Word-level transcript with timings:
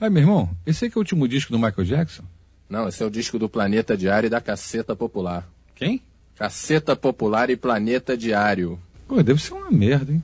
Ai, 0.00 0.10
meu 0.10 0.22
irmão, 0.22 0.50
esse 0.66 0.84
aqui 0.84 0.96
é 0.96 0.98
o 0.98 1.02
último 1.02 1.28
disco 1.28 1.52
do 1.52 1.58
Michael 1.58 1.84
Jackson? 1.84 2.24
Não, 2.68 2.88
esse 2.88 3.00
é 3.02 3.06
o 3.06 3.10
disco 3.10 3.38
do 3.38 3.48
Planeta 3.48 3.96
Diário 3.96 4.26
e 4.26 4.30
da 4.30 4.40
Caceta 4.40 4.96
Popular. 4.96 5.48
Quem? 5.74 6.02
Caceta 6.34 6.96
Popular 6.96 7.48
e 7.48 7.56
Planeta 7.56 8.16
Diário. 8.16 8.78
Pô, 9.06 9.22
deve 9.22 9.40
ser 9.40 9.54
uma 9.54 9.70
merda, 9.70 10.12
hein? 10.12 10.22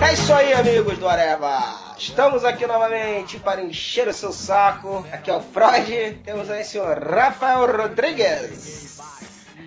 É 0.00 0.14
isso 0.14 0.32
aí, 0.32 0.54
amigos 0.54 0.96
do 0.96 1.06
Areva! 1.06 1.88
Estamos 1.98 2.46
aqui 2.46 2.66
novamente 2.66 3.38
para 3.38 3.62
encher 3.62 4.08
o 4.08 4.14
seu 4.14 4.32
saco. 4.32 5.04
Aqui 5.12 5.30
é 5.30 5.34
o 5.34 5.40
Freud. 5.40 6.20
Temos 6.24 6.48
aí 6.48 6.62
o 6.62 6.64
senhor 6.64 6.98
Rafael 7.02 7.66
Rodrigues. 7.76 8.97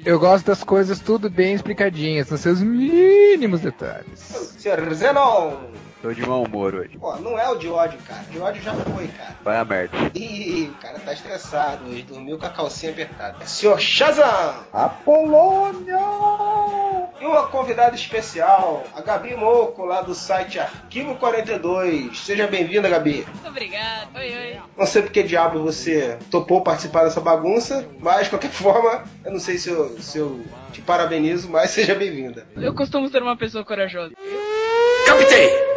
Eu 0.04 0.20
gosto 0.20 0.46
das 0.48 0.64
coisas 0.64 1.00
tudo 1.00 1.30
bem 1.30 1.54
explicadinhas, 1.54 2.30
nos 2.30 2.42
seus 2.42 2.62
mínimos 2.62 3.62
detalhes. 3.62 4.20
Senhor 4.58 4.94
Zenon. 4.94 5.54
Tô 6.02 6.12
de 6.12 6.26
mau 6.26 6.44
humor 6.44 6.74
hoje. 6.74 6.98
Pô, 6.98 7.16
não 7.18 7.38
é 7.38 7.48
o 7.48 7.56
de 7.56 7.68
ódio, 7.70 8.00
cara. 8.08 8.24
De 8.24 8.40
ódio 8.40 8.60
já 8.64 8.74
foi, 8.74 9.08
cara. 9.10 9.36
Vai 9.44 9.58
a 9.58 9.64
merda. 9.66 9.96
Ih, 10.16 10.72
o 10.74 10.82
cara 10.82 10.98
tá 11.00 11.14
estressado 11.14 11.86
hoje. 11.86 12.02
Dormiu 12.02 12.40
com 12.40 12.46
a 12.48 12.50
calcinha 12.50 12.92
apertada. 12.92 13.46
Senhor 13.46 13.80
Shazam. 13.80 14.56
Apolônio! 14.74 16.00
E 17.20 17.26
uma 17.26 17.46
convidada 17.48 17.96
especial, 17.96 18.84
a 18.96 19.02
Gabi 19.02 19.36
Moco, 19.36 19.86
lá 19.86 20.02
do 20.02 20.16
site 20.16 20.60
Arquivo 20.60 21.14
42. 21.18 22.18
Seja 22.18 22.48
bem-vinda, 22.48 22.90
Gabi. 22.90 23.24
Muito 23.28 23.48
obrigada. 23.48 24.08
Oi, 24.16 24.36
oi. 24.36 24.60
Não 24.76 24.88
sei 24.88 25.04
por 25.04 25.12
que 25.12 25.22
diabo 25.22 25.62
você 25.62 26.18
topou 26.32 26.62
participar 26.64 27.04
dessa 27.04 27.22
bagunça, 27.22 27.88
mas 28.00 28.24
de 28.24 28.32
qualquer 28.32 28.50
forma, 28.52 29.04
eu 29.24 29.32
não 29.34 29.40
sei 29.40 29.60
se 29.60 29.70
eu, 29.70 30.00
se 30.00 30.18
eu 30.18 30.44
te 30.72 30.82
parabenizo, 30.82 31.48
mas 31.48 31.70
seja 31.70 31.94
bem-vinda. 31.94 32.48
Eu 32.56 32.74
costumo 32.74 33.08
ser 33.08 33.22
uma 33.22 33.38
pessoa 33.38 33.64
corajosa. 33.64 34.16
Captei! 35.06 35.71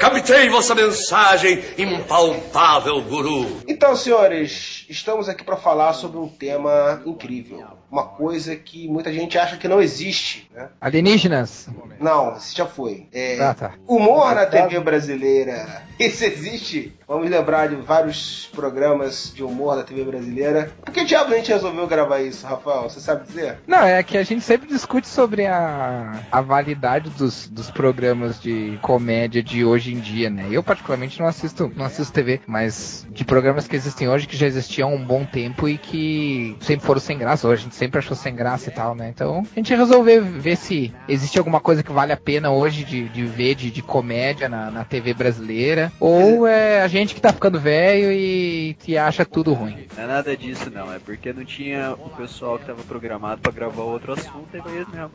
Captei 0.00 0.48
vossa 0.48 0.74
mensagem, 0.74 1.62
impalpável 1.76 3.02
guru. 3.02 3.60
Então, 3.68 3.94
senhores, 3.94 4.79
estamos 4.90 5.28
aqui 5.28 5.44
para 5.44 5.56
falar 5.56 5.92
sobre 5.92 6.18
um 6.18 6.28
tema 6.28 7.00
incrível. 7.06 7.64
Uma 7.90 8.04
coisa 8.04 8.54
que 8.54 8.86
muita 8.88 9.12
gente 9.12 9.36
acha 9.38 9.56
que 9.56 9.66
não 9.66 9.80
existe, 9.80 10.48
né? 10.54 10.68
Alienígenas. 10.80 11.68
Não, 11.98 12.36
isso 12.36 12.56
já 12.56 12.66
foi. 12.66 13.08
É, 13.12 13.40
Ah, 13.40 13.54
tá. 13.54 13.72
Humor 13.86 14.34
na 14.34 14.46
TV 14.46 14.78
brasileira. 14.80 15.82
Isso 15.98 16.24
existe? 16.24 16.96
Vamos 17.06 17.28
lembrar 17.28 17.68
de 17.68 17.76
vários 17.76 18.48
programas 18.52 19.32
de 19.34 19.42
humor 19.42 19.76
da 19.76 19.82
TV 19.82 20.04
brasileira. 20.04 20.72
Por 20.84 20.94
que 20.94 21.04
diabo 21.04 21.32
a 21.34 21.36
gente 21.36 21.50
resolveu 21.52 21.86
gravar 21.86 22.20
isso, 22.20 22.46
Rafael? 22.46 22.84
Você 22.88 23.00
sabe 23.00 23.26
dizer? 23.26 23.58
Não, 23.66 23.80
é 23.82 24.02
que 24.02 24.16
a 24.16 24.22
gente 24.22 24.42
sempre 24.42 24.68
discute 24.68 25.08
sobre 25.08 25.46
a, 25.46 26.20
a 26.30 26.40
validade 26.40 27.10
dos, 27.10 27.48
dos 27.48 27.70
programas 27.70 28.40
de 28.40 28.78
comédia 28.82 29.42
de 29.42 29.64
hoje 29.64 29.92
em 29.92 29.98
dia, 29.98 30.30
né? 30.30 30.46
Eu 30.50 30.62
particularmente 30.62 31.18
não 31.18 31.26
assisto, 31.26 31.70
não 31.76 31.84
assisto 31.84 32.12
TV, 32.12 32.40
mas 32.46 33.04
de 33.10 33.24
programas 33.24 33.66
que 33.66 33.74
existem 33.76 34.08
hoje 34.08 34.28
que 34.28 34.36
já 34.36 34.46
existiam 34.46 34.79
há 34.82 34.86
um 34.86 35.02
bom 35.02 35.24
tempo 35.24 35.68
e 35.68 35.78
que 35.78 36.56
sempre 36.60 36.86
foram 36.86 37.00
sem 37.00 37.18
graça, 37.18 37.46
ou 37.46 37.52
a 37.52 37.56
gente 37.56 37.74
sempre 37.74 37.98
achou 37.98 38.16
sem 38.16 38.34
graça 38.34 38.68
e 38.68 38.72
tal, 38.72 38.94
né? 38.94 39.08
Então 39.08 39.42
a 39.50 39.54
gente 39.58 39.74
resolveu 39.74 40.24
ver 40.24 40.56
se 40.56 40.92
existe 41.08 41.38
alguma 41.38 41.60
coisa 41.60 41.82
que 41.82 41.92
vale 41.92 42.12
a 42.12 42.16
pena 42.16 42.50
hoje 42.50 42.84
de, 42.84 43.08
de 43.08 43.24
ver 43.24 43.54
de, 43.54 43.70
de 43.70 43.82
comédia 43.82 44.48
na, 44.48 44.70
na 44.70 44.84
TV 44.84 45.14
brasileira, 45.14 45.92
ou 46.00 46.46
é 46.46 46.82
a 46.82 46.88
gente 46.88 47.14
que 47.14 47.20
tá 47.20 47.32
ficando 47.32 47.60
velho 47.60 48.12
e 48.12 48.76
que 48.80 48.96
acha 48.96 49.24
tudo 49.24 49.52
ruim. 49.52 49.86
Não 49.96 50.04
é 50.04 50.06
nada 50.06 50.36
disso, 50.36 50.70
não. 50.70 50.92
É 50.92 50.98
porque 50.98 51.32
não 51.32 51.44
tinha 51.44 51.92
o 51.92 52.10
pessoal 52.10 52.58
que 52.58 52.66
tava 52.66 52.82
programado 52.82 53.40
pra 53.40 53.52
gravar 53.52 53.82
outro 53.82 54.12
assunto 54.12 54.48
e 54.54 54.60
foi 54.60 54.80
isso 54.80 54.90
mesmo. 54.90 55.10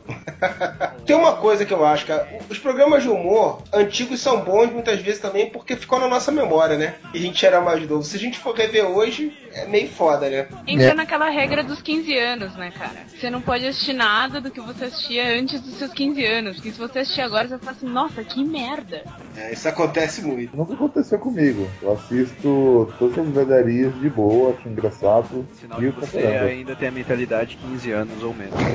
Tem 1.04 1.16
uma 1.16 1.36
coisa 1.36 1.64
que 1.64 1.72
eu 1.72 1.84
acho, 1.84 2.06
cara. 2.06 2.28
Os 2.48 2.58
programas 2.58 3.02
de 3.02 3.08
humor 3.08 3.62
antigos 3.72 4.20
são 4.20 4.40
bons 4.40 4.70
muitas 4.70 5.00
vezes 5.00 5.20
também 5.20 5.50
porque 5.50 5.76
ficou 5.76 5.98
na 5.98 6.08
nossa 6.08 6.30
memória, 6.30 6.76
né? 6.76 6.94
E 7.12 7.18
a 7.18 7.20
gente 7.20 7.44
era 7.44 7.60
mais 7.60 7.86
novo. 7.88 8.02
Se 8.02 8.16
a 8.16 8.20
gente 8.20 8.38
for 8.38 8.54
rever 8.54 8.84
hoje, 8.84 9.32
é 9.56 9.66
meio 9.66 9.88
foda, 9.88 10.28
né? 10.28 10.46
Entra 10.66 10.88
É. 10.90 10.94
naquela 10.94 11.28
regra 11.30 11.62
dos 11.62 11.80
15 11.80 12.16
anos, 12.18 12.54
né, 12.56 12.70
cara? 12.76 13.04
Você 13.08 13.30
não 13.30 13.40
pode 13.40 13.66
assistir 13.66 13.92
nada 13.94 14.40
do 14.40 14.50
que 14.50 14.60
você 14.60 14.84
assistia 14.86 15.38
antes 15.38 15.60
dos 15.60 15.74
seus 15.74 15.92
15 15.92 16.24
anos. 16.24 16.56
Porque 16.56 16.72
se 16.72 16.78
você 16.78 16.98
assistir 17.00 17.22
agora, 17.22 17.44
você 17.48 17.56
vai 17.56 17.58
falar 17.60 17.72
assim, 17.72 17.86
nossa, 17.88 18.22
que 18.22 18.44
merda. 18.44 19.02
É, 19.36 19.52
isso 19.52 19.68
acontece 19.68 20.22
muito. 20.22 20.56
Nunca 20.56 20.74
aconteceu 20.74 21.18
comigo. 21.18 21.68
Eu 21.82 21.92
assisto 21.92 22.92
todas 22.98 23.18
as 23.18 23.28
velharias 23.28 23.94
de 24.00 24.10
boa, 24.10 24.54
acho 24.58 24.68
engraçado. 24.68 25.46
Sinal 25.60 25.82
E 25.82 25.92
que 25.92 26.00
você 26.00 26.22
caramba. 26.22 26.44
ainda 26.46 26.76
tem 26.76 26.88
a 26.88 26.92
mentalidade 26.92 27.50
de 27.50 27.56
15 27.56 27.90
anos 27.92 28.22
ou 28.22 28.34
menos. 28.34 28.54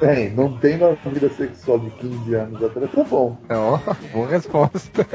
Tem, 0.00 0.30
não 0.30 0.58
tem 0.58 0.78
na 0.78 0.90
vida 1.10 1.28
sexual 1.30 1.78
de 1.78 1.90
15 1.90 2.34
anos 2.34 2.62
atrás, 2.64 2.90
tá 2.90 3.04
bom. 3.04 3.36
Ó, 3.48 3.78
boa 4.12 4.28
resposta. 4.28 5.06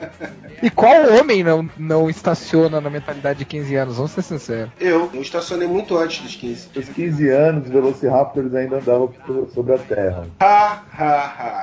e 0.62 0.68
qual 0.68 0.92
homem 1.20 1.42
não, 1.42 1.68
não 1.76 2.08
estaciona 2.10 2.80
na 2.80 2.90
mentalidade 2.90 3.38
de 3.40 3.44
15 3.44 3.74
anos? 3.76 3.96
Vamos 3.96 4.10
ser 4.12 4.22
sinceros. 4.22 4.70
Eu, 4.80 5.10
eu 5.12 5.22
estacionei 5.22 5.66
muito 5.68 5.96
antes 5.96 6.22
dos 6.22 6.34
15. 6.36 6.68
Aos 6.76 6.88
15 6.88 7.28
anos, 7.28 7.68
Velociraptors 7.68 8.54
ainda 8.54 8.76
andavam 8.76 9.08
por- 9.08 9.48
sobre 9.54 9.74
a 9.74 9.78
Terra. 9.78 10.26
Ha, 10.40 10.82
ha, 10.92 11.04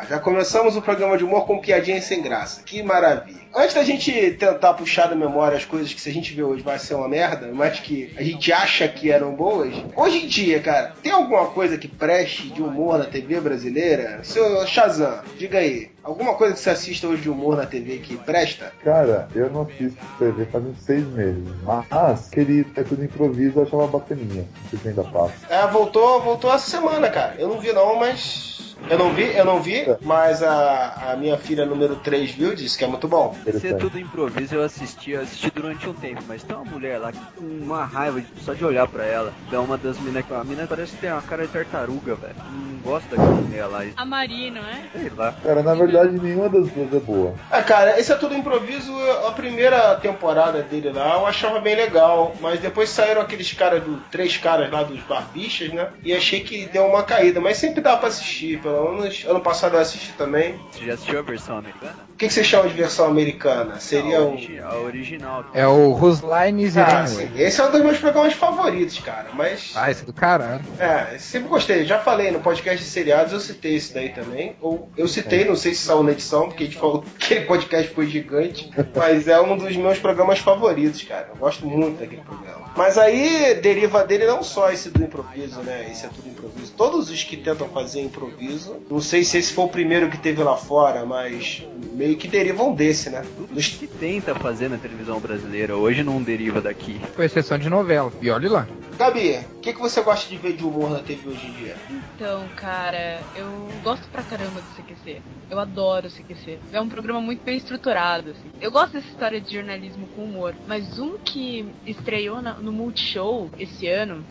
ha. 0.01 0.05
Já 0.09 0.19
começamos 0.19 0.75
o 0.75 0.81
programa 0.81 1.17
de 1.17 1.23
humor 1.23 1.45
com 1.45 1.59
piadinhas 1.59 2.03
sem 2.05 2.21
graça. 2.21 2.61
Que 2.63 2.81
maravilha. 2.83 3.43
Antes 3.55 3.75
da 3.75 3.83
gente 3.83 4.11
tentar 4.31 4.73
puxar 4.73 5.07
da 5.07 5.15
memória 5.15 5.55
as 5.57 5.65
coisas 5.65 5.93
que 5.93 6.01
se 6.01 6.09
a 6.09 6.13
gente 6.13 6.33
vê 6.33 6.41
hoje 6.41 6.63
vai 6.63 6.79
ser 6.79 6.95
uma 6.95 7.07
merda, 7.07 7.49
mas 7.53 7.79
que 7.79 8.11
a 8.17 8.23
gente 8.23 8.51
acha 8.51 8.87
que 8.87 9.11
eram 9.11 9.35
boas, 9.35 9.73
hoje 9.95 10.25
em 10.25 10.27
dia, 10.27 10.59
cara, 10.59 10.93
tem 11.03 11.11
alguma 11.11 11.45
coisa 11.47 11.77
que 11.77 11.87
preste 11.87 12.49
de 12.49 12.61
humor 12.63 12.97
na 12.97 13.05
TV 13.05 13.39
brasileira? 13.39 14.21
Seu 14.23 14.65
Shazam, 14.65 15.19
diga 15.37 15.59
aí. 15.59 15.91
Alguma 16.03 16.35
coisa 16.35 16.53
que 16.53 16.59
você 16.59 16.69
assista 16.69 17.07
hoje 17.07 17.21
de 17.21 17.29
humor 17.29 17.55
na 17.55 17.65
TV 17.65 17.99
que 17.99 18.17
presta? 18.17 18.73
Cara, 18.83 19.29
eu 19.33 19.49
não 19.49 19.61
assisto 19.61 19.97
TV 20.19 20.45
faz 20.47 20.65
uns 20.65 20.77
seis 20.79 21.07
meses. 21.07 21.43
Mas, 21.63 22.27
aquele 22.27 22.67
é 22.75 22.83
tudo 22.83 23.05
improviso, 23.05 23.59
eu 23.59 23.63
achava 23.63 23.87
bacaninha. 23.87 24.45
Não 24.63 24.69
sei 24.69 24.79
se 24.79 24.87
ainda 24.89 25.03
passa. 25.05 25.33
É, 25.49 25.65
voltou, 25.67 26.21
voltou 26.21 26.53
essa 26.53 26.69
semana, 26.69 27.09
cara. 27.09 27.35
Eu 27.39 27.47
não 27.47 27.59
vi 27.59 27.71
não, 27.71 27.97
mas. 27.97 28.72
Eu 28.89 28.97
não 28.99 29.13
vi, 29.13 29.35
eu 29.35 29.45
não 29.45 29.61
vi, 29.61 29.85
mas 30.01 30.43
a, 30.43 31.11
a 31.13 31.15
minha 31.15 31.37
filha 31.37 31.65
número 31.65 31.95
3 31.95 32.31
viu, 32.31 32.53
disse 32.53 32.77
que 32.77 32.83
é 32.83 32.87
muito 32.87 33.07
bom. 33.07 33.33
Ser 33.43 33.49
Interessante. 33.55 33.79
tudo 33.79 33.99
improviso 33.99 34.55
eu 34.55 34.63
assisti, 34.63 35.11
eu 35.11 35.21
assisti 35.21 35.49
durante 35.49 35.87
um 35.87 35.93
tempo, 35.93 36.21
mas 36.27 36.43
tem 36.43 36.55
uma 36.55 36.65
mulher 36.65 36.97
lá 36.99 37.11
que 37.11 37.19
com 37.37 37.45
uma 37.45 37.85
raiva 37.85 38.19
de- 38.21 38.27
só 38.43 38.53
de 38.53 38.63
olhar 38.63 38.87
pra 38.87 39.05
ela. 39.05 39.33
É 39.51 39.57
uma 39.57 39.77
das 39.77 39.97
minas 39.99 40.25
que 40.25 40.33
a 40.33 40.43
mina 40.43 40.67
parece 40.67 40.91
que 40.91 40.97
tem 40.97 41.11
uma 41.11 41.21
cara 41.21 41.43
de 41.47 41.53
tartaruga, 41.53 42.15
velho. 42.15 42.35
Não 42.51 42.77
gosto 42.81 43.07
daquela 43.09 43.29
mulher 43.31 43.65
lá, 43.67 43.83
A 43.95 44.05
Mari, 44.05 44.51
não 44.51 44.61
é? 44.61 44.83
sei 44.91 45.09
lá. 45.15 45.33
Cara, 45.43 45.63
na 45.63 45.73
verdade, 45.73 46.19
nenhuma 46.19 46.49
das 46.49 46.67
duas 46.69 46.93
é 46.93 46.99
boa. 46.99 47.33
Ah, 47.49 47.63
cara, 47.63 47.97
esse 47.99 48.11
é 48.11 48.15
tudo 48.15 48.35
improviso. 48.35 48.93
A 49.27 49.31
primeira 49.31 49.95
temporada 49.95 50.61
dele 50.61 50.91
lá 50.91 51.15
eu 51.15 51.25
achava 51.25 51.59
bem 51.61 51.75
legal, 51.75 52.35
mas 52.41 52.59
depois 52.59 52.89
saíram 52.89 53.21
aqueles 53.21 53.51
caras 53.53 53.81
do 53.83 53.97
três 54.11 54.35
caras 54.37 54.69
lá 54.69 54.83
dos 54.83 54.99
barbichas, 55.01 55.71
né? 55.71 55.87
E 56.03 56.13
achei 56.13 56.41
que 56.41 56.65
deu 56.67 56.85
uma 56.85 57.01
caída, 57.03 57.39
mas 57.39 57.57
sempre 57.57 57.81
dá 57.81 57.95
pra 57.97 58.09
assistir. 58.09 58.59
Pelo 58.61 58.72
ano 58.75 59.39
passado 59.41 59.75
eu 59.75 59.79
assisti 59.79 60.11
também. 60.13 60.59
Você 60.71 60.85
já 60.85 60.93
assistiu 60.93 61.19
a 61.19 61.21
versão 61.21 61.57
americana? 61.57 62.12
O 62.13 62.15
que, 62.15 62.27
que 62.27 62.33
você 62.33 62.43
chama 62.43 62.69
de 62.69 62.75
versão 62.75 63.07
americana? 63.07 63.79
Seria 63.79 64.19
a, 64.19 64.21
um. 64.21 64.33
origi- 64.33 64.59
a 64.59 64.75
original. 64.77 65.45
É 65.53 65.67
o 65.67 65.91
Whose 65.93 66.21
Lines 66.23 66.77
Ah, 66.77 67.05
sim. 67.07 67.27
Esse 67.35 67.59
é 67.59 67.65
um 67.65 67.71
dos 67.71 67.81
meus 67.81 67.97
programas 67.97 68.33
favoritos, 68.33 68.99
cara. 68.99 69.29
Mas. 69.33 69.71
Ah, 69.75 69.89
esse 69.89 70.03
é 70.03 70.05
do 70.05 70.13
caralho. 70.13 70.63
É, 70.79 71.17
sempre 71.17 71.49
gostei. 71.49 71.83
Já 71.85 71.99
falei 71.99 72.29
no 72.31 72.39
podcast 72.39 72.77
de 72.83 72.89
seriados, 72.89 73.33
eu 73.33 73.39
citei 73.39 73.75
esse 73.75 73.93
daí 73.93 74.09
também. 74.09 74.55
Ou 74.61 74.89
eu 74.95 75.07
citei, 75.07 75.43
não 75.43 75.55
sei 75.55 75.73
se 75.73 75.81
saiu 75.81 76.03
na 76.03 76.11
edição, 76.11 76.47
porque 76.47 76.63
a 76.63 76.65
gente 76.67 76.77
falou 76.79 77.01
que 77.19 77.33
aquele 77.33 77.45
podcast 77.45 77.91
foi 77.93 78.05
gigante. 78.07 78.71
Mas 78.95 79.27
é 79.27 79.41
um 79.41 79.57
dos 79.57 79.75
meus 79.75 79.97
programas 79.97 80.37
favoritos, 80.39 81.01
cara. 81.03 81.29
Eu 81.31 81.37
gosto 81.37 81.65
muito 81.65 81.99
daquele 81.99 82.21
programa. 82.21 82.71
Mas 82.77 82.97
aí 82.97 83.55
deriva 83.61 84.03
dele 84.05 84.27
não 84.27 84.43
só 84.43 84.71
esse 84.71 84.89
do 84.91 85.03
improviso, 85.03 85.59
né? 85.61 85.87
Esse 85.91 86.05
é 86.05 86.09
tudo 86.09 86.29
improviso. 86.29 86.71
Todos 86.77 87.09
os 87.09 87.23
que 87.23 87.37
tentam 87.37 87.67
fazer 87.69 88.01
improviso, 88.01 88.77
não 88.89 89.01
sei 89.01 89.23
se 89.23 89.37
esse 89.39 89.51
foi 89.51 89.65
o 89.65 89.69
primeiro 89.69 90.09
que 90.09 90.17
teve 90.17 90.41
lá 90.43 90.55
fora, 90.55 91.05
mas 91.05 91.63
meio 92.03 92.17
que 92.17 92.27
derivam 92.27 92.73
desse, 92.75 93.09
né? 93.09 93.23
Tudo 93.37 93.53
Dos- 93.53 93.67
que 93.69 93.87
tenta 93.87 94.35
fazer 94.35 94.69
na 94.69 94.77
televisão 94.77 95.19
brasileira 95.19 95.75
hoje 95.77 96.03
não 96.03 96.21
deriva 96.21 96.59
daqui. 96.59 96.99
Com 97.15 97.23
exceção 97.23 97.57
de 97.57 97.69
novela. 97.69 98.11
E 98.21 98.29
olhe 98.29 98.49
lá. 98.49 98.67
Gabi, 98.97 99.37
o 99.57 99.61
que, 99.61 99.73
que 99.73 99.79
você 99.79 100.01
gosta 100.01 100.29
de 100.29 100.37
ver 100.37 100.53
de 100.53 100.63
humor 100.63 100.89
na 100.91 100.99
TV 100.99 101.27
hoje 101.27 101.47
em 101.47 101.51
dia? 101.53 101.75
Então, 101.89 102.47
cara, 102.55 103.21
eu 103.35 103.49
gosto 103.83 104.07
pra 104.09 104.21
caramba 104.23 104.61
do 104.61 104.67
CQC. 104.75 105.21
Eu 105.49 105.59
adoro 105.59 106.07
o 106.07 106.09
CQC. 106.09 106.59
É 106.71 106.79
um 106.79 106.87
programa 106.89 107.19
muito 107.21 107.43
bem 107.43 107.57
estruturado, 107.57 108.29
assim. 108.31 108.49
Eu 108.61 108.71
gosto 108.71 108.93
dessa 108.93 109.07
história 109.07 109.41
de 109.41 109.53
jornalismo 109.53 110.07
com 110.15 110.23
humor, 110.25 110.55
mas 110.67 110.99
um 110.99 111.17
que 111.19 111.65
estreou 111.85 112.41
na- 112.41 112.53
no 112.55 112.71
Multishow 112.71 113.49
esse 113.59 113.87
ano 113.87 114.23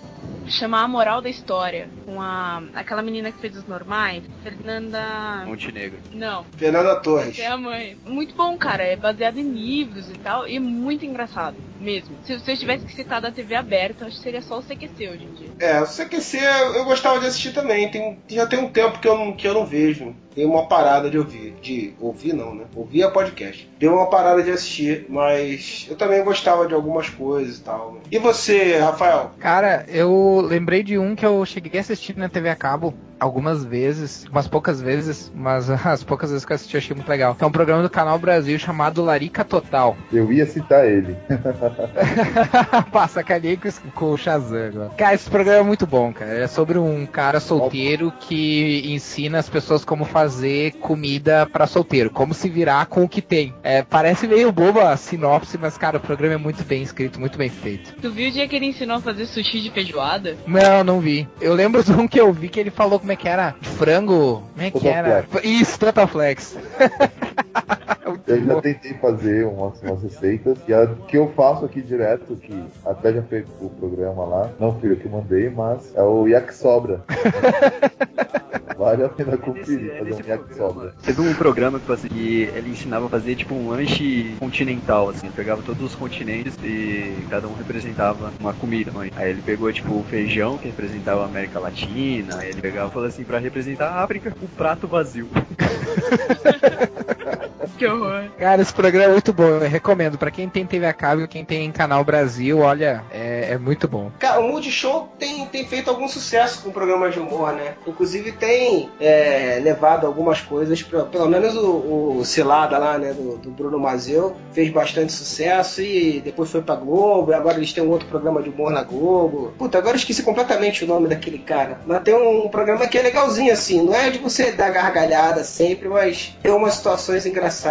chama 0.47 0.81
A 0.83 0.89
Moral 0.89 1.21
da 1.21 1.29
História, 1.29 1.89
com 2.05 2.21
a 2.21 2.63
aquela 2.75 3.03
menina 3.03 3.31
que 3.31 3.41
fez 3.41 3.57
os 3.57 3.65
normais, 3.67 4.23
Fernanda. 4.43 5.45
Montenegro. 5.47 5.99
Não, 6.13 6.45
Fernanda 6.57 6.97
Torres. 6.97 7.39
é 7.39 7.47
a 7.47 7.57
mãe. 7.57 7.97
Muito 8.05 8.35
bom, 8.35 8.57
cara. 8.57 8.83
É 8.83 8.97
baseado 8.97 9.39
em 9.39 9.53
livros 9.53 10.09
e 10.11 10.15
tal. 10.15 10.47
E 10.49 10.57
é 10.57 10.61
muito 10.61 11.05
engraçado, 11.05 11.57
mesmo. 11.83 12.17
Se, 12.25 12.33
eu 12.33 12.57
tivesse 12.57 12.85
que 12.85 12.95
citar 12.95 13.21
da 13.21 13.31
TV 13.31 13.55
aberta, 13.55 14.07
acho 14.07 14.17
que 14.17 14.23
seria 14.23 14.43
só 14.43 14.59
o 14.59 14.63
CQC 14.63 15.09
hoje 15.09 15.25
em 15.25 15.35
dia. 15.35 15.49
É, 15.59 15.81
o 15.81 15.87
CQC 15.87 16.39
eu 16.75 16.85
gostava 16.85 17.21
de 17.21 17.27
assistir 17.27 17.53
também. 17.53 17.91
Tem, 17.91 18.19
já 18.29 18.47
tem 18.47 18.59
um 18.59 18.69
tempo 18.69 18.99
que 18.99 19.09
eu 19.09 19.17
não, 19.17 19.33
que 19.33 19.47
eu 19.47 19.55
não 19.55 19.67
vejo. 19.67 20.15
Dei 20.35 20.47
uma 20.47 20.67
parada 20.67 21.11
de 21.11 21.19
ouvir. 21.19 21.55
De 21.61 21.95
ouvir 22.01 22.33
não, 22.33 22.55
né? 22.55 22.65
Ouvir 22.75 23.03
a 23.03 23.11
podcast. 23.11 23.69
Deu 23.79 23.95
uma 23.95 24.09
parada 24.09 24.43
de 24.43 24.51
assistir, 24.51 25.07
mas 25.09 25.87
eu 25.91 25.97
também 25.97 26.25
gostava 26.25 26.67
de 26.67 26.75
algumas 26.75 27.11
coisas 27.11 27.59
e 27.59 27.61
tal. 27.61 27.99
E 28.11 28.19
você, 28.19 28.79
Rafael? 28.79 29.33
Cara, 29.39 29.85
eu 29.89 30.41
lembrei 30.43 30.83
de 30.83 30.99
um 30.99 31.15
que 31.15 31.27
eu 31.27 31.45
cheguei 31.45 31.79
a 31.79 31.83
assistir 31.83 32.17
na 32.17 32.29
TV 32.29 32.49
a 32.49 32.57
cabo 32.57 32.95
algumas 33.23 33.65
vezes, 33.65 34.27
umas 34.31 34.49
poucas 34.49 34.81
vezes, 34.81 35.33
mas 35.35 35.71
as 35.87 36.03
poucas 36.03 36.31
vezes 36.31 36.45
que 36.45 36.53
eu 36.53 36.57
assisti 36.57 36.75
eu 36.75 36.79
achei 36.79 36.97
muito 36.97 37.09
legal. 37.09 37.37
É 37.39 37.47
um 37.47 37.53
programa 37.53 37.83
do 37.83 37.91
Canal 37.91 38.19
Brasil 38.19 38.59
chamado 38.59 39.03
Larica 39.03 39.45
Total. 39.45 39.97
Eu 40.13 40.33
ia 40.33 40.45
citar 40.45 40.87
ele. 40.87 41.17
Passa 42.91 43.23
com, 43.23 43.91
com 43.95 44.13
o 44.13 44.17
Shazam 44.17 44.67
agora. 44.67 44.91
Cara, 44.97 45.15
esse 45.15 45.31
programa 45.31 45.61
é 45.61 45.63
muito 45.63 45.87
bom, 45.87 46.13
cara. 46.13 46.33
É 46.33 46.47
sobre 46.47 46.79
um 46.79 47.07
cara 47.07 47.39
solteiro 47.39 48.13
que 48.21 48.83
ensina 48.93 49.39
as 49.39 49.49
pessoas 49.49 49.85
como 49.85 50.05
fazer 50.05 50.73
comida 50.73 51.47
para 51.47 51.67
solteiro, 51.67 52.11
como 52.11 52.35
se 52.35 52.49
virar 52.49 52.87
com 52.87 53.05
o 53.05 53.09
que 53.09 53.23
tem. 53.23 53.55
É, 53.63 53.83
parece 53.83 54.27
meio 54.27 54.51
boba 54.51 54.91
a 54.91 54.97
sinopse, 54.97 55.57
mas, 55.59 55.79
cara, 55.79 55.99
o 55.99 56.01
programa 56.01 56.35
é 56.35 56.39
muito 56.39 56.65
bem 56.65 56.83
escrito, 56.83 57.21
muito 57.21 57.39
bem 57.39 57.49
feito. 57.49 57.95
Tu 58.01 58.11
viu 58.11 58.29
o 58.29 58.33
dia 58.33 58.49
que 58.49 58.57
ele 58.57 58.67
ensinou 58.67 58.97
a 58.97 59.01
fazer 59.01 59.27
sushi 59.27 59.61
de 59.61 59.71
feijoada? 59.71 60.37
Não, 60.47 60.83
não 60.83 61.01
vi. 61.01 61.29
Eu 61.41 61.55
lembro 61.55 61.85
de 61.85 61.93
um 61.93 62.09
que 62.09 62.21
eu 62.21 62.33
vi 62.33 62.49
que 62.49 62.59
ele 62.59 62.71
falou 62.71 62.99
como 62.99 63.12
é 63.13 63.17
que 63.17 63.29
era 63.29 63.55
frango. 63.61 64.43
Como 64.53 64.67
é 64.67 64.71
que 64.71 64.89
era? 64.89 65.25
Isso, 65.43 65.79
Totaflex. 65.79 66.57
Eu 68.27 68.45
já 68.45 68.61
tentei 68.61 68.95
fazer 68.95 69.47
umas, 69.47 69.81
umas 69.83 70.03
receitas 70.03 70.59
e 70.69 70.75
a 70.75 70.87
que 71.09 71.17
eu 71.17 71.33
faço 71.35 71.65
aqui 71.65 71.83
direto, 71.83 72.37
que 72.37 72.65
até 72.85 73.13
já 73.13 73.23
fez 73.23 73.47
o 73.61 73.69
programa 73.69 74.25
lá, 74.25 74.51
não 74.59 74.79
eu 74.83 74.97
que 74.97 75.09
mandei, 75.09 75.51
mas 75.51 75.95
é 75.95 76.03
o 76.03 76.27
yakisobra. 76.27 77.03
vale 78.83 79.05
a 79.05 79.09
pena 79.09 79.37
conferir, 79.37 79.97
fazer 79.99 80.15
um 80.15 80.29
yakisobra. 80.29 80.95
Teve 81.05 81.21
um 81.21 81.35
programa 81.35 81.79
que 81.79 81.89
eu 81.89 81.95
assisti, 81.95 82.51
ele 82.55 82.71
ensinava 82.71 83.07
a 83.07 83.09
fazer 83.09 83.37
tipo 83.37 83.55
um 83.55 83.71
lanche 83.71 84.35
continental, 84.39 85.09
assim, 85.09 85.27
ele 85.27 85.37
pegava 85.37 85.63
todos 85.63 85.83
os 85.83 85.95
continentes 85.95 86.55
e 86.65 87.15
cada 87.31 87.47
um 87.47 87.55
representava 87.55 88.33
uma 88.41 88.53
comida. 88.53 88.91
Mãe. 88.93 89.13
Aí 89.15 89.31
ele 89.31 89.43
pegou 89.43 89.73
tipo 89.73 89.95
o 89.95 90.05
feijão, 90.05 90.59
que 90.59 90.67
representava 90.67 91.23
a 91.23 91.27
América 91.27 91.61
Latina, 91.61 92.39
aí 92.39 92.51
ele 92.51 92.61
pegava 92.61 92.89
e 92.89 92.93
falou 92.93 93.09
assim, 93.09 93.25
pra 93.25 93.39
representar 93.39 93.89
a 93.89 94.03
África, 94.03 94.35
o 94.43 94.49
prato 94.49 94.89
vazio. 94.89 95.29
Que 97.77 97.87
horror. 97.87 98.25
Cara, 98.39 98.63
esse 98.63 98.73
programa 98.73 99.11
é 99.11 99.13
muito 99.13 99.33
bom. 99.33 99.45
Eu 99.45 99.61
recomendo. 99.61 100.19
Pra 100.19 100.31
quem 100.31 100.49
tem 100.49 100.67
TV 100.67 100.87
a 100.87 100.93
cabo, 100.93 101.27
quem 101.27 101.45
tem 101.45 101.71
canal 101.73 102.05
Brasil, 102.05 102.59
olha, 102.61 103.03
é, 103.11 103.53
é 103.53 103.59
muito 103.59 103.89
bom. 103.89 104.11
Cara, 104.19 104.41
o 104.41 104.49
Multishow 104.49 105.13
tem, 105.19 105.47
tem 105.47 105.67
feito 105.67 105.91
algum 105.91 106.09
sucesso 106.09 106.63
com 106.63 106.71
programas 106.71 107.15
de 107.15 107.21
humor, 107.21 107.53
né? 107.53 107.75
Inclusive 107.87 108.33
tem 108.33 108.91
é, 109.01 109.61
levado 109.63 110.07
algumas 110.07 110.41
coisas, 110.41 110.83
pra, 110.83 111.05
pelo 111.05 111.29
menos 111.29 111.57
o, 111.57 112.19
o 112.19 112.25
Cilada 112.25 112.79
lá, 112.79 112.99
né, 112.99 113.13
do, 113.13 113.37
do 113.39 113.51
Bruno 113.51 113.79
Mazeu, 113.79 114.37
fez 114.53 114.71
bastante 114.71 115.13
sucesso 115.13 115.83
e 115.83 116.21
depois 116.21 116.51
foi 116.51 116.63
pra 116.63 116.75
Globo, 116.75 117.33
e 117.33 117.35
agora 117.35 117.57
eles 117.57 117.73
têm 117.73 117.83
um 117.83 117.91
outro 117.91 118.09
programa 118.09 118.43
de 118.43 118.51
humor 118.51 118.71
na 118.71 118.83
Globo. 118.83 119.53
Puta, 119.59 119.79
agora 119.79 119.95
eu 119.95 119.99
esqueci 119.99 120.23
completamente 120.23 120.85
o 120.85 120.87
nome 120.87 121.09
daquele 121.09 121.39
cara. 121.39 121.81
Mas 121.87 122.03
tem 122.03 122.15
um 122.15 122.49
programa 122.49 122.87
que 122.87 122.99
é 122.99 123.03
legalzinho, 123.03 123.53
assim, 123.53 123.83
não 123.83 123.95
é 123.95 124.11
de 124.11 124.19
você 124.19 124.53
dar 124.53 124.71
gargalhada 124.71 125.43
sempre, 125.45 125.89
mas 125.89 126.37
tem 126.43 126.53
umas 126.53 126.75
situações 126.75 127.27
engraçadas. 127.27 127.62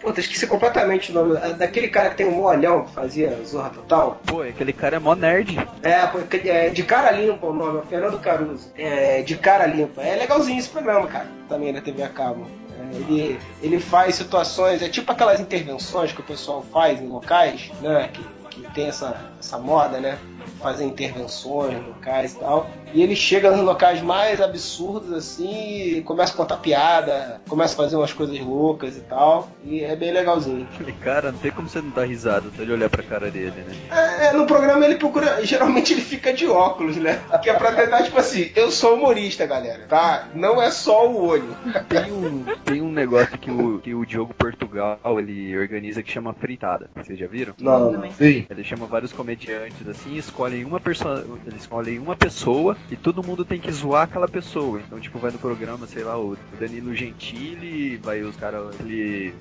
Puta, 0.00 0.20
esqueci 0.20 0.46
completamente 0.46 1.10
o 1.10 1.14
nome 1.14 1.36
daquele 1.54 1.88
cara 1.88 2.10
que 2.10 2.16
tem 2.16 2.26
um 2.26 2.32
molhão 2.32 2.84
que 2.84 2.92
fazia 2.92 3.38
Zorra 3.44 3.70
Total. 3.70 4.20
Pô, 4.26 4.42
aquele 4.42 4.72
cara 4.72 4.96
é 4.96 4.98
mó 4.98 5.14
nerd. 5.14 5.56
É, 5.82 6.06
pô, 6.06 6.18
é 6.44 6.70
de 6.70 6.82
cara 6.82 7.10
limpa 7.10 7.46
o 7.46 7.52
nome, 7.52 7.78
é 7.78 7.82
o 7.82 7.86
Fernando 7.86 8.18
Caruso. 8.20 8.72
É, 8.76 9.22
de 9.22 9.36
cara 9.36 9.66
limpa. 9.66 10.02
É 10.02 10.16
legalzinho 10.16 10.58
esse 10.58 10.68
programa, 10.68 11.06
cara, 11.06 11.26
também 11.48 11.72
na 11.72 11.80
TV 11.80 12.02
a 12.02 12.08
cabo. 12.08 12.46
É, 12.78 12.96
ele, 12.96 13.38
ele 13.62 13.80
faz 13.80 14.14
situações, 14.14 14.82
é 14.82 14.88
tipo 14.88 15.12
aquelas 15.12 15.40
intervenções 15.40 16.12
que 16.12 16.20
o 16.20 16.24
pessoal 16.24 16.64
faz 16.72 17.00
em 17.00 17.08
locais, 17.08 17.70
né? 17.80 18.10
Que, 18.12 18.24
que 18.50 18.72
tem 18.72 18.88
essa, 18.88 19.16
essa 19.38 19.58
moda, 19.58 20.00
né? 20.00 20.18
Fazer 20.60 20.84
intervenções 20.84 21.74
locais 21.86 22.34
e 22.34 22.38
tal. 22.38 22.70
E 22.94 23.02
ele 23.02 23.16
chega 23.16 23.50
nos 23.50 23.64
locais 23.64 24.02
mais 24.02 24.40
absurdos, 24.40 25.12
assim, 25.12 25.96
e 25.96 26.02
começa 26.02 26.32
a 26.34 26.36
contar 26.36 26.56
piada, 26.58 27.40
começa 27.48 27.74
a 27.74 27.76
fazer 27.76 27.96
umas 27.96 28.12
coisas 28.12 28.38
loucas 28.40 28.96
e 28.96 29.00
tal. 29.00 29.48
E 29.64 29.82
é 29.82 29.96
bem 29.96 30.12
legalzinho. 30.12 30.68
Aquele 30.74 30.92
cara, 30.92 31.32
não 31.32 31.38
tem 31.38 31.50
como 31.50 31.68
você 31.68 31.80
não 31.80 31.90
dar 31.90 32.04
risada 32.04 32.50
se 32.54 32.60
ele 32.60 32.72
olhar 32.72 32.90
pra 32.90 33.02
cara 33.02 33.30
dele, 33.30 33.52
né? 33.66 33.74
É, 33.90 34.26
é, 34.26 34.32
no 34.32 34.46
programa 34.46 34.84
ele 34.84 34.96
procura. 34.96 35.44
Geralmente 35.44 35.92
ele 35.92 36.02
fica 36.02 36.32
de 36.32 36.46
óculos, 36.46 36.96
né? 36.96 37.20
Que 37.42 37.50
é 37.50 37.54
pra 37.54 37.72
tentar, 37.72 38.02
tipo 38.02 38.18
assim, 38.18 38.50
eu 38.54 38.70
sou 38.70 38.94
humorista, 38.94 39.46
galera, 39.46 39.86
tá? 39.88 40.28
Não 40.34 40.60
é 40.60 40.70
só 40.70 41.08
o 41.08 41.24
olho. 41.26 41.56
Tem 41.88 42.12
um, 42.12 42.44
tem 42.64 42.82
um 42.82 42.92
negócio 42.92 43.38
que 43.38 43.50
o, 43.50 43.78
que 43.78 43.94
o 43.94 44.04
Diogo 44.04 44.34
Portugal 44.34 44.98
ele 45.18 45.56
organiza 45.56 46.02
que 46.02 46.10
chama 46.10 46.34
fritada. 46.34 46.90
Vocês 46.94 47.18
já 47.18 47.26
viram? 47.26 47.54
Não, 47.58 47.92
Também. 47.92 48.12
Sim, 48.12 48.46
Ele 48.48 48.64
chama 48.64 48.86
vários 48.86 49.12
comediantes 49.12 49.86
assim, 49.88 50.16
escolhem 50.32 50.64
uma 50.64 50.80
pessoa, 50.80 51.24
eles 51.46 51.60
escolhem 51.60 51.98
uma 51.98 52.16
pessoa 52.16 52.74
e 52.90 52.96
todo 52.96 53.22
mundo 53.22 53.44
tem 53.44 53.60
que 53.60 53.70
zoar 53.70 54.04
aquela 54.04 54.26
pessoa. 54.26 54.80
Então, 54.80 54.98
tipo, 54.98 55.18
vai 55.18 55.30
no 55.30 55.38
programa, 55.38 55.86
sei 55.86 56.02
lá, 56.02 56.18
o 56.18 56.36
Danilo 56.58 56.94
Gentili, 56.94 57.98
vai 57.98 58.22
os 58.22 58.34
caras, 58.36 58.74
eh, 58.80 59.32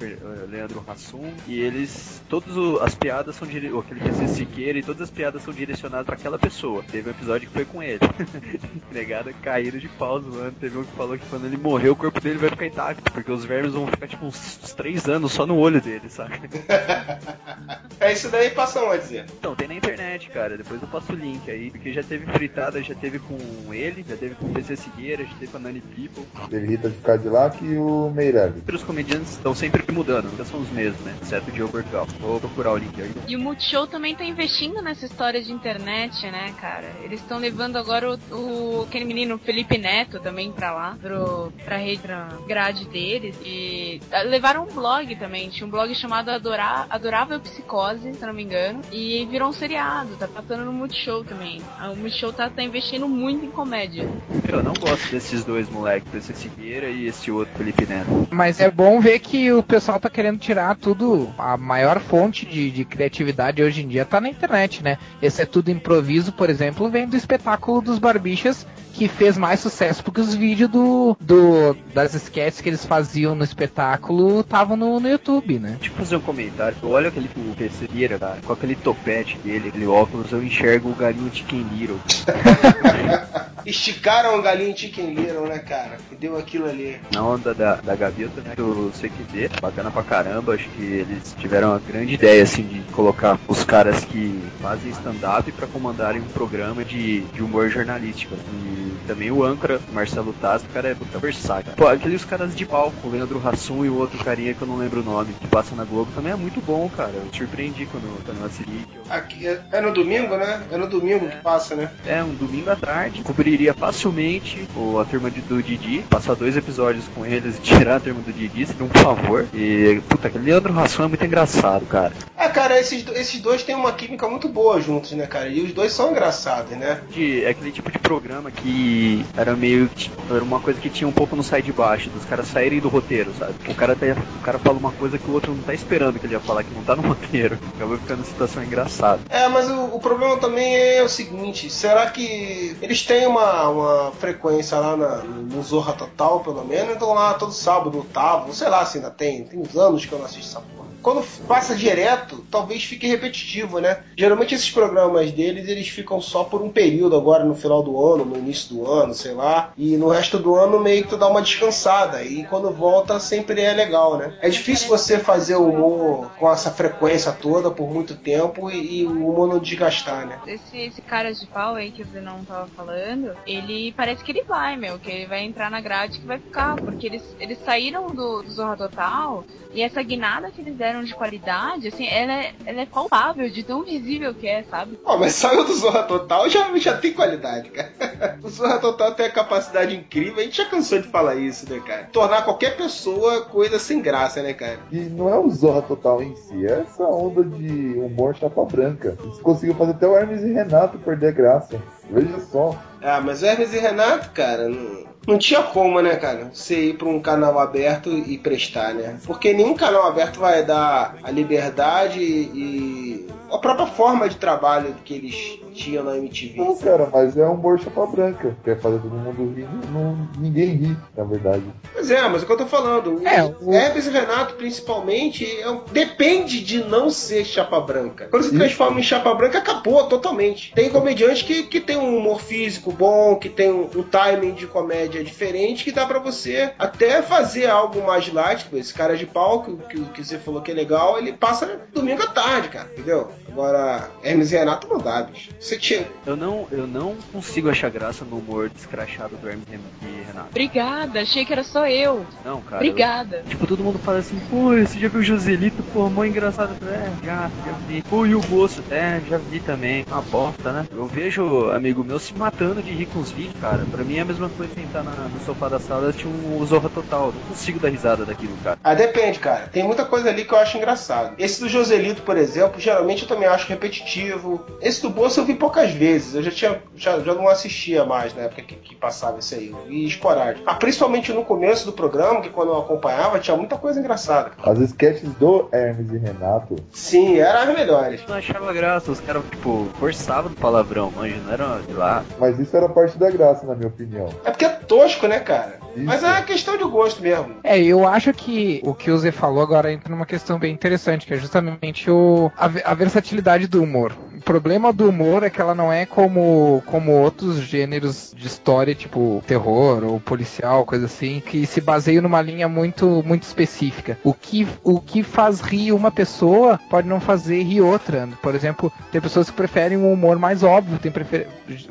Leandro 0.50 0.84
Hassum, 0.86 1.34
e 1.48 1.60
eles, 1.60 2.22
todas 2.30 2.56
as 2.82 2.94
piadas 2.94 3.38
são 3.38 3.48
dire... 3.48 3.72
ou 3.72 3.80
aquele 3.80 4.02
PC 4.02 4.28
Siqueira, 4.28 4.80
e 4.80 4.84
todas 4.84 5.04
as 5.04 5.10
piadas 5.10 5.42
são 5.42 5.54
direcionadas 5.54 6.06
pra 6.06 6.16
aquela 6.16 6.38
pessoa. 6.38 6.84
Teve 6.92 7.10
um 7.10 7.12
episódio 7.12 7.48
que 7.48 7.54
foi 7.54 7.66
com 7.66 7.82
ele. 7.82 8.02
Negada 8.92 9.32
caíram 9.42 9.80
de 9.80 9.88
pau 9.88 10.20
zoando. 10.20 10.56
Teve 10.60 10.78
um 10.78 10.84
que 10.84 10.92
falou 10.92 11.18
que 11.18 11.26
quando 11.30 11.46
ele 11.46 11.58
morrer, 11.58 11.90
o 11.90 11.96
corpo 11.96 12.20
dele 12.20 12.38
vai 12.38 12.50
ficar 12.50 12.66
intacto, 12.66 13.12
porque 13.12 13.32
os 13.32 13.46
vermes 13.46 13.74
vão 13.74 13.88
ficar, 13.88 14.08
tipo, 14.08 14.26
uns, 14.26 14.60
uns 14.62 14.74
três 14.74 15.08
anos 15.08 15.32
só 15.32 15.46
no 15.46 15.58
olho 15.58 15.80
dele, 15.80 16.10
saca? 16.10 16.42
É 18.02 18.14
isso 18.14 18.30
daí, 18.30 18.50
passa 18.50 18.84
onde, 18.84 19.04
Zé? 19.04 19.26
Então, 19.38 19.56
tem 19.56 19.68
na 19.68 19.76
internet, 19.76 20.28
cara. 20.30 20.58
Depois 20.58 20.81
eu 20.82 20.88
passo 20.88 21.14
o 21.14 21.16
link 21.16 21.50
aí. 21.50 21.70
Porque 21.72 21.92
já 21.94 22.04
teve 22.04 22.26
fritada, 22.32 22.82
já 22.82 22.96
teve 22.96 23.20
com 23.20 23.74
ele, 23.74 24.06
já 24.08 24.16
teve 24.16 24.36
com 24.36 24.46
o 24.48 24.50
PC 24.54 24.76
Segueira, 24.76 25.24
já 25.24 25.34
teve 25.40 25.52
com 25.52 25.58
a 25.58 25.62
Nani 25.62 25.82
People. 25.82 26.24
teve 26.50 26.68
Rita 26.68 26.90
de 26.90 26.98
Cadillac 26.98 27.64
e 27.64 27.78
o 27.78 28.10
Meirelles. 28.14 28.64
Os 28.72 28.84
comediantes 28.84 29.32
estão 29.34 29.54
sempre 29.54 29.84
mudando, 29.94 30.26
nunca 30.32 30.46
são 30.46 30.60
os 30.60 30.70
mesmos, 30.72 31.02
né? 31.02 31.16
Exceto 31.22 31.50
o 31.50 31.52
Diogo 31.54 31.72
Portugal. 31.74 32.06
Vou 32.20 32.40
procurar 32.40 32.72
o 32.74 32.78
link 32.78 33.00
aí. 33.02 33.12
E 33.28 33.36
o 33.36 33.40
Multishow 33.40 33.86
também 33.86 34.16
tá 34.16 34.24
investindo 34.24 34.82
nessa 34.82 35.06
história 35.06 35.42
de 35.42 35.52
internet, 35.52 36.24
né, 36.32 36.54
cara? 36.60 36.90
Eles 37.04 37.20
estão 37.22 37.38
levando 37.38 37.76
agora 37.78 38.12
o, 38.32 38.36
o- 38.36 38.84
aquele 38.88 39.06
menino 39.06 39.38
Felipe 39.38 39.78
Neto 39.78 40.20
também 40.20 40.52
pra 40.52 40.72
lá, 40.74 40.98
pro, 41.02 41.52
pra 41.66 41.78
rede, 41.78 42.02
pra 42.02 42.30
grade 42.48 42.86
deles. 42.88 43.36
E 43.44 44.02
ah, 44.12 44.22
levaram 44.24 44.64
um 44.64 44.74
blog 44.74 45.16
também, 45.18 45.50
tinha 45.50 45.68
um 45.68 45.70
blog 45.70 45.94
chamado 45.94 46.30
Adorar, 46.30 46.88
Adorável 46.90 47.40
Psicose, 47.40 48.14
se 48.14 48.22
eu 48.22 48.28
não 48.28 48.34
me 48.34 48.44
engano. 48.44 48.82
E 48.92 49.26
virou 49.30 49.50
um 49.50 49.54
seriado, 49.54 50.16
tá 50.18 50.28
passando 50.28 50.71
no 50.72 50.78
Multishow 50.78 51.24
também. 51.24 51.62
O 51.92 51.96
Multishow 51.96 52.32
tá, 52.32 52.50
tá 52.50 52.64
investindo 52.64 53.08
muito 53.08 53.46
em 53.46 53.52
comédia. 53.52 54.08
Eu 54.48 54.64
não 54.64 54.74
gosto 54.74 55.12
desses 55.12 55.44
dois 55.44 55.70
moleques, 55.70 56.10
PC 56.12 56.34
Segueira 56.34 56.88
e 56.88 57.06
esse 57.06 57.30
outro 57.30 57.54
Felipe 57.58 57.86
Neto. 57.86 58.28
Mas 58.32 58.60
é 58.60 58.72
bom 58.72 59.00
ver 59.02 59.20
que 59.20 59.52
o 59.52 59.62
pessoal 59.62 60.00
tá 60.00 60.10
querendo 60.10 60.40
tirar 60.40 60.76
tudo. 60.76 61.34
A 61.38 61.58
maior 61.58 62.00
fonte 62.00 62.46
de, 62.46 62.72
de 62.72 62.86
criatividade 62.86 63.62
hoje 63.62 63.84
em 63.84 63.88
dia 63.88 64.06
tá 64.06 64.22
na 64.22 64.30
internet, 64.30 64.82
né? 64.82 64.98
Esse 65.22 65.42
é 65.42 65.46
tudo 65.46 65.70
improviso, 65.70 66.32
por 66.32 66.50
exemplo, 66.50 66.90
vem 66.90 67.08
do 67.08 67.18
espetáculo 67.18 67.82
dos 67.82 68.00
Barbichas, 68.00 68.66
que 68.94 69.08
fez 69.08 69.38
mais 69.38 69.60
sucesso 69.60 70.04
porque 70.04 70.22
os 70.22 70.34
vídeos 70.34 70.70
do, 70.70 71.18
do 71.20 71.76
das 71.94 72.14
sketches 72.14 72.62
que 72.62 72.70
eles 72.70 72.86
faziam 72.86 73.36
no 73.36 73.44
espetáculo 73.44 74.42
estavam 74.42 74.76
no, 74.78 75.00
no 75.00 75.08
YouTube, 75.08 75.60
né? 75.60 75.78
Deixa 75.80 75.94
eu 75.94 75.98
fazer 75.98 76.16
um 76.18 76.22
comentário. 76.22 76.78
Eu 76.82 76.90
olho 76.90 77.08
aquele 77.08 77.30
o 77.36 77.56
PC 77.56 77.82
Segueira, 77.82 78.20
cara, 78.20 78.38
com 78.46 78.54
aquele 78.54 78.76
topete 78.76 79.38
dele, 79.40 79.70
aquele 79.70 79.88
óculos, 79.88 80.32
eu 80.32 80.44
enxergo 80.44 80.90
o 80.90 80.96
galinho 80.96 81.30
de 81.30 81.44
Ken 81.44 81.66
Little. 81.74 82.00
Esticaram 83.66 84.38
o 84.38 84.42
galinho 84.42 84.78
Chicken 84.78 85.14
Little, 85.14 85.48
né, 85.48 85.60
cara? 85.60 85.98
E 86.12 86.16
deu 86.16 86.38
aquilo 86.38 86.68
ali. 86.68 87.00
Na 87.12 87.24
onda 87.24 87.54
da, 87.54 87.76
da 87.76 87.96
gaveta, 87.96 88.42
né? 88.42 88.56
Do 88.56 88.92
CQD, 88.92 89.50
bacana 89.62 89.92
pra 89.92 90.04
caramba. 90.04 90.56
Acho 90.56 90.70
que 90.70 90.84
eles 90.84 91.36
tiveram 91.40 91.74
a 91.74 91.80
grande 91.80 92.14
ideia, 92.14 92.44
assim, 92.44 92.64
de 92.64 92.82
colocar 92.92 93.40
os 93.48 93.64
caras 93.64 94.04
que 94.06 94.42
fazem 94.62 94.92
stand-up 94.92 95.52
pra 95.52 95.68
comandarem 95.68 96.22
um 96.22 96.26
programa 96.26 96.84
de, 96.84 97.22
de 97.22 97.44
humor 97.44 97.70
jornalístico. 97.70 98.36
E 98.36 98.92
também 99.08 99.32
o 99.32 99.44
âncora, 99.44 99.80
Marcelo 99.92 100.34
Taz, 100.34 100.64
o 100.64 100.68
cara 100.68 100.90
é 100.90 100.96
puta 100.96 101.18
versátil. 101.20 101.74
Pô, 101.76 101.88
aqueles 101.88 102.26
caras 102.26 102.56
de 102.56 102.66
palco, 102.66 103.08
o 103.08 103.12
Leandro 103.12 103.42
Hassum 103.46 103.86
e 103.86 103.90
o 103.90 103.98
outro 103.98 104.24
carinha 104.24 104.54
que 104.54 104.62
eu 104.62 104.68
não 104.68 104.78
lembro 104.78 105.02
o 105.02 105.04
nome, 105.04 105.34
que 105.40 105.48
passa 105.48 105.76
na 105.76 105.84
Globo, 105.84 106.12
também 106.16 106.32
é 106.32 106.36
muito 106.36 106.62
bom, 106.62 106.90
cara. 106.90 107.12
Eu 107.14 107.24
me 107.24 107.36
surpreendi 107.36 107.86
quando, 107.86 108.24
quando 108.26 108.40
eu 108.40 108.46
assisti. 108.46 108.88
Aqui, 109.10 109.48
é, 109.48 109.62
é 109.72 109.82
no 109.82 109.94
domingo, 109.94 110.36
né? 110.38 110.64
É 110.72 110.78
no 110.78 110.88
domingo 110.88 111.28
que 111.28 111.38
passa, 111.38 111.76
né? 111.76 111.92
É, 112.06 112.24
um 112.24 112.34
domingo 112.34 112.70
à 112.70 112.76
tarde. 112.76 113.22
Cobriria 113.52 113.74
facilmente 113.74 114.66
o, 114.74 114.98
a 114.98 115.04
turma 115.04 115.30
de- 115.30 115.42
do 115.42 115.62
Didi. 115.62 116.06
Passar 116.10 116.36
dois 116.36 116.56
episódios 116.56 117.04
com 117.14 117.26
eles 117.26 117.58
e 117.58 117.60
tirar 117.62 117.98
a 117.98 118.00
turma 118.00 118.22
do 118.22 118.32
Didi 118.32 118.66
seria 118.66 118.86
um 118.86 118.90
favor. 118.90 119.46
E, 119.54 120.02
puta, 120.08 120.30
aquele 120.30 120.46
Leandro 120.46 120.72
Rassum 120.72 121.04
é 121.04 121.08
muito 121.10 121.26
engraçado, 121.26 121.86
cara. 121.86 122.14
É, 122.38 122.48
cara, 122.48 122.80
esses, 122.80 123.06
esses 123.14 123.42
dois 123.42 123.62
têm 123.62 123.76
uma 123.76 123.92
química 123.92 124.26
muito 124.30 124.48
boa 124.48 124.80
juntos, 124.80 125.12
né, 125.12 125.28
cara? 125.28 125.50
E 125.50 125.60
os 125.62 125.74
dois 125.74 125.92
são 125.92 126.12
engraçados, 126.12 126.72
né? 126.78 127.02
De- 127.12 127.44
é 127.44 127.50
aquele 127.50 127.72
tipo 127.74 127.92
de 127.92 128.00
programa 128.00 128.50
que 128.50 129.26
era 129.36 129.54
meio. 129.54 129.90
Era 130.30 130.42
uma 130.44 130.62
coisa 130.62 130.80
que 130.80 130.90
tinha 130.90 131.08
um 131.08 131.12
pouco 131.12 131.36
no 131.36 131.44
sai 131.44 131.62
de 131.62 131.74
baixo, 131.74 132.10
dos 132.10 132.24
caras 132.24 132.48
saírem 132.48 132.80
do 132.80 132.88
roteiro, 132.88 133.34
sabe? 133.38 133.54
O 133.68 133.76
cara, 133.76 133.98
tá, 133.98 134.06
o 134.40 134.44
cara 134.44 134.60
fala 134.60 134.78
uma 134.78 134.92
coisa 134.94 135.18
que 135.18 135.30
o 135.30 135.34
outro 135.34 135.54
não 135.54 135.62
tá 135.62 135.74
esperando 135.74 136.18
que 136.20 136.26
ele 136.26 136.34
ia 136.36 136.40
falar, 136.40 136.64
que 136.64 136.74
não 136.74 136.84
tá 136.86 136.96
no 136.96 137.02
roteiro. 137.10 137.60
Acabou 137.76 137.98
ficando 137.98 138.24
situação 138.24 138.64
engraçada. 138.64 139.20
É, 139.30 139.50
mas 139.50 139.70
o, 139.70 139.96
o 139.96 140.00
problema 140.00 140.38
também 140.38 140.74
é 140.74 141.04
o 141.04 141.10
seguinte: 141.10 141.70
será 141.70 142.06
que 142.10 142.78
eles 142.82 143.04
têm 143.04 143.28
uma, 143.28 143.41
uma 143.70 144.12
frequência 144.12 144.78
lá 144.80 144.96
na- 144.96 145.18
no 145.18 145.62
Zorra 145.64 145.94
Total, 145.94 146.40
pelo 146.42 146.64
menos? 146.66 146.96
Então 146.96 147.14
lá 147.14 147.34
todo 147.34 147.52
sábado, 147.52 147.98
oitavo, 147.98 148.54
sei 148.54 148.70
lá 148.70 148.86
se 148.86 148.98
ainda 148.98 149.10
tem, 149.12 149.44
tem 149.44 149.60
uns 149.60 149.76
anos 149.76 150.06
que 150.06 150.12
eu 150.14 150.20
não 150.20 150.26
assisto 150.26 150.58
essa 150.58 150.62
porra. 150.62 150.82
Quando 151.02 151.26
passa 151.48 151.76
direto, 151.76 152.46
talvez 152.52 152.84
fique 152.84 153.08
repetitivo, 153.08 153.80
né? 153.80 154.04
Geralmente 154.16 154.54
esses 154.54 154.70
programas 154.70 155.32
deles, 155.32 155.68
eles 155.68 155.88
ficam 155.88 156.22
só 156.22 156.44
por 156.44 156.62
um 156.62 156.70
período 156.70 157.16
agora 157.16 157.44
no 157.44 157.56
final 157.56 157.82
do 157.82 158.00
ano, 158.14 158.24
no 158.24 158.38
início 158.38 158.76
do 158.76 158.88
ano, 158.88 159.12
sei 159.16 159.34
lá. 159.34 159.74
E 159.76 159.98
no 159.98 160.10
resto 160.10 160.38
do 160.38 160.54
ano 160.54 160.80
meio 160.80 161.02
que 161.02 161.10
tu 161.10 161.18
dá 161.18 161.28
uma 161.28 161.42
descansada. 161.42 162.22
E 162.24 162.44
quando 162.44 162.70
volta 162.70 163.20
sempre 163.20 163.62
é 163.62 163.74
legal, 163.74 164.16
né? 164.16 164.38
É 164.42 164.48
difícil 164.50 164.90
você 164.90 165.18
fazer 165.18 165.56
humor 165.56 166.30
com 166.38 166.48
essa 166.52 166.70
frequência 166.70 167.32
toda 167.32 167.72
por 167.72 167.90
muito 167.90 168.16
tempo 168.16 168.70
e, 168.70 169.00
e 169.02 169.06
o 169.08 169.28
humor 169.28 169.48
não 169.48 169.58
desgastar, 169.58 170.28
né? 170.28 170.40
Esse, 170.46 170.78
esse 170.78 171.02
cara 171.02 171.34
de 171.34 171.48
pau 171.48 171.74
aí 171.74 171.90
que 171.90 172.04
o 172.04 172.08
Zenon 172.14 172.44
tava 172.48 172.68
falando, 172.78 173.31
ele 173.46 173.94
parece 173.94 174.24
que 174.24 174.32
ele 174.32 174.44
vai, 174.44 174.76
meu, 174.76 175.00
que 175.00 175.10
ele 175.10 175.26
vai 175.26 175.44
entrar 175.44 175.70
na 175.70 175.82
grade 175.82 176.20
que 176.20 176.26
vai 176.26 176.40
ficar, 176.40 176.76
porque 176.76 177.08
eles, 177.08 177.36
eles 177.40 177.58
saíram 177.64 178.08
do, 178.08 178.42
do 178.42 178.52
Zorra 178.52 178.78
Total 178.78 179.44
e 179.74 179.82
essa 179.82 180.02
guinada 180.04 180.52
que 180.52 180.62
eles 180.62 180.76
deram 180.76 181.04
de 181.04 181.14
qualidade, 181.14 181.88
assim, 181.88 182.06
ela 182.08 182.34
é, 182.34 182.54
ela 182.66 182.82
é 182.82 182.86
palpável 182.86 183.50
de 183.50 183.64
tão 183.64 183.84
visível 183.84 184.34
que 184.34 184.48
é, 184.48 184.64
sabe? 184.64 185.00
Ó, 185.06 185.18
mas 185.18 185.34
saiu 185.34 185.64
do 185.64 185.74
Zorra 185.74 186.04
Total 186.04 186.50
já, 186.50 186.78
já 186.78 186.98
tem 186.98 187.14
qualidade, 187.14 187.70
cara. 187.70 187.92
O 188.44 188.50
Zorra 188.50 188.80
Total 188.80 189.14
tem 189.14 189.26
a 189.26 189.32
capacidade 189.32 189.96
incrível, 189.96 190.40
a 190.40 190.44
gente 190.44 190.58
já 190.58 190.66
cansou 190.66 191.00
de 191.00 191.08
falar 191.08 191.36
isso, 191.36 191.72
né, 191.72 191.80
cara? 191.86 192.10
Tornar 192.12 192.44
qualquer 192.44 192.76
pessoa 192.76 193.42
coisa 193.46 193.80
sem 193.80 194.02
graça, 194.02 194.42
né, 194.42 194.54
cara? 194.54 194.80
E 194.92 195.00
não 195.00 195.30
é 195.30 195.38
o 195.38 195.50
Zorra 195.50 195.82
Total 195.82 196.22
em 196.22 196.36
si, 196.36 196.66
é 196.66 196.82
essa 196.82 197.04
onda 197.04 197.44
de 197.44 197.94
humor 197.98 198.36
chapa 198.36 198.64
branca. 198.66 199.18
Eles 199.24 199.40
conseguiram 199.40 199.78
fazer 199.78 199.92
até 199.92 200.08
o 200.08 200.18
Hermes 200.18 200.42
e 200.42 200.54
Renato 200.54 200.98
perder 201.00 201.28
a 201.30 201.32
graça. 201.32 201.82
Veja 202.12 202.40
só. 202.52 202.78
Ah, 203.02 203.22
mas 203.22 203.42
Hermes 203.42 203.74
e 203.74 203.80
Renato, 203.80 204.32
cara, 204.32 204.68
não, 204.68 205.06
não 205.28 205.38
tinha 205.38 205.64
como, 205.64 206.02
né, 206.02 206.18
cara? 206.18 206.52
Você 206.54 206.90
ir 206.90 206.98
pra 206.98 207.08
um 207.08 207.22
canal 207.22 207.58
aberto 207.58 208.10
e 208.10 208.38
prestar, 208.38 208.94
né? 208.94 209.18
Porque 209.26 209.54
nenhum 209.54 209.74
canal 209.74 210.06
aberto 210.06 210.40
vai 210.40 210.64
dar 210.64 211.16
a 211.24 211.32
liberdade 211.32 212.20
e 212.20 213.28
a 213.52 213.58
própria 213.58 213.88
forma 213.88 214.28
de 214.28 214.36
trabalho 214.36 214.96
que 215.06 215.14
eles 215.14 215.60
tinham 215.82 216.04
na 216.04 216.18
MTV. 216.18 216.58
Não, 216.60 216.78
cara, 216.78 217.10
mas 217.12 217.36
é 217.36 217.46
um 217.48 217.54
humor 217.54 217.80
chapa 217.80 218.06
branca. 218.06 218.56
Quer 218.64 218.80
fazer 218.80 219.00
todo 219.00 219.12
mundo 219.12 219.54
rir, 219.54 219.68
não, 219.92 220.28
ninguém 220.38 220.76
ri, 220.76 220.98
na 221.18 221.24
verdade. 221.24 221.64
Pois 221.94 222.12
é, 222.12 222.22
mas 222.28 222.42
é 222.42 222.44
o 222.44 222.48
que 222.48 222.54
eu 222.54 222.58
tô 222.58 222.66
falando. 222.66 223.22
É, 223.28 223.44
o 223.44 223.72
e 223.74 224.10
Renato, 224.12 224.56
principalmente, 224.56 225.46
é 225.60 225.70
um- 225.70 225.82
depende 225.92 226.62
de 226.64 226.84
não 226.84 227.10
ser 227.10 227.46
chapa 227.46 227.80
branca. 227.80 228.28
Quando 228.30 228.44
se 228.44 228.50
Isso. 228.50 228.58
transforma 228.58 229.00
em 229.00 229.04
chapa 229.04 229.34
branca, 229.34 229.58
acabou 229.58 230.06
totalmente. 230.08 230.74
Tem 230.74 230.90
comediante 230.90 231.44
que, 231.44 231.64
que 231.64 231.80
tem 231.80 231.98
um 231.98 232.18
humor 232.18 232.42
físico 232.42 232.92
bom, 232.92 233.36
que 233.36 233.50
tem 233.50 233.72
um, 233.72 233.90
um 233.96 234.04
timing 234.04 234.54
de 234.54 234.68
comédia 234.68 235.24
diferente, 235.24 235.84
que 235.84 235.92
dá 235.92 236.06
pra 236.06 236.20
você 236.20 236.74
até 236.78 237.22
fazer 237.22 237.70
algo 237.70 238.02
mais 238.06 238.32
light. 238.32 238.64
Tipo, 238.64 238.78
esse 238.78 238.94
cara 238.94 239.16
de 239.18 239.26
pau, 239.26 239.64
que, 239.64 239.76
que, 239.90 240.06
que 240.06 240.24
você 240.24 240.38
falou 240.38 240.62
que 240.62 240.72
é 240.72 240.74
legal, 240.74 241.18
ele 241.18 241.34
passa 241.34 241.80
domingo 241.94 242.22
à 242.24 242.28
tarde, 242.28 242.70
cara, 242.70 242.90
entendeu? 242.92 243.30
Agora, 243.52 244.10
Hermes 244.24 244.52
e 244.52 244.58
Renato 244.58 244.88
não 244.88 244.98
dá, 244.98 245.22
bicho. 245.24 245.50
Você 245.72 245.78
tinha. 245.78 246.06
Eu 246.26 246.36
não, 246.36 246.68
eu 246.70 246.86
não 246.86 247.16
consigo 247.32 247.70
achar 247.70 247.90
graça 247.90 248.26
no 248.26 248.40
humor 248.40 248.70
descrachado 248.70 249.38
do 249.38 249.48
Hermes 249.48 249.64
e 250.02 250.28
Renato. 250.28 250.50
Obrigada, 250.50 251.22
achei 251.22 251.46
que 251.46 251.54
era 251.54 251.64
só 251.64 251.88
eu. 251.88 252.26
Não, 252.44 252.60
cara. 252.62 252.76
Obrigada. 252.84 253.38
eu- 253.38 253.44
tipo, 253.46 253.66
todo 253.66 253.82
mundo 253.82 253.98
fala 254.00 254.18
assim, 254.18 254.38
pô, 254.50 254.72
você 254.76 255.00
já 255.00 255.08
viu 255.08 255.22
o 255.22 255.24
Joselito? 255.24 255.82
Pô, 255.94 256.10
mó 256.10 256.26
engraçado. 256.26 256.76
É, 256.86 257.26
já, 257.26 257.50
já 257.66 257.72
vi. 257.88 258.02
Pô, 258.02 258.26
e 258.26 258.36
o 258.36 258.42
Boço? 258.42 258.84
É, 258.92 259.22
já 259.30 259.38
vi 259.38 259.62
também. 259.62 260.06
Uma 260.12 260.22
bosta, 260.24 260.74
né? 260.74 260.86
Eu 260.92 261.06
vejo 261.08 261.70
amigo 261.72 262.04
meu 262.04 262.20
se 262.20 262.34
matando 262.38 262.82
de 262.84 262.92
rir 262.92 263.06
com 263.06 263.20
os 263.20 263.32
vídeos, 263.32 263.56
cara. 263.62 263.86
Pra 263.90 264.04
mim 264.04 264.18
é 264.18 264.22
a 264.22 264.26
mesma 264.26 264.50
coisa 264.50 264.74
sentar 264.76 265.06
na- 265.06 265.12
no 265.12 265.40
sofá 265.46 265.70
da 265.70 265.80
sala 265.80 266.08
e 266.08 266.10
assistir 266.10 266.28
um 266.28 266.66
Zorra 266.66 266.90
Total. 266.90 267.28
Eu 267.28 267.34
Não 267.34 267.42
consigo 267.48 267.80
dar 267.80 267.88
risada 267.90 268.26
daquilo, 268.26 268.58
cara. 268.62 268.78
Ah, 268.84 268.94
depende, 268.94 269.40
cara. 269.40 269.70
Tem 269.72 269.84
muita 269.84 270.04
coisa 270.04 270.28
ali 270.28 270.44
que 270.44 270.54
eu 270.54 270.58
acho 270.58 270.76
engraçado. 270.78 271.34
Esse 271.38 271.62
do 271.62 271.70
Joselito, 271.70 272.24
por 272.24 272.36
exemplo, 272.36 272.78
geralmente 272.78 273.22
eu 273.24 273.28
também 273.30 273.48
acho 273.48 273.70
repetitivo. 273.70 274.66
Esse 274.82 275.02
do 275.02 275.10
Bolso 275.10 275.40
eu 275.40 275.46
vi 275.52 275.56
poucas 275.58 275.92
vezes. 275.92 276.36
Eu 276.36 276.44
já 276.44 276.52
tinha 276.52 276.82
já, 276.96 277.20
já 277.20 277.34
não 277.34 277.48
assistia 277.48 278.06
mais 278.06 278.34
na 278.36 278.44
época 278.44 278.62
que, 278.62 278.76
que 278.76 278.96
passava 278.96 279.40
isso 279.40 279.56
aí. 279.56 279.74
Vi 279.88 280.06
esporádico. 280.06 280.64
Ah, 280.66 280.76
principalmente 280.76 281.32
no 281.34 281.44
começo 281.44 281.86
do 281.86 281.94
programa, 281.94 282.42
que 282.42 282.50
quando 282.50 282.70
eu 282.70 282.78
acompanhava, 282.80 283.40
tinha 283.40 283.56
muita 283.58 283.78
coisa 283.78 284.00
engraçada. 284.00 284.52
As 284.64 284.80
sketches 284.80 285.30
do 285.34 285.70
Hermes 285.72 286.12
e 286.12 286.18
Renato, 286.18 286.76
Sim, 286.92 287.40
eram 287.40 287.62
as 287.62 287.76
melhores. 287.78 288.22
Não 288.28 288.36
achava 288.36 288.74
graça, 288.74 289.12
os 289.12 289.20
caras, 289.20 289.44
tipo, 289.50 289.88
forçavam 290.00 290.50
no 290.50 290.56
palavrão, 290.56 291.12
manja, 291.12 291.38
não 291.46 291.54
era, 291.54 291.82
sei 291.86 291.96
lá. 291.96 292.24
mas 292.40 292.60
isso 292.60 292.76
era 292.76 292.88
parte 292.90 293.18
da 293.18 293.30
graça, 293.30 293.66
na 293.66 293.76
minha 293.76 293.88
opinião. 293.88 294.30
É 294.44 294.52
porque 294.52 294.66
é 294.66 294.70
tosco, 294.70 295.28
né, 295.28 295.40
cara? 295.40 295.80
Isso. 295.96 296.06
Mas 296.06 296.24
é 296.24 296.42
questão 296.42 296.78
de 296.78 296.84
gosto 296.84 297.22
mesmo. 297.22 297.56
É, 297.64 297.80
eu 297.80 298.08
acho 298.08 298.34
que 298.34 298.82
o 298.84 298.94
que 298.94 299.12
o 299.12 299.18
Zé 299.18 299.32
falou 299.32 299.62
agora 299.62 299.92
entra 299.92 300.10
numa 300.10 300.26
questão 300.26 300.58
bem 300.58 300.74
interessante, 300.74 301.26
que 301.26 301.34
é 301.34 301.38
justamente 301.38 302.10
o, 302.10 302.52
a, 302.58 302.66
a 302.92 302.94
versatilidade 302.94 303.68
do 303.68 303.84
humor. 303.84 304.14
O 304.36 304.42
problema 304.42 304.92
do 304.92 305.10
humor 305.10 305.41
é 305.46 305.50
que 305.50 305.62
ela 305.62 305.76
não 305.76 305.92
é 305.92 306.06
como, 306.06 306.84
como 306.86 307.12
outros 307.12 307.58
gêneros 307.58 308.34
de 308.36 308.48
história, 308.48 308.96
tipo 308.96 309.44
terror 309.46 310.04
ou 310.04 310.20
policial, 310.20 310.86
coisa 310.86 311.06
assim, 311.06 311.42
que 311.46 311.66
se 311.66 311.82
baseiam 311.82 312.22
numa 312.22 312.42
linha 312.42 312.68
muito, 312.68 313.24
muito 313.26 313.44
específica. 313.44 314.18
O 314.24 314.34
que, 314.34 314.68
o 314.84 315.00
que 315.00 315.24
faz 315.24 315.62
rir 315.62 315.92
uma 315.92 316.12
pessoa 316.12 316.80
pode 316.90 317.08
não 317.08 317.20
fazer 317.20 317.62
rir 317.64 317.82
outra. 317.82 318.28
Por 318.42 318.56
exemplo, 318.56 318.92
tem 319.12 319.22
pessoas 319.22 319.50
que 319.50 319.56
preferem 319.56 319.98
um 319.98 320.12
humor 320.12 320.38
mais 320.38 320.64
óbvio, 320.64 321.00
tem 321.00 321.12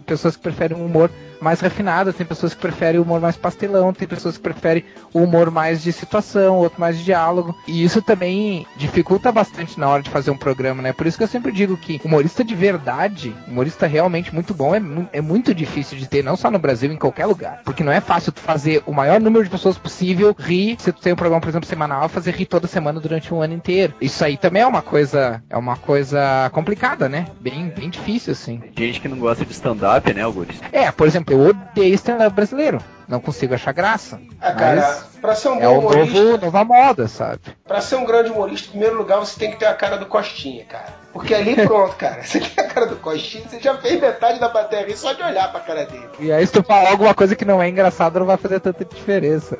pessoas 0.04 0.37
que 0.37 0.42
preferem 0.42 0.76
um 0.76 0.85
humor 0.85 1.11
mais 1.41 1.61
refinado, 1.61 2.13
tem 2.13 2.27
pessoas 2.27 2.55
que 2.55 2.61
preferem 2.61 3.01
o 3.01 3.03
humor 3.03 3.21
mais 3.21 3.37
pastelão, 3.37 3.93
tem 3.93 4.07
pessoas 4.07 4.37
que 4.37 4.43
preferem 4.43 4.85
o 5.13 5.21
humor 5.23 5.51
mais 5.51 5.83
de 5.83 5.93
situação, 5.93 6.57
outro 6.57 6.81
mais 6.81 6.99
de 6.99 7.05
diálogo. 7.05 7.55
E 7.67 7.83
isso 7.85 8.03
também 8.03 8.67
dificulta 8.77 9.31
bastante 9.33 9.79
na 9.79 9.89
hora 9.89 10.03
de 10.03 10.11
fazer 10.11 10.31
um 10.31 10.37
programa, 10.37 10.83
né? 10.83 10.93
Por 10.93 11.07
isso 11.07 11.17
que 11.19 11.25
eu 11.25 11.29
sempre 11.29 11.53
digo 11.53 11.77
que 11.77 12.01
humorista 12.05 12.45
de 12.45 12.55
verdade, 12.55 13.35
humorista 13.49 13.87
realmente 13.87 14.35
muito 14.35 14.53
bom, 14.55 14.75
é, 14.75 14.81
mu- 14.81 15.09
é 15.13 15.21
muito 15.21 15.55
difícil 15.55 15.97
de 15.99 16.07
ter, 16.07 16.23
não 16.25 16.37
só 16.37 16.51
no 16.51 16.59
Brasil, 16.59 16.93
em 16.93 16.97
qualquer 16.97 17.27
lugar. 17.27 17.61
Porque 17.65 17.83
não 17.85 17.93
é 17.93 18.01
fácil 18.01 18.33
tu 18.33 18.41
fazer 18.41 18.83
o 18.87 18.93
maior 18.93 19.21
número 19.21 19.45
de 19.45 19.51
pessoas 19.51 19.79
possível 19.79 20.35
rir, 20.39 20.77
se 20.79 20.93
tu 20.93 21.01
tem 21.01 21.13
um 21.13 21.17
programa, 21.17 21.41
por 21.41 21.49
exemplo, 21.49 21.69
semanal, 21.69 22.09
fazer 22.09 22.33
rir 22.35 22.47
toda 22.47 22.67
semana 22.67 23.01
durante 23.01 23.33
um 23.33 23.41
ano 23.41 23.55
inteiro. 23.55 23.95
Isso 24.01 24.25
aí 24.25 24.37
também 24.37 24.63
é 24.63 24.67
uma 24.67 24.83
coisa, 24.83 25.43
é 25.49 25.57
uma 25.57 25.77
coisa 25.77 26.51
complicada, 26.53 27.09
né? 27.09 27.27
Bem, 27.41 27.73
bem 27.77 27.89
difícil, 27.91 28.33
assim. 28.33 28.59
Tem 28.75 28.87
gente 28.89 29.01
que 29.01 29.09
não 29.09 29.19
gosta 29.19 29.45
de 29.45 29.53
stand-up, 29.53 30.13
né, 30.13 30.23
Augusto? 30.23 30.55
É, 30.73 30.91
por 30.91 31.07
exemplo, 31.07 31.30
eu 31.33 31.41
odeio 31.41 31.95
stand-up 31.95 32.35
brasileiro. 32.35 32.79
Não 33.09 33.19
consigo 33.21 33.55
achar 33.55 33.73
graça. 33.73 34.21
Ah, 34.41 34.53
cara, 34.53 34.99
pra 35.21 35.35
ser 35.35 35.49
um 35.49 35.57
é 35.61 35.67
bom 35.67 35.75
o 35.75 35.79
humorista, 35.81 36.23
novo, 36.23 36.45
nova 36.45 36.65
moda, 36.65 37.09
sabe? 37.09 37.41
pra 37.67 37.81
ser 37.81 37.97
um 37.97 38.05
grande 38.05 38.31
humorista, 38.31 38.69
em 38.69 38.71
primeiro 38.71 38.97
lugar, 38.97 39.19
você 39.19 39.37
tem 39.37 39.51
que 39.51 39.57
ter 39.57 39.67
a 39.67 39.75
cara 39.75 39.97
do 39.99 40.07
Costinha, 40.07 40.65
cara. 40.65 40.87
Porque 41.13 41.35
ali 41.35 41.57
pronto, 41.67 41.97
cara. 41.97 42.23
Você 42.23 42.39
tem 42.39 42.65
a 42.65 42.69
cara 42.69 42.87
do 42.87 42.95
Costinha, 42.97 43.43
você 43.49 43.59
já 43.59 43.77
fez 43.79 44.01
metade 44.01 44.39
da 44.39 44.49
plateia 44.49 44.87
rir 44.87 44.97
só 44.97 45.13
de 45.13 45.23
olhar 45.25 45.51
pra 45.51 45.59
cara 45.59 45.87
dele. 45.87 46.09
E 46.21 46.31
aí, 46.31 46.47
se 46.47 46.53
tu 46.53 46.63
falar 46.63 46.91
alguma 46.91 47.13
coisa 47.13 47.35
que 47.35 47.45
não 47.45 47.61
é 47.61 47.69
engraçada, 47.69 48.21
não 48.21 48.27
vai 48.27 48.37
fazer 48.37 48.61
tanta 48.61 48.85
diferença. 48.85 49.59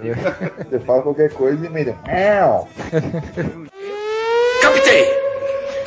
Você 0.71 0.79
fala 0.79 1.03
qualquer 1.03 1.33
coisa 1.33 1.67
e 1.67 1.69
meio. 1.69 1.99
"Éu". 2.07 2.69
Captei! 2.91 3.67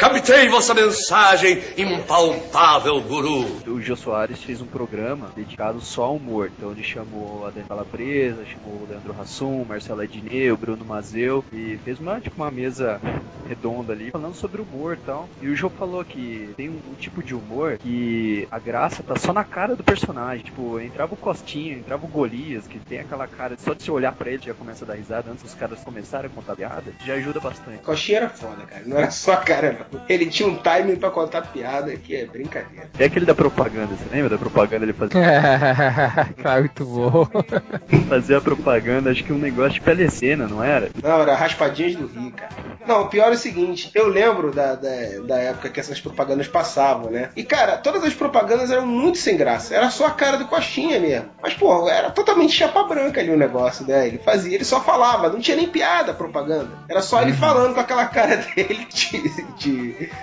Captei 0.04 0.50
vossa 0.50 0.74
mensagem, 0.74 1.64
impalpável 1.78 3.00
guru. 3.00 3.46
O 3.66 3.82
Jô 3.82 3.96
Soares 3.96 4.44
fez 4.44 4.60
um 4.60 4.66
programa 4.66 5.32
dedicado 5.34 5.80
só 5.80 6.04
ao 6.04 6.18
humor. 6.18 6.52
Então 6.58 6.72
ele 6.72 6.84
chamou 6.84 7.48
a 7.48 7.52
Dani 7.52 7.66
Calabresa, 7.66 8.44
chamou 8.44 8.82
o 8.82 8.88
Leandro 8.90 9.16
Hassum, 9.18 9.64
Marcelo 9.64 10.04
Ednei, 10.04 10.52
o 10.52 10.58
Bruno 10.58 10.84
Mazeu 10.84 11.42
e 11.54 11.80
fez 11.86 12.02
uma, 12.02 12.20
tipo, 12.20 12.36
uma 12.36 12.52
mesa 12.52 13.00
redonda 13.48 13.94
ali 13.94 14.12
falando 14.12 14.36
sobre 14.36 14.62
humor 14.62 14.98
e 15.02 15.06
tal. 15.06 15.30
E 15.42 15.48
o 15.48 15.56
Jô 15.56 15.70
falou 15.70 16.04
que 16.04 16.54
tem 16.58 16.70
um, 16.70 16.82
um 16.92 16.96
tipo 16.96 17.24
de 17.24 17.34
humor 17.34 17.78
que 17.78 18.46
a 18.52 18.60
graça 18.60 19.02
tá 19.04 19.16
só 19.16 19.32
na 19.32 19.46
cara 19.46 19.74
do 19.74 19.86
personagem. 19.86 20.44
Tipo, 20.44 20.82
entrava 20.82 21.14
o 21.14 21.18
Costinha, 21.18 21.76
entrava 21.76 22.06
o 22.06 22.10
Golias, 22.10 22.68
que 22.68 22.78
tem 22.78 23.00
aquela 23.00 23.26
cara, 23.26 23.56
só 23.58 23.74
de 23.74 23.82
você 23.82 23.92
olhar 23.92 24.12
pra 24.12 24.30
ele 24.30 24.44
já 24.44 24.54
começa 24.54 24.84
a 24.84 24.88
dar 24.90 24.96
risada 24.96 25.32
antes 25.32 25.44
dos 25.44 25.54
caras 25.54 25.82
começarem 25.82 26.30
a 26.30 26.34
contar 26.34 26.58
piada, 26.58 26.94
já 27.06 27.14
ajuda 27.14 27.40
bastante. 27.40 27.78
Costinha 27.84 28.18
era 28.18 28.30
foda, 28.30 28.64
cara. 28.66 28.84
Não 28.86 28.98
era 28.98 29.10
só 29.10 29.32
a 29.32 29.38
cara, 29.38 29.88
não. 29.92 29.93
Ele 30.08 30.28
tinha 30.28 30.48
um 30.48 30.56
timing 30.56 30.96
pra 30.96 31.10
contar 31.10 31.42
piada 31.42 31.96
que 31.96 32.16
é 32.16 32.26
brincadeira. 32.26 32.90
É 32.98 33.06
aquele 33.06 33.26
da 33.26 33.36
propaganda, 33.36 33.96
você 33.96 34.06
lembra 34.14 34.30
da 34.30 34.38
propaganda? 34.38 34.86
Ele 34.86 34.94
fazia, 34.94 35.22
tá 36.42 36.60
muito 36.60 36.86
bom. 36.86 37.28
fazia 38.08 38.42
propaganda, 38.42 39.12
acho 39.12 39.24
que 39.24 39.34
um 39.34 39.38
negócio 39.38 39.74
de 39.74 39.82
telecena, 39.82 40.48
não 40.48 40.64
era? 40.64 40.90
Não, 41.02 41.22
era 41.22 41.36
Raspadinhas 41.36 41.96
do 41.96 42.08
Rio, 42.08 42.32
cara. 42.32 42.52
Não, 42.86 43.04
o 43.04 43.08
pior 43.08 43.28
é 43.32 43.36
o 43.36 43.38
seguinte, 43.38 43.90
eu 43.94 44.08
lembro 44.08 44.52
da, 44.52 44.76
da, 44.76 44.90
da 45.26 45.38
época 45.38 45.70
que 45.70 45.80
essas 45.80 46.00
propagandas 46.02 46.48
passavam, 46.48 47.10
né? 47.10 47.30
E, 47.36 47.44
cara, 47.44 47.78
todas 47.78 48.04
as 48.04 48.14
propagandas 48.14 48.72
eram 48.72 48.86
muito 48.86 49.18
sem 49.18 49.38
graça. 49.38 49.74
Era 49.74 49.90
só 49.90 50.08
a 50.08 50.12
cara 50.12 50.38
do 50.38 50.46
Coxinha 50.46 51.00
mesmo. 51.00 51.30
Mas, 51.42 51.54
pô, 51.54 51.90
era 51.90 52.12
totalmente 52.12 52.54
chapa 52.54 52.84
branca 52.84 53.22
ali 53.22 53.32
o 53.32 53.38
negócio, 53.38 53.86
né? 53.88 54.08
Ele 54.08 54.18
fazia, 54.18 54.56
ele 54.56 54.66
só 54.66 54.82
falava, 54.82 55.30
não 55.30 55.40
tinha 55.40 55.58
nem 55.58 55.68
piada 55.68 56.12
a 56.12 56.16
propaganda. 56.16 56.70
Era 56.90 57.02
só 57.02 57.22
ele 57.22 57.34
falando 57.34 57.74
com 57.74 57.80
aquela 57.80 58.06
cara 58.06 58.38
dele 58.56 58.88
de, 58.90 59.44
de 59.58 59.73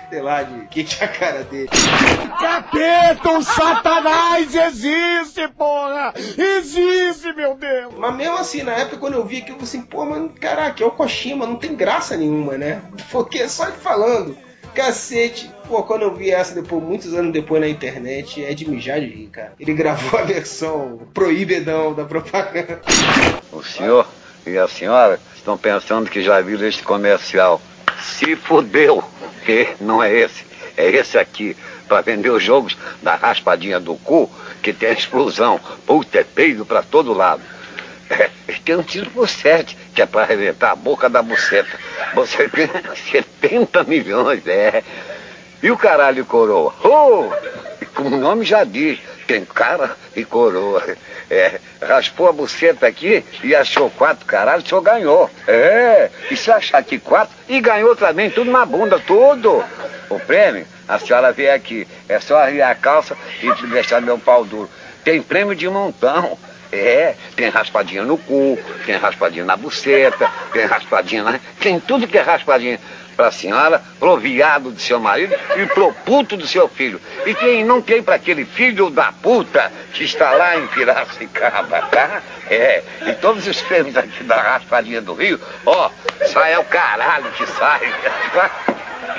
sei 0.08 0.22
lá, 0.22 0.42
de 0.42 0.66
que 0.66 0.84
tinha 0.84 1.08
a 1.08 1.12
cara 1.12 1.44
dele. 1.44 1.68
Capeta, 2.38 3.30
o 3.30 3.42
satanás 3.42 4.54
existe, 4.54 5.48
porra! 5.48 6.12
Existe, 6.36 7.32
meu 7.34 7.54
Deus! 7.54 7.94
Mas 7.96 8.14
mesmo 8.14 8.38
assim, 8.38 8.62
na 8.62 8.72
época, 8.72 8.98
quando 8.98 9.14
eu 9.14 9.24
vi 9.24 9.38
aquilo, 9.38 9.58
eu 9.58 9.66
falei 9.66 9.68
assim, 9.68 9.82
pô, 9.82 10.04
mano, 10.04 10.28
caraca, 10.40 10.82
é 10.82 10.86
o 10.86 10.94
mas 10.96 11.48
não 11.48 11.56
tem 11.56 11.74
graça 11.74 12.16
nenhuma, 12.16 12.56
né? 12.56 12.82
Porque 13.10 13.38
é 13.38 13.48
só 13.48 13.66
ele 13.66 13.76
falando. 13.76 14.36
Cacete. 14.74 15.50
Pô, 15.66 15.82
quando 15.82 16.02
eu 16.02 16.14
vi 16.14 16.30
essa 16.30 16.54
depois, 16.54 16.82
muitos 16.82 17.12
anos 17.14 17.32
depois 17.32 17.60
na 17.60 17.68
internet, 17.68 18.44
é 18.44 18.54
de 18.54 18.68
mijar 18.68 19.00
de 19.00 19.06
rir, 19.06 19.28
cara. 19.28 19.52
Ele 19.58 19.74
gravou 19.74 20.18
a 20.20 20.22
versão 20.22 21.00
proibidão 21.12 21.92
da 21.92 22.04
propaganda. 22.04 22.80
O 23.52 23.62
senhor 23.62 24.06
e 24.46 24.56
a 24.56 24.68
senhora 24.68 25.20
estão 25.36 25.56
pensando 25.58 26.08
que 26.08 26.22
já 26.22 26.40
viram 26.40 26.66
este 26.66 26.82
comercial. 26.82 27.60
Se 28.00 28.36
fudeu, 28.36 29.04
não 29.80 30.02
é 30.02 30.12
esse, 30.12 30.44
é 30.76 30.88
esse 30.90 31.18
aqui, 31.18 31.56
para 31.88 32.02
vender 32.02 32.30
os 32.30 32.42
jogos 32.42 32.76
da 33.02 33.14
raspadinha 33.14 33.80
do 33.80 33.94
cu, 33.96 34.30
que 34.62 34.72
tem 34.72 34.90
a 34.90 34.92
explosão. 34.92 35.60
Puta, 35.86 36.18
é 36.18 36.24
peido 36.24 36.64
pra 36.64 36.82
todo 36.82 37.12
lado. 37.12 37.42
É, 38.08 38.28
tem 38.64 38.76
um 38.76 38.82
tiro 38.82 39.10
por 39.10 39.28
sete, 39.28 39.76
que 39.94 40.02
é 40.02 40.06
para 40.06 40.22
arrebentar 40.22 40.72
a 40.72 40.76
boca 40.76 41.08
da 41.08 41.22
buceta. 41.22 41.70
Você 42.14 42.48
ganha 42.52 42.82
70 43.12 43.84
milhões, 43.84 44.46
é. 44.46 44.82
E 45.62 45.70
o 45.70 45.76
caralho 45.76 46.24
coroa? 46.24 46.74
Oh! 46.82 47.30
Como 48.00 48.16
o 48.16 48.18
nome 48.18 48.46
já 48.46 48.64
diz, 48.64 48.98
tem 49.26 49.44
cara 49.44 49.94
e 50.16 50.24
coroa. 50.24 50.82
É, 51.30 51.60
raspou 51.82 52.30
a 52.30 52.32
buceta 52.32 52.86
aqui 52.86 53.22
e 53.44 53.54
achou 53.54 53.90
quatro 53.90 54.24
caralho, 54.24 54.66
senhor 54.66 54.80
ganhou. 54.80 55.30
É, 55.46 56.08
e 56.30 56.34
se 56.36 56.50
achar 56.50 56.78
aqui 56.78 56.98
quatro, 56.98 57.36
e 57.46 57.60
ganhou 57.60 57.94
também, 57.94 58.30
tudo 58.30 58.50
na 58.50 58.64
bunda, 58.64 58.98
tudo. 58.98 59.62
O 60.08 60.18
prêmio, 60.18 60.66
a 60.88 60.98
senhora 60.98 61.30
vê 61.30 61.50
aqui, 61.50 61.86
é 62.08 62.18
só 62.18 62.38
arriar 62.38 62.70
a 62.70 62.74
calça 62.74 63.14
e 63.42 63.66
deixar 63.66 64.00
meu 64.00 64.18
pau 64.18 64.46
duro. 64.46 64.70
Tem 65.04 65.20
prêmio 65.20 65.54
de 65.54 65.68
montão. 65.68 66.38
É, 66.72 67.16
tem 67.34 67.48
raspadinha 67.48 68.04
no 68.04 68.16
cu, 68.16 68.56
tem 68.86 68.94
raspadinha 68.96 69.44
na 69.44 69.56
buceta, 69.56 70.30
tem 70.52 70.66
raspadinha 70.66 71.24
na. 71.24 71.40
Tem 71.58 71.80
tudo 71.80 72.06
que 72.06 72.16
é 72.16 72.22
raspadinha 72.22 72.78
pra 73.20 73.30
senhora, 73.30 73.82
pro 73.98 74.16
viado 74.16 74.70
do 74.70 74.80
seu 74.80 74.98
marido 74.98 75.36
e 75.54 75.66
pro 75.66 75.92
puto 75.92 76.38
do 76.38 76.46
seu 76.46 76.66
filho. 76.68 76.98
E 77.26 77.34
quem 77.34 77.62
não 77.62 77.82
tem 77.82 78.02
pra 78.02 78.14
aquele 78.14 78.46
filho 78.46 78.88
da 78.88 79.12
puta 79.12 79.70
que 79.92 80.04
está 80.04 80.30
lá 80.30 80.56
em 80.56 80.66
Piracicaba, 80.68 81.82
tá? 81.82 82.22
É, 82.48 82.82
e 83.06 83.12
todos 83.12 83.46
os 83.46 83.60
prêmios 83.60 83.94
aqui 83.94 84.24
da 84.24 84.40
raspadinha 84.40 85.02
do 85.02 85.12
Rio, 85.12 85.38
ó, 85.66 85.90
sai 86.32 86.54
é 86.54 86.58
o 86.58 86.64
caralho 86.64 87.30
que 87.32 87.46
sai. 87.46 87.80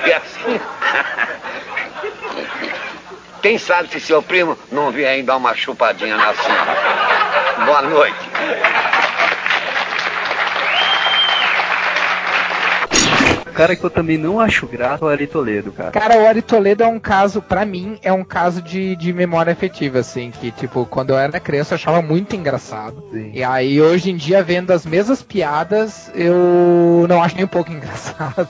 E 0.05 0.13
assim. 0.13 0.59
Quem 3.41 3.57
sabe 3.57 3.89
se 3.89 3.99
seu 3.99 4.23
primo 4.23 4.57
não 4.71 4.91
vier 4.91 5.11
aí 5.11 5.21
dar 5.21 5.35
uma 5.35 5.53
chupadinha 5.53 6.15
na 6.15 6.33
senhora. 6.33 6.77
Boa 7.65 7.81
noite. 7.81 8.30
Cara 13.51 13.75
que 13.75 13.83
eu 13.83 13.89
também 13.89 14.17
não 14.17 14.39
acho 14.39 14.65
grato 14.67 15.05
é 15.05 15.07
o 15.07 15.09
Ari 15.09 15.27
Toledo, 15.27 15.71
cara. 15.71 15.91
Cara, 15.91 16.17
o 16.21 16.27
Ari 16.27 16.41
Toledo 16.41 16.83
é 16.83 16.87
um 16.87 16.99
caso, 16.99 17.41
pra 17.41 17.65
mim, 17.65 17.97
é 18.01 18.11
um 18.11 18.23
caso 18.23 18.61
de, 18.61 18.95
de 18.95 19.13
memória 19.13 19.51
afetiva, 19.51 19.99
assim, 19.99 20.31
que, 20.31 20.51
tipo, 20.51 20.85
quando 20.85 21.11
eu 21.11 21.17
era 21.17 21.39
criança 21.39 21.73
eu 21.73 21.75
achava 21.75 22.01
muito 22.01 22.35
engraçado. 22.35 23.03
Sim. 23.11 23.31
E 23.33 23.43
aí, 23.43 23.81
hoje 23.81 24.09
em 24.11 24.15
dia, 24.15 24.43
vendo 24.43 24.71
as 24.71 24.85
mesmas 24.85 25.21
piadas, 25.21 26.11
eu 26.15 27.05
não 27.07 27.21
acho 27.21 27.35
nem 27.35 27.45
um 27.45 27.49
pouco 27.49 27.71
engraçado. 27.73 28.49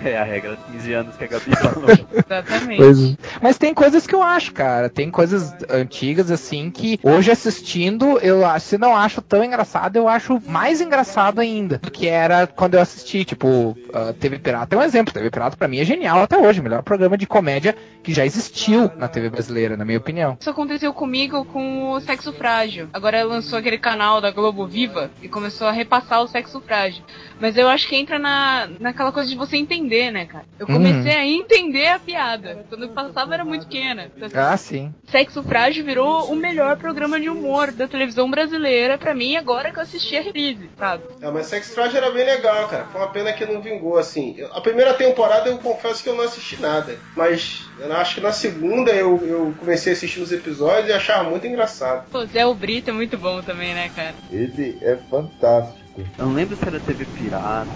É 0.00 0.16
a 0.16 0.24
regra 0.24 0.56
dos 0.56 0.64
15 0.66 0.92
anos 0.92 1.16
que 1.16 1.24
a 1.24 1.26
Gabi 1.26 1.56
falou. 1.56 1.88
Exatamente. 2.12 3.18
Mas 3.42 3.58
tem 3.58 3.74
coisas 3.74 4.06
que 4.06 4.14
eu 4.14 4.22
acho, 4.22 4.52
cara. 4.52 4.88
Tem 4.88 5.10
coisas 5.10 5.54
antigas, 5.68 6.30
assim, 6.30 6.70
que 6.70 7.00
hoje 7.02 7.30
assistindo, 7.30 8.18
eu 8.18 8.44
acho, 8.46 8.66
se 8.66 8.78
não 8.78 8.96
acho 8.96 9.20
tão 9.20 9.42
engraçado, 9.42 9.96
eu 9.96 10.08
acho 10.08 10.40
mais 10.46 10.80
engraçado 10.80 11.40
ainda 11.40 11.78
do 11.78 11.90
que 11.90 12.06
era 12.06 12.46
quando 12.46 12.74
eu 12.74 12.80
assisti. 12.80 13.24
Tipo, 13.24 13.76
a 13.92 14.12
TV 14.12 14.38
Pirata 14.38 14.76
é 14.76 14.78
um 14.78 14.82
exemplo. 14.82 15.12
TV 15.12 15.30
Pirata 15.30 15.56
pra 15.56 15.68
mim 15.68 15.78
é 15.78 15.84
genial 15.84 16.22
até 16.22 16.38
hoje. 16.38 16.62
Melhor 16.62 16.82
programa 16.82 17.16
de 17.18 17.26
comédia 17.26 17.76
que 18.02 18.12
já 18.14 18.24
existiu 18.24 18.90
na 18.96 19.08
TV 19.08 19.28
brasileira, 19.30 19.76
na 19.76 19.84
minha 19.84 19.98
opinião. 19.98 20.36
Isso 20.40 20.50
aconteceu 20.50 20.92
comigo 20.92 21.44
com 21.44 21.92
o 21.92 22.00
Sexo 22.00 22.32
Frágil. 22.32 22.88
Agora 22.92 23.22
lançou 23.24 23.58
aquele 23.58 23.78
canal 23.78 24.20
da 24.20 24.30
Globo 24.30 24.66
Viva 24.66 25.10
e 25.22 25.28
começou 25.28 25.66
a 25.66 25.72
repassar 25.72 26.22
o 26.22 26.28
Sexo 26.28 26.60
Frágil. 26.60 27.02
Mas 27.40 27.56
eu 27.56 27.68
acho 27.68 27.88
que 27.88 27.96
entra 27.96 28.18
na, 28.18 28.68
naquela 28.80 29.12
coisa 29.12 29.28
de 29.28 29.36
você 29.36 29.56
entender, 29.56 29.87
né, 29.88 30.26
cara? 30.26 30.44
Eu 30.58 30.66
comecei 30.66 31.12
a 31.14 31.26
entender 31.26 31.86
a 31.88 31.98
piada. 31.98 32.64
Quando 32.68 32.82
eu 32.84 32.88
passava 32.90 33.34
era 33.34 33.44
muito 33.44 33.66
pequena. 33.66 34.10
Então, 34.16 34.28
Ah, 34.34 34.56
sim. 34.56 34.92
Sexo 35.10 35.42
Frágil 35.42 35.84
virou 35.84 36.30
o 36.30 36.36
melhor 36.36 36.76
programa 36.76 37.18
de 37.20 37.28
humor 37.28 37.72
da 37.72 37.88
televisão 37.88 38.30
brasileira 38.30 38.96
pra 38.98 39.14
mim 39.14 39.36
agora 39.36 39.70
que 39.72 39.78
eu 39.78 39.82
assisti 39.82 40.16
a 40.16 40.22
reprise, 40.22 40.68
sabe? 40.78 41.02
É, 41.20 41.30
mas 41.30 41.46
Sex 41.46 41.74
Frágil 41.74 41.98
era 41.98 42.10
bem 42.10 42.24
legal, 42.24 42.68
cara. 42.68 42.84
Foi 42.92 43.00
uma 43.00 43.10
pena 43.10 43.32
que 43.32 43.44
não 43.46 43.60
vingou, 43.60 43.96
assim. 43.98 44.36
A 44.52 44.60
primeira 44.60 44.94
temporada 44.94 45.48
eu 45.48 45.58
confesso 45.58 46.02
que 46.02 46.08
eu 46.08 46.14
não 46.14 46.24
assisti 46.24 46.60
nada. 46.60 46.96
Mas 47.16 47.66
eu 47.80 47.92
acho 47.94 48.16
que 48.16 48.20
na 48.20 48.32
segunda 48.32 48.90
eu, 48.92 49.16
eu 49.26 49.54
comecei 49.58 49.92
a 49.92 49.96
assistir 49.96 50.20
os 50.20 50.30
episódios 50.32 50.88
e 50.88 50.92
achava 50.92 51.28
muito 51.28 51.46
engraçado. 51.46 52.08
Pô, 52.10 52.24
Zé 52.26 52.44
o 52.46 52.54
Brito 52.54 52.90
é 52.90 52.92
muito 52.92 53.16
bom 53.16 53.40
também, 53.42 53.74
né, 53.74 53.90
cara? 53.94 54.14
Ele 54.30 54.78
é 54.82 54.96
fantástico. 55.10 55.78
Eu 56.16 56.26
não 56.26 56.34
lembro 56.34 56.54
se 56.56 56.64
era 56.64 56.78
TV 56.78 57.04
Pirata, 57.06 57.70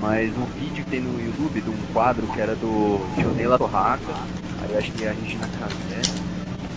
mas 0.00 0.36
um 0.36 0.46
vídeo 0.46 0.84
que 0.84 0.90
tem 0.90 1.00
no 1.00 1.20
YouTube 1.20 1.60
de 1.60 1.70
um 1.70 1.78
quadro 1.92 2.26
que 2.28 2.40
era 2.40 2.54
do 2.54 3.00
Jonela 3.20 3.58
Torraca, 3.58 4.14
aí 4.62 4.76
acho 4.76 4.92
que 4.92 5.04
é 5.04 5.10
a 5.10 5.12
Regina 5.12 5.46
Casé, 5.48 6.00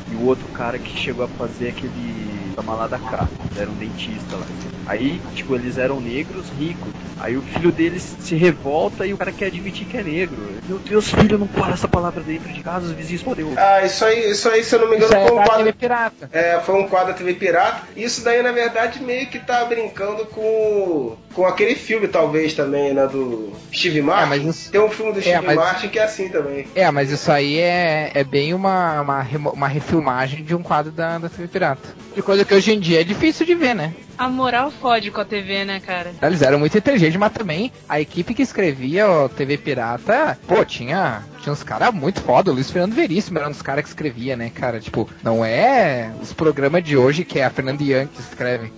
e 0.09 0.15
o 0.15 0.21
outro 0.21 0.47
cara 0.49 0.79
que 0.79 0.97
chegou 0.97 1.23
a 1.23 1.27
fazer 1.27 1.69
aquele 1.69 2.40
Toma 2.55 2.73
lá 2.75 2.87
da 2.87 2.97
cá, 2.99 3.27
era 3.57 3.69
um 3.69 3.73
dentista 3.75 4.35
lá. 4.35 4.45
Aí, 4.87 5.21
tipo, 5.35 5.55
eles 5.55 5.77
eram 5.77 5.99
negros 6.01 6.45
ricos. 6.59 6.91
Aí 7.19 7.37
o 7.37 7.41
filho 7.41 7.71
deles 7.71 8.15
se 8.19 8.35
revolta 8.35 9.05
e 9.05 9.13
o 9.13 9.17
cara 9.17 9.31
quer 9.31 9.45
admitir 9.45 9.85
que 9.85 9.95
é 9.95 10.01
negro. 10.03 10.37
Meu 10.67 10.79
Deus, 10.79 11.07
filho, 11.13 11.37
não 11.37 11.47
fala 11.47 11.73
essa 11.73 11.87
palavra 11.87 12.21
dentro 12.23 12.51
de 12.51 12.61
casa, 12.61 12.87
os 12.87 12.91
vizinhos 12.93 13.21
podem. 13.21 13.45
Ah, 13.55 13.85
isso 13.85 14.03
aí, 14.03 14.31
isso 14.31 14.49
aí, 14.49 14.63
se 14.63 14.73
eu 14.75 14.79
não 14.81 14.89
me 14.89 14.95
engano, 14.95 15.11
Isso 15.13 15.15
é 15.21 15.27
foi 15.27 15.31
um 15.31 15.39
da 15.39 15.43
quadro. 15.45 15.63
TV 15.65 15.73
Pirata. 15.77 16.29
É, 16.33 16.59
foi 16.61 16.75
um 16.81 16.87
quadro 16.87 17.09
da 17.09 17.13
TV 17.13 17.33
Pirata. 17.35 17.83
Isso 17.95 18.23
daí, 18.23 18.41
na 18.41 18.51
verdade, 18.51 19.01
meio 19.03 19.27
que 19.27 19.37
tá 19.37 19.63
brincando 19.65 20.25
com, 20.25 21.15
com 21.35 21.45
aquele 21.45 21.75
filme, 21.75 22.07
talvez, 22.07 22.55
também, 22.55 22.91
né? 22.91 23.05
Do 23.05 23.53
Steve 23.71 24.01
Martin. 24.01 24.29
mas 24.29 24.43
isso- 24.45 24.71
Tem 24.71 24.81
um 24.81 24.89
filme 24.89 25.13
do 25.13 25.21
Steve 25.21 25.45
mas- 25.45 25.55
Martin 25.55 25.89
que 25.89 25.99
é 25.99 26.03
assim 26.03 26.27
também. 26.27 26.67
É, 26.73 26.89
mas 26.89 27.11
isso 27.11 27.31
aí 27.31 27.59
é, 27.59 28.09
é 28.15 28.23
bem 28.23 28.55
uma, 28.55 28.99
uma, 29.01 29.27
uma 29.53 29.67
refilmagem 29.67 30.43
de 30.43 30.55
um 30.55 30.63
quadro 30.63 30.91
da, 30.91 31.19
da 31.19 31.29
TV 31.29 31.47
Pirata. 31.47 31.87
De 32.15 32.21
coisa 32.23 32.40
que 32.45 32.53
hoje 32.53 32.73
em 32.73 32.79
dia 32.79 33.01
é 33.01 33.03
difícil 33.03 33.45
de 33.45 33.55
ver, 33.55 33.73
né? 33.73 33.93
A 34.17 34.29
moral 34.29 34.69
fode 34.69 35.09
com 35.09 35.21
a 35.21 35.25
TV, 35.25 35.65
né, 35.65 35.79
cara? 35.79 36.13
Eles 36.21 36.41
eram 36.41 36.59
muito 36.59 36.77
inteligentes, 36.77 37.17
mas 37.17 37.31
também 37.31 37.71
a 37.89 37.99
equipe 37.99 38.33
que 38.33 38.41
escrevia 38.41 39.09
o 39.09 39.29
TV 39.29 39.57
Pirata, 39.57 40.37
pô, 40.47 40.63
tinha, 40.63 41.23
tinha 41.41 41.51
uns 41.51 41.63
caras 41.63 41.93
muito 41.93 42.21
foda. 42.21 42.51
O 42.51 42.53
Luiz 42.53 42.69
Fernando 42.69 42.93
Veríssimo 42.93 43.39
era 43.39 43.47
um 43.47 43.51
dos 43.51 43.61
caras 43.61 43.83
que 43.83 43.89
escrevia, 43.89 44.35
né, 44.35 44.49
cara? 44.49 44.79
Tipo, 44.79 45.09
não 45.23 45.43
é 45.43 46.11
os 46.21 46.33
programas 46.33 46.83
de 46.83 46.95
hoje 46.95 47.25
que 47.25 47.39
é 47.39 47.45
a 47.45 47.49
Fernanda 47.49 47.83
Young 47.83 48.07
que 48.07 48.21
escreve. 48.21 48.71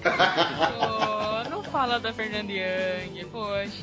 Fala 1.71 1.99
da 1.99 2.13
Fernanda 2.13 2.53
Young, 2.53 3.25
poxa. 3.31 3.73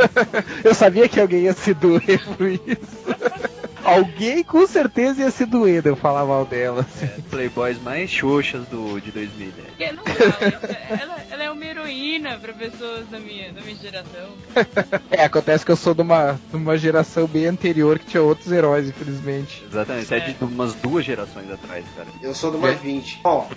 Eu 0.64 0.74
sabia 0.74 1.08
que 1.08 1.20
alguém 1.20 1.42
ia 1.42 1.52
se 1.52 1.74
doer 1.74 2.22
por 2.38 2.48
isso. 2.48 3.42
alguém 3.84 4.42
com 4.44 4.66
certeza 4.66 5.22
ia 5.22 5.30
se 5.30 5.44
doer 5.46 5.82
de 5.82 5.88
eu 5.90 5.96
falar 5.96 6.24
mal 6.24 6.44
dela. 6.44 6.80
assim. 6.82 7.08
Playboys 7.30 7.80
mais 7.82 8.10
xoxas 8.10 8.66
do, 8.68 9.00
de 9.00 9.10
2010. 9.10 9.66
Porque 9.68 9.92
não 9.92 10.04
fala, 10.04 10.48
isso- 10.48 10.76
ela, 10.88 11.02
ela 11.02 11.16
é 11.20 11.21
uma 11.62 11.70
heroína 11.70 12.38
pra 12.40 12.52
pessoas 12.52 13.06
da 13.08 13.18
minha, 13.18 13.52
da 13.52 13.60
minha 13.60 13.76
geração. 13.76 14.30
É, 15.10 15.24
acontece 15.24 15.64
que 15.64 15.70
eu 15.70 15.76
sou 15.76 15.94
de 15.94 16.00
uma, 16.02 16.38
de 16.50 16.56
uma 16.56 16.76
geração 16.76 17.26
bem 17.26 17.46
anterior 17.46 17.98
que 17.98 18.06
tinha 18.06 18.22
outros 18.22 18.50
heróis, 18.50 18.88
infelizmente. 18.88 19.62
Exatamente, 19.70 20.04
isso 20.04 20.14
é 20.14 20.20
de 20.20 20.36
umas 20.44 20.74
duas 20.74 21.04
gerações 21.04 21.50
atrás, 21.50 21.84
cara. 21.94 22.08
Eu 22.22 22.34
sou 22.34 22.50
de 22.50 22.56
umas 22.56 22.78
20. 22.80 23.20
Bom, 23.22 23.48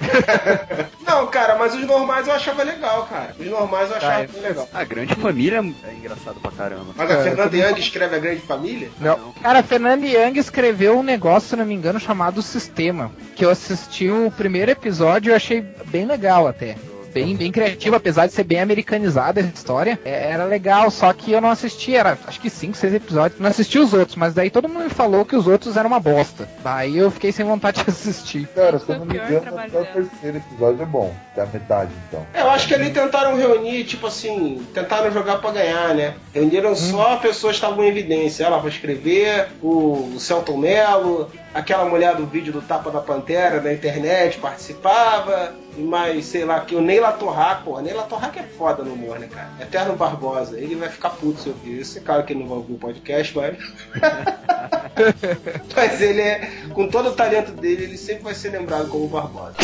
Não, 1.07 1.27
cara, 1.27 1.55
mas 1.57 1.73
os 1.73 1.81
normais 1.85 2.27
eu 2.27 2.33
achava 2.33 2.63
legal, 2.63 3.05
cara. 3.07 3.35
Os 3.39 3.47
normais 3.47 3.89
eu 3.89 3.95
achava 3.97 4.23
Ah, 4.23 4.27
bem 4.27 4.41
legal. 4.41 4.69
A 4.73 4.83
grande 4.83 5.15
família 5.15 5.63
é 5.83 5.93
engraçado 5.93 6.39
pra 6.41 6.51
caramba. 6.51 6.93
Mas 6.95 7.09
a 7.09 7.13
É, 7.13 7.23
Fernanda 7.23 7.57
Young 7.57 7.79
escreve 7.79 8.15
a 8.15 8.19
grande 8.19 8.41
família? 8.41 8.89
Não. 8.99 9.31
Cara, 9.41 9.59
a 9.59 9.63
Fernanda 9.63 10.05
Young 10.05 10.37
escreveu 10.37 10.99
um 10.99 11.03
negócio, 11.03 11.49
se 11.49 11.55
não 11.55 11.65
me 11.65 11.73
engano, 11.73 11.99
chamado 11.99 12.41
Sistema. 12.41 13.11
Que 13.35 13.45
eu 13.45 13.49
assisti 13.49 14.09
o 14.09 14.29
primeiro 14.31 14.71
episódio 14.71 15.29
e 15.29 15.31
eu 15.31 15.35
achei 15.35 15.61
bem 15.87 16.05
legal 16.05 16.47
até. 16.47 16.75
Bem, 17.15 17.33
bem 17.33 17.49
criativo, 17.49 17.95
apesar 17.95 18.27
de 18.27 18.33
ser 18.33 18.43
bem 18.43 18.59
americanizada 18.59 19.39
a 19.39 19.43
história. 19.43 19.97
É, 20.03 20.31
era 20.31 20.43
legal, 20.43 20.91
só 20.91 21.13
que 21.13 21.31
eu 21.31 21.39
não 21.39 21.49
assisti, 21.49 21.95
era 21.95 22.17
acho 22.27 22.41
que 22.41 22.49
5, 22.49 22.75
6 22.75 22.93
episódios. 22.93 23.39
Não 23.39 23.49
assisti 23.49 23.79
os 23.79 23.93
outros, 23.93 24.17
mas 24.17 24.33
daí 24.33 24.49
todo 24.49 24.67
mundo 24.67 24.83
me 24.83 24.89
falou 24.89 25.23
que 25.23 25.33
os 25.33 25.47
outros 25.47 25.77
eram 25.77 25.87
uma 25.87 25.99
bosta. 26.01 26.45
Daí 26.61 26.97
eu 26.97 27.09
fiquei 27.09 27.31
sem 27.31 27.45
vontade 27.45 27.81
de 27.81 27.87
assistir. 27.89 28.45
Cara, 28.53 28.79
se 28.79 28.89
eu 28.89 28.99
não 28.99 29.05
me 29.05 29.15
engano, 29.15 29.57
até 29.57 29.79
o 29.79 29.85
terceiro 29.85 30.37
episódio 30.39 30.81
é 30.81 30.85
bom. 30.85 31.15
É 31.37 31.41
a 31.41 31.45
metade, 31.45 31.91
então. 32.09 32.27
É, 32.33 32.41
eu 32.41 32.51
acho 32.51 32.67
que 32.67 32.73
ali 32.73 32.89
tentaram 32.89 33.37
reunir, 33.37 33.85
tipo 33.85 34.07
assim, 34.07 34.67
tentaram 34.73 35.09
jogar 35.09 35.37
pra 35.37 35.51
ganhar, 35.51 35.95
né? 35.95 36.15
Reuniram 36.33 36.75
só 36.75 37.15
pessoas 37.15 37.57
que 37.57 37.63
estavam 37.63 37.81
em 37.85 37.87
evidência. 37.87 38.43
Ela 38.43 38.57
vai 38.57 38.69
escrever, 38.69 39.47
o, 39.61 40.11
o 40.15 40.19
Celton 40.19 40.57
Mello, 40.57 41.31
aquela 41.55 41.85
mulher 41.85 42.15
do 42.15 42.25
vídeo 42.25 42.51
do 42.51 42.61
Tapa 42.61 42.91
da 42.91 42.99
Pantera 42.99 43.61
da 43.61 43.73
internet 43.73 44.37
participava, 44.39 45.55
e 45.77 45.81
mais, 45.81 46.25
sei 46.25 46.43
lá, 46.43 46.59
que 46.59 46.75
o 46.75 46.81
Neila 46.81 47.13
Torraca, 47.13 47.61
porra, 47.63 47.81
Neila 47.81 48.03
Torraca 48.03 48.41
é 48.41 48.43
foda 48.43 48.83
no 48.83 48.93
humor, 48.93 49.17
né, 49.17 49.27
cara? 49.33 49.49
Eterno 49.59 49.95
Barbosa, 49.95 50.59
ele 50.59 50.75
vai 50.75 50.89
ficar 50.89 51.11
puto 51.11 51.39
se 51.39 51.47
eu 51.47 51.53
ouvir 51.53 51.79
isso. 51.79 51.97
É 51.97 52.01
claro 52.01 52.23
que 52.23 52.33
ele 52.33 52.41
não 52.41 52.49
vai 52.49 52.57
ouvir 52.57 52.73
o 52.73 52.77
podcast, 52.77 53.35
mas. 53.35 53.57
mas 55.75 56.01
ele 56.01 56.21
é, 56.21 56.49
com 56.73 56.87
todo 56.87 57.09
o 57.09 57.13
talento 57.13 57.51
dele, 57.53 57.85
ele 57.85 57.97
sempre 57.97 58.23
vai 58.23 58.33
ser 58.33 58.49
lembrado 58.49 58.89
como 58.89 59.07
Barbosa. 59.07 59.55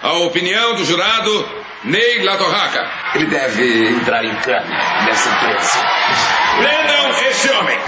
A 0.00 0.12
opinião 0.18 0.74
do 0.76 0.84
jurado, 0.84 1.48
Ney 1.84 2.22
Latorraca. 2.22 2.88
Ele 3.14 3.26
deve 3.26 3.88
entrar 3.88 4.24
em 4.24 4.34
cana 4.36 5.04
nessa 5.04 5.28
empresa. 5.28 5.78
Prendam 6.58 7.28
esse 7.28 7.50
homem. 7.50 7.78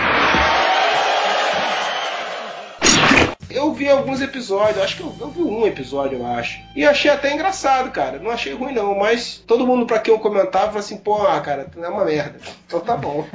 Eu 3.54 3.72
vi 3.72 3.88
alguns 3.88 4.20
episódios, 4.20 4.78
acho 4.82 4.96
que 4.96 5.02
eu, 5.02 5.14
eu 5.20 5.28
vi 5.30 5.42
um 5.42 5.66
episódio, 5.66 6.18
eu 6.18 6.26
acho. 6.26 6.58
E 6.74 6.84
achei 6.84 7.10
até 7.10 7.32
engraçado, 7.32 7.90
cara. 7.90 8.18
Não 8.18 8.30
achei 8.30 8.52
ruim, 8.54 8.72
não. 8.74 8.94
Mas 8.98 9.42
todo 9.46 9.66
mundo 9.66 9.86
pra 9.86 9.98
quem 9.98 10.12
eu 10.12 10.20
comentava 10.20 10.66
falou 10.66 10.80
assim: 10.80 10.96
pô, 10.98 11.22
ah, 11.26 11.40
cara, 11.40 11.66
tu 11.72 11.82
é 11.82 11.88
uma 11.88 12.04
merda. 12.04 12.34
Então 12.66 12.80
tá 12.80 12.96
bom. 12.96 13.24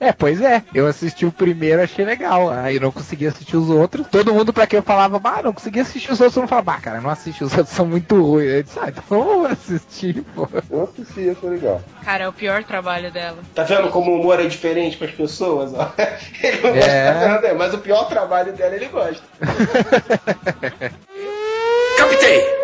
É, 0.00 0.10
pois 0.12 0.40
é. 0.40 0.62
Eu 0.74 0.88
assisti 0.88 1.24
o 1.24 1.30
primeiro, 1.30 1.80
achei 1.80 2.04
legal. 2.04 2.50
Aí 2.50 2.80
não 2.80 2.90
consegui 2.90 3.26
assistir 3.28 3.56
os 3.56 3.70
outros. 3.70 4.04
Todo 4.08 4.34
mundo 4.34 4.52
pra 4.52 4.66
quem 4.66 4.78
eu 4.78 4.82
falava, 4.82 5.16
bah, 5.18 5.40
não 5.42 5.52
consegui 5.52 5.78
assistir 5.78 6.10
os 6.10 6.18
outros, 6.20 6.36
eu 6.36 6.40
não 6.40 6.48
falava, 6.48 6.72
bah, 6.72 6.80
cara, 6.80 7.00
não 7.00 7.08
assiste, 7.10 7.44
os 7.44 7.56
outros 7.56 7.74
são 7.76 7.86
muito 7.86 8.20
ruins. 8.20 8.50
Eu 8.50 8.62
disse, 8.64 8.78
ah, 8.80 8.88
então 8.88 9.04
vamos 9.08 9.52
assistir, 9.52 10.22
pô. 10.34 10.48
Eu 10.70 10.82
assisti, 10.84 11.30
achei 11.30 11.50
legal. 11.50 11.80
Cara, 12.04 12.24
é 12.24 12.28
o 12.28 12.32
pior 12.32 12.64
trabalho 12.64 13.12
dela. 13.12 13.38
tá 13.54 13.62
vendo 13.62 13.90
como 13.90 14.10
o 14.10 14.20
humor 14.20 14.40
é 14.40 14.46
diferente 14.46 14.96
pras 14.96 15.12
pessoas? 15.12 15.72
Ó? 15.72 15.92
Ele 16.42 16.60
não 16.62 16.72
gosta 16.72 16.90
É. 16.90 17.12
da 17.14 17.20
Fernanda, 17.20 17.54
mas 17.54 17.74
o 17.74 17.78
pior 17.78 18.08
trabalho 18.08 18.52
dela 18.52 18.74
ele 18.74 18.86
gosta. 18.86 19.22
Captei! 21.96 22.62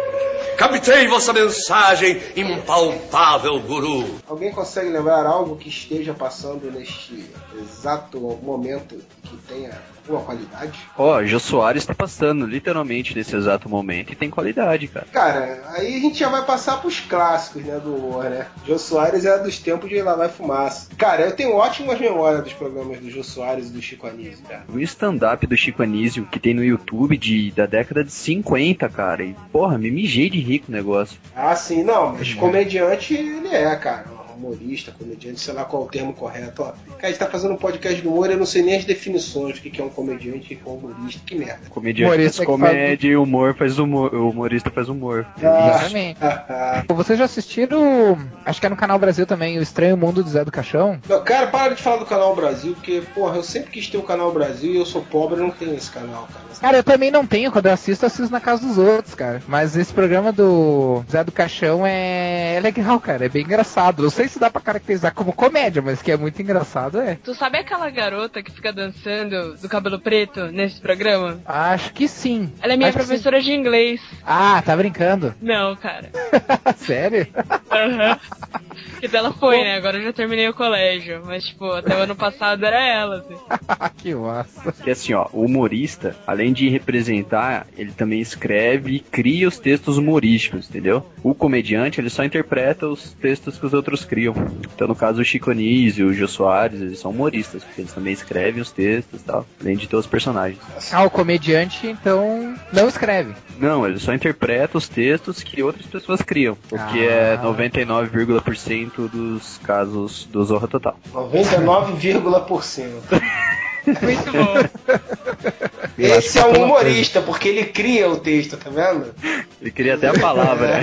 Captei 0.56 1.06
vossa 1.06 1.32
mensagem, 1.32 2.20
impalpável 2.36 3.60
guru. 3.60 4.18
Alguém 4.26 4.52
consegue 4.52 4.88
lembrar 4.88 5.24
algo 5.24 5.56
que 5.56 5.68
esteja 5.68 6.14
passando 6.14 6.70
neste 6.70 7.30
exato 7.60 8.18
momento 8.42 9.00
que 9.22 9.36
tenha 9.48 9.70
alguma 10.08 10.22
qualidade? 10.22 10.78
Ó, 10.96 11.22
Jô 11.24 11.38
Soares 11.38 11.84
tá 11.84 11.94
passando 11.94 12.46
literalmente 12.46 13.14
nesse 13.14 13.36
exato 13.36 13.68
momento 13.68 14.12
e 14.12 14.16
tem 14.16 14.30
qualidade, 14.30 14.88
cara. 14.88 15.06
Cara, 15.12 15.62
aí 15.76 15.96
a 15.96 16.00
gente 16.00 16.18
já 16.18 16.28
vai 16.28 16.44
passar 16.44 16.80
pros 16.80 17.00
clássicos, 17.00 17.62
né, 17.62 17.78
do 17.78 17.94
humor, 17.94 18.24
né? 18.24 18.46
Jô 18.66 18.78
Soares 18.78 19.24
é 19.24 19.38
dos 19.38 19.58
tempos 19.58 19.88
de 19.88 20.00
Lá 20.00 20.14
Vai 20.14 20.28
Fumaça. 20.28 20.88
Cara, 20.96 21.22
eu 21.22 21.32
tenho 21.32 21.54
ótimas 21.54 22.00
memórias 22.00 22.42
dos 22.42 22.52
programas 22.52 22.98
do 22.98 23.10
Jô 23.10 23.22
Soares 23.22 23.68
e 23.68 23.72
do 23.72 23.82
Chico 23.82 24.06
Anísio, 24.06 24.44
cara. 24.48 24.64
O 24.68 24.78
stand-up 24.80 25.46
do 25.46 25.56
Chico 25.56 25.82
Anísio 25.82 26.26
que 26.30 26.40
tem 26.40 26.54
no 26.54 26.64
YouTube 26.64 27.16
de, 27.16 27.50
da 27.52 27.66
década 27.66 28.02
de 28.02 28.12
50, 28.12 28.88
cara. 28.88 29.24
E, 29.24 29.34
porra, 29.52 29.78
me 29.78 29.90
mijei 29.90 30.30
de 30.30 30.40
rico 30.40 30.66
o 30.68 30.72
negócio. 30.72 31.18
Ah, 31.34 31.54
sim, 31.54 31.82
não, 31.82 32.14
mas 32.14 32.34
comediante 32.34 33.14
ele 33.14 33.48
é, 33.48 33.76
cara. 33.76 34.17
Humorista, 34.38 34.92
comediante, 34.92 35.40
sei 35.40 35.54
lá 35.54 35.64
qual 35.64 35.82
é 35.82 35.86
o 35.86 35.88
termo 35.88 36.12
correto. 36.12 36.62
Ó, 36.62 36.66
cara, 36.66 36.98
a 37.02 37.06
gente 37.08 37.18
tá 37.18 37.26
fazendo 37.26 37.54
um 37.54 37.56
podcast 37.56 38.00
de 38.00 38.06
humor, 38.06 38.30
eu 38.30 38.38
não 38.38 38.46
sei 38.46 38.62
nem 38.62 38.76
as 38.76 38.84
definições 38.84 39.56
do 39.56 39.60
que 39.62 39.70
que 39.70 39.80
é 39.80 39.84
um 39.84 39.90
comediante 39.90 40.52
e 40.52 40.56
o 40.56 40.58
que 40.58 40.68
é 40.68 40.70
um 40.70 40.74
humorista. 40.74 41.20
Que 41.26 41.34
merda. 41.34 41.60
Comediante 41.68 42.08
Humorista 42.08 42.36
faz 42.36 42.46
comédia 42.46 43.08
e 43.08 43.16
humor 43.16 43.54
faz 43.54 43.78
humor. 43.78 44.14
O 44.14 44.30
humorista 44.30 44.70
faz 44.70 44.88
humor. 44.88 45.26
Exatamente. 45.38 46.20
Vocês 46.88 47.18
já 47.18 47.24
assistiram, 47.24 48.18
acho 48.44 48.60
que 48.60 48.66
é 48.66 48.70
no 48.70 48.76
Canal 48.76 48.98
Brasil 48.98 49.26
também, 49.26 49.58
O 49.58 49.62
Estranho 49.62 49.96
Mundo 49.96 50.22
do 50.22 50.30
Zé 50.30 50.44
do 50.44 50.52
Caixão? 50.52 51.00
Não, 51.08 51.22
cara, 51.22 51.48
para 51.48 51.74
de 51.74 51.82
falar 51.82 51.98
do 51.98 52.06
Canal 52.06 52.34
Brasil, 52.34 52.74
porque, 52.74 53.02
porra, 53.14 53.36
eu 53.36 53.42
sempre 53.42 53.70
quis 53.70 53.88
ter 53.88 53.98
o 53.98 54.02
Canal 54.02 54.32
Brasil 54.32 54.72
e 54.72 54.76
eu 54.76 54.86
sou 54.86 55.02
pobre 55.02 55.38
e 55.38 55.42
não 55.42 55.50
tenho 55.50 55.74
esse 55.74 55.90
canal, 55.90 56.28
cara. 56.32 56.48
Cara, 56.60 56.76
eu 56.78 56.84
também 56.84 57.10
não 57.10 57.26
tenho, 57.26 57.52
quando 57.52 57.66
eu 57.66 57.72
assisto, 57.72 58.04
eu 58.04 58.08
assisto 58.08 58.32
na 58.32 58.40
casa 58.40 58.66
dos 58.66 58.78
outros, 58.78 59.14
cara. 59.14 59.42
Mas 59.46 59.76
esse 59.76 59.92
programa 59.92 60.32
do 60.32 61.04
Zé 61.10 61.22
do 61.22 61.32
Caixão 61.32 61.86
é, 61.86 62.56
é 62.56 62.60
legal, 62.60 62.98
cara, 63.00 63.26
é 63.26 63.28
bem 63.28 63.44
engraçado. 63.44 64.02
Não 64.02 64.10
sei 64.10 64.27
se 64.28 64.38
dá 64.38 64.50
pra 64.50 64.60
caracterizar 64.60 65.14
como 65.14 65.32
comédia, 65.32 65.82
mas 65.82 66.02
que 66.02 66.12
é 66.12 66.16
muito 66.16 66.40
engraçado, 66.40 67.00
é. 67.00 67.16
Tu 67.16 67.34
sabe 67.34 67.58
aquela 67.58 67.88
garota 67.90 68.42
que 68.42 68.52
fica 68.52 68.72
dançando 68.72 69.56
do 69.56 69.68
cabelo 69.68 69.98
preto 69.98 70.46
nesse 70.46 70.80
programa? 70.80 71.40
Acho 71.44 71.92
que 71.92 72.06
sim. 72.08 72.52
Ela 72.60 72.74
é 72.74 72.76
minha 72.76 72.88
Acho 72.88 72.98
professora 72.98 73.40
de 73.40 73.52
inglês. 73.52 74.00
Ah, 74.24 74.62
tá 74.62 74.76
brincando? 74.76 75.34
Não, 75.40 75.74
cara. 75.76 76.10
Sério? 76.76 77.26
Aham. 77.70 78.18
Que 79.00 79.06
dela 79.06 79.32
foi, 79.32 79.58
né? 79.62 79.76
Agora 79.76 79.96
eu 79.98 80.02
já 80.02 80.12
terminei 80.12 80.48
o 80.48 80.54
colégio. 80.54 81.22
Mas, 81.24 81.44
tipo, 81.44 81.70
até 81.70 81.94
o 81.96 82.02
ano 82.02 82.16
passado 82.16 82.64
era 82.64 82.82
ela, 82.82 83.18
assim. 83.18 83.36
que 83.96 84.14
massa. 84.14 84.72
Que 84.72 84.90
assim, 84.90 85.12
ó, 85.12 85.28
o 85.32 85.44
humorista, 85.44 86.16
além 86.26 86.52
de 86.52 86.68
representar, 86.68 87.66
ele 87.76 87.92
também 87.92 88.20
escreve 88.20 88.96
e 88.96 89.00
cria 89.00 89.46
os 89.46 89.58
textos 89.58 89.98
humorísticos, 89.98 90.68
entendeu? 90.68 91.06
O 91.22 91.34
comediante, 91.34 92.00
ele 92.00 92.10
só 92.10 92.24
interpreta 92.24 92.88
os 92.88 93.12
textos 93.14 93.58
que 93.58 93.66
os 93.66 93.72
outros 93.72 94.04
criam. 94.04 94.17
Então, 94.26 94.88
no 94.88 94.94
caso, 94.94 95.20
o 95.20 95.24
Chico 95.24 95.50
Anísio, 95.50 96.08
o 96.08 96.14
Jô 96.14 96.28
Soares, 96.28 96.80
eles 96.80 96.98
são 96.98 97.10
humoristas, 97.10 97.64
porque 97.64 97.80
eles 97.82 97.92
também 97.92 98.12
escrevem 98.12 98.60
os 98.60 98.70
textos 98.70 99.20
e 99.20 99.24
tal, 99.24 99.46
além 99.60 99.76
de 99.76 99.88
ter 99.88 99.96
os 99.96 100.06
personagens. 100.06 100.58
Ah, 100.92 101.04
o 101.04 101.10
comediante, 101.10 101.86
então, 101.86 102.54
não 102.72 102.88
escreve. 102.88 103.34
Não, 103.58 103.86
ele 103.86 103.98
só 103.98 104.14
interpreta 104.14 104.78
os 104.78 104.88
textos 104.88 105.42
que 105.42 105.62
outras 105.62 105.86
pessoas 105.86 106.22
criam, 106.22 106.56
o 106.70 106.78
que 106.92 107.06
é 107.06 107.38
99,% 107.42 109.08
dos 109.10 109.58
casos 109.58 110.26
do 110.26 110.44
Zorra 110.44 110.68
Total. 110.68 110.96
99,%. 111.12 112.88
Muito 114.02 114.32
bom. 114.32 115.68
Esse 115.98 116.38
é 116.38 116.46
um 116.46 116.62
humorista, 116.62 117.20
porque 117.20 117.48
ele 117.48 117.64
cria 117.64 118.08
o 118.08 118.20
texto, 118.20 118.56
tá 118.56 118.70
vendo? 118.70 119.12
Ele 119.60 119.70
cria 119.70 119.94
até 119.94 120.08
a 120.08 120.12
palavra. 120.18 120.80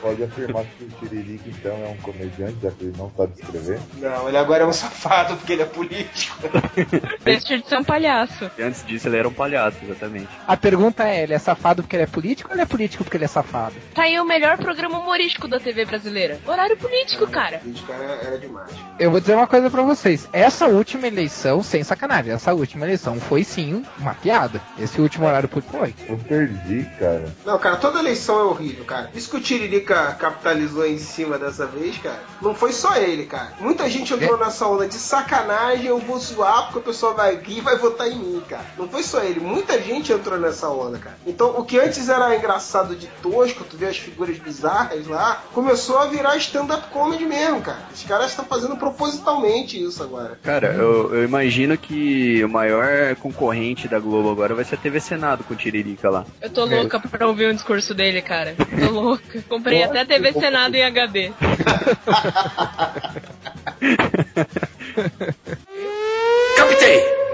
Pode 0.00 0.22
afirmar 0.22 0.64
que 0.64 0.84
o 0.84 0.88
Tiririca, 1.00 1.44
então, 1.48 1.72
é 1.72 1.88
um 1.88 1.96
comediante, 1.96 2.56
já 2.62 2.70
que 2.70 2.84
ele 2.84 2.94
não 2.96 3.10
sabe 3.16 3.32
escrever. 3.40 3.80
Não, 3.96 4.28
ele 4.28 4.36
agora 4.36 4.62
é 4.62 4.66
um 4.66 4.72
safado 4.72 5.36
porque 5.36 5.54
ele 5.54 5.62
é 5.62 5.66
político. 5.66 6.38
Deixa 7.24 7.58
de 7.58 7.68
ser 7.68 7.78
um 7.78 7.84
palhaço. 7.84 8.48
E 8.56 8.62
antes 8.62 8.86
disso 8.86 9.08
ele 9.08 9.16
era 9.16 9.26
um 9.26 9.32
palhaço, 9.32 9.78
exatamente. 9.82 10.28
A 10.46 10.56
pergunta 10.56 11.08
é, 11.08 11.24
ele 11.24 11.34
é 11.34 11.38
safado 11.38 11.82
porque 11.82 11.96
ele 11.96 12.04
é 12.04 12.06
político 12.06 12.50
ou 12.50 12.54
ele 12.54 12.62
é 12.62 12.66
político 12.66 13.02
porque 13.02 13.16
ele 13.16 13.24
é 13.24 13.28
safado? 13.28 13.74
Tá 13.92 14.02
aí 14.02 14.20
o 14.20 14.24
melhor 14.24 14.56
programa 14.56 15.00
humorístico 15.00 15.48
da 15.48 15.58
TV 15.58 15.84
brasileira. 15.84 16.38
Horário 16.46 16.76
político, 16.76 17.26
cara. 17.26 17.58
político 17.58 17.92
era, 17.92 18.12
era 18.24 18.38
demais. 18.38 18.70
Eu 19.00 19.10
vou 19.10 19.18
dizer 19.18 19.34
uma 19.34 19.48
coisa 19.48 19.68
pra 19.68 19.82
vocês. 19.82 20.28
Essa 20.32 20.66
última 20.66 21.08
eleição, 21.08 21.37
sem 21.62 21.84
sacanagem, 21.84 22.32
essa 22.32 22.52
última 22.52 22.84
eleição 22.84 23.20
foi 23.20 23.44
sim 23.44 23.84
uma 23.98 24.14
piada. 24.14 24.60
Esse 24.78 25.00
último 25.00 25.26
horário 25.26 25.48
político 25.48 25.78
foi. 25.78 25.94
Eu 26.08 26.18
perdi, 26.18 26.84
cara. 26.98 27.32
Não, 27.44 27.58
cara, 27.58 27.76
toda 27.76 27.98
eleição 27.98 28.38
é 28.38 28.44
horrível, 28.44 28.84
cara. 28.84 29.10
Isso 29.14 29.30
que 29.30 29.36
o 29.36 29.40
Tiririca 29.40 30.16
capitalizou 30.18 30.86
em 30.86 30.98
cima 30.98 31.38
dessa 31.38 31.66
vez, 31.66 31.98
cara, 31.98 32.20
não 32.40 32.54
foi 32.54 32.72
só 32.72 32.96
ele, 32.96 33.26
cara. 33.26 33.52
Muita 33.60 33.88
gente 33.88 34.12
entrou 34.14 34.38
nessa 34.38 34.66
onda 34.66 34.86
de 34.86 34.94
sacanagem, 34.94 35.86
eu 35.86 35.98
vou 35.98 36.18
zoar 36.18 36.64
porque 36.64 36.78
o 36.78 36.82
pessoal 36.82 37.14
vai 37.14 37.34
aqui 37.34 37.58
e 37.58 37.60
vai 37.60 37.76
votar 37.76 38.08
em 38.08 38.18
mim, 38.18 38.42
cara. 38.48 38.64
Não 38.76 38.88
foi 38.88 39.02
só 39.02 39.22
ele, 39.22 39.40
muita 39.40 39.80
gente 39.80 40.12
entrou 40.12 40.38
nessa 40.38 40.68
onda, 40.68 40.98
cara. 40.98 41.16
Então, 41.26 41.50
o 41.58 41.64
que 41.64 41.78
antes 41.78 42.08
era 42.08 42.36
engraçado 42.36 42.96
de 42.96 43.06
tosco, 43.22 43.64
tu 43.64 43.76
vê 43.76 43.86
as 43.86 43.98
figuras 43.98 44.38
bizarras 44.38 45.06
lá, 45.06 45.42
começou 45.52 45.98
a 45.98 46.06
virar 46.06 46.36
stand-up 46.36 46.88
comedy 46.88 47.24
mesmo, 47.24 47.60
cara. 47.60 47.82
Os 47.92 48.02
caras 48.04 48.30
estão 48.30 48.44
fazendo 48.44 48.76
propositalmente 48.76 49.82
isso 49.82 50.02
agora. 50.02 50.38
Cara, 50.42 50.72
eu, 50.72 51.14
eu 51.18 51.24
imagino 51.24 51.76
que 51.76 52.42
o 52.44 52.48
maior 52.48 53.14
concorrente 53.16 53.88
da 53.88 53.98
Globo 53.98 54.30
agora 54.30 54.54
vai 54.54 54.64
ser 54.64 54.76
a 54.76 54.78
TV 54.78 55.00
Senado 55.00 55.44
com 55.44 55.54
o 55.54 55.56
Tiririca 55.56 56.08
lá. 56.08 56.24
Eu 56.40 56.50
tô 56.50 56.64
louca 56.64 57.00
pra 57.00 57.26
ouvir 57.26 57.48
um 57.50 57.54
discurso 57.54 57.92
dele, 57.94 58.22
cara. 58.22 58.54
Tô 58.78 58.90
louca. 58.90 59.42
Comprei 59.48 59.82
até 59.82 60.04
TV 60.04 60.32
Senado 60.32 60.74
em 60.74 60.82
HD. 60.82 61.32
Captei! 66.56 67.27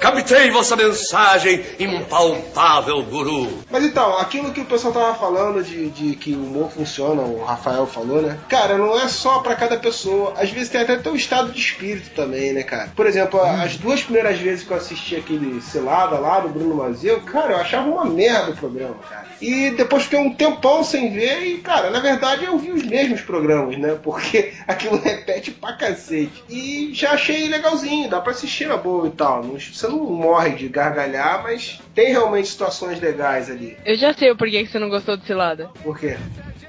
Captei 0.00 0.50
vossa 0.50 0.76
mensagem, 0.76 1.64
impalpável 1.78 3.02
guru. 3.02 3.64
Mas 3.70 3.84
então, 3.84 4.16
aquilo 4.18 4.52
que 4.52 4.60
o 4.60 4.64
pessoal 4.64 4.92
tava 4.92 5.14
falando 5.14 5.62
de, 5.62 5.90
de 5.90 6.14
que 6.14 6.32
o 6.32 6.44
humor 6.44 6.70
funciona, 6.70 7.22
o 7.22 7.44
Rafael 7.44 7.86
falou, 7.86 8.22
né? 8.22 8.38
Cara, 8.48 8.78
não 8.78 8.98
é 8.98 9.08
só 9.08 9.40
pra 9.40 9.56
cada 9.56 9.76
pessoa. 9.76 10.34
Às 10.36 10.50
vezes 10.50 10.68
tem 10.68 10.80
até 10.80 10.96
teu 10.96 11.16
estado 11.16 11.50
de 11.50 11.60
espírito 11.60 12.10
também, 12.14 12.52
né, 12.52 12.62
cara? 12.62 12.90
Por 12.94 13.06
exemplo, 13.06 13.40
as 13.40 13.76
duas 13.76 14.02
primeiras 14.02 14.38
vezes 14.38 14.64
que 14.64 14.70
eu 14.70 14.76
assisti 14.76 15.16
aquele 15.16 15.60
Selada 15.60 16.18
lá 16.18 16.40
do 16.40 16.48
Bruno 16.48 16.76
Mazeu, 16.76 17.20
cara, 17.22 17.54
eu 17.54 17.58
achava 17.58 17.88
uma 17.88 18.04
merda 18.04 18.52
o 18.52 18.56
programa, 18.56 18.96
cara. 19.08 19.26
E 19.40 19.70
depois 19.70 20.04
fiquei 20.04 20.18
um 20.18 20.34
tempão 20.34 20.82
sem 20.82 21.12
ver 21.12 21.42
e, 21.42 21.58
cara, 21.58 21.90
na 21.90 22.00
verdade 22.00 22.44
eu 22.44 22.58
vi 22.58 22.70
os 22.72 22.84
mesmos 22.84 23.20
programas, 23.20 23.78
né? 23.78 23.98
Porque 24.02 24.52
aquilo 24.66 24.98
repete 24.98 25.50
pra 25.50 25.72
cacete. 25.74 26.42
E 26.48 26.90
já 26.92 27.12
achei 27.12 27.48
legalzinho, 27.48 28.08
dá 28.08 28.20
pra 28.20 28.32
assistir 28.32 28.66
na 28.66 28.76
boa 28.76 29.08
e 29.08 29.10
tal. 29.10 29.42
Você 29.42 29.87
não 29.88 30.04
morre 30.04 30.50
de 30.50 30.68
gargalhar, 30.68 31.42
mas 31.42 31.80
tem 31.94 32.10
realmente 32.12 32.48
situações 32.48 33.00
legais 33.00 33.50
ali. 33.50 33.76
Eu 33.84 33.96
já 33.96 34.12
sei 34.12 34.30
o 34.30 34.36
porquê 34.36 34.64
que 34.64 34.70
você 34.70 34.78
não 34.78 34.88
gostou 34.88 35.16
do 35.16 35.24
Cilada. 35.24 35.70
Por 35.82 35.98
quê? 35.98 36.16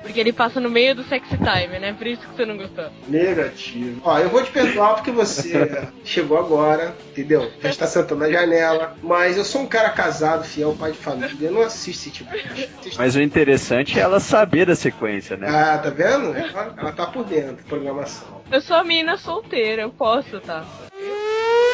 Porque 0.01 0.19
ele 0.19 0.31
passa 0.31 0.59
no 0.59 0.69
meio 0.69 0.95
do 0.95 1.03
sexy 1.03 1.37
time, 1.37 1.77
né? 1.77 1.93
Por 1.93 2.07
isso 2.07 2.21
que 2.21 2.35
você 2.35 2.45
não 2.45 2.57
gostou. 2.57 2.85
Negativo. 3.07 4.01
Ó, 4.03 4.17
eu 4.17 4.29
vou 4.29 4.41
te 4.41 4.49
perdoar 4.49 4.95
porque 4.95 5.11
você 5.11 5.87
chegou 6.05 6.37
agora, 6.39 6.95
entendeu? 7.11 7.51
Já 7.61 7.69
está 7.69 7.85
sentando 7.85 8.21
na 8.21 8.31
janela. 8.31 8.95
Mas 9.03 9.37
eu 9.37 9.43
sou 9.43 9.61
um 9.61 9.67
cara 9.67 9.89
casado, 9.89 10.45
fiel, 10.45 10.75
pai 10.79 10.93
de 10.93 10.97
família. 10.97 11.35
Eu 11.41 11.51
não 11.51 11.61
assisto 11.61 12.07
esse 12.07 12.11
tipo 12.11 12.31
de 12.31 12.67
coisa. 12.67 12.97
Mas 12.97 13.15
o 13.15 13.21
interessante 13.21 13.99
é 13.99 14.01
ela 14.01 14.19
saber 14.19 14.65
da 14.65 14.75
sequência, 14.75 15.35
né? 15.35 15.47
Ah, 15.49 15.77
tá 15.77 15.89
vendo? 15.89 16.35
Ela, 16.35 16.73
ela 16.77 16.91
tá 16.93 17.05
por 17.05 17.25
dentro, 17.25 17.63
programação. 17.65 18.41
Eu 18.51 18.61
sou 18.61 18.77
a 18.77 18.83
menina 18.83 19.17
solteira, 19.17 19.81
eu 19.83 19.89
posso, 19.91 20.39
tá? 20.39 20.63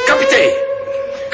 Captei! 0.08 0.75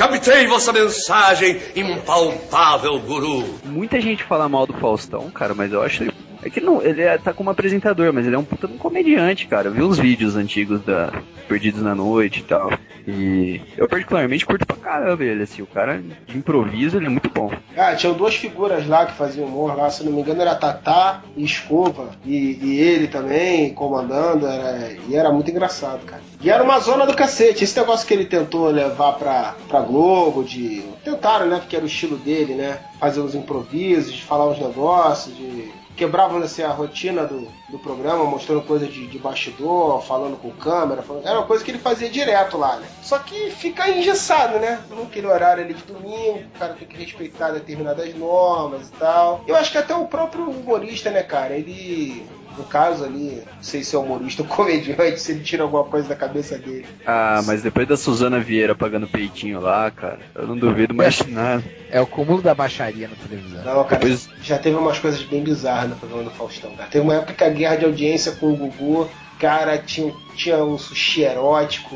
Captei 0.02 0.48
vossa 0.48 0.74
mensagem, 0.74 1.62
impalpável 1.76 3.00
guru. 3.02 3.60
Muita 3.64 4.02
gente 4.02 4.24
fala 4.24 4.50
mal 4.50 4.66
do 4.66 4.74
Faustão, 4.74 5.30
cara, 5.30 5.54
mas 5.54 5.72
eu 5.72 5.80
acho. 5.84 6.12
É 6.44 6.50
que 6.50 6.60
não, 6.60 6.82
ele 6.82 7.02
é- 7.02 7.18
tá 7.18 7.34
como 7.34 7.50
apresentador, 7.50 8.12
mas 8.14 8.26
ele 8.26 8.36
é 8.36 8.40
um 8.40 8.44
puta 8.44 8.68
um 8.68 8.78
comediante, 8.78 9.48
cara. 9.48 9.68
Eu 9.68 9.74
vi 9.74 9.84
uns 9.84 10.00
vídeos 10.00 10.36
antigos 10.36 10.82
da 10.84 11.12
Perdidos 11.48 11.82
na 11.82 11.94
Noite 11.94 12.40
e 12.40 12.44
tal. 12.44 12.72
E 13.08 13.62
eu 13.78 13.88
particularmente 13.88 14.46
curto 14.46 14.66
pra 14.66 14.76
caramba 14.76 15.24
ele, 15.24 15.44
assim. 15.44 15.62
O 15.62 15.68
cara 15.68 16.02
de 16.28 16.38
improviso, 16.38 16.98
ele 16.98 17.08
é 17.08 17.10
muito 17.10 17.30
bom. 17.30 17.52
Ah, 17.76 17.96
tinham 17.96 18.14
duas 18.14 18.36
figuras 18.36 18.88
lá 18.88 19.06
que 19.06 19.14
faziam 19.14 19.48
humor 19.48 19.76
lá, 19.76 19.90
se 19.90 20.04
não 20.04 20.12
me 20.12 20.22
engano 20.22 20.42
era 20.42 20.56
Tatá 20.56 21.22
e 21.36 21.44
Escova. 21.44 22.10
E, 22.26 22.58
e 22.62 22.80
ele 22.80 23.08
também 23.08 23.74
comandando, 23.74 24.46
era, 24.48 24.92
e 25.08 25.16
era 25.16 25.32
muito 25.32 25.50
engraçado, 25.52 26.06
cara. 26.06 26.22
E 26.42 26.50
era 26.50 26.64
uma 26.64 26.80
zona 26.80 27.06
do 27.06 27.16
cacete. 27.16 27.64
Esse 27.64 27.80
negócio 27.80 28.08
que 28.08 28.14
ele 28.14 28.26
tentou 28.26 28.68
levar 28.70 29.14
pra, 29.14 29.56
pra 29.68 29.82
Globo, 29.82 30.44
de. 30.44 30.84
Tentaram, 31.04 31.48
né? 31.48 31.58
Porque 31.58 31.76
era 31.76 31.86
o 31.86 31.88
estilo 31.88 32.18
dele, 32.18 32.54
né? 32.56 32.80
Fazer 33.00 33.20
uns 33.22 33.36
improvisos, 33.36 34.14
de 34.14 34.24
falar 34.24 34.48
uns 34.50 34.60
negócios, 34.60 35.36
de. 35.36 35.81
Quebravam 36.02 36.42
assim, 36.42 36.64
a 36.64 36.70
rotina 36.70 37.26
do, 37.28 37.48
do 37.70 37.78
programa, 37.78 38.24
mostrando 38.26 38.64
coisa 38.64 38.88
de, 38.88 39.06
de 39.06 39.20
bastidor, 39.20 40.02
falando 40.02 40.36
com 40.36 40.50
câmera. 40.50 41.04
falando- 41.04 41.28
Era 41.28 41.38
uma 41.38 41.46
coisa 41.46 41.64
que 41.64 41.70
ele 41.70 41.78
fazia 41.78 42.10
direto 42.10 42.58
lá, 42.58 42.78
né? 42.78 42.88
Só 43.04 43.20
que 43.20 43.52
fica 43.52 43.88
engessado, 43.88 44.58
né? 44.58 44.82
Naquele 44.90 45.28
horário 45.28 45.64
ali 45.64 45.76
de 45.76 45.84
domingo, 45.84 46.40
o 46.56 46.60
cara 46.60 46.74
tem 46.74 46.88
que 46.88 46.98
respeitar 46.98 47.52
determinadas 47.52 48.16
normas 48.16 48.88
e 48.90 48.92
tal. 48.94 49.42
Eu 49.46 49.56
acho 49.56 49.72
que 49.72 49.78
até 49.78 49.94
o 49.96 50.08
próprio 50.08 50.50
humorista, 50.50 51.12
né, 51.12 51.22
cara? 51.22 51.54
Ele. 51.56 52.26
No 52.58 52.64
caso 52.66 53.04
ali, 53.06 53.42
não 53.56 53.64
sei 53.64 53.84
se 53.84 53.96
é 53.96 54.00
humorista 54.00 54.42
ou 54.42 54.48
comediante, 54.50 55.20
se 55.20 55.32
ele 55.32 55.44
tira 55.44 55.64
alguma 55.64 55.84
coisa 55.84 56.10
da 56.10 56.16
cabeça 56.16 56.58
dele. 56.58 56.86
Ah, 57.06 57.42
mas 57.46 57.62
depois 57.62 57.88
da 57.88 57.96
Suzana 57.98 58.40
Vieira 58.40 58.76
pagando 58.76 59.08
peitinho 59.08 59.60
lá, 59.60 59.90
cara, 59.92 60.20
eu 60.36 60.46
não 60.48 60.58
duvido 60.58 60.94
mais 60.94 61.16
de 61.16 61.32
nada. 61.32 61.64
É 61.90 62.00
o 62.02 62.08
cúmulo 62.08 62.42
da 62.42 62.54
baixaria 62.54 63.08
na 63.08 63.16
televisão. 63.16 63.64
Não, 63.64 63.84
cara, 63.84 63.98
Depois- 64.02 64.30
já 64.42 64.58
teve 64.58 64.76
umas 64.76 65.00
coisas 65.00 65.22
bem 65.24 65.44
bizarras 65.44 65.90
no 65.90 65.96
programa 65.96 66.24
do 66.26 66.32
Faustão, 66.32 66.72
cara. 66.76 66.90
Teve 66.90 67.04
uma 67.04 67.16
época 67.16 67.34
que 67.34 67.44
a 67.44 67.50
guerra 67.50 67.76
de 67.78 67.86
audiência 67.86 68.32
com 68.34 68.48
o 68.54 68.56
Gugu, 68.56 69.10
cara, 69.40 69.78
tinha, 69.78 70.14
tinha 70.36 70.64
um 70.64 70.78
sushi 70.78 71.24
erótico, 71.24 71.96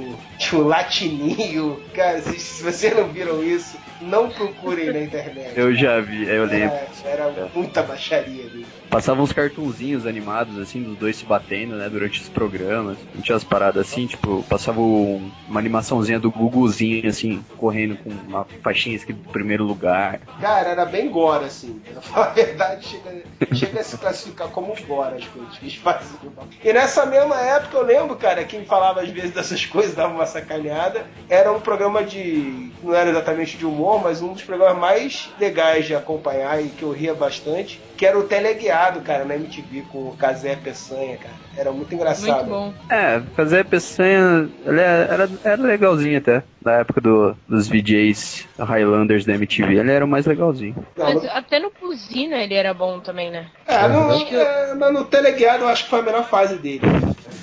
um 0.53 0.67
latininho. 0.67 1.79
Cara, 1.93 2.21
se, 2.21 2.39
se 2.39 2.63
vocês 2.63 2.95
não 2.95 3.07
viram 3.09 3.43
isso, 3.43 3.77
não 4.01 4.29
procurem 4.29 4.91
na 4.91 4.99
internet. 5.01 5.53
Eu 5.55 5.73
já 5.73 5.99
vi, 6.01 6.27
eu 6.27 6.45
lembro. 6.45 6.75
Era, 7.05 7.23
era 7.23 7.49
muita 7.53 7.81
baixaria 7.83 8.43
ali. 8.43 8.65
Passavam 8.89 9.23
uns 9.23 9.31
cartunzinhos 9.33 10.05
animados, 10.05 10.57
assim, 10.59 10.81
dos 10.83 10.97
dois 10.97 11.15
se 11.17 11.25
batendo, 11.25 11.75
né, 11.75 11.89
durante 11.89 12.21
os 12.21 12.29
programas. 12.29 12.97
Não 13.13 13.21
tinha 13.21 13.35
as 13.35 13.43
paradas 13.43 13.87
assim, 13.87 14.05
tipo, 14.07 14.43
passava 14.49 14.79
um- 14.79 15.29
uma 15.47 15.59
animaçãozinha 15.59 16.19
do 16.19 16.31
Guguzinho, 16.31 17.07
assim, 17.09 17.43
correndo 17.57 17.97
com 17.97 18.09
uma 18.09 18.45
faixinha 18.63 18.95
escrito 18.95 19.19
primeiro 19.29 19.63
lugar. 19.63 20.19
Cara, 20.39 20.69
era 20.69 20.85
bem 20.85 21.09
gore, 21.09 21.45
assim. 21.45 21.81
Pra 21.91 22.01
falar 22.01 22.27
a 22.27 22.29
verdade, 22.31 22.85
chega, 22.87 23.23
chega 23.53 23.79
a 23.79 23.83
se 23.83 23.97
classificar 23.97 24.47
como 24.49 24.73
gore 24.87 25.15
as 25.15 25.25
coisas 25.25 25.57
que 25.57 25.65
eles 25.65 25.75
faziam. 25.75 26.19
E 26.63 26.71
nessa 26.73 27.05
mesma 27.05 27.39
época, 27.41 27.77
eu 27.77 27.83
lembro, 27.83 28.15
cara, 28.15 28.43
quem 28.43 28.65
falava 28.65 29.01
às 29.01 29.09
vezes 29.09 29.31
dessas 29.31 29.65
coisas, 29.65 29.95
dava 29.95 30.13
uma 30.13 30.24
sacaneada, 30.25 31.05
era 31.29 31.51
um 31.51 31.59
programa 31.59 32.03
de. 32.03 32.71
não 32.83 32.93
era 32.93 33.09
exatamente 33.09 33.57
de 33.57 33.65
humor, 33.65 34.01
mas 34.03 34.21
um 34.21 34.33
dos 34.33 34.43
programas 34.43 34.77
mais 34.77 35.29
legais 35.39 35.85
de 35.85 35.95
acompanhar 35.95 36.63
e 36.63 36.69
que 36.69 36.83
eu 36.83 36.91
ria 36.91 37.13
bastante, 37.13 37.81
que 37.97 38.05
era 38.05 38.17
o 38.17 38.23
Teleguiado, 38.23 39.01
cara, 39.01 39.23
na 39.25 39.35
MTV, 39.35 39.83
com 39.91 40.09
o 40.09 40.17
Casé 40.17 40.55
Peçanha, 40.55 41.17
cara. 41.17 41.35
Era 41.57 41.71
muito 41.71 41.95
engraçado. 41.95 42.47
Muito 42.47 42.49
bom. 42.49 42.73
É, 42.89 43.21
fazer 43.35 43.63
Peçanha, 43.65 44.49
ele 44.65 44.81
é- 44.81 45.07
era, 45.09 45.29
era 45.43 45.61
legalzinho 45.61 46.17
até. 46.17 46.43
Na 46.63 46.73
época 46.79 46.99
do, 46.99 47.35
dos 47.47 47.67
VJs 47.69 48.47
Highlanders 48.59 49.23
da 49.25 49.33
MTV, 49.35 49.77
ele 49.77 49.91
era 49.91 50.03
o 50.03 50.07
mais 50.07 50.25
legalzinho. 50.25 50.75
Mas 50.97 51.23
até 51.25 51.59
no 51.59 51.71
Buzina 51.79 52.37
ele 52.37 52.55
era 52.55 52.73
bom 52.73 52.99
também, 52.99 53.29
né? 53.31 53.47
É, 53.67 53.87
no, 53.87 54.11
é, 54.13 54.73
mas 54.75 54.93
no 54.93 55.05
Teleguiado 55.05 55.63
eu 55.63 55.67
acho 55.69 55.83
que 55.83 55.89
foi 55.89 55.99
a 55.99 56.03
melhor 56.03 56.27
fase 56.27 56.57
dele. 56.57 56.81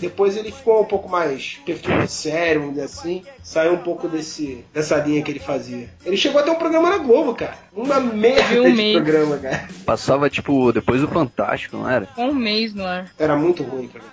Depois 0.02 0.36
ele 0.36 0.50
ficou 0.50 0.82
um 0.82 0.84
pouco 0.84 1.08
mais 1.08 1.60
perfil 1.64 2.08
sério, 2.08 2.62
vamos 2.62 2.74
dizer 2.74 2.86
assim. 2.86 3.22
Saiu 3.40 3.74
um 3.74 3.78
pouco 3.78 4.08
desse, 4.08 4.64
dessa 4.74 4.96
linha 4.96 5.22
que 5.22 5.30
ele 5.30 5.38
fazia. 5.38 5.88
Ele 6.04 6.16
chegou 6.16 6.40
a 6.40 6.42
ter 6.44 6.50
um 6.50 6.56
programa 6.56 6.90
na 6.90 6.98
Globo, 6.98 7.36
cara. 7.36 7.54
Uma 7.72 8.00
merda 8.00 8.60
um 8.60 8.64
de 8.64 8.72
mês. 8.72 8.96
programa, 8.96 9.38
cara. 9.38 9.68
Passava, 9.86 10.28
tipo, 10.28 10.72
depois 10.72 11.00
do 11.00 11.06
Fantástico, 11.06 11.76
não 11.76 11.88
era? 11.88 12.08
Um 12.18 12.34
mês 12.34 12.74
no 12.74 12.84
ar. 12.84 13.06
Era 13.16 13.36
muito 13.36 13.62
ruim, 13.62 13.86
cara. 13.86 14.04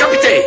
Captei! 0.00 0.42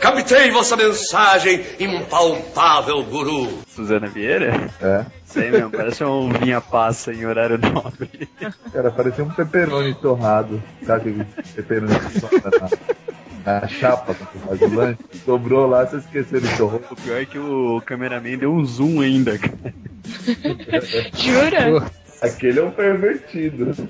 Captei 0.00 0.50
vossa 0.50 0.76
mensagem, 0.76 1.62
impalpável 1.78 3.02
guru. 3.04 3.48
Suzana 3.68 4.06
Vieira? 4.06 4.70
É. 4.80 5.04
Sei 5.24 5.50
mesmo, 5.50 5.70
parece 5.70 6.02
um 6.04 6.30
vinha 6.30 6.58
passa 6.60 7.12
em 7.12 7.26
horário 7.26 7.58
nobre. 7.60 8.28
Cara, 8.72 8.90
parecia 8.90 9.22
um 9.24 9.28
pepperoni 9.30 9.94
torrado. 9.94 10.62
Sabe 10.86 11.12
que 11.12 12.18
sobra 12.18 12.70
na, 13.44 13.68
chapa 13.68 14.14
quando 14.14 14.30
você 14.30 14.38
faz 14.38 14.62
o 14.62 14.74
lanche? 14.74 14.98
Sobrou 15.24 15.66
lá, 15.66 15.84
você 15.84 15.96
esqueceu 15.98 16.40
de 16.40 16.56
torrou. 16.56 16.82
O 16.90 16.96
pior 16.96 17.20
é 17.20 17.24
que 17.24 17.38
o 17.38 17.80
cameraman 17.84 18.38
deu 18.38 18.52
um 18.52 18.64
zoom 18.64 19.00
ainda, 19.00 19.38
cara. 19.38 19.74
Jura? 21.14 21.90
Aquele 22.20 22.58
é 22.58 22.62
um 22.64 22.70
pervertido. 22.70 23.74
Só 23.74 23.84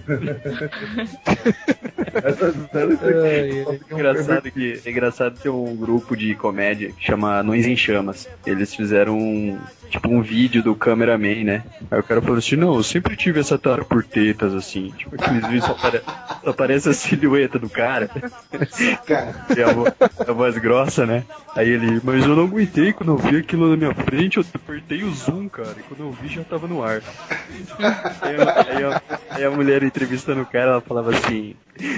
ficam 2.53 3.99
Engraçado 3.99 4.51
que 4.51 4.81
é 4.85 4.91
engraçado 4.91 5.39
ter 5.41 5.49
um 5.49 5.75
grupo 5.75 6.15
de 6.17 6.35
comédia 6.35 6.93
que 6.93 7.05
chama 7.05 7.39
Anões 7.39 7.67
em 7.67 7.77
Chamas. 7.77 8.29
Eles 8.45 8.75
fizeram 8.75 9.19
um, 9.19 9.59
tipo 9.91 10.09
um 10.09 10.21
vídeo 10.23 10.63
do 10.63 10.75
cameraman, 10.75 11.45
né? 11.45 11.63
Aí 11.91 12.01
o 12.01 12.03
cara 12.03 12.21
falou 12.21 12.39
assim: 12.39 12.57
"Não, 12.57 12.75
eu 12.77 12.83
sempre 12.83 13.17
tive 13.17 13.41
essa 13.41 13.59
tara 13.59 13.85
por 13.85 14.05
tetas 14.05 14.55
assim". 14.55 14.93
Tipo 14.97 15.15
aqueles 15.15 15.45
vídeos 15.47 15.65
só, 15.65 15.73
apare- 15.73 16.03
só 16.45 16.51
aparece 16.51 16.89
a 16.89 16.93
silhueta 16.93 17.59
do 17.59 17.69
cara. 17.71 18.11
Cara, 19.07 19.35
E 19.57 19.63
a, 19.63 19.73
vo- 19.73 19.87
a 20.29 20.33
voz 20.33 20.57
grossa, 20.59 21.07
né? 21.07 21.25
Aí 21.57 21.69
ele, 21.69 22.01
mas 22.05 22.25
eu 22.25 22.37
não 22.37 22.45
aguentei 22.45 22.93
quando 22.93 23.13
eu 23.13 23.17
vi 23.19 23.37
aquilo 23.39 23.71
na 23.71 23.77
minha 23.77 23.95
frente, 23.95 24.37
eu 24.37 24.45
apertei 24.55 25.03
o 25.03 25.13
zoom, 25.13 25.49
cara. 25.49 25.75
E 25.79 25.83
quando 25.83 26.01
eu 26.01 26.13
vi 26.13 26.29
já 26.29 26.45
tava 26.45 26.69
no 26.69 26.83
ar. 26.83 27.03
Aí, 28.21 28.37
a- 28.37 28.67
aí 28.69 28.85
a, 28.85 29.03
aí 29.31 29.45
a 29.45 29.51
mulher 29.51 29.83
entrevistando 29.83 30.43
o 30.43 30.47
cara, 30.47 30.73
ela 30.73 30.81
falava 30.81 31.11
assim: 31.11 31.55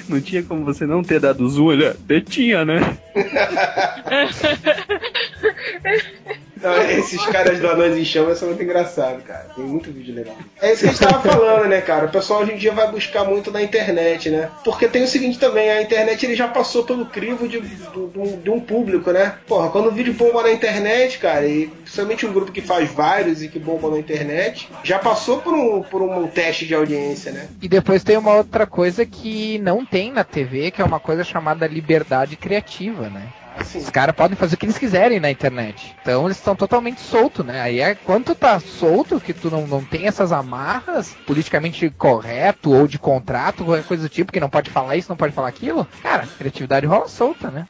Não 0.08 0.20
tinha 0.20 0.42
como 0.42 0.64
você 0.64 0.86
não 0.86 1.02
ter 1.02 1.20
dado 1.20 1.46
zoom? 1.48 1.72
Ele, 1.72 1.84
"É, 2.08 2.20
tinha, 2.20 2.64
né? 2.64 2.78
Não, 6.62 6.76
esses 6.90 7.24
caras 7.26 7.58
do 7.58 7.68
Anões 7.68 7.96
em 7.96 8.04
Chamas 8.04 8.38
são 8.38 8.48
muito 8.48 8.62
engraçados, 8.62 9.22
cara. 9.24 9.46
Tem 9.56 9.64
muito 9.64 9.90
vídeo 9.90 10.14
legal. 10.14 10.34
É 10.60 10.72
isso 10.72 10.82
que 10.82 10.88
a 10.88 10.92
gente 10.92 11.00
tava 11.00 11.20
falando, 11.20 11.68
né, 11.68 11.80
cara? 11.80 12.06
O 12.06 12.10
pessoal 12.10 12.42
hoje 12.42 12.52
em 12.52 12.56
dia 12.56 12.72
vai 12.72 12.90
buscar 12.90 13.24
muito 13.24 13.50
na 13.50 13.62
internet, 13.62 14.30
né? 14.30 14.48
Porque 14.64 14.86
tem 14.88 15.02
o 15.02 15.08
seguinte 15.08 15.38
também, 15.38 15.70
a 15.70 15.82
internet 15.82 16.24
ele 16.24 16.34
já 16.34 16.48
passou 16.48 16.84
pelo 16.84 17.06
crivo 17.06 17.48
de, 17.48 17.60
do- 17.60 18.36
de 18.42 18.50
um 18.50 18.60
público, 18.60 19.10
né? 19.10 19.34
Porra, 19.46 19.70
quando 19.70 19.88
o 19.88 19.92
vídeo 19.92 20.12
bomba 20.14 20.42
na 20.42 20.52
internet, 20.52 21.18
cara, 21.18 21.46
e 21.46 21.66
principalmente 21.68 22.26
um 22.26 22.32
grupo 22.32 22.52
que 22.52 22.60
faz 22.60 22.90
vários 22.90 23.42
e 23.42 23.48
que 23.48 23.58
bomba 23.58 23.88
na 23.90 23.98
internet, 23.98 24.68
já 24.84 24.98
passou 24.98 25.38
por 25.40 25.54
um, 25.54 25.82
por 25.82 26.02
um 26.02 26.26
teste 26.28 26.66
de 26.66 26.74
audiência, 26.74 27.32
né? 27.32 27.48
E 27.62 27.68
depois 27.68 28.04
tem 28.04 28.16
uma 28.16 28.34
outra 28.34 28.66
coisa 28.66 29.04
que 29.06 29.58
não 29.58 29.84
tem 29.84 30.12
na 30.12 30.24
TV, 30.24 30.70
que 30.70 30.82
é 30.82 30.84
uma 30.84 31.00
coisa 31.00 31.24
chamada 31.24 31.66
liberdade 31.66 32.36
criativa, 32.36 33.08
né? 33.08 33.22
Assim, 33.58 33.78
Os 33.78 33.90
caras 33.90 34.14
podem 34.14 34.36
fazer 34.36 34.54
o 34.54 34.58
que 34.58 34.64
eles 34.66 34.78
quiserem 34.78 35.20
na 35.20 35.30
internet. 35.30 35.94
Então 36.00 36.24
eles 36.26 36.36
estão 36.38 36.56
totalmente 36.56 37.00
soltos, 37.00 37.44
né? 37.44 37.60
Aí 37.60 37.80
é 37.80 37.94
quando 37.94 38.26
tu 38.26 38.34
tá 38.34 38.58
solto, 38.60 39.20
que 39.20 39.32
tu 39.34 39.50
não, 39.50 39.66
não 39.66 39.84
tem 39.84 40.06
essas 40.06 40.32
amarras 40.32 41.14
politicamente 41.26 41.90
correto 41.90 42.72
ou 42.72 42.86
de 42.86 42.98
contrato, 42.98 43.64
qualquer 43.64 43.84
coisa 43.84 44.02
do 44.04 44.08
tipo, 44.08 44.32
que 44.32 44.40
não 44.40 44.48
pode 44.50 44.70
falar 44.70 44.96
isso, 44.96 45.08
não 45.10 45.16
pode 45.16 45.34
falar 45.34 45.48
aquilo, 45.48 45.86
cara, 46.02 46.26
criatividade 46.38 46.86
rola 46.86 47.08
solta, 47.08 47.50
né? 47.50 47.66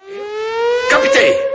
Captei! 0.91 1.51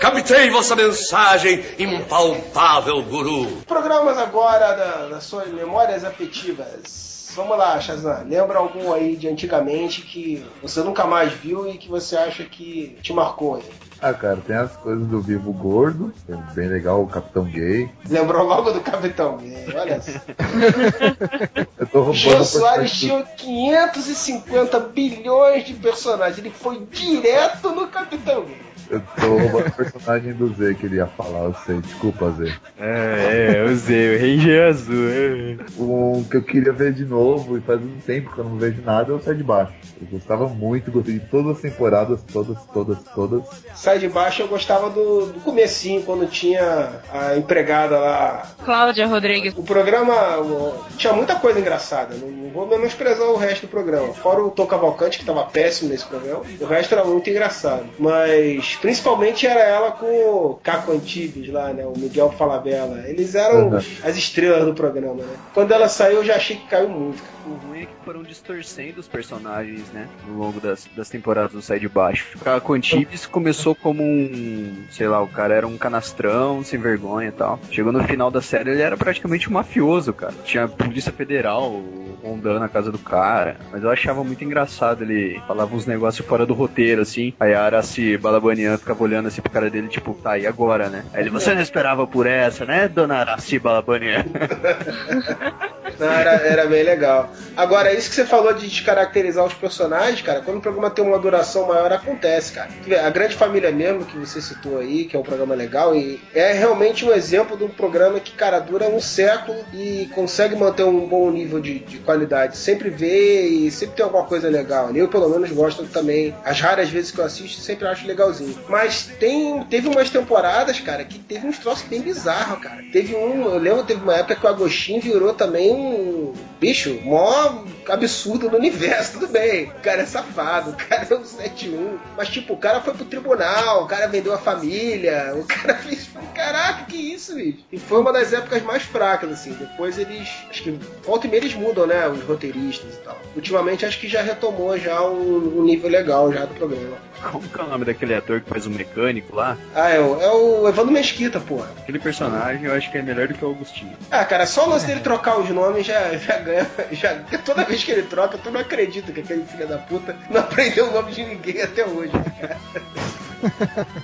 Captei 0.00 0.50
vossa 0.50 0.76
mensagem, 0.76 1.64
impalpável 1.78 3.02
guru. 3.02 3.62
programas 3.66 4.18
agora 4.18 4.74
da- 4.74 5.08
das 5.08 5.24
suas 5.24 5.48
memórias 5.48 6.04
afetivas. 6.04 7.05
Vamos 7.36 7.58
lá, 7.58 7.78
Shazam. 7.78 8.24
Lembra 8.26 8.58
algum 8.58 8.90
aí 8.94 9.14
de 9.14 9.28
antigamente 9.28 10.00
que 10.00 10.42
você 10.62 10.80
nunca 10.80 11.04
mais 11.04 11.32
viu 11.34 11.68
e 11.68 11.76
que 11.76 11.86
você 11.86 12.16
acha 12.16 12.44
que 12.44 12.96
te 13.02 13.12
marcou 13.12 13.56
aí? 13.56 13.64
Ah, 14.00 14.14
cara, 14.14 14.36
tem 14.36 14.56
as 14.56 14.74
coisas 14.76 15.06
do 15.06 15.20
Vivo 15.20 15.52
Gordo, 15.52 16.12
que 16.24 16.32
é 16.32 16.36
bem 16.54 16.68
legal, 16.68 17.02
o 17.02 17.06
Capitão 17.06 17.44
Gay. 17.44 17.90
Lembrou 18.08 18.46
logo 18.46 18.72
do 18.72 18.80
Capitão 18.80 19.36
Gay, 19.36 19.66
olha 19.74 20.00
só. 20.00 20.12
Eu 21.78 21.86
tô 21.86 21.98
roubando 21.98 22.14
Jô 22.14 22.44
Soares 22.44 22.92
tinha 22.92 23.22
550 23.22 24.80
bilhões 24.80 25.64
de 25.64 25.74
personagens. 25.74 26.38
Ele 26.38 26.50
foi 26.50 26.86
direto 26.90 27.70
no 27.70 27.86
Capitão 27.88 28.44
Gay. 28.44 28.65
Eu 28.90 29.00
tô 29.20 29.36
roubando 29.36 29.68
o 29.68 29.72
personagem 29.72 30.32
do 30.32 30.48
Z 30.54 30.74
que 30.74 30.86
ele 30.86 30.96
ia 30.96 31.06
falar, 31.06 31.44
eu 31.44 31.54
sei. 31.64 31.80
Desculpa, 31.80 32.30
Z. 32.32 32.52
É, 32.78 33.52
é, 33.56 33.60
eu 33.60 33.72
usei, 33.72 34.16
o 34.16 34.20
Ranger 34.20 34.68
Azul. 34.68 35.08
é. 35.10 35.56
Um 35.78 36.24
que 36.24 36.36
eu 36.36 36.42
queria 36.42 36.72
ver 36.72 36.92
de 36.92 37.04
novo, 37.04 37.56
e 37.58 37.60
faz 37.60 37.80
um 37.80 37.98
tempo 38.06 38.32
que 38.32 38.38
eu 38.38 38.44
não 38.44 38.56
vejo 38.56 38.82
nada, 38.82 39.12
é 39.12 39.14
o 39.14 39.20
Sai 39.20 39.34
de 39.34 39.42
Baixo. 39.44 39.72
Eu 40.00 40.06
gostava 40.10 40.46
muito, 40.48 40.90
gostei 40.90 41.14
de 41.14 41.26
todas 41.26 41.56
as 41.56 41.62
temporadas, 41.62 42.20
todas, 42.32 42.56
todas, 42.72 42.98
todas. 43.14 43.42
Sai 43.74 43.98
de 43.98 44.08
baixo 44.08 44.42
eu 44.42 44.48
gostava 44.48 44.90
do, 44.90 45.26
do 45.26 45.40
comecinho, 45.40 46.02
quando 46.02 46.26
tinha 46.28 47.00
a 47.12 47.36
empregada 47.36 47.98
lá. 47.98 48.46
Cláudia 48.64 49.06
Rodrigues. 49.06 49.54
O 49.56 49.62
programa 49.62 50.38
o- 50.38 50.74
tinha 50.96 51.12
muita 51.12 51.34
coisa 51.36 51.58
engraçada, 51.58 52.14
não, 52.16 52.28
não 52.28 52.50
vou 52.50 52.66
menosprezar 52.66 53.26
o 53.28 53.36
resto 53.36 53.62
do 53.66 53.70
programa. 53.70 54.12
Fora 54.14 54.42
o 54.44 54.50
Tom 54.50 54.66
Cavalcante, 54.66 55.18
que 55.18 55.24
tava 55.24 55.44
péssimo 55.44 55.90
nesse 55.90 56.04
programa, 56.06 56.42
o 56.60 56.64
resto 56.66 56.94
era 56.94 57.04
muito 57.04 57.28
engraçado. 57.30 57.86
Mas 57.98 58.75
principalmente 58.80 59.46
era 59.46 59.60
ela 59.60 59.92
com 59.92 60.06
o 60.06 60.54
Caco 60.62 60.92
Antibes 60.92 61.48
lá, 61.52 61.72
né? 61.72 61.84
O 61.86 61.96
Miguel 61.96 62.30
Falabella. 62.32 63.04
Eles 63.08 63.34
eram 63.34 63.68
Uhum. 63.68 63.76
as 63.76 64.16
estrelas 64.16 64.64
do 64.64 64.74
programa, 64.74 65.22
né? 65.22 65.36
Quando 65.54 65.72
ela 65.72 65.88
saiu 65.88 66.16
eu 66.18 66.24
já 66.24 66.36
achei 66.36 66.56
que 66.56 66.66
caiu 66.66 66.88
muito. 66.88 67.22
O 67.46 67.54
ruim 67.68 67.82
é 67.82 67.86
que 67.86 67.92
foram 68.04 68.22
distorcendo 68.22 68.98
os 69.00 69.06
personagens, 69.06 69.84
né? 69.92 70.08
No 70.26 70.38
longo 70.38 70.60
das, 70.60 70.86
das 70.96 71.08
temporadas 71.08 71.52
do 71.52 71.62
Sai 71.62 71.78
de 71.78 71.88
Baixo. 71.88 72.36
A 72.44 72.60
Contibes 72.60 73.24
começou 73.26 73.74
como 73.74 74.02
um. 74.02 74.84
Sei 74.90 75.06
lá, 75.06 75.22
o 75.22 75.28
cara 75.28 75.54
era 75.54 75.66
um 75.66 75.76
canastrão, 75.78 76.64
sem 76.64 76.78
vergonha 76.78 77.28
e 77.28 77.32
tal. 77.32 77.58
Chegou 77.70 77.92
no 77.92 78.02
final 78.04 78.30
da 78.30 78.40
série, 78.42 78.70
ele 78.70 78.82
era 78.82 78.96
praticamente 78.96 79.48
um 79.48 79.52
mafioso, 79.52 80.12
cara. 80.12 80.34
Tinha 80.44 80.64
a 80.64 80.68
Polícia 80.68 81.12
Federal 81.12 81.82
rondando 82.22 82.64
a 82.64 82.68
casa 82.68 82.90
do 82.90 82.98
cara. 82.98 83.56
Mas 83.70 83.82
eu 83.84 83.90
achava 83.90 84.24
muito 84.24 84.42
engraçado. 84.42 85.02
Ele 85.02 85.40
falava 85.46 85.74
uns 85.76 85.86
negócios 85.86 86.26
fora 86.26 86.44
do 86.44 86.54
roteiro, 86.54 87.02
assim. 87.02 87.32
Aí 87.38 87.54
a 87.54 87.62
Araci 87.62 88.16
Balabanian 88.66 88.78
ficava 88.78 89.02
olhando 89.02 89.28
assim 89.28 89.40
pro 89.40 89.50
cara 89.50 89.70
dele, 89.70 89.88
tipo, 89.88 90.14
tá, 90.14 90.38
e 90.38 90.46
agora, 90.46 90.88
né? 90.88 91.04
Aí 91.12 91.22
ele, 91.22 91.30
você 91.30 91.54
não 91.54 91.62
esperava 91.62 92.06
por 92.06 92.26
essa, 92.26 92.64
né, 92.64 92.88
dona 92.88 93.16
Araci 93.16 93.58
Balabanian? 93.58 94.24
Não, 95.98 96.10
era, 96.10 96.32
era 96.32 96.66
bem 96.66 96.82
legal. 96.82 97.30
Agora, 97.56 97.92
isso 97.92 98.08
que 98.08 98.16
você 98.16 98.26
falou 98.26 98.52
de 98.52 98.68
descaracterizar 98.68 99.44
os 99.44 99.54
personagens, 99.54 100.20
cara, 100.22 100.40
quando 100.40 100.58
o 100.58 100.60
programa 100.60 100.90
tem 100.90 101.04
uma 101.04 101.18
duração 101.18 101.66
maior, 101.66 101.92
acontece, 101.92 102.52
cara. 102.52 102.68
A 103.04 103.10
Grande 103.10 103.34
Família 103.34 103.70
mesmo, 103.70 104.04
que 104.04 104.18
você 104.18 104.40
citou 104.40 104.78
aí, 104.78 105.04
que 105.04 105.16
é 105.16 105.18
um 105.18 105.22
programa 105.22 105.54
legal, 105.54 105.94
e 105.94 106.20
é 106.34 106.52
realmente 106.52 107.04
um 107.04 107.12
exemplo 107.12 107.56
de 107.56 107.64
um 107.64 107.68
programa 107.68 108.20
que, 108.20 108.32
cara, 108.32 108.58
dura 108.58 108.88
um 108.88 109.00
século 109.00 109.58
e 109.72 110.08
consegue 110.14 110.54
manter 110.54 110.84
um 110.84 111.06
bom 111.06 111.30
nível 111.30 111.60
de, 111.60 111.78
de 111.80 111.98
qualidade. 111.98 112.56
Sempre 112.56 112.90
vê 112.90 113.46
e 113.46 113.70
sempre 113.70 113.96
tem 113.96 114.04
alguma 114.04 114.24
coisa 114.24 114.48
legal. 114.48 114.94
Eu, 114.94 115.08
pelo 115.08 115.28
menos, 115.28 115.50
gosto 115.50 115.84
também. 115.86 116.34
As 116.44 116.60
raras 116.60 116.88
vezes 116.88 117.10
que 117.10 117.18
eu 117.18 117.24
assisto, 117.24 117.60
sempre 117.60 117.86
acho 117.86 118.06
legalzinho. 118.06 118.58
Mas 118.68 119.08
tem, 119.18 119.62
teve 119.64 119.88
umas 119.88 120.10
temporadas, 120.10 120.80
cara, 120.80 121.04
que 121.04 121.18
teve 121.18 121.46
uns 121.46 121.58
troços 121.58 121.86
bem 121.88 122.00
bizarros, 122.00 122.58
cara. 122.60 122.82
Teve 122.92 123.14
um, 123.14 123.46
eu 123.46 123.58
lembro, 123.58 123.84
teve 123.84 124.02
uma 124.02 124.14
época 124.14 124.36
que 124.36 124.46
o 124.46 124.48
Agostinho 124.48 125.00
virou 125.00 125.32
também 125.34 125.72
um 125.72 125.85
bom 125.86 126.55
bicho, 126.60 126.98
mó 127.02 127.64
absurdo 127.88 128.50
no 128.50 128.58
universo, 128.58 129.18
tudo 129.18 129.28
bem. 129.28 129.66
O 129.66 129.80
cara 129.82 130.02
é 130.02 130.06
safado, 130.06 130.70
o 130.70 130.74
cara 130.74 131.06
é 131.08 131.14
um 131.14 131.24
71. 131.24 131.98
Mas, 132.16 132.28
tipo, 132.28 132.54
o 132.54 132.56
cara 132.56 132.80
foi 132.80 132.94
pro 132.94 133.04
tribunal, 133.04 133.84
o 133.84 133.86
cara 133.86 134.06
vendeu 134.08 134.32
a 134.32 134.38
família, 134.38 135.34
o 135.34 135.44
cara 135.44 135.74
fez. 135.78 136.08
Caraca, 136.34 136.84
que 136.84 136.96
isso, 136.96 137.34
bicho? 137.34 137.58
E 137.72 137.78
foi 137.78 138.00
uma 138.00 138.12
das 138.12 138.32
épocas 138.32 138.62
mais 138.62 138.82
fracas, 138.82 139.30
assim. 139.30 139.52
Depois 139.52 139.98
eles. 139.98 140.28
Acho 140.50 140.62
que 140.62 140.78
volta 141.04 141.26
e 141.26 141.30
meia 141.30 141.40
eles 141.40 141.54
mudam, 141.54 141.86
né? 141.86 142.08
Os 142.08 142.22
roteiristas 142.22 142.94
e 142.94 142.98
tal. 142.98 143.18
Ultimamente 143.34 143.86
acho 143.86 143.98
que 144.00 144.08
já 144.08 144.22
retomou 144.22 144.78
já 144.78 145.02
um, 145.02 145.58
um 145.58 145.62
nível 145.62 145.90
legal 145.90 146.32
já 146.32 146.44
do 146.44 146.54
programa. 146.54 146.96
Como 147.30 147.48
que 147.48 147.60
é 147.60 147.64
o 147.64 147.68
nome 147.68 147.84
daquele 147.84 148.14
ator 148.14 148.40
que 148.40 148.48
faz 148.48 148.66
o 148.66 148.70
mecânico 148.70 149.34
lá? 149.34 149.56
Ah, 149.74 149.88
é 149.90 150.00
o, 150.00 150.20
é 150.20 150.30
o 150.30 150.68
Evandro 150.68 150.92
Mesquita, 150.92 151.40
porra. 151.40 151.70
Aquele 151.78 151.98
personagem 151.98 152.64
eu 152.64 152.74
acho 152.74 152.90
que 152.90 152.98
é 152.98 153.02
melhor 153.02 153.28
do 153.28 153.34
que 153.34 153.44
o 153.44 153.48
Augustinho. 153.48 153.96
Ah, 154.10 154.24
cara, 154.24 154.46
só 154.46 154.66
o 154.66 154.70
lance 154.70 154.86
dele 154.86 155.00
trocar 155.00 155.38
os 155.38 155.48
nomes 155.48 155.86
já, 155.86 156.14
já 156.16 156.38
ganha. 156.46 156.66
Já, 156.92 157.14
toda 157.44 157.64
vez 157.64 157.84
que 157.84 157.90
ele 157.90 158.02
troca, 158.02 158.38
tu 158.38 158.50
não 158.50 158.60
acredita 158.60 159.12
que 159.12 159.20
aquele 159.20 159.44
filho 159.44 159.66
da 159.66 159.78
puta 159.78 160.16
não 160.30 160.40
aprendeu 160.40 160.88
o 160.88 160.92
nome 160.92 161.12
de 161.12 161.24
ninguém 161.24 161.60
até 161.62 161.84
hoje, 161.84 162.12
cara. 162.40 162.56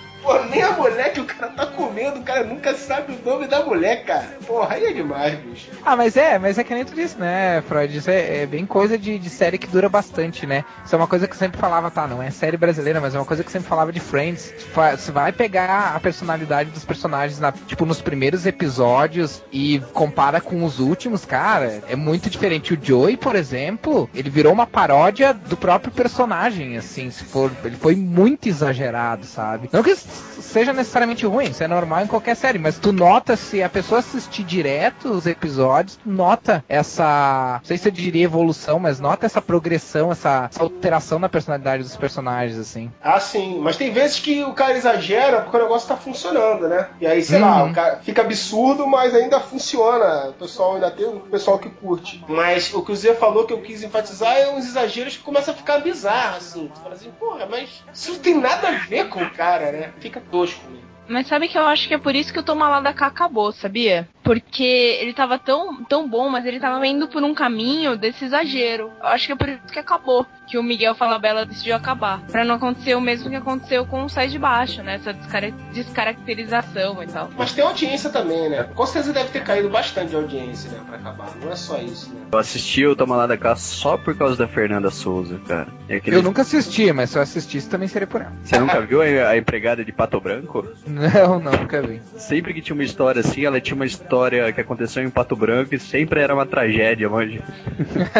Pô, 0.23 0.39
nem 0.45 0.63
a 0.63 0.71
mulher 0.73 1.13
que 1.13 1.21
o 1.21 1.25
cara 1.25 1.49
tá 1.49 1.67
comendo, 1.67 2.21
o 2.21 2.23
cara 2.23 2.45
nunca 2.45 2.75
sabe 2.75 3.13
o 3.13 3.29
nome 3.29 3.49
da 3.49 3.65
mulher, 3.65 4.05
cara. 4.05 4.39
Porra, 4.47 4.77
aí 4.77 4.85
é 4.85 4.93
demais, 4.93 5.37
bicho. 5.41 5.69
Ah, 5.85 5.97
mas 5.97 6.17
é, 6.17 6.39
mas 6.39 6.59
é 6.59 6.65
que 6.65 6.73
nem 6.73 6.85
tu 6.85 6.95
disse, 6.95 7.19
né, 7.19 7.61
Freud? 7.63 7.97
Isso 7.97 8.09
é, 8.09 8.43
é 8.43 8.47
bem 8.47 8.65
coisa 8.65 8.97
de, 8.97 9.19
de 9.19 9.29
série 9.29 9.59
que 9.59 9.67
dura 9.67 9.89
bastante, 9.89 10.47
né? 10.47 10.65
Isso 10.85 10.95
é 10.95 10.99
uma 10.99 11.09
coisa 11.09 11.27
que 11.27 11.35
eu 11.35 11.39
sempre 11.39 11.61
falava, 11.61 11.91
tá? 11.91 12.07
Não 12.07 12.23
é 12.23 12.31
série 12.31 12.57
brasileira, 12.57 13.01
mas 13.01 13.17
é 13.17 13.19
uma 13.19 13.25
coisa 13.25 13.43
que 13.43 13.49
eu 13.49 13.53
sempre 13.53 13.69
falava 13.69 13.93
de 13.93 13.99
Friends. 13.99 14.55
Você 14.97 15.11
vai 15.11 15.33
pegar 15.33 15.97
a 15.97 16.01
personalidade 16.01 16.71
dos 16.71 16.85
personagens, 16.85 17.41
na, 17.41 17.51
tipo, 17.51 17.85
nos 17.85 18.01
primeiros 18.01 18.47
episódios 18.47 19.43
e 19.51 19.83
compara 19.93 20.41
com 20.41 20.65
os 20.65 20.79
últimos, 20.79 21.25
cara, 21.25 21.83
é 21.89 21.97
muito 21.97 22.31
diferente. 22.31 22.75
O 22.75 22.79
Joey, 22.81 23.17
por 23.17 23.35
exemplo, 23.35 24.09
ele 24.15 24.31
virou 24.31 24.53
uma 24.53 24.69
paródia 24.69 25.35
do 25.35 25.57
próprio 25.57 25.93
personagem, 25.93 26.77
assim, 26.77 27.11
se 27.11 27.25
for. 27.25 27.51
Ele 27.65 27.77
foi 27.77 27.97
muito 27.97 28.49
exagerado, 28.49 29.27
sabe? 29.27 29.69
Não 29.73 29.83
que 29.83 29.91
isso 29.91 30.12
seja 30.41 30.73
necessariamente 30.73 31.25
ruim, 31.27 31.47
isso 31.51 31.63
é 31.63 31.69
normal 31.69 32.03
em 32.03 32.07
qualquer 32.07 32.35
série, 32.37 32.59
mas 32.59 32.79
tu 32.79 32.93
nota 32.93 33.37
se 33.37 33.63
a 33.63 33.69
pessoa 33.69 34.01
assistir 34.01 34.43
direto 34.45 35.09
os 35.11 35.27
episódios, 35.27 35.97
tu 35.97 36.09
nota 36.11 36.65
essa. 36.69 37.59
Não 37.61 37.65
sei 37.67 37.79
se 37.79 37.89
eu 37.89 37.93
diria 37.93 38.25
evolução, 38.25 38.79
mas 38.79 39.01
nota 39.01 39.27
essa 39.27 39.41
progressão, 39.41 40.13
essa, 40.13 40.49
essa 40.51 40.63
alteração 40.63 41.19
na 41.19 41.29
personalidade 41.29 41.83
dos 41.83 41.97
personagens, 41.97 42.59
assim. 42.59 42.91
Ah, 43.03 43.19
sim. 43.21 43.59
Mas 43.61 43.77
tem 43.77 43.91
vezes 43.93 44.19
que 44.19 44.43
o 44.45 44.53
cara 44.53 44.77
exagera 44.77 45.41
porque 45.43 45.57
o 45.57 45.61
negócio 45.63 45.89
tá 45.89 45.97
funcionando, 45.97 46.69
né? 46.69 46.89
E 47.01 47.07
aí, 47.07 47.23
sei 47.23 47.39
lá, 47.39 47.63
Uhum. 47.65 47.71
o 47.71 47.75
cara 47.75 47.97
fica 48.03 48.23
absurdo, 48.23 48.87
mas 48.87 49.15
ainda 49.15 49.39
funciona. 49.41 50.29
O 50.31 50.33
pessoal 50.35 50.75
ainda 50.75 50.91
tem 50.91 51.07
um 51.07 51.21
pessoal 51.21 51.59
que 51.59 51.69
curte. 51.71 52.25
Mas 52.29 52.73
o 52.75 52.83
que 52.83 52.93
o 52.93 52.97
Zé 52.97 53.15
falou 53.15 53.47
que 53.47 53.53
eu 53.53 53.61
quis 53.61 53.83
enfatizar 53.83 54.37
é 54.37 54.51
uns 54.51 54.67
exageros 54.67 55.17
que 55.17 55.23
começam 55.23 55.55
a 55.55 55.57
ficar 55.57 55.79
bizarros, 55.79 56.37
assim. 56.39 56.71
Tu 56.75 56.81
fala 56.81 56.95
assim, 56.95 57.11
porra, 57.19 57.47
mas 57.47 57.83
isso 57.93 58.13
não 58.13 58.19
tem 58.19 58.39
nada 58.39 58.69
a 58.69 58.73
ver 58.73 59.09
com 59.09 59.23
o 59.23 59.31
cara, 59.31 59.71
né? 59.73 59.93
Fica 60.03 60.21
tosco. 60.21 60.61
Mas 61.09 61.29
sabe 61.29 61.47
que 61.49 61.57
eu 61.57 61.65
acho 61.67 61.87
que 61.87 61.95
é 61.95 61.99
por 61.99 62.15
isso 62.15 62.33
que 62.33 62.39
o 62.39 62.43
Toma 62.43 62.69
lá 62.69 62.81
da 62.81 62.93
cá 62.93 63.07
acabou, 63.07 63.53
sabia? 63.53 64.09
Porque 64.23 64.63
ele 65.01 65.13
tava 65.13 65.39
tão, 65.39 65.83
tão 65.85 66.09
bom, 66.09 66.29
mas 66.29 66.47
ele 66.47 66.61
tava 66.61 66.87
indo 66.87 67.09
por 67.09 67.23
um 67.23 67.35
caminho 67.35 67.97
desse 67.97 68.25
exagero. 68.25 68.91
Eu 69.01 69.07
acho 69.09 69.27
que 69.27 69.33
é 69.33 69.37
por 69.37 69.49
isso 69.49 69.61
que 69.73 69.79
acabou. 69.79 70.27
Que 70.47 70.59
o 70.59 70.63
Miguel 70.63 70.95
Falabella 70.95 71.47
decidiu 71.47 71.75
acabar. 71.75 72.21
Pra 72.31 72.45
não 72.45 72.57
acontecer 72.57 72.95
o 72.95 73.01
mesmo 73.01 73.31
que 73.31 73.37
aconteceu 73.37 73.87
com 73.87 74.05
o 74.05 74.09
Sai 74.09 74.29
de 74.29 74.39
Baixo, 74.39 74.83
né? 74.83 74.97
Essa 74.97 75.13
descara- 75.13 75.51
descaracterização 75.73 77.03
e 77.03 77.07
tal. 77.07 77.31
Mas 77.37 77.53
tem 77.53 77.65
audiência 77.65 78.11
também, 78.11 78.51
né? 78.51 78.65
Com 78.75 78.87
certeza 78.87 79.13
deve 79.15 79.31
ter 79.31 79.43
caído 79.43 79.69
bastante 79.71 80.11
de 80.11 80.17
audiência, 80.17 80.71
né? 80.71 80.79
Pra 80.87 80.97
acabar. 80.99 81.31
Não 81.43 81.51
é 81.51 81.57
só 81.57 81.79
isso, 81.79 82.11
né? 82.13 82.21
Eu 82.33 82.39
assisti 82.39 82.85
o 82.87 82.95
Toma 82.95 83.17
Lá 83.17 83.27
da 83.27 83.37
Cá 83.37 83.57
só 83.57 83.97
por 83.97 84.17
causa 84.17 84.37
da 84.37 84.47
Fernanda 84.49 84.91
Souza, 84.91 85.41
cara. 85.47 85.69
Aquele- 85.91 86.17
Eu 86.17 86.23
nunca 86.23 86.43
assisti, 86.43 86.93
mas 86.93 87.11
se 87.11 87.19
eu 87.19 87.23
assistisse 87.23 87.69
também 87.69 87.89
seria 87.89 88.07
por 88.07 88.21
ela. 88.21 88.33
Você 88.45 88.59
nunca 88.59 88.81
viu 88.83 89.01
a, 89.01 89.31
a 89.31 89.37
empregada 89.37 89.85
de 89.85 89.93
Pato 89.93 90.21
Branco? 90.21 90.67
Não, 90.87 91.41
não, 91.41 91.53
nunca 91.53 91.81
vi. 91.81 92.01
Sempre 92.17 92.53
que 92.53 92.61
tinha 92.61 92.75
uma 92.75 92.85
história 92.85 93.21
assim, 93.21 93.45
ela 93.47 93.61
tinha 93.61 93.75
uma 93.77 93.87
história 93.87 94.12
história 94.13 94.53
que 94.53 94.61
aconteceu 94.61 95.03
em 95.03 95.09
Pato 95.09 95.35
Branco 95.35 95.75
e 95.75 95.79
sempre 95.79 96.21
era 96.21 96.35
uma 96.35 96.45
tragédia, 96.45 97.09
manja. 97.09 97.41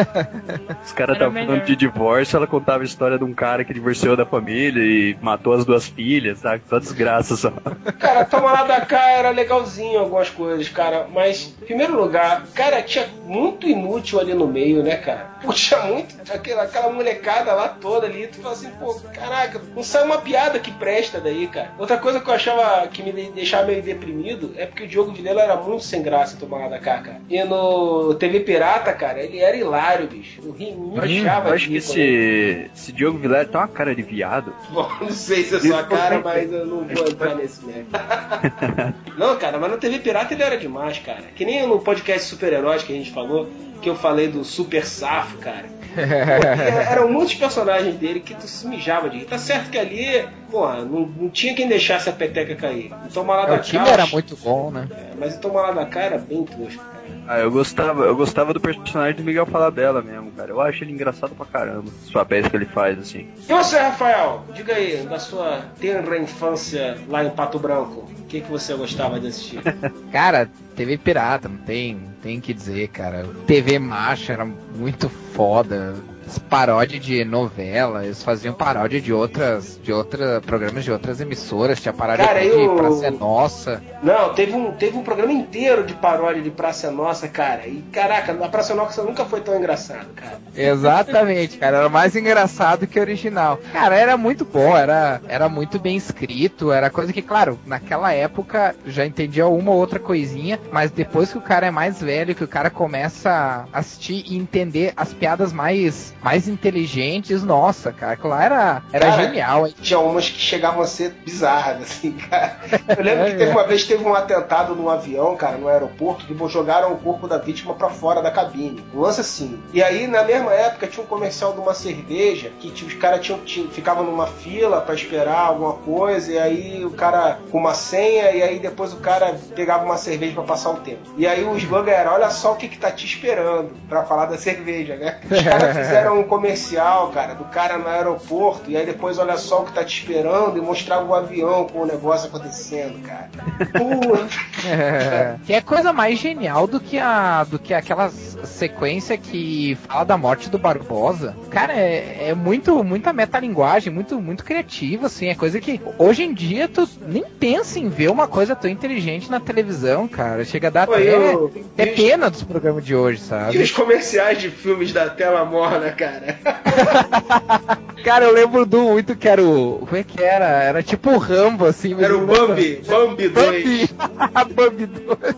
Os 0.83 0.91
caras 0.91 1.15
estavam 1.15 1.45
falando 1.45 1.63
de 1.65 1.75
divórcio, 1.75 2.35
ela 2.37 2.47
contava 2.47 2.81
a 2.81 2.85
história 2.85 3.17
de 3.17 3.23
um 3.23 3.33
cara 3.33 3.63
que 3.63 3.73
divorciou 3.73 4.15
da 4.17 4.25
família 4.25 4.81
e 4.81 5.15
matou 5.21 5.53
as 5.53 5.63
duas 5.63 5.87
filhas, 5.87 6.39
sabe? 6.39 6.63
Só 6.67 6.79
desgraça 6.79 7.35
só. 7.35 7.51
Cara, 7.99 8.25
toma 8.25 8.51
lá 8.51 8.63
da 8.63 8.81
cá 8.81 9.11
era 9.11 9.29
legalzinho 9.29 9.99
algumas 9.99 10.29
coisas, 10.31 10.67
cara. 10.67 11.07
Mas, 11.13 11.53
em 11.61 11.65
primeiro 11.65 11.95
lugar, 11.95 12.43
cara, 12.55 12.81
tinha 12.81 13.07
muito 13.25 13.67
inútil 13.67 14.19
ali 14.19 14.33
no 14.33 14.47
meio, 14.47 14.81
né, 14.81 14.95
cara? 14.97 15.33
Puxa, 15.43 15.79
muito. 15.83 16.15
Aquela, 16.33 16.63
aquela 16.63 16.91
molecada 16.91 17.53
lá 17.53 17.67
toda 17.69 18.07
ali. 18.07 18.25
Tu 18.27 18.41
fala 18.41 18.53
assim, 18.55 18.69
pô, 18.79 18.95
caraca, 19.13 19.61
não 19.75 19.83
sai 19.83 20.03
uma 20.03 20.17
piada 20.17 20.57
que 20.59 20.71
presta 20.71 21.19
daí, 21.19 21.45
cara. 21.47 21.71
Outra 21.77 21.97
coisa 21.97 22.19
que 22.19 22.27
eu 22.29 22.33
achava 22.33 22.87
que 22.87 23.03
me 23.03 23.11
de- 23.11 23.31
deixava 23.31 23.67
meio 23.67 23.83
deprimido 23.83 24.53
é 24.57 24.65
porque 24.65 24.83
o 24.83 24.87
Diogo 24.87 25.11
Vilela 25.11 25.41
era 25.43 25.55
muito 25.55 25.82
sem 25.83 26.01
graça 26.01 26.37
tomar 26.37 26.59
lá 26.59 26.67
da 26.69 26.79
cá, 26.79 26.99
cara. 26.99 27.21
E 27.29 27.43
no 27.43 28.13
TV 28.15 28.41
Pirata, 28.41 28.93
cara, 28.93 29.21
ele 29.21 29.39
era 29.39 29.55
hilário, 29.55 30.07
bicho. 30.07 30.41
Eu 30.43 30.51
ri, 30.51 30.75
acho, 30.97 31.21
achava 31.21 31.49
eu 31.49 31.53
acho 31.55 31.65
que 31.65 31.71
ele. 31.71 31.77
esse, 31.77 32.69
esse 32.73 32.91
Diogo 32.91 33.17
Vilela 33.17 33.45
tem 33.45 33.59
uma 33.59 33.67
cara 33.67 33.95
de 33.95 34.01
viado. 34.01 34.53
Bom, 34.71 34.89
não 35.01 35.11
sei 35.11 35.43
se 35.43 35.55
é 35.55 35.59
sua 35.59 35.83
cara, 35.83 36.19
mas 36.23 36.51
eu 36.51 36.65
não 36.65 36.87
vou 36.87 37.07
entrar 37.07 37.35
nesse 37.35 37.65
mérito. 37.65 37.91
Não, 39.17 39.37
cara, 39.37 39.59
mas 39.59 39.69
no 39.69 39.77
TV 39.77 39.99
Pirata 39.99 40.33
ele 40.33 40.41
era 40.41 40.57
demais, 40.57 40.97
cara. 40.99 41.23
Que 41.35 41.45
nem 41.45 41.67
no 41.67 41.79
podcast 41.79 42.27
Super 42.27 42.51
Heróis 42.51 42.83
que 42.83 42.91
a 42.91 42.95
gente 42.95 43.11
falou, 43.11 43.47
que 43.81 43.89
eu 43.89 43.95
falei 43.95 44.27
do 44.27 44.43
Super 44.43 44.85
Safo, 44.85 45.37
cara. 45.37 45.65
Eram 46.91 47.11
muitos 47.11 47.35
personagens 47.35 47.95
dele 47.95 48.19
que 48.19 48.33
tu 48.33 48.47
se 48.47 48.67
mijava 48.67 49.09
de 49.09 49.19
rir. 49.19 49.25
Tá 49.25 49.37
certo 49.37 49.69
que 49.69 49.77
ali, 49.77 50.27
porra, 50.49 50.83
não, 50.83 51.05
não 51.05 51.29
tinha 51.29 51.53
quem 51.53 51.67
deixasse 51.67 52.09
a 52.09 52.13
peteca 52.13 52.55
cair. 52.55 52.91
Então 53.05 53.23
Malada 53.23 53.55
É, 53.55 53.57
o 53.57 53.61
time 53.61 53.87
era 53.87 54.05
muito 54.07 54.35
bom, 54.37 54.71
né? 54.71 54.87
Mas 55.17 55.35
então 55.35 55.53
Malada 55.53 55.85
Cá 55.85 56.01
era 56.01 56.17
bem 56.17 56.43
tosco, 56.43 56.83
cara. 56.83 57.03
Ah, 57.25 57.39
eu 57.39 57.49
gostava, 57.49 58.03
eu 58.03 58.15
gostava 58.15 58.53
do 58.53 58.59
personagem 58.59 59.15
do 59.15 59.23
Miguel 59.23 59.45
Falabella 59.45 60.01
mesmo, 60.01 60.31
cara. 60.31 60.51
Eu 60.51 60.59
acho 60.59 60.83
ele 60.83 60.91
engraçado 60.91 61.33
pra 61.35 61.45
caramba. 61.45 61.89
Os 62.03 62.11
papéis 62.11 62.47
que 62.47 62.55
ele 62.55 62.65
faz, 62.65 62.99
assim. 62.99 63.27
E 63.47 63.53
você, 63.53 63.77
Rafael? 63.77 64.43
Diga 64.53 64.75
aí, 64.75 64.97
da 65.09 65.17
sua 65.19 65.61
tenra 65.79 66.17
infância 66.17 66.97
lá 67.07 67.23
em 67.23 67.29
Pato 67.29 67.57
Branco, 67.59 68.09
que, 68.33 68.41
que 68.41 68.49
você 68.49 68.73
gostava 68.73 69.19
de 69.19 69.27
assistir? 69.27 69.61
Cara, 70.11 70.49
TV 70.75 70.97
pirata, 70.97 71.47
não 71.47 71.57
tem, 71.57 71.99
tem 72.23 72.41
que 72.41 72.51
dizer, 72.51 72.87
cara. 72.87 73.27
TV 73.45 73.77
macho 73.77 74.31
era 74.31 74.43
muito 74.43 75.07
foda. 75.07 75.95
As 76.33 76.39
paródias 76.39 77.05
de 77.05 77.23
novela, 77.23 78.03
eles 78.05 78.23
faziam 78.23 78.55
paródia 78.55 78.99
de 78.99 79.13
outras, 79.13 79.79
de 79.83 79.93
outras 79.93 80.43
programas 80.43 80.83
de 80.83 80.91
outras 80.91 81.21
emissoras, 81.21 81.79
tinha 81.79 81.93
paródia 81.93 82.25
Cara, 82.25 82.39
de 82.39 82.47
eu- 82.47 82.75
Praça 82.75 83.05
é 83.05 83.11
Nossa. 83.11 83.83
Não, 84.01 84.33
teve 84.33 84.51
um, 84.53 84.71
teve 84.71 84.97
um 84.97 85.03
programa 85.03 85.31
inteiro 85.31 85.83
de 85.85 85.93
paródia 85.93 86.41
de 86.41 86.49
Praça 86.49 86.87
é 86.87 86.89
Nossa, 86.89 87.27
cara. 87.27 87.67
E 87.67 87.83
caraca, 87.91 88.31
a 88.31 88.49
Praça 88.49 88.73
é 88.73 88.75
Nossa 88.75 89.03
nunca 89.03 89.25
foi 89.25 89.41
tão 89.41 89.55
engraçado, 89.55 90.07
cara. 90.15 90.39
Exatamente, 90.55 91.59
cara, 91.59 91.77
era 91.77 91.89
mais 91.89 92.15
engraçado 92.15 92.87
que 92.87 92.99
original. 92.99 93.59
Cara, 93.71 93.95
era 93.95 94.17
muito 94.17 94.43
bom, 94.43 94.75
era, 94.75 95.21
era 95.27 95.47
muito 95.47 95.77
bem 95.77 95.95
escrito, 95.95 96.71
era 96.71 96.89
coisa 96.89 97.13
que, 97.13 97.21
claro, 97.21 97.59
naquela 97.63 98.11
época 98.11 98.75
já 98.87 99.05
entendia 99.05 99.45
uma 99.45 99.69
ou 99.69 99.77
outra 99.77 99.99
coisinha, 99.99 100.59
mas 100.71 100.89
depois 100.89 101.31
que 101.31 101.37
o 101.37 101.41
cara 101.41 101.67
é 101.67 101.71
mais 101.71 102.01
velho, 102.01 102.33
que 102.33 102.43
o 102.43 102.47
cara 102.47 102.71
começa 102.71 103.67
a 103.71 103.77
assistir 103.77 104.23
e 104.27 104.35
entender 104.35 104.93
as 104.97 105.13
piadas 105.13 105.53
mais, 105.53 106.11
mais 106.23 106.47
inteligentes, 106.47 107.43
nossa, 107.43 107.91
cara, 107.91 108.13
aquilo 108.13 108.29
lá 108.29 108.43
era, 108.43 108.81
era 108.91 109.05
Cara, 109.07 109.23
genial. 109.23 109.67
hein? 109.67 109.75
Tinha 109.81 109.99
umas 109.99 110.29
que 110.29 110.39
chegavam 110.39 110.81
a 110.81 110.87
ser 110.87 111.11
bizarras, 111.25 111.81
assim, 111.81 112.11
cara. 112.13 112.57
Eu 112.97 113.03
lembro 113.03 113.25
que 113.25 113.31
É, 113.31 113.35
teve 113.37 113.51
é. 113.51 113.53
uma 113.53 113.67
vez 113.67 113.83
teve 113.85 114.03
um 114.03 114.13
atentado 114.13 114.75
num 114.75 114.89
avião, 114.89 115.35
cara, 115.35 115.57
no 115.57 115.67
aeroporto, 115.67 116.25
que 116.25 116.33
jogaram 116.47 116.91
o 116.93 116.97
corpo 116.97 117.27
da 117.27 117.37
vítima 117.37 117.73
pra 117.73 117.89
fora 117.89 118.21
da 118.21 118.29
cabine. 118.29 118.83
Um 118.93 118.99
lance 119.01 119.21
assim. 119.21 119.59
E 119.73 119.81
aí, 119.81 120.07
na 120.07 120.23
mesma 120.23 120.53
época, 120.53 120.87
tinha 120.87 121.03
um 121.03 121.07
comercial 121.07 121.53
de 121.53 121.59
uma 121.59 121.73
cerveja 121.73 122.51
que 122.59 122.69
tipo, 122.71 122.89
os 122.89 122.95
caras 122.95 123.21
tinham, 123.21 123.39
tinham, 123.39 123.69
ficavam 123.69 124.03
numa 124.03 124.27
fila 124.27 124.81
pra 124.81 124.93
esperar 124.95 125.39
alguma 125.47 125.73
coisa, 125.73 126.31
e 126.31 126.37
aí 126.37 126.85
o 126.85 126.91
cara 126.91 127.39
com 127.51 127.57
uma 127.57 127.73
senha, 127.73 128.31
e 128.31 128.41
aí 128.43 128.59
depois 128.59 128.93
o 128.93 128.97
cara 128.97 129.35
pegava 129.55 129.83
uma 129.85 129.97
cerveja 129.97 130.33
pra 130.33 130.43
passar 130.43 130.69
o 130.71 130.75
tempo. 130.77 131.01
E 131.17 131.25
aí 131.25 131.43
o 131.43 131.55
slogan 131.57 131.91
era: 131.91 132.13
olha 132.13 132.29
só 132.29 132.53
o 132.53 132.55
que, 132.55 132.67
que 132.67 132.77
tá 132.77 132.91
te 132.91 133.05
esperando 133.05 133.71
pra 133.89 134.03
falar 134.03 134.25
da 134.27 134.37
cerveja, 134.37 134.95
né? 134.95 135.19
Os 135.29 135.41
caras 135.41 135.75
fizeram 135.77 136.12
um 136.13 136.23
comercial, 136.23 137.09
cara, 137.09 137.33
do 137.33 137.43
cara 137.45 137.77
no 137.77 137.87
aeroporto, 137.87 138.69
e 138.69 138.77
aí 138.77 138.85
depois 138.85 139.17
olha 139.17 139.37
só 139.37 139.61
o 139.61 139.65
que 139.65 139.73
tá 139.73 139.83
te 139.83 139.99
esperando 139.99 140.57
e 140.57 140.61
mostrava 140.61 141.03
o 141.05 141.13
avião 141.13 141.65
com 141.67 141.79
o 141.81 141.85
negócio 141.85 142.27
acontecendo, 142.27 143.01
cara. 143.05 143.29
Puta. 143.71 144.67
É, 144.67 145.35
que 145.45 145.53
é 145.53 145.61
coisa 145.61 145.91
mais 145.93 146.19
genial 146.19 146.67
do 146.67 146.79
que 146.79 146.97
a 146.97 147.43
do 147.43 147.59
que 147.59 147.73
aquela 147.73 148.09
sequência 148.09 149.17
que 149.17 149.75
fala 149.87 150.03
da 150.05 150.17
morte 150.17 150.49
do 150.49 150.57
Barbosa. 150.57 151.35
Cara, 151.49 151.73
é, 151.73 152.29
é 152.29 152.33
muito 152.35 152.83
muita 152.83 153.11
metalinguagem, 153.13 153.91
muito 153.91 154.19
muito 154.21 154.43
criativa 154.43 155.07
assim, 155.07 155.27
é 155.29 155.35
coisa 155.35 155.59
que 155.59 155.81
hoje 155.97 156.23
em 156.23 156.33
dia 156.33 156.67
tu 156.67 156.87
nem 157.07 157.23
pensa 157.23 157.79
em 157.79 157.89
ver 157.89 158.09
uma 158.09 158.27
coisa 158.27 158.55
tão 158.55 158.69
inteligente 158.69 159.29
na 159.29 159.39
televisão, 159.39 160.07
cara. 160.07 160.43
Chega 160.45 160.67
a 160.67 160.71
dar 160.71 160.87
Pô, 160.87 160.93
até, 160.93 161.33
eu- 161.33 161.51
até 161.73 161.85
pena 161.87 162.29
dos 162.29 162.43
programas 162.43 162.83
de 162.85 162.95
hoje, 162.95 163.19
E 163.19 163.23
sabe? 163.25 163.57
os 163.57 163.71
comerciais 163.71 164.37
de 164.39 164.49
filmes 164.49 164.91
da 164.93 165.09
tela 165.09 165.43
morna, 165.45 165.91
cara. 165.91 166.02
Cara, 168.03 168.25
eu 168.25 168.33
lembro 168.33 168.65
do 168.65 168.81
muito 168.81 169.15
que 169.15 169.27
era 169.27 169.41
o 169.41 169.85
como 169.85 169.95
é 169.95 170.03
que 170.03 170.21
era? 170.21 170.45
Era 170.45 170.83
tipo 170.83 171.11
o 171.11 171.17
Rambo 171.17 171.65
assim, 171.65 171.95
Era 172.01 172.15
o 172.15 172.25
Bambi, 172.25 172.81
Bambi 172.85 173.29
2. 173.29 173.91
Bambi, 173.91 174.53
Bambi 174.53 174.85
2. 174.85 175.35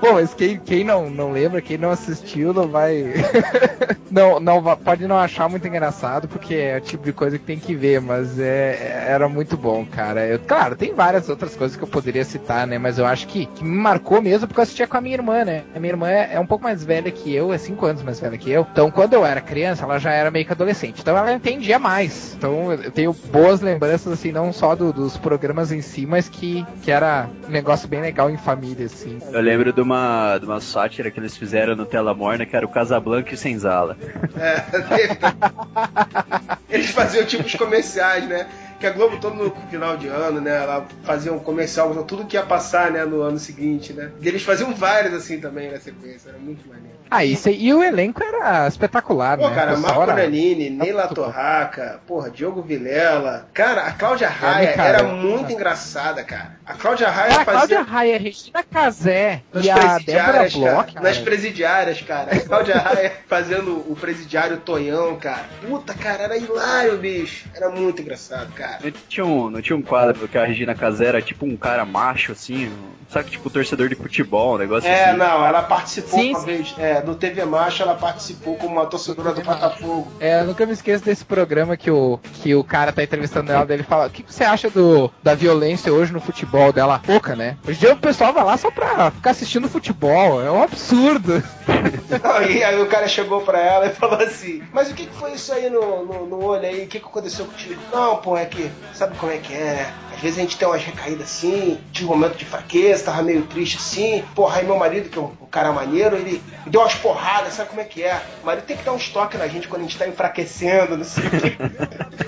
Bom, 0.00 0.14
mas 0.14 0.32
quem, 0.34 0.58
quem 0.58 0.82
não, 0.84 1.10
não 1.10 1.30
lembra, 1.32 1.60
quem 1.60 1.76
não 1.76 1.90
assistiu, 1.90 2.54
não 2.54 2.66
vai. 2.68 3.04
não, 4.10 4.40
não 4.40 4.62
pode 4.76 5.06
não 5.06 5.18
achar 5.18 5.48
muito 5.48 5.66
engraçado, 5.68 6.26
porque 6.26 6.54
é 6.54 6.78
o 6.78 6.80
tipo 6.80 7.04
de 7.04 7.12
coisa 7.12 7.38
que 7.38 7.44
tem 7.44 7.58
que 7.58 7.74
ver, 7.74 8.00
mas 8.00 8.38
é, 8.38 9.04
era 9.08 9.28
muito 9.28 9.56
bom, 9.56 9.84
cara. 9.84 10.26
Eu, 10.26 10.38
claro, 10.38 10.74
tem 10.74 10.94
várias 10.94 11.28
outras 11.28 11.54
coisas 11.54 11.76
que 11.76 11.84
eu 11.84 11.88
poderia 11.88 12.24
citar, 12.24 12.66
né? 12.66 12.78
Mas 12.78 12.98
eu 12.98 13.04
acho 13.06 13.26
que, 13.28 13.44
que 13.46 13.62
me 13.62 13.76
marcou 13.76 14.22
mesmo 14.22 14.46
porque 14.46 14.60
eu 14.60 14.62
assistia 14.62 14.86
com 14.86 14.96
a 14.96 15.00
minha 15.00 15.14
irmã, 15.16 15.44
né? 15.44 15.64
A 15.74 15.78
minha 15.78 15.92
irmã 15.92 16.08
é, 16.08 16.30
é 16.34 16.40
um 16.40 16.46
pouco 16.46 16.64
mais 16.64 16.82
velha 16.82 17.10
que 17.10 17.34
eu, 17.34 17.52
é 17.52 17.58
cinco 17.58 17.84
anos 17.84 18.02
mais 18.02 18.18
velha 18.18 18.38
que 18.38 18.50
eu. 18.50 18.66
Então, 18.72 18.90
quando 18.90 19.12
eu 19.12 19.24
era 19.24 19.40
criança, 19.40 19.84
ela 19.84 19.98
já 19.98 20.12
era 20.12 20.30
meio 20.30 20.46
que 20.46 20.52
adolescente. 20.52 21.00
Então, 21.02 21.16
ela 21.16 21.32
entendia 21.32 21.78
mais. 21.78 22.34
Então, 22.38 22.72
eu 22.72 22.90
tenho 22.90 23.12
boas 23.30 23.60
lembranças, 23.60 24.12
assim, 24.14 24.32
não 24.32 24.50
só 24.52 24.74
do- 24.74 24.92
dos 24.92 25.16
programas 25.18 25.70
em 25.72 25.82
si, 25.82 26.06
mas 26.06 26.28
que, 26.28 26.64
que 26.82 26.90
era 26.90 27.28
um 27.46 27.50
negócio 27.52 27.86
bem 27.86 28.00
legal 28.00 28.30
em 28.30 28.36
família, 28.38 28.86
assim. 28.86 29.18
Eu 29.30 29.40
lembro 29.40 29.72
de 29.72 29.80
uma, 29.90 30.38
de 30.38 30.46
uma 30.46 30.60
sátira 30.60 31.10
que 31.10 31.18
eles 31.18 31.36
fizeram 31.36 31.74
no 31.74 31.84
Tela 31.84 32.14
Morna, 32.14 32.46
que 32.46 32.54
era 32.54 32.64
o 32.64 32.68
Casablanca 32.68 33.34
e 33.34 33.36
Senzala. 33.36 33.96
É, 34.36 34.64
Eles 36.70 36.90
faziam 36.90 37.26
tipos 37.26 37.54
comerciais, 37.56 38.28
né? 38.28 38.48
Que 38.78 38.86
a 38.86 38.90
Globo 38.90 39.18
todo 39.18 39.34
no 39.34 39.50
final 39.68 39.96
de 39.96 40.06
ano, 40.06 40.40
né? 40.40 40.62
Ela 40.62 40.86
fazia 41.02 41.32
um 41.32 41.40
comercial 41.40 41.92
tudo 42.04 42.24
que 42.24 42.36
ia 42.36 42.44
passar, 42.44 42.92
né? 42.92 43.04
No 43.04 43.22
ano 43.22 43.38
seguinte, 43.38 43.92
né? 43.92 44.12
E 44.20 44.28
eles 44.28 44.42
faziam 44.42 44.72
vários 44.72 45.12
assim 45.12 45.40
também 45.40 45.70
na 45.70 45.80
sequência, 45.80 46.30
era 46.30 46.38
muito 46.38 46.66
maneiro. 46.68 46.99
Ah, 47.10 47.24
isso 47.24 47.48
aí, 47.48 47.66
e 47.66 47.74
o 47.74 47.82
elenco 47.82 48.22
era 48.22 48.68
espetacular, 48.68 49.36
Pô, 49.36 49.48
né? 49.48 49.54
cara, 49.54 49.76
Marco 49.76 50.06
Nanini, 50.06 50.70
Neila 50.70 51.08
Torraca, 51.08 52.00
porra, 52.06 52.30
Diogo 52.30 52.62
Vilela. 52.62 53.48
Cara, 53.52 53.82
a 53.82 53.92
Cláudia 53.92 54.28
Raia 54.28 54.72
cara, 54.74 54.88
era 54.90 54.98
é. 55.00 55.12
muito 55.12 55.50
engraçada, 55.52 56.22
cara. 56.22 56.58
A 56.64 56.74
Cláudia 56.74 57.08
Raia 57.10 57.32
Ah, 57.38 57.42
a 57.42 57.44
fazia. 57.44 57.52
Cláudia 57.52 57.82
Raia, 57.82 58.18
Regina 58.18 58.62
Casé 58.62 59.42
Nas 59.52 59.64
e 59.64 59.70
a 59.70 59.74
Débora 59.74 59.98
presidiárias, 59.98 60.54
Bloch. 60.54 60.92
cara. 60.94 61.00
Nas 61.08 61.18
presidiárias, 61.18 62.02
cara. 62.02 62.32
A 62.36 62.40
Cláudia 62.40 62.78
Raia 62.78 63.12
fazendo 63.26 63.72
o 63.90 63.96
presidiário 64.00 64.58
Tonhão, 64.58 65.16
cara. 65.16 65.46
Puta, 65.66 65.92
cara, 65.94 66.22
era 66.22 66.36
hilário, 66.36 66.96
bicho. 66.98 67.48
Era 67.54 67.70
muito 67.70 68.02
engraçado, 68.02 68.52
cara. 68.54 68.78
Não 68.84 68.92
tinha, 69.08 69.26
um, 69.26 69.50
não 69.50 69.60
tinha 69.60 69.76
um 69.76 69.82
quadro 69.82 70.28
que 70.28 70.38
a 70.38 70.44
Regina 70.44 70.74
Casé 70.76 71.06
era 71.06 71.20
tipo 71.20 71.44
um 71.44 71.56
cara 71.56 71.84
macho, 71.84 72.32
assim, 72.32 72.68
um- 72.68 72.99
sabe, 73.10 73.30
tipo 73.30 73.50
torcedor 73.50 73.88
de 73.88 73.94
futebol, 73.94 74.54
um 74.54 74.58
negócio 74.58 74.88
É, 74.88 75.10
assim. 75.10 75.18
não, 75.18 75.44
ela 75.44 75.62
participou 75.62 76.18
Sim, 76.20 76.30
uma 76.30 76.40
sim. 76.40 76.46
vez. 76.46 76.74
É, 76.78 77.02
no 77.02 77.14
TV 77.14 77.44
Macho 77.44 77.82
ela 77.82 77.94
participou 77.94 78.56
como 78.56 78.74
uma 78.76 78.86
torcedora 78.86 79.32
do 79.32 79.42
Botafogo. 79.42 80.10
É, 80.20 80.40
eu 80.40 80.44
nunca 80.46 80.64
me 80.66 80.72
esqueço 80.72 81.04
desse 81.04 81.24
programa 81.24 81.76
que 81.76 81.90
o, 81.90 82.18
que 82.34 82.54
o 82.54 82.62
cara 82.64 82.92
tá 82.92 83.02
entrevistando 83.02 83.50
ela, 83.52 83.64
dele 83.66 83.82
fala, 83.82 84.06
o 84.06 84.10
que 84.10 84.24
você 84.26 84.44
acha 84.44 84.70
do, 84.70 85.10
da 85.22 85.34
violência 85.34 85.92
hoje 85.92 86.12
no 86.12 86.20
futebol 86.20 86.72
dela? 86.72 87.00
Pouca, 87.04 87.34
né? 87.34 87.56
Hoje 87.66 87.78
em 87.78 87.80
dia 87.80 87.92
o 87.94 87.96
pessoal 87.98 88.32
vai 88.32 88.44
lá 88.44 88.56
só 88.56 88.70
pra 88.70 89.10
ficar 89.10 89.30
assistindo 89.30 89.68
futebol, 89.68 90.42
é 90.42 90.50
um 90.50 90.62
absurdo. 90.62 91.42
Não, 92.22 92.42
e 92.42 92.62
aí 92.62 92.80
o 92.80 92.86
cara 92.86 93.08
chegou 93.08 93.40
pra 93.42 93.58
ela 93.60 93.86
e 93.86 93.90
falou 93.90 94.18
assim: 94.20 94.62
Mas 94.72 94.90
o 94.90 94.94
que, 94.94 95.06
que 95.06 95.14
foi 95.14 95.32
isso 95.32 95.52
aí 95.52 95.70
no, 95.70 96.04
no, 96.04 96.26
no 96.26 96.44
olho 96.44 96.66
aí? 96.66 96.84
O 96.84 96.88
que, 96.88 96.98
que 97.00 97.06
aconteceu 97.06 97.44
contigo? 97.46 97.80
Não, 97.92 98.16
pô, 98.16 98.36
é 98.36 98.44
que 98.44 98.70
sabe 98.94 99.16
como 99.18 99.32
é 99.32 99.38
que 99.38 99.52
é, 99.54 99.74
né? 100.09 100.09
Às 100.20 100.24
vezes 100.24 100.38
a 100.38 100.42
gente 100.42 100.58
tem 100.58 100.68
umas 100.68 100.84
recaídas 100.84 101.22
assim, 101.22 101.80
de 101.90 102.04
um 102.04 102.08
momento 102.08 102.36
de 102.36 102.44
fraqueza, 102.44 103.04
tava 103.04 103.22
meio 103.22 103.40
triste 103.46 103.78
assim. 103.78 104.22
Porra, 104.34 104.58
aí 104.58 104.66
meu 104.66 104.76
marido, 104.76 105.08
que 105.08 105.18
é 105.18 105.22
um, 105.22 105.32
um 105.40 105.46
cara 105.46 105.72
maneiro, 105.72 106.14
ele 106.14 106.42
me 106.66 106.70
deu 106.70 106.82
umas 106.82 106.94
porradas, 106.94 107.54
sabe 107.54 107.70
como 107.70 107.80
é 107.80 107.84
que 107.84 108.02
é? 108.02 108.20
O 108.42 108.46
marido 108.46 108.64
tem 108.64 108.76
que 108.76 108.84
dar 108.84 108.92
uns 108.92 109.08
toques 109.08 109.38
na 109.38 109.48
gente 109.48 109.66
quando 109.66 109.80
a 109.80 109.84
gente 109.84 109.96
tá 109.96 110.06
enfraquecendo, 110.06 110.98
não 110.98 111.04
sei 111.04 111.24
o 111.24 111.30
quê. 111.30 111.56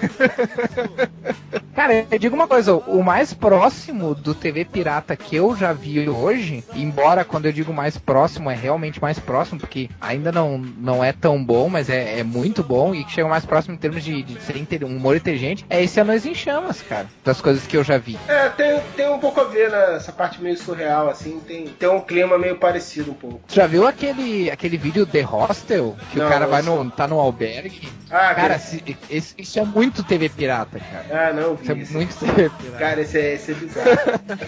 Cara, 1.75 2.07
eu 2.11 2.19
digo 2.19 2.35
uma 2.35 2.47
coisa, 2.47 2.75
o 2.75 3.03
mais 3.03 3.33
próximo 3.33 4.15
do 4.15 4.35
TV 4.35 4.65
Pirata 4.65 5.17
que 5.17 5.35
eu 5.37 5.57
já 5.57 5.73
vi 5.73 6.07
hoje, 6.09 6.63
embora 6.75 7.25
quando 7.25 7.47
eu 7.47 7.53
digo 7.53 7.73
mais 7.73 7.97
próximo, 7.97 8.51
é 8.51 8.55
realmente 8.55 9.01
mais 9.01 9.19
próximo, 9.19 9.59
porque 9.59 9.89
ainda 10.01 10.31
não, 10.31 10.59
não 10.59 11.03
é 11.03 11.13
tão 11.13 11.43
bom, 11.43 11.69
mas 11.71 11.89
é, 11.89 12.21
é 12.21 12.23
muito 12.23 12.63
bom 12.63 12.95
e 12.95 13.05
que 13.05 13.13
chega 13.13 13.27
mais 13.29 13.45
próximo 13.47 13.75
em 13.75 13.79
termos 13.79 14.05
de, 14.05 14.23
de 14.23 14.41
ser 14.43 14.57
inte- 14.59 14.85
um 14.85 14.97
humor 14.97 15.17
inteligente, 15.17 15.65
é 15.71 15.83
esse 15.83 15.99
Anões 15.99 16.27
em 16.27 16.35
Chamas, 16.35 16.83
cara, 16.83 17.07
das 17.25 17.41
coisas 17.41 17.67
que 17.67 17.77
eu 17.77 17.83
já 17.83 17.97
vi. 17.97 18.19
É, 18.29 18.49
tem, 18.51 18.81
tem 18.97 19.09
um 19.09 19.19
pouco 19.19 19.41
a 19.41 19.45
ver 19.45 19.71
nessa 19.71 20.13
parte 20.13 20.43
meio 20.43 20.57
surreal, 20.59 21.09
assim, 21.09 21.41
tem, 21.41 21.67
tem 21.67 21.89
um 21.89 22.01
clima 22.01 22.37
meio 22.39 22.57
parecido 22.57 23.13
um 23.13 23.15
pouco. 23.15 23.41
Tu 23.49 23.55
já 23.55 23.67
viu 23.67 23.87
aquele, 23.87 24.51
aquele 24.51 24.77
vídeo 24.77 25.07
The 25.07 25.23
Hostel? 25.23 25.97
Que 26.11 26.19
Não, 26.19 26.27
o 26.27 26.29
cara 26.29 26.47
vai 26.47 26.61
no, 26.63 26.91
tá 26.91 27.09
no 27.09 27.19
albergue? 27.19 27.89
Ah, 28.11 28.35
cara, 28.35 28.35
cara. 28.35 28.59
se- 28.59 28.97
esse- 29.09 29.35
isso 29.39 29.59
é 29.59 29.65
muito 29.65 30.03
TV 30.13 30.29
Pirata, 30.29 30.79
cara. 30.79 31.29
Ah, 31.29 31.33
não, 31.33 31.55
Isso 31.55 31.73
é 31.73 31.75
muito 31.75 32.15
TV 32.15 32.51
Pirata. 32.51 32.79
Cara, 32.79 33.01
esse 33.01 33.19
é, 33.19 33.35
esse 33.35 33.53
é 33.53 33.55
bizarro. 33.55 33.89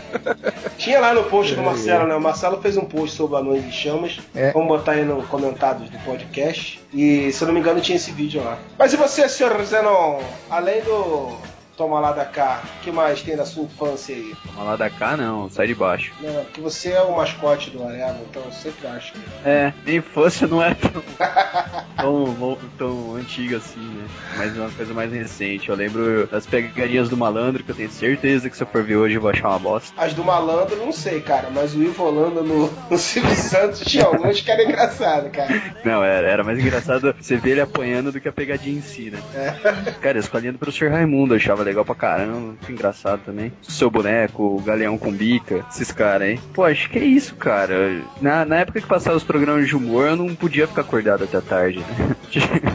Tinha 0.77 1.01
lá 1.01 1.15
no 1.15 1.25
post 1.25 1.55
do 1.55 1.63
Marcelo, 1.63 2.07
né? 2.07 2.15
O 2.15 2.21
Marcelo 2.21 2.61
fez 2.61 2.77
um 2.77 2.85
post 2.85 3.17
sobre 3.17 3.39
Anões 3.39 3.65
em 3.65 3.73
Chamas. 3.73 4.21
É. 4.35 4.53
Vamos 4.53 4.69
botar 4.69 4.93
aí 4.93 5.05
no 5.07 5.23
comentários 5.23 5.89
do 5.89 5.99
podcast. 6.01 6.83
E, 6.93 7.33
se 7.33 7.43
eu 7.43 7.47
não 7.47 7.55
me 7.55 7.61
engano, 7.61 7.81
tinha 7.81 7.97
esse 7.97 8.13
vídeo 8.13 8.45
lá. 8.45 8.59
Mas 8.79 8.93
e 8.93 8.97
você, 8.99 9.27
senhor 9.27 9.59
Zenon? 9.65 10.21
Além 10.51 10.83
do 10.83 11.35
Toma 11.77 12.01
Lá 12.01 12.13
da 12.13 12.25
Cá, 12.25 12.63
o 12.81 12.85
que 12.85 12.91
mais 12.91 13.23
tem 13.23 13.37
da 13.37 13.45
sua 13.45 13.65
infância 13.65 14.15
aí? 14.15 14.35
Toma 14.47 14.65
lá 14.65 14.77
da 14.77 14.91
cá, 14.91 15.17
não, 15.17 15.49
sai 15.51 15.67
de 15.67 15.75
baixo. 15.75 16.13
Não, 16.21 16.45
porque 16.45 16.61
você 16.61 16.91
é 16.91 17.03
o 17.03 17.17
mascote 17.17 17.71
do 17.71 17.83
Areva, 17.83 18.19
então 18.29 18.43
eu 18.45 18.53
sempre 18.53 18.87
acho 18.87 19.13
que... 19.13 19.21
É, 19.45 19.73
minha 19.85 19.99
infância 19.99 20.47
não 20.47 20.63
é 20.63 20.75
tão, 20.75 21.03
tão, 21.97 22.59
tão 22.79 23.17
antiga 23.17 23.57
assim, 23.57 23.81
né? 23.81 24.07
Mas 24.37 24.57
é 24.57 24.61
uma 24.61 24.71
coisa 24.71 24.95
mais 24.95 25.13
recente. 25.13 25.69
Eu 25.69 25.75
lembro 25.75 26.27
das 26.29 26.47
pegadinhas 26.47 27.09
do 27.09 27.17
malandro, 27.17 27.65
que 27.65 27.71
eu 27.71 27.75
tenho 27.75 27.91
certeza 27.91 28.49
que 28.49 28.57
se 28.57 28.63
eu 28.63 28.67
for 28.67 28.83
ver 28.83 28.97
hoje 28.97 29.17
eu 29.17 29.21
vou 29.21 29.31
achar 29.31 29.49
uma 29.49 29.59
bosta. 29.59 29.93
As 29.97 30.15
do 30.15 30.23
malandro, 30.23 30.77
não 30.77 30.93
sei, 30.93 31.21
cara, 31.21 31.49
mas 31.51 31.75
o 31.75 31.83
Ivo 31.83 32.05
Holanda 32.05 32.43
no, 32.43 32.71
no 32.91 32.99
Silvio 32.99 33.35
Santos 33.35 33.81
tinha 33.81 34.05
alguns 34.05 34.41
que 34.41 34.51
era 34.51 34.63
engraçado, 34.63 35.31
cara. 35.31 35.63
Não, 35.85 36.05
era, 36.05 36.29
era 36.29 36.45
mais 36.45 36.59
engraçado 36.59 37.15
você 37.19 37.37
ver 37.37 37.53
ele 37.53 37.61
apanhando 37.61 38.13
do 38.13 38.21
que 38.21 38.29
a 38.29 38.33
pegadinha 38.33 38.79
em 38.79 38.83
si, 38.83 39.11
né? 39.11 39.21
É. 39.35 39.93
Cara, 40.01 40.19
a 40.19 40.21
escolinha 40.21 40.53
do 40.53 40.59
professor 40.59 40.91
Raimundo 40.91 41.35
eu 41.35 41.39
achava 41.39 41.64
legal 41.65 41.85
pra 41.85 41.95
caramba, 41.95 42.55
engraçado 42.69 43.23
também. 43.25 43.53
Seu 43.63 43.91
boneco, 43.91 44.57
o 44.57 44.61
galeão 44.61 44.99
com 44.99 45.11
bica, 45.11 45.65
esses 45.71 45.91
caras, 45.91 46.29
hein? 46.29 46.41
Pô, 46.53 46.65
acho 46.65 46.89
que 46.91 46.99
é 46.99 47.05
isso, 47.05 47.35
cara. 47.37 48.03
Na, 48.21 48.45
na 48.45 48.57
época 48.57 48.81
que 48.81 48.87
passava 48.87 49.17
os 49.17 49.25
programas 49.25 49.67
de 49.67 49.77
humor, 49.77 50.09
eu 50.09 50.17
não 50.17 50.35
podia 50.35 50.67
ficar 50.67 50.83
acordado 50.83 51.25
até 51.25 51.41
tarde, 51.41 51.81
né? 51.81 52.17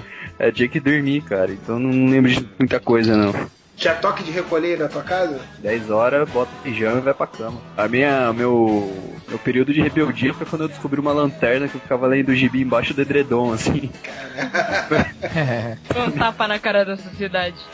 É, 0.39 0.49
tinha 0.53 0.69
que 0.69 0.79
dormir, 0.79 1.21
cara. 1.23 1.51
Então 1.51 1.77
não 1.77 2.09
lembro 2.09 2.31
de 2.31 2.47
muita 2.57 2.79
coisa, 2.79 3.17
não. 3.17 3.33
Tinha 3.79 3.95
toque 3.95 4.23
de 4.23 4.31
recolher 4.31 4.77
na 4.77 4.89
tua 4.89 5.03
casa? 5.03 5.39
10 5.59 5.89
horas, 5.89 6.29
bota 6.29 6.51
o 6.53 6.63
pijama 6.63 6.97
e 6.97 7.01
vai 7.01 7.13
pra 7.13 7.25
cama. 7.25 7.61
A 7.77 7.87
minha, 7.87 8.33
meu, 8.33 8.93
meu 9.25 9.39
período 9.39 9.73
de 9.73 9.81
rebeldia 9.81 10.33
foi 10.33 10.45
quando 10.45 10.63
eu 10.63 10.67
descobri 10.67 10.99
uma 10.99 11.13
lanterna 11.13 11.65
que 11.65 11.75
eu 11.75 11.81
ficava 11.81 12.05
lendo 12.05 12.27
o 12.27 12.35
gibi 12.35 12.61
embaixo 12.61 12.93
do 12.93 13.01
edredom, 13.01 13.53
assim. 13.53 13.89
Um 15.95 16.11
tapa 16.11 16.45
na 16.47 16.59
cara 16.59 16.83
da 16.83 16.97
sociedade. 16.97 17.55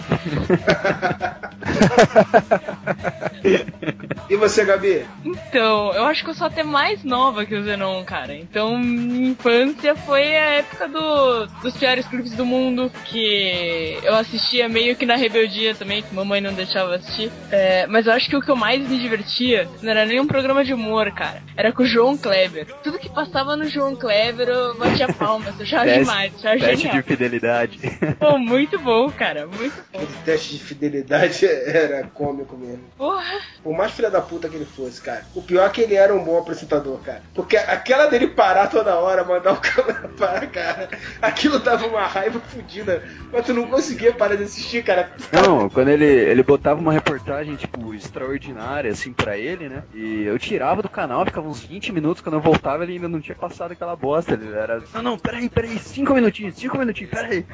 E 4.28 4.36
você, 4.36 4.66
Gabi? 4.66 5.06
Então, 5.24 5.94
eu 5.94 6.06
acho 6.06 6.24
que 6.24 6.32
eu 6.32 6.34
sou 6.34 6.48
até 6.48 6.64
mais 6.64 7.04
nova 7.04 7.46
que 7.46 7.54
o 7.54 7.64
Zenon, 7.64 8.04
cara. 8.04 8.34
Então, 8.34 8.78
minha 8.78 9.30
infância 9.30 9.96
foi 9.96 10.36
a 10.36 10.46
época 10.56 10.88
do, 10.88 11.46
dos 11.62 11.78
piores 11.78 12.08
clipes 12.08 12.34
do 12.34 12.46
mundo, 12.46 12.92
que 13.06 14.00
eu 14.04 14.16
assistia 14.16 14.68
meio 14.68 14.96
que 14.96 15.06
na 15.06 15.16
rebeldia 15.16 15.76
também, 15.76 15.95
que 16.02 16.14
mamãe 16.16 16.42
não 16.42 16.54
deixava 16.54 16.96
assistir. 16.96 17.32
É, 17.52 17.86
mas 17.88 18.06
eu 18.08 18.14
acho 18.14 18.30
que 18.30 18.36
o 18.36 18.42
que 18.42 18.50
eu 18.50 18.56
mais 18.56 18.88
me 18.88 18.98
divertia 19.00 19.68
não 19.82 19.92
era 19.92 20.06
nem 20.06 20.20
um 20.20 20.28
programa 20.28 20.64
de 20.64 20.74
humor, 20.74 21.12
cara. 21.12 21.42
Era 21.56 21.72
com 21.72 21.84
o 21.84 21.86
João 21.86 22.18
Kleber. 22.18 22.68
Tudo 22.84 23.00
que 23.00 23.10
passava 23.10 23.56
no 23.56 23.66
João 23.68 23.96
Kleber 23.96 24.48
eu 24.50 24.76
batia 24.78 25.12
palmas, 25.14 25.56
eu 25.58 25.64
achava 25.64 25.84
Teste- 25.86 26.00
demais, 26.02 26.32
eu 26.44 26.50
achava 26.52 26.66
Teste 26.72 26.82
genial. 26.88 27.02
de 27.02 27.08
fidelidade. 27.08 27.80
Pô, 28.20 28.38
muito 28.38 28.80
bom, 28.80 29.10
cara, 29.12 29.48
muito 29.48 29.76
bom. 29.94 30.02
Esse 30.02 30.18
teste 30.26 30.54
de 30.58 30.64
fidelidade 30.64 31.46
era 31.48 32.04
cômico 32.14 32.58
mesmo. 32.58 32.84
Porra. 32.98 33.40
Por 33.64 33.76
mais 33.76 33.92
filha 33.92 34.10
da 34.10 34.22
puta 34.22 34.48
que 34.50 34.56
ele 34.56 34.66
fosse, 34.66 35.02
cara. 35.02 35.24
O 35.34 35.42
pior 35.42 35.66
é 35.66 35.70
que 35.70 35.82
ele 35.82 35.96
era 35.96 36.14
um 36.14 36.24
bom 36.24 36.38
apresentador, 36.38 37.00
cara. 37.00 37.22
Porque 37.34 37.58
aquela 37.58 38.06
dele 38.08 38.28
parar 38.28 38.68
toda 38.68 38.96
hora, 38.96 39.24
mandar 39.24 39.54
o 39.54 39.58
câmera 39.62 40.08
para, 40.18 40.46
cara, 40.48 40.90
aquilo 41.22 41.60
dava 41.60 41.88
uma 41.88 42.06
raiva 42.06 42.40
fodida. 42.40 43.04
Mas 43.32 43.46
tu 43.46 43.54
não 43.54 43.68
conseguia 43.68 44.14
parar 44.14 44.36
de 44.36 44.44
assistir, 44.44 44.84
cara. 44.84 45.12
Não, 45.32 45.70
quando 45.70 45.85
ele, 45.90 46.06
ele 46.06 46.44
botava 46.44 46.80
uma 46.80 46.94
reportagem, 46.94 47.56
tipo, 47.56 47.94
extraordinária, 47.94 48.92
assim, 48.92 49.12
pra 49.14 49.38
ele, 49.38 49.70
né? 49.70 49.84
E 49.94 50.24
eu 50.24 50.38
tirava 50.38 50.82
do 50.82 50.90
canal, 50.90 51.26
ficava 51.26 51.48
uns 51.48 51.64
20 51.64 51.92
minutos, 51.92 52.22
quando 52.22 52.36
eu 52.36 52.42
voltava 52.42 52.84
ele 52.84 52.94
ainda 52.94 53.08
não 53.08 53.22
tinha 53.22 53.36
passado 53.36 53.72
aquela 53.72 53.96
bosta. 53.96 54.34
Ele 54.34 54.52
era, 54.54 54.84
não, 54.94 55.02
não, 55.02 55.18
peraí, 55.18 55.50
peraí, 55.50 55.78
5 55.78 56.14
minutinhos, 56.14 56.56
5 56.56 56.78
minutinhos, 56.78 57.12
peraí. 57.12 57.46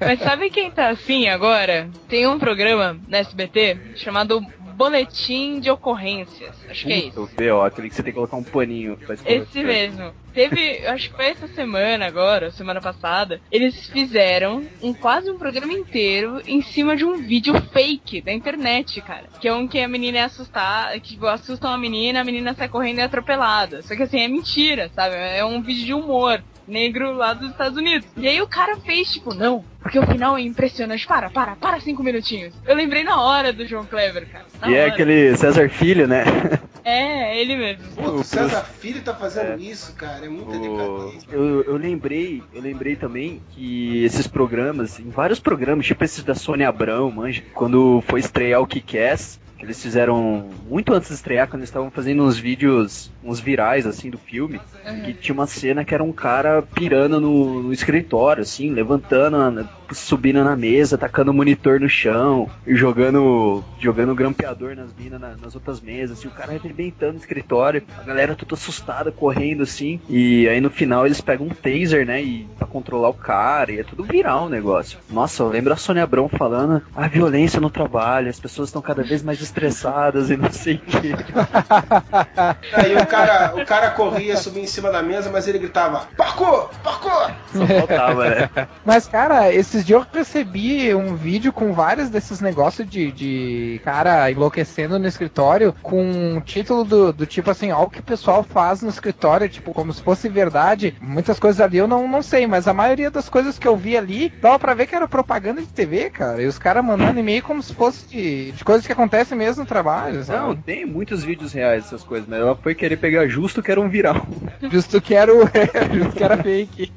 Mas 0.00 0.20
sabe 0.20 0.50
quem 0.50 0.70
tá 0.70 0.90
assim 0.90 1.28
agora? 1.28 1.88
Tem 2.08 2.26
um 2.26 2.38
programa 2.38 2.98
na 3.08 3.18
SBT 3.18 3.78
chamado 3.96 4.44
Boletim 4.74 5.60
de 5.60 5.70
Ocorrências. 5.70 6.54
Acho 6.68 6.86
que 6.86 6.92
é 6.92 6.98
isso. 7.06 7.22
O 7.22 7.26
B.O., 7.26 7.62
aquele 7.62 7.88
que 7.88 7.94
você 7.94 8.02
tem 8.02 8.12
que 8.12 8.16
colocar 8.16 8.36
um 8.36 8.42
paninho 8.42 8.96
pra. 8.96 9.14
Esse 9.24 9.62
mesmo. 9.62 10.12
Teve, 10.32 10.84
acho 10.88 11.10
que 11.10 11.16
foi 11.16 11.26
essa 11.26 11.46
semana 11.48 12.06
agora, 12.06 12.50
semana 12.50 12.80
passada, 12.80 13.40
eles 13.50 13.88
fizeram 13.88 14.66
um 14.82 14.92
quase 14.92 15.30
um 15.30 15.38
programa 15.38 15.72
inteiro 15.72 16.42
em 16.46 16.60
cima 16.60 16.96
de 16.96 17.04
um 17.04 17.16
vídeo 17.16 17.54
fake 17.72 18.20
da 18.20 18.32
internet, 18.32 19.00
cara. 19.00 19.26
Que 19.40 19.48
é 19.48 19.54
um 19.54 19.68
que 19.68 19.78
a 19.78 19.88
menina 19.88 20.18
é 20.18 20.22
assustada, 20.22 20.98
que 20.98 21.10
tipo, 21.10 21.26
assustam 21.26 21.72
a 21.72 21.78
menina, 21.78 22.20
a 22.20 22.24
menina 22.24 22.54
sai 22.54 22.68
correndo 22.68 22.98
e 22.98 23.00
é 23.02 23.04
atropelada. 23.04 23.82
Só 23.82 23.94
que 23.94 24.02
assim, 24.02 24.20
é 24.20 24.28
mentira, 24.28 24.90
sabe? 24.94 25.14
É 25.14 25.44
um 25.44 25.62
vídeo 25.62 25.86
de 25.86 25.94
humor 25.94 26.42
negro 26.66 27.12
lá 27.12 27.34
dos 27.34 27.50
Estados 27.50 27.76
Unidos. 27.78 28.06
E 28.16 28.26
aí 28.26 28.40
o 28.40 28.46
cara 28.48 28.76
fez, 28.78 29.12
tipo, 29.12 29.34
não, 29.34 29.64
porque 29.80 29.98
o 29.98 30.06
final 30.06 30.36
é 30.36 30.40
impressionante. 30.42 31.06
Para, 31.06 31.30
para, 31.30 31.56
para 31.56 31.80
cinco 31.80 32.02
minutinhos. 32.02 32.54
Eu 32.66 32.74
lembrei 32.74 33.04
na 33.04 33.20
hora 33.20 33.52
do 33.52 33.66
João 33.66 33.84
Kleber, 33.84 34.26
cara. 34.30 34.44
Na 34.60 34.68
E 34.70 34.74
é 34.74 34.82
hora. 34.84 34.92
aquele 34.92 35.36
César 35.36 35.68
Filho, 35.68 36.06
né? 36.06 36.24
É, 36.86 37.40
ele 37.40 37.56
mesmo. 37.56 37.82
Pô, 37.96 38.10
o 38.10 38.22
César 38.22 38.62
Filho 38.62 39.00
tá 39.00 39.14
fazendo 39.14 39.58
isso, 39.58 39.94
cara. 39.94 40.26
É 40.26 40.28
muita 40.28 40.58
decadência. 40.58 41.28
Eu, 41.32 41.62
eu 41.62 41.76
lembrei, 41.78 42.42
eu 42.52 42.60
lembrei 42.60 42.94
também 42.94 43.40
que 43.52 44.04
esses 44.04 44.26
programas, 44.26 45.00
em 45.00 45.08
vários 45.08 45.40
programas, 45.40 45.86
tipo 45.86 46.04
esses 46.04 46.22
da 46.22 46.34
Sônia 46.34 46.68
Abrão, 46.68 47.10
manja, 47.10 47.42
quando 47.54 48.04
foi 48.06 48.20
estrear 48.20 48.60
o 48.60 48.66
Kick-Ass, 48.66 49.40
eles 49.64 49.82
fizeram 49.82 50.48
muito 50.68 50.92
antes 50.92 51.08
de 51.08 51.14
estrear, 51.14 51.48
quando 51.48 51.60
eles 51.60 51.68
estavam 51.70 51.90
fazendo 51.90 52.22
uns 52.22 52.36
vídeos, 52.38 53.10
uns 53.22 53.40
virais, 53.40 53.86
assim, 53.86 54.10
do 54.10 54.18
filme, 54.18 54.60
que 55.04 55.14
tinha 55.14 55.34
uma 55.34 55.46
cena 55.46 55.84
que 55.84 55.94
era 55.94 56.04
um 56.04 56.12
cara 56.12 56.62
pirando 56.62 57.20
no, 57.20 57.62
no 57.64 57.72
escritório, 57.72 58.42
assim, 58.42 58.70
levantando, 58.70 59.68
subindo 59.92 60.42
na 60.44 60.56
mesa, 60.56 60.98
tacando 60.98 61.30
o 61.30 61.34
monitor 61.34 61.80
no 61.80 61.88
chão, 61.88 62.48
e 62.66 62.74
jogando, 62.74 63.62
jogando 63.78 64.14
grampeador 64.14 64.74
nas 64.76 64.90
minas, 64.98 65.20
na- 65.20 65.36
nas 65.36 65.54
outras 65.54 65.80
mesas, 65.80 66.18
assim, 66.18 66.28
o 66.28 66.32
cara 66.32 66.52
arrebentando 66.54 67.12
no 67.14 67.18
escritório, 67.18 67.82
a 67.98 68.02
galera 68.02 68.34
toda 68.34 68.54
assustada, 68.54 69.10
correndo, 69.12 69.62
assim, 69.62 70.00
e 70.08 70.48
aí 70.48 70.60
no 70.60 70.70
final 70.70 71.06
eles 71.06 71.20
pegam 71.20 71.46
um 71.46 71.50
taser, 71.50 72.06
né, 72.06 72.22
e 72.22 72.46
pra 72.58 72.66
controlar 72.66 73.08
o 73.08 73.14
cara, 73.14 73.72
e 73.72 73.78
é 73.80 73.84
tudo 73.84 74.04
viral 74.04 74.46
o 74.46 74.50
negócio. 74.50 74.98
Nossa, 75.10 75.42
eu 75.42 75.48
lembro 75.48 75.72
a 75.72 75.76
Sônia 75.76 76.02
Abrão 76.02 76.28
falando, 76.28 76.82
a 76.94 77.06
violência 77.08 77.60
no 77.60 77.70
trabalho, 77.70 78.28
as 78.28 78.40
pessoas 78.40 78.68
estão 78.68 78.82
cada 78.82 79.02
vez 79.02 79.22
mais 79.22 79.38
estressadas 79.54 80.30
e 80.30 80.36
não 80.36 80.50
sei 80.50 80.74
o 80.74 80.78
que. 80.80 81.14
Aí 82.74 82.96
o 82.96 83.06
cara, 83.06 83.54
o 83.54 83.64
cara 83.64 83.90
corria, 83.90 84.36
subia 84.36 84.62
em 84.62 84.66
cima 84.66 84.90
da 84.90 85.02
mesa, 85.02 85.30
mas 85.30 85.46
ele 85.46 85.60
gritava: 85.60 86.08
Parkour! 86.16 86.68
Parkour! 86.82 87.30
Só 87.52 87.66
faltava, 87.66 88.28
né? 88.28 88.50
Mas, 88.84 89.06
cara, 89.06 89.52
esses 89.52 89.84
dias 89.84 89.94
eu 89.94 90.06
recebi 90.12 90.94
um 90.94 91.14
vídeo 91.14 91.52
com 91.52 91.72
vários 91.72 92.10
desses 92.10 92.40
negócios 92.40 92.88
de, 92.88 93.12
de 93.12 93.80
cara 93.84 94.30
enlouquecendo 94.30 94.98
no 94.98 95.06
escritório, 95.06 95.74
com 95.82 96.02
um 96.02 96.40
título 96.40 96.84
do, 96.84 97.12
do 97.12 97.26
tipo 97.26 97.50
assim, 97.50 97.70
ó, 97.70 97.84
o 97.84 97.90
que 97.90 98.00
o 98.00 98.04
pessoal 98.04 98.42
faz 98.42 98.82
no 98.82 98.88
escritório, 98.88 99.48
tipo, 99.48 99.72
como 99.72 99.92
se 99.92 100.02
fosse 100.02 100.28
verdade. 100.28 100.96
Muitas 101.00 101.38
coisas 101.38 101.60
ali 101.60 101.78
eu 101.78 101.86
não, 101.86 102.08
não 102.08 102.22
sei, 102.22 102.46
mas 102.46 102.66
a 102.66 102.74
maioria 102.74 103.10
das 103.10 103.28
coisas 103.28 103.58
que 103.58 103.68
eu 103.68 103.76
vi 103.76 103.96
ali, 103.96 104.32
dava 104.40 104.58
pra 104.58 104.74
ver 104.74 104.86
que 104.86 104.96
era 104.96 105.06
propaganda 105.06 105.60
de 105.60 105.68
TV, 105.68 106.10
cara. 106.10 106.42
E 106.42 106.46
os 106.46 106.58
caras 106.58 106.84
mandando 106.84 107.20
e-mail 107.20 107.42
como 107.42 107.62
se 107.62 107.72
fosse 107.72 108.06
de, 108.08 108.52
de 108.52 108.64
coisas 108.64 108.86
que 108.86 108.92
acontecem 108.92 109.38
mesmo 109.38 109.43
mesmo 109.44 109.66
trabalho, 109.66 110.24
sabe? 110.24 110.38
Não, 110.38 110.56
tem 110.56 110.86
muitos 110.86 111.22
vídeos 111.22 111.52
reais 111.52 111.84
dessas 111.84 112.02
coisas, 112.02 112.28
mas 112.28 112.40
ela 112.40 112.56
foi 112.56 112.74
querer 112.74 112.96
pegar 112.96 113.26
justo 113.26 113.62
que 113.62 113.70
era 113.70 113.80
um 113.80 113.88
viral. 113.88 114.26
Justo 114.70 115.00
que 115.00 115.14
era, 115.14 115.32
o... 115.32 115.42
Justo 115.92 116.16
que 116.16 116.24
era 116.24 116.42
fake. 116.42 116.92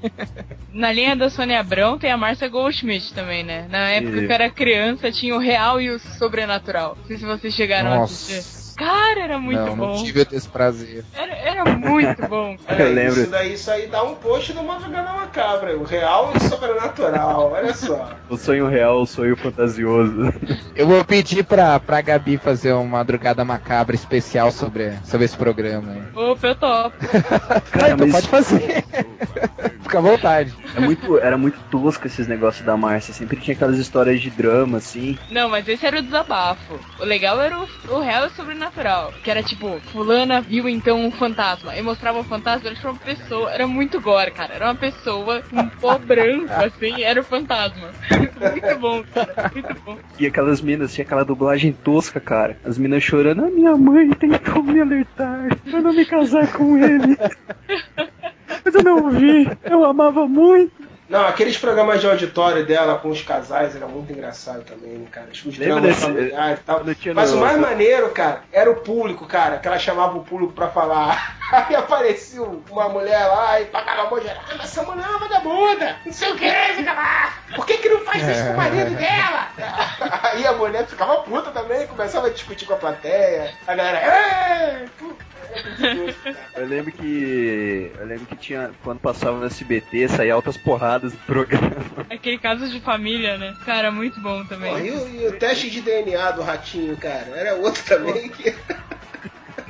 Na 0.71 0.91
linha 0.91 1.15
da 1.15 1.29
Sônia 1.29 1.59
Abrão 1.59 1.97
tem 1.97 2.11
a 2.11 2.17
Márcia 2.17 2.47
Goldschmidt 2.47 3.13
também, 3.13 3.43
né? 3.43 3.67
Na 3.69 3.89
época 3.89 4.11
Isso. 4.11 4.19
que 4.19 4.25
eu 4.25 4.31
era 4.31 4.49
criança 4.49 5.11
tinha 5.11 5.35
o 5.35 5.39
real 5.39 5.81
e 5.81 5.89
o 5.89 5.99
sobrenatural. 5.99 6.95
Não 6.99 7.05
sei 7.05 7.17
se 7.17 7.25
vocês 7.25 7.53
chegaram 7.53 7.93
a 7.93 8.03
assistir. 8.03 8.66
Cara, 8.77 9.19
era 9.21 9.39
muito 9.39 9.59
não, 9.59 9.75
bom. 9.75 9.95
não 9.97 10.03
tive 10.03 10.25
esse 10.31 10.47
prazer. 10.47 11.03
Era, 11.15 11.33
era 11.35 11.65
muito 11.65 12.27
bom, 12.27 12.55
cara. 12.65 12.83
Eu 12.83 12.93
lembro. 12.93 13.21
Isso 13.21 13.31
daí, 13.31 13.53
isso 13.53 13.71
aí 13.71 13.87
dá 13.87 14.03
um 14.03 14.13
post 14.15 14.53
do 14.53 14.61
Madrugada 14.63 15.13
Macabra. 15.13 15.75
O 15.75 15.83
real 15.83 16.31
e 16.33 16.37
o 16.37 16.41
sobrenatural. 16.49 17.51
Olha 17.57 17.73
só. 17.73 18.11
O 18.29 18.37
sonho 18.37 18.67
real, 18.67 19.01
o 19.01 19.07
sonho 19.07 19.35
fantasioso. 19.35 20.31
Eu 20.75 20.85
vou 20.87 21.03
pedir 21.03 21.43
pra, 21.43 21.79
pra 21.79 22.01
Gabi 22.01 22.37
fazer 22.37 22.71
uma 22.73 22.97
madrugada 22.97 23.43
macabra 23.43 23.95
especial 23.95 24.51
sobre, 24.51 24.93
sobre 25.03 25.25
esse 25.25 25.35
programa. 25.35 25.93
aí. 25.93 26.03
Opa, 26.15 26.47
eu 26.47 26.55
topo. 26.55 26.95
Ah, 27.79 27.89
então 27.91 28.09
pode 28.09 28.27
fazer. 28.27 28.83
Fica 29.81 29.97
à 29.99 30.01
vontade. 30.01 30.53
É 30.75 30.79
muito, 30.79 31.17
era 31.19 31.37
muito 31.37 31.59
tosco 31.71 32.05
esses 32.07 32.27
negócios 32.27 32.65
da 32.65 32.75
Márcia. 32.75 33.13
Sempre 33.13 33.37
tinha 33.37 33.55
aquelas 33.55 33.77
histórias 33.77 34.19
de 34.19 34.29
drama, 34.29 34.77
assim. 34.79 35.17
Não, 35.31 35.47
mas 35.49 35.67
esse 35.67 35.85
era 35.85 35.99
o 35.99 36.01
desabafo. 36.01 36.79
O 36.99 37.05
legal 37.05 37.39
era 37.41 37.57
o, 37.57 37.67
o 37.89 37.99
real 37.99 38.25
e 38.25 38.27
o 38.27 38.31
sobrenatural. 38.31 38.66
Que 39.23 39.31
era 39.31 39.43
tipo, 39.43 39.79
fulana 39.91 40.41
viu 40.41 40.67
então 40.69 41.05
um 41.05 41.11
fantasma. 41.11 41.75
E 41.75 41.81
mostrava 41.81 42.19
o 42.19 42.23
fantasma, 42.23 42.67
era 42.67 42.75
tipo 42.75 42.89
uma 42.89 42.97
pessoa. 42.97 43.51
Era 43.51 43.67
muito 43.67 43.99
gore, 43.99 44.31
cara. 44.31 44.53
Era 44.53 44.65
uma 44.65 44.75
pessoa 44.75 45.41
com 45.41 45.57
um 45.59 45.69
pó 45.79 45.97
branco, 45.97 46.51
assim, 46.51 47.03
era 47.03 47.19
o 47.19 47.23
fantasma. 47.23 47.89
muito 48.11 48.79
bom, 48.79 49.03
cara. 49.13 49.51
Muito 49.53 49.81
bom. 49.83 49.97
E 50.19 50.27
aquelas 50.27 50.61
minas, 50.61 50.93
tinha 50.93 51.05
aquela 51.05 51.23
dublagem 51.25 51.73
tosca, 51.73 52.19
cara. 52.19 52.57
As 52.63 52.77
minas 52.77 53.03
chorando, 53.03 53.45
a 53.45 53.49
minha 53.49 53.75
mãe 53.75 54.09
tentou 54.11 54.63
me 54.63 54.81
alertar 54.81 55.47
pra 55.69 55.81
não 55.81 55.93
me 55.93 56.05
casar 56.05 56.51
com 56.51 56.77
ele. 56.77 57.17
Mas 58.63 58.75
eu 58.75 58.83
não 58.83 59.09
vi, 59.09 59.49
eu 59.63 59.85
amava 59.85 60.27
muito. 60.27 60.87
Não, 61.09 61.25
aqueles 61.25 61.57
programas 61.57 62.01
de 62.01 62.07
auditório 62.07 62.65
dela 62.65 62.97
com 62.97 63.09
os 63.09 63.21
casais 63.21 63.75
era 63.75 63.87
muito 63.87 64.11
engraçado 64.11 64.63
também, 64.63 64.97
né, 64.97 65.07
cara? 65.09 65.27
Os 65.31 65.57
Lembra 65.57 65.81
dramas 65.81 66.03
familiares 66.03 66.59
e 66.59 66.63
tal. 66.63 66.81
Mas 67.15 67.31
o 67.31 67.37
mais 67.37 67.57
maneiro, 67.57 68.09
cara, 68.09 68.41
era 68.51 68.69
o 68.69 68.75
público, 68.81 69.25
cara, 69.25 69.57
que 69.57 69.67
ela 69.67 69.79
chamava 69.79 70.17
o 70.17 70.23
público 70.23 70.51
pra 70.51 70.67
falar. 70.67 71.37
Aí 71.49 71.75
aparecia 71.75 72.41
uma 72.41 72.89
mulher 72.89 73.25
lá 73.25 73.61
e 73.61 73.65
pagava 73.65 74.01
a 74.01 74.09
mão 74.09 74.21
geral. 74.21 74.43
Ah, 74.49 74.55
mas 74.57 74.65
essa 74.65 74.83
mulher 74.83 75.05
é 75.05 75.09
uma 75.09 75.19
vagabunda! 75.19 75.95
Não 76.05 76.11
sei 76.11 76.31
o 76.33 76.35
que, 76.35 76.51
fica 76.75 76.91
lá! 76.93 77.33
Por 77.55 77.65
que, 77.65 77.77
que 77.77 77.87
não 77.87 78.01
faz 78.01 78.27
isso 78.27 78.43
com 78.43 78.53
o 78.53 78.57
marido 78.57 78.91
dela? 78.97 79.47
Aí 80.23 80.45
a 80.45 80.53
mulher 80.53 80.85
ficava 80.85 81.21
puta 81.21 81.51
também, 81.51 81.87
começava 81.87 82.27
a 82.27 82.31
discutir 82.31 82.65
com 82.65 82.73
a 82.73 82.77
plateia. 82.77 83.53
A 83.65 83.73
galera. 83.73 84.85
"É, 85.49 85.61
puta, 85.61 85.87
é 85.87 85.93
muito 85.93 86.15
tosco, 86.15 86.23
cara. 86.23 86.49
Eu 86.55 86.67
lembro 86.67 86.91
que. 86.91 87.91
Eu 87.99 88.05
lembro 88.05 88.25
que 88.25 88.35
tinha. 88.35 88.71
Quando 88.83 88.99
passava 88.99 89.37
no 89.39 89.45
SBT, 89.45 90.07
saía 90.07 90.33
altas 90.33 90.57
porradas 90.57 91.13
do 91.13 91.19
programa. 91.19 91.75
Aquele 92.09 92.37
caso 92.37 92.69
de 92.69 92.79
família, 92.81 93.37
né? 93.37 93.55
Cara, 93.65 93.91
muito 93.91 94.19
bom 94.19 94.43
também. 94.45 94.71
Pô, 94.71 94.79
e, 94.79 94.91
o, 94.91 95.21
e 95.21 95.27
o 95.27 95.33
teste 95.33 95.69
de 95.69 95.81
DNA 95.81 96.31
do 96.31 96.41
ratinho, 96.41 96.95
cara? 96.97 97.27
Era 97.35 97.55
outro 97.55 97.83
também 97.83 98.29
que. 98.29 98.53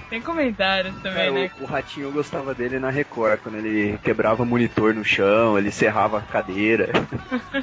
Tem 0.10 0.22
comentários 0.22 0.96
também, 1.02 1.14
Cara, 1.14 1.32
né? 1.32 1.52
o, 1.60 1.64
o 1.64 1.66
ratinho 1.66 2.08
eu 2.08 2.12
gostava 2.12 2.56
dele 2.56 2.80
na 2.80 2.90
Record, 2.90 3.42
quando 3.42 3.58
ele 3.58 3.98
quebrava 4.00 4.46
monitor 4.46 4.94
no 4.94 5.04
chão, 5.04 5.58
ele 5.58 5.72
serrava 5.72 6.20
a 6.20 6.22
cadeira. 6.22 6.92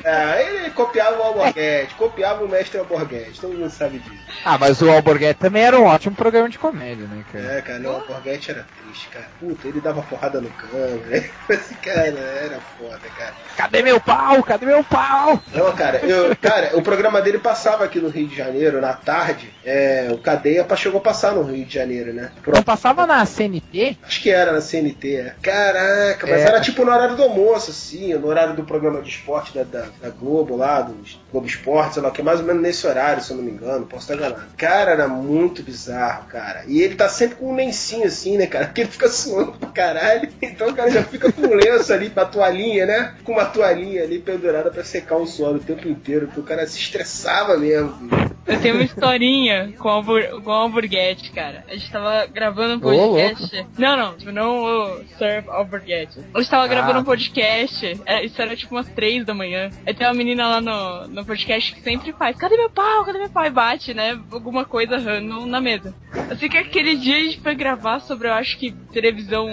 É, 0.05 0.43
ele 0.65 0.71
copiava 0.71 1.19
o 1.19 1.23
Alborguete, 1.23 1.95
copiava 1.95 2.45
o 2.45 2.49
mestre 2.49 2.79
Alborguete, 2.79 3.41
todo 3.41 3.55
mundo 3.55 3.71
sabe 3.71 3.99
disso. 3.99 4.23
Ah, 4.45 4.59
mas 4.59 4.83
o 4.83 4.91
Alborguete 4.91 5.41
também 5.41 5.63
era 5.63 5.79
um 5.79 5.85
ótimo 5.85 6.15
programa 6.15 6.49
de 6.49 6.59
comédia, 6.59 7.07
né, 7.07 7.25
cara? 7.33 7.59
É, 7.59 7.63
cara, 7.63 7.79
não, 7.79 7.93
o 7.93 7.97
Alborguete 7.97 8.51
era 8.51 8.67
cara. 9.13 9.27
Puta, 9.41 9.69
ele 9.69 9.81
dava 9.81 10.03
porrada 10.03 10.41
no 10.41 10.49
cano, 10.51 10.97
né? 11.07 11.29
Esse 11.51 11.75
cara 11.77 12.07
era 12.09 12.59
foda, 12.79 13.01
cara. 13.17 13.35
Cadê 13.57 13.83
meu 13.83 14.01
pau? 14.01 14.43
Cadê 14.43 14.67
meu 14.67 14.83
pau? 14.85 15.41
Não, 15.53 15.73
cara, 15.75 15.99
eu, 15.99 16.35
cara, 16.37 16.77
o 16.77 16.83
programa 16.83 17.21
dele 17.23 17.39
passava 17.39 17.85
aqui 17.85 17.99
no 18.01 18.09
Rio 18.09 18.27
de 18.29 18.37
Janeiro, 18.37 18.81
na 18.81 18.93
tarde. 18.93 19.53
É, 19.65 20.09
o 20.13 20.19
Cadeia 20.19 20.67
chegou 20.77 20.99
a 21.01 21.03
passar 21.03 21.33
no 21.33 21.43
Rio 21.43 21.65
de 21.65 21.73
Janeiro, 21.75 22.13
né? 22.13 22.31
Pro- 22.43 22.55
Não 22.55 22.63
passava 22.63 23.07
na 23.07 23.25
CNT? 23.25 23.97
Acho 24.03 24.21
que 24.23 24.31
era 24.31 24.53
na 24.53 24.61
CNT, 24.61 25.17
é. 25.17 25.35
Caraca, 25.43 26.27
mas 26.27 26.41
É. 26.41 26.47
era 26.47 26.61
tipo 26.61 26.85
no 26.85 26.93
horário 26.93 27.17
do 27.17 27.23
almoço, 27.23 27.71
assim, 27.71 28.15
no 28.15 28.27
horário 28.27 28.55
do 28.55 28.65
programa 28.65 29.01
de 29.01 29.09
esporte 29.11 29.55
da, 29.55 29.63
da, 29.65 29.87
da 30.01 30.11
Globo 30.11 30.57
lá, 30.57 30.81
do 30.81 30.95
Globo 31.35 31.49
Esporte, 31.49 31.95
sei 31.95 32.03
lá, 32.05 32.13
que 32.13 32.21
é 32.21 32.25
mais 32.25 32.39
ou 32.39 32.47
menos 32.47 32.63
nesse 32.63 32.87
horário, 32.87 33.21
se 33.21 33.33
eu 33.33 33.37
não 33.37 33.43
me 33.43 33.51
engano, 33.51 33.87
posso 33.87 34.05
estar 34.13 34.15
enganado. 34.15 34.47
Cara, 34.57 34.93
era 34.93 35.09
muito 35.09 35.65
bizarro, 35.65 36.29
cara. 36.29 36.63
E 36.69 36.81
ele 36.81 36.95
tá 36.95 37.09
sempre 37.09 37.35
com 37.35 37.51
um 37.51 37.57
lencinho 37.57 38.07
assim, 38.07 38.39
né, 38.39 38.47
cara? 38.47 38.67
Porque 38.71 38.83
ele 38.83 38.91
fica 38.91 39.09
suando 39.09 39.51
pra 39.51 39.69
caralho. 39.71 40.29
Então 40.41 40.69
o 40.69 40.75
cara 40.75 40.89
já 40.93 41.03
fica 41.03 41.33
com 41.33 41.43
um 41.43 41.55
lenço 41.55 41.93
ali, 41.93 42.07
uma 42.15 42.25
toalhinha, 42.25 42.87
né? 42.87 43.15
Com 43.25 43.33
uma 43.33 43.47
toalhinha 43.47 44.05
ali 44.05 44.21
pendurada 44.21 44.71
pra 44.71 44.85
secar 44.85 45.17
o 45.17 45.27
suor 45.27 45.57
o 45.57 45.59
tempo 45.59 45.89
inteiro, 45.89 46.27
porque 46.27 46.41
o 46.41 46.45
cara 46.45 46.65
se 46.69 46.79
estressava 46.79 47.57
mesmo. 47.57 48.11
Eu 48.47 48.61
tenho 48.61 48.75
uma 48.75 48.85
historinha 48.85 49.73
com 49.79 49.89
o, 49.89 49.91
Albur 49.91 50.23
com 50.45 51.35
cara. 51.35 51.65
A 51.67 51.73
gente 51.75 51.91
tava 51.91 52.27
gravando 52.27 52.75
um 52.75 52.81
podcast. 52.81 53.67
não, 53.79 53.97
não, 53.97 54.17
tipo, 54.17 54.31
não 54.31 54.63
o 54.63 54.99
Sir 55.19 55.45
Alburguete. 55.49 56.21
A 56.35 56.39
gente 56.41 56.51
tava 56.51 56.69
gravando 56.69 56.99
Ah. 56.99 57.01
um 57.01 57.05
podcast. 57.05 58.01
é, 58.05 58.25
isso 58.25 58.41
era 58.41 58.55
tipo 58.55 58.75
umas 58.75 58.89
três 58.89 59.25
da 59.25 59.33
manhã. 59.33 59.71
Aí 59.87 59.95
tem 59.95 60.07
uma 60.07 60.13
menina 60.15 60.47
lá 60.47 60.61
no, 60.61 61.09
no 61.09 61.24
podcast 61.25 61.75
que 61.75 61.81
sempre 61.83 62.13
faz: 62.13 62.37
Cadê 62.37 62.57
meu 62.57 62.71
pau? 62.71 63.05
Cadê 63.05 63.19
meu 63.19 63.31
pau? 63.31 63.45
E 63.45 63.51
bate, 63.51 63.95
né? 63.95 64.19
Alguma 64.31 64.65
coisa 64.65 64.99
no, 65.21 65.47
na 65.47 65.61
mesa. 65.61 65.95
Assim 66.31 66.49
que 66.49 66.57
aquele 66.57 66.97
dia 66.97 67.17
a 67.17 67.21
gente 67.21 67.41
foi 67.41 67.55
gravar 67.55 68.01
sobre, 68.01 68.29
eu 68.29 68.33
acho 68.33 68.57
que, 68.59 68.73
televisão 68.93 69.49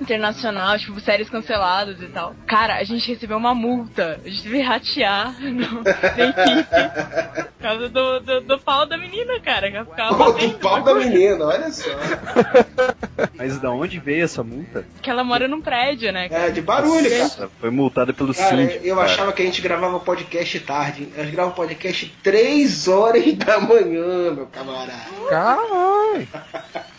internacional, 0.00 0.78
tipo, 0.78 0.98
séries 1.00 1.28
canceladas 1.28 2.00
e 2.00 2.06
tal. 2.06 2.34
Cara, 2.46 2.76
a 2.76 2.84
gente 2.84 3.12
recebeu 3.12 3.36
uma 3.36 3.54
multa. 3.54 4.20
A 4.24 4.28
gente 4.28 4.42
teve 4.42 4.56
que 4.58 4.62
ratear 4.62 5.40
no, 5.40 5.80
equipe. 5.84 7.50
Por 7.58 7.62
causa 7.62 7.88
do, 7.88 8.20
do, 8.20 8.40
do 8.40 8.58
pau 8.58 8.86
da 8.86 8.96
menina, 8.96 9.38
cara. 9.40 9.70
Que 9.70 9.84
ficava 9.90 10.16
Pô, 10.16 10.32
do 10.32 10.58
pau 10.58 10.82
da 10.82 10.94
menina, 10.94 11.44
olha 11.44 11.70
só. 11.70 11.90
Mas 13.36 13.58
da 13.58 13.70
onde 13.70 13.98
veio 13.98 14.24
essa 14.24 14.42
multa? 14.42 14.84
Que 15.02 15.10
ela 15.10 15.22
mora 15.22 15.46
num 15.46 15.60
prédio, 15.60 16.12
né? 16.12 16.28
É, 16.30 16.50
de 16.50 16.60
barulho, 16.62 17.08
cara. 17.10 17.50
Foi 17.60 17.70
multada 17.70 18.12
pelo 18.12 18.34
Cara, 18.34 18.56
síndico. 18.56 18.84
eu 18.84 18.96
cara. 18.96 19.06
achava 19.06 19.32
que 19.32 19.42
a 19.42 19.44
gente 19.44 19.60
gravava 19.60 20.00
podcast 20.00 20.60
tarde. 20.60 20.99
Nós 21.16 21.30
gravamos 21.30 21.56
podcast 21.56 22.14
3 22.22 22.88
horas 22.88 23.32
da 23.34 23.60
manhã, 23.60 24.32
meu 24.32 24.46
camarada. 24.46 24.92
Caralho. 25.28 26.28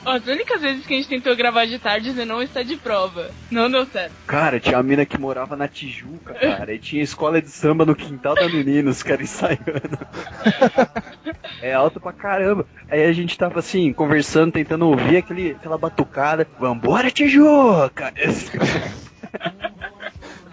As 0.03 0.25
únicas 0.25 0.61
vezes 0.61 0.85
que 0.85 0.93
a 0.93 0.97
gente 0.97 1.09
tentou 1.09 1.35
gravar 1.35 1.65
de 1.65 1.77
tarde, 1.77 2.11
você 2.11 2.25
não 2.25 2.41
está 2.41 2.63
de 2.63 2.75
prova. 2.75 3.29
Não 3.51 3.69
deu 3.69 3.85
certo. 3.85 4.13
Cara, 4.25 4.59
tinha 4.59 4.77
uma 4.77 4.83
mina 4.83 5.05
que 5.05 5.17
morava 5.19 5.55
na 5.55 5.67
Tijuca, 5.67 6.33
cara, 6.33 6.73
e 6.73 6.79
tinha 6.79 7.03
escola 7.03 7.41
de 7.41 7.49
samba 7.49 7.85
no 7.85 7.95
quintal 7.95 8.33
da 8.33 8.49
menina, 8.49 8.89
os 8.89 9.03
caras 9.03 9.23
ensaiando. 9.23 9.61
É 11.61 11.73
alto 11.73 11.99
pra 11.99 12.11
caramba. 12.11 12.65
Aí 12.89 13.05
a 13.05 13.13
gente 13.13 13.37
tava 13.37 13.59
assim, 13.59 13.93
conversando, 13.93 14.51
tentando 14.51 14.87
ouvir 14.87 15.17
aquele, 15.17 15.51
aquela 15.51 15.77
batucada. 15.77 16.47
Vambora, 16.59 17.11
Tijuca! 17.11 18.11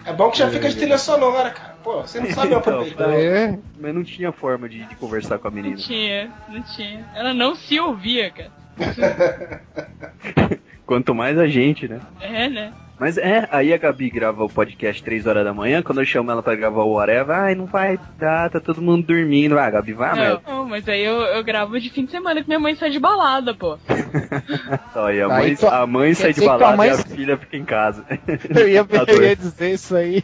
É 0.05 0.13
bom 0.13 0.29
que 0.29 0.37
já 0.37 0.49
fica 0.49 0.69
de 0.69 0.75
trilha 0.75 0.99
sonora, 0.99 1.49
cara. 1.49 1.68
Pô, 1.83 2.01
você 2.01 2.19
não 2.19 2.29
sabe 2.31 2.47
Então, 2.47 2.59
aproveitar. 2.59 3.09
É. 3.13 3.57
Mas 3.79 3.95
não 3.95 4.03
tinha 4.03 4.31
forma 4.31 4.67
de, 4.67 4.83
de 4.85 4.95
conversar 4.95 5.39
com 5.39 5.47
a 5.47 5.51
Não 5.51 5.55
menina. 5.57 5.77
tinha, 5.77 6.29
não 6.49 6.61
tinha. 6.61 7.05
Ela 7.15 7.33
não 7.33 7.55
se 7.55 7.79
ouvia, 7.79 8.29
cara. 8.31 8.51
Quanto 10.85 11.13
mais 11.13 11.37
a 11.37 11.47
gente, 11.47 11.87
né? 11.87 11.99
É, 12.19 12.49
né? 12.49 12.73
Mas 12.99 13.17
é, 13.17 13.47
aí 13.51 13.73
a 13.73 13.77
Gabi 13.77 14.09
grava 14.09 14.43
o 14.43 14.49
podcast 14.49 15.01
3 15.03 15.25
horas 15.25 15.43
da 15.45 15.53
manhã, 15.53 15.81
quando 15.81 16.01
eu 16.01 16.05
chamo 16.05 16.29
ela 16.31 16.43
pra 16.43 16.55
gravar 16.55 16.83
o 16.83 16.93
Whatever, 16.93 17.35
ai, 17.35 17.55
não 17.55 17.65
vai 17.65 17.99
dar, 18.17 18.49
tá 18.49 18.59
todo 18.59 18.81
mundo 18.81 19.05
dormindo. 19.07 19.57
Ah, 19.57 19.69
Gabi, 19.69 19.93
vai, 19.93 20.15
não, 20.15 20.41
não, 20.45 20.65
mas 20.67 20.87
aí 20.89 21.03
eu, 21.03 21.15
eu 21.21 21.43
gravo 21.43 21.79
de 21.79 21.89
fim 21.89 22.05
de 22.05 22.11
semana 22.11 22.41
que 22.41 22.47
minha 22.47 22.59
mãe 22.59 22.75
sai 22.75 22.89
de 22.89 22.99
balada, 22.99 23.53
pô. 23.53 23.77
Só, 24.93 25.05
a 25.05 25.09
Aí 25.09 25.27
mãe, 25.27 25.57
a 25.71 25.87
mãe 25.87 26.13
sai 26.13 26.33
de 26.33 26.45
balada 26.45 26.75
mãe- 26.77 26.89
e 26.89 26.91
a 26.91 26.97
filha 26.97 27.37
fica 27.37 27.57
em 27.57 27.65
casa. 27.65 28.05
Eu 28.55 28.67
ia, 28.67 28.83
Tá 28.89 29.05
eu 29.07 29.23
ia 29.23 29.35
dizer 29.35 29.73
isso 29.73 29.95
aí. 29.95 30.21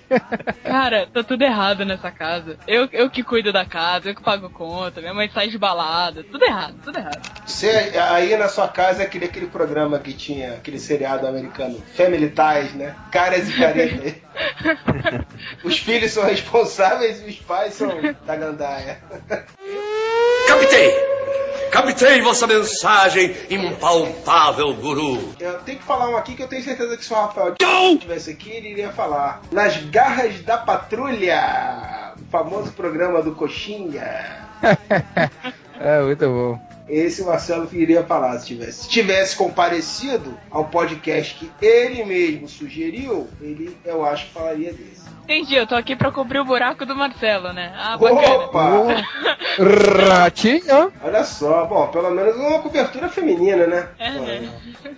Cara, 0.63 1.07
tá 1.07 1.23
tudo 1.23 1.41
errado 1.43 1.86
nessa 1.86 2.11
casa. 2.11 2.57
Eu, 2.67 2.89
eu 2.91 3.09
que 3.09 3.23
cuido 3.23 3.53
da 3.53 3.63
casa, 3.65 4.09
eu 4.09 4.15
que 4.15 4.21
pago 4.23 4.49
conta, 4.49 4.99
minha 5.01 5.13
mãe 5.13 5.30
sai 5.34 5.47
de 5.47 5.57
balada. 5.57 6.23
Tudo 6.23 6.43
errado, 6.43 6.76
tudo 6.84 6.97
errado. 6.97 7.21
Você, 7.45 7.67
aí 7.99 8.36
na 8.36 8.47
sua 8.47 8.67
casa 8.67 9.03
é 9.03 9.05
aquele, 9.05 9.26
aquele 9.26 9.45
programa 9.47 9.99
que 9.99 10.13
tinha, 10.13 10.53
aquele 10.53 10.80
seriado 10.80 11.28
americano, 11.28 11.78
Family 11.95 12.30
Ties, 12.30 12.64
né? 12.74 12.95
Caras 13.11 13.49
e 13.49 13.53
caretas. 13.53 14.13
Os 15.63 15.78
filhos 15.80 16.11
são 16.11 16.26
responsáveis 16.26 17.22
e 17.22 17.30
os 17.30 17.36
pais 17.38 17.74
são 17.74 17.89
da 18.26 18.36
gandaia. 18.36 18.99
Captei! 20.47 21.16
Captei 21.72 22.22
vossa 22.22 22.47
mensagem, 22.47 23.36
impalpável 23.49 24.74
guru. 24.76 25.34
Eu 25.39 25.59
tenho 25.59 25.80
que 25.80 25.84
falar 25.84 26.09
um 26.09 26.18
aqui 26.18 26.36
que 26.36 26.43
eu 26.43 26.47
tenho 26.47 26.63
certeza 26.63 26.95
que 26.95 27.03
se 27.03 27.11
o 27.11 27.16
Rafael 27.16 27.55
estivesse 27.93 28.32
aqui, 28.32 28.51
ele 28.51 28.70
iria 28.70 28.91
falar. 28.91 29.41
Nas 29.51 29.78
garras 29.86 30.39
da 30.41 30.57
patrulha! 30.57 32.13
O 32.18 32.32
famoso 32.32 32.72
programa 32.72 33.22
do 33.22 33.34
Coxinha. 33.36 34.45
É, 35.78 36.01
muito 36.01 36.26
bom. 36.26 36.74
Esse 36.88 37.24
Marcelo 37.24 37.68
iria 37.74 38.04
falar 38.04 38.38
se 38.40 38.48
tivesse. 38.48 38.84
Se 38.84 38.90
tivesse 38.90 39.36
comparecido 39.36 40.38
ao 40.52 40.66
podcast 40.66 41.34
que 41.36 41.66
ele 41.66 42.04
mesmo 42.06 42.48
sugeriu, 42.48 43.28
ele, 43.42 43.76
eu 43.84 44.06
acho 44.06 44.28
que 44.28 44.34
falaria 44.34 44.72
desse. 44.72 45.06
Entendi, 45.24 45.56
eu 45.56 45.66
tô 45.66 45.74
aqui 45.74 45.96
pra 45.96 46.12
cobrir 46.12 46.38
o 46.40 46.46
buraco 46.46 46.86
do 46.86 46.96
Marcelo, 46.96 47.52
né? 47.52 47.74
Ah, 47.76 47.98
bacana. 47.98 48.46
Opa! 48.46 48.86
Ratinho. 50.08 50.94
Olha 51.04 51.24
só, 51.24 51.66
bom, 51.66 51.88
pelo 51.88 52.12
menos 52.12 52.36
uma 52.36 52.60
cobertura 52.60 53.10
feminina, 53.10 53.66
né? 53.66 53.88
É, 53.98 54.48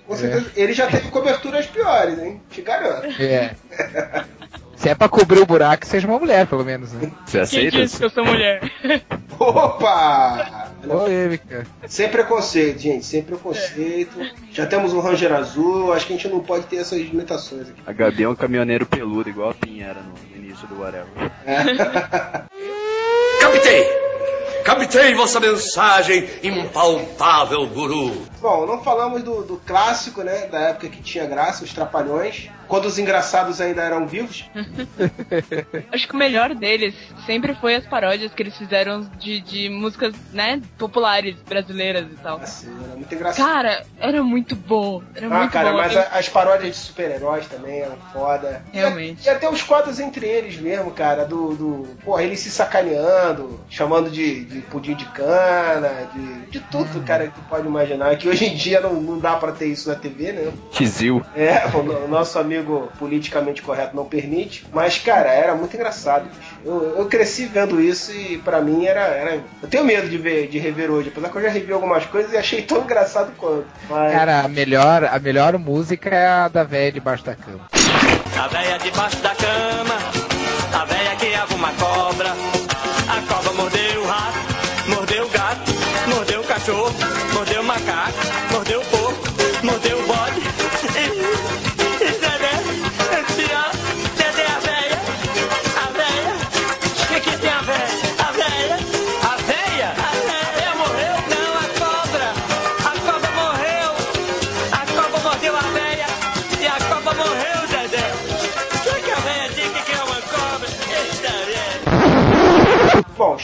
Com 0.06 0.16
certeza, 0.18 0.52
ele 0.58 0.74
já 0.74 0.88
teve 0.88 1.10
coberturas 1.12 1.66
piores, 1.68 2.20
hein? 2.20 2.42
Te 2.50 2.62
garanto. 2.62 3.08
É. 3.22 3.56
Se 4.78 4.90
é 4.90 4.96
pra 4.96 5.10
cobrir 5.10 5.40
o 5.40 5.46
buraco, 5.46 5.86
seja 5.86 6.08
uma 6.08 6.20
mulher, 6.20 6.46
pelo 6.46 6.64
menos, 6.64 6.94
né? 6.94 7.12
Você 7.26 7.32
Quem 7.32 7.42
aceita? 7.42 7.78
disse 7.82 7.98
que 7.98 8.06
eu 8.06 8.10
sou 8.12 8.24
mulher? 8.24 8.62
Opa! 9.40 10.72
Polêmica. 10.88 11.66
Sem 11.88 12.08
preconceito, 12.10 12.80
gente, 12.80 13.06
sem 13.06 13.24
preconceito. 13.24 14.20
Já 14.52 14.68
temos 14.68 14.94
um 14.94 15.00
Ranger 15.00 15.34
azul, 15.34 15.92
acho 15.94 16.06
que 16.06 16.14
a 16.14 16.16
gente 16.16 16.28
não 16.30 16.40
pode 16.42 16.68
ter 16.68 16.78
essas 16.78 17.00
limitações 17.00 17.64
aqui. 17.70 17.82
A 17.86 17.92
Gabi 17.92 18.24
é 18.24 18.30
um 18.30 18.36
caminhoneiro 18.36 18.86
peludo, 18.86 19.28
igual 19.30 19.50
a 19.50 19.54
Pin 19.56 19.82
era 19.82 20.00
no 20.00 20.14
início 20.38 20.68
do 20.68 20.80
Whatever. 20.80 21.08
Captei! 23.42 24.08
Captei 24.64 25.16
vossa 25.16 25.40
mensagem, 25.40 26.28
impalpável 26.44 27.66
guru. 27.68 28.28
Bom, 28.42 28.66
não 28.66 28.84
falamos 28.84 29.24
do, 29.24 29.44
do 29.44 29.58
clássico, 29.58 30.22
né? 30.22 30.48
Da 30.48 30.60
época 30.70 30.90
que 30.90 31.02
tinha 31.02 31.26
graça, 31.26 31.64
os 31.64 31.74
Trapalhões. 31.74 32.50
Quando 32.68 32.86
os 32.86 33.00
engraçados 33.00 33.62
ainda 33.62 33.82
eram 33.82 34.06
vivos. 34.06 34.50
Acho 35.92 36.08
que 36.08 36.14
o 36.14 36.18
melhor 36.18 36.54
deles 36.54 36.94
sempre 37.26 37.56
foi 37.56 37.76
as 37.76 37.86
paródias 37.86 38.34
que 38.34 38.44
eles 38.44 38.58
fizeram 38.58 39.02
de, 39.18 39.40
de 39.40 39.70
músicas, 39.70 40.14
né, 40.34 40.62
populares 40.78 41.36
brasileiras 41.48 42.06
e 42.12 42.16
tal. 42.16 42.38
Assim, 42.38 42.68
era 42.84 42.96
muito 42.96 43.16
engraçado. 43.16 43.46
Cara, 43.48 43.86
era 43.98 44.22
muito 44.22 44.54
bom. 44.56 45.02
Era 45.16 45.28
Ah, 45.28 45.40
muito 45.40 45.52
cara, 45.52 45.72
bom. 45.72 45.78
mas 45.78 45.94
Eu- 45.96 46.04
as 46.12 46.28
paródias 46.30 46.76
de 46.76 46.82
super-heróis 46.82 47.48
também 47.48 47.80
eram 47.80 47.96
foda. 48.12 48.62
E 48.74 48.78
Realmente. 48.78 49.26
E, 49.26 49.30
até 49.30 49.50
os 49.50 49.62
quadros 49.64 50.00
entre 50.00 50.26
eles 50.28 50.58
mesmo, 50.60 50.92
cara, 50.92 51.26
do. 51.26 51.56
do 51.56 51.88
porra, 52.04 52.24
eles 52.24 52.40
se 52.42 52.52
sacaneando, 52.52 53.60
chamando 53.70 54.10
de, 54.10 54.44
de 54.46 54.60
pudim 54.62 54.96
de 54.96 55.06
cana, 55.06 56.10
de, 56.14 56.47
de 56.50 56.60
tudo, 56.60 57.04
cara, 57.06 57.28
que 57.28 57.34
tu 57.34 57.42
pode 57.50 57.68
imaginar. 57.68 58.16
Que 58.18 58.28
hoje 58.28 58.46
em 58.46 58.56
dia 58.56 58.80
não, 58.82 58.94
não 58.94 59.20
dá 59.20 59.36
pra 59.36 59.52
ter 59.52 59.68
isso 59.68 59.90
na 59.90 59.96
TV, 59.96 60.32
né? 60.32 60.52
Tizil. 60.72 61.22
É, 61.36 61.68
o, 61.74 62.06
o 62.06 62.08
nosso 62.08 62.40
amigo 62.40 62.90
politicamente 63.00 63.62
correto 63.62 63.96
não 63.96 64.06
permite. 64.06 64.66
Mas, 64.74 64.98
cara, 64.98 65.30
era 65.32 65.56
muito 65.56 65.76
engraçado. 65.76 66.26
bicho. 66.26 66.58
Eu, 66.66 66.98
eu 66.98 67.06
cresci 67.06 67.46
vendo 67.46 67.82
isso 67.82 68.12
e 68.12 68.38
pra 68.40 68.62
mim 68.62 68.86
era, 68.86 69.02
era. 69.02 69.44
Eu 69.62 69.68
tenho 69.70 69.84
medo 69.84 70.10
de 70.10 70.18
ver, 70.18 70.48
de 70.48 70.58
rever 70.58 70.92
hoje, 70.92 71.10
apesar 71.10 71.30
que 71.30 71.38
eu 71.38 71.42
já 71.42 71.50
revi 71.50 71.72
algumas 71.72 72.06
coisas 72.06 72.32
e 72.34 72.38
achei 72.38 72.62
tão 72.62 72.84
engraçado 72.84 73.32
quanto. 73.38 73.66
Mas... 73.90 74.12
Cara, 74.12 74.42
a 74.42 74.48
melhor, 74.48 75.04
a 75.06 75.20
melhor 75.20 75.58
música 75.58 76.10
é 76.10 76.28
a 76.28 76.48
da 76.48 76.64
velha 76.64 76.92
debaixo 76.92 77.24
da 77.24 77.36
cama. 77.36 77.68
A 78.38 78.48
véia 78.48 78.78
debaixo 78.78 79.18
da 79.18 79.34
cama, 79.36 79.96
a 80.74 80.86
véia 80.86 81.16
que 81.16 81.34
arruma 81.34 81.72
cobra. 81.74 82.57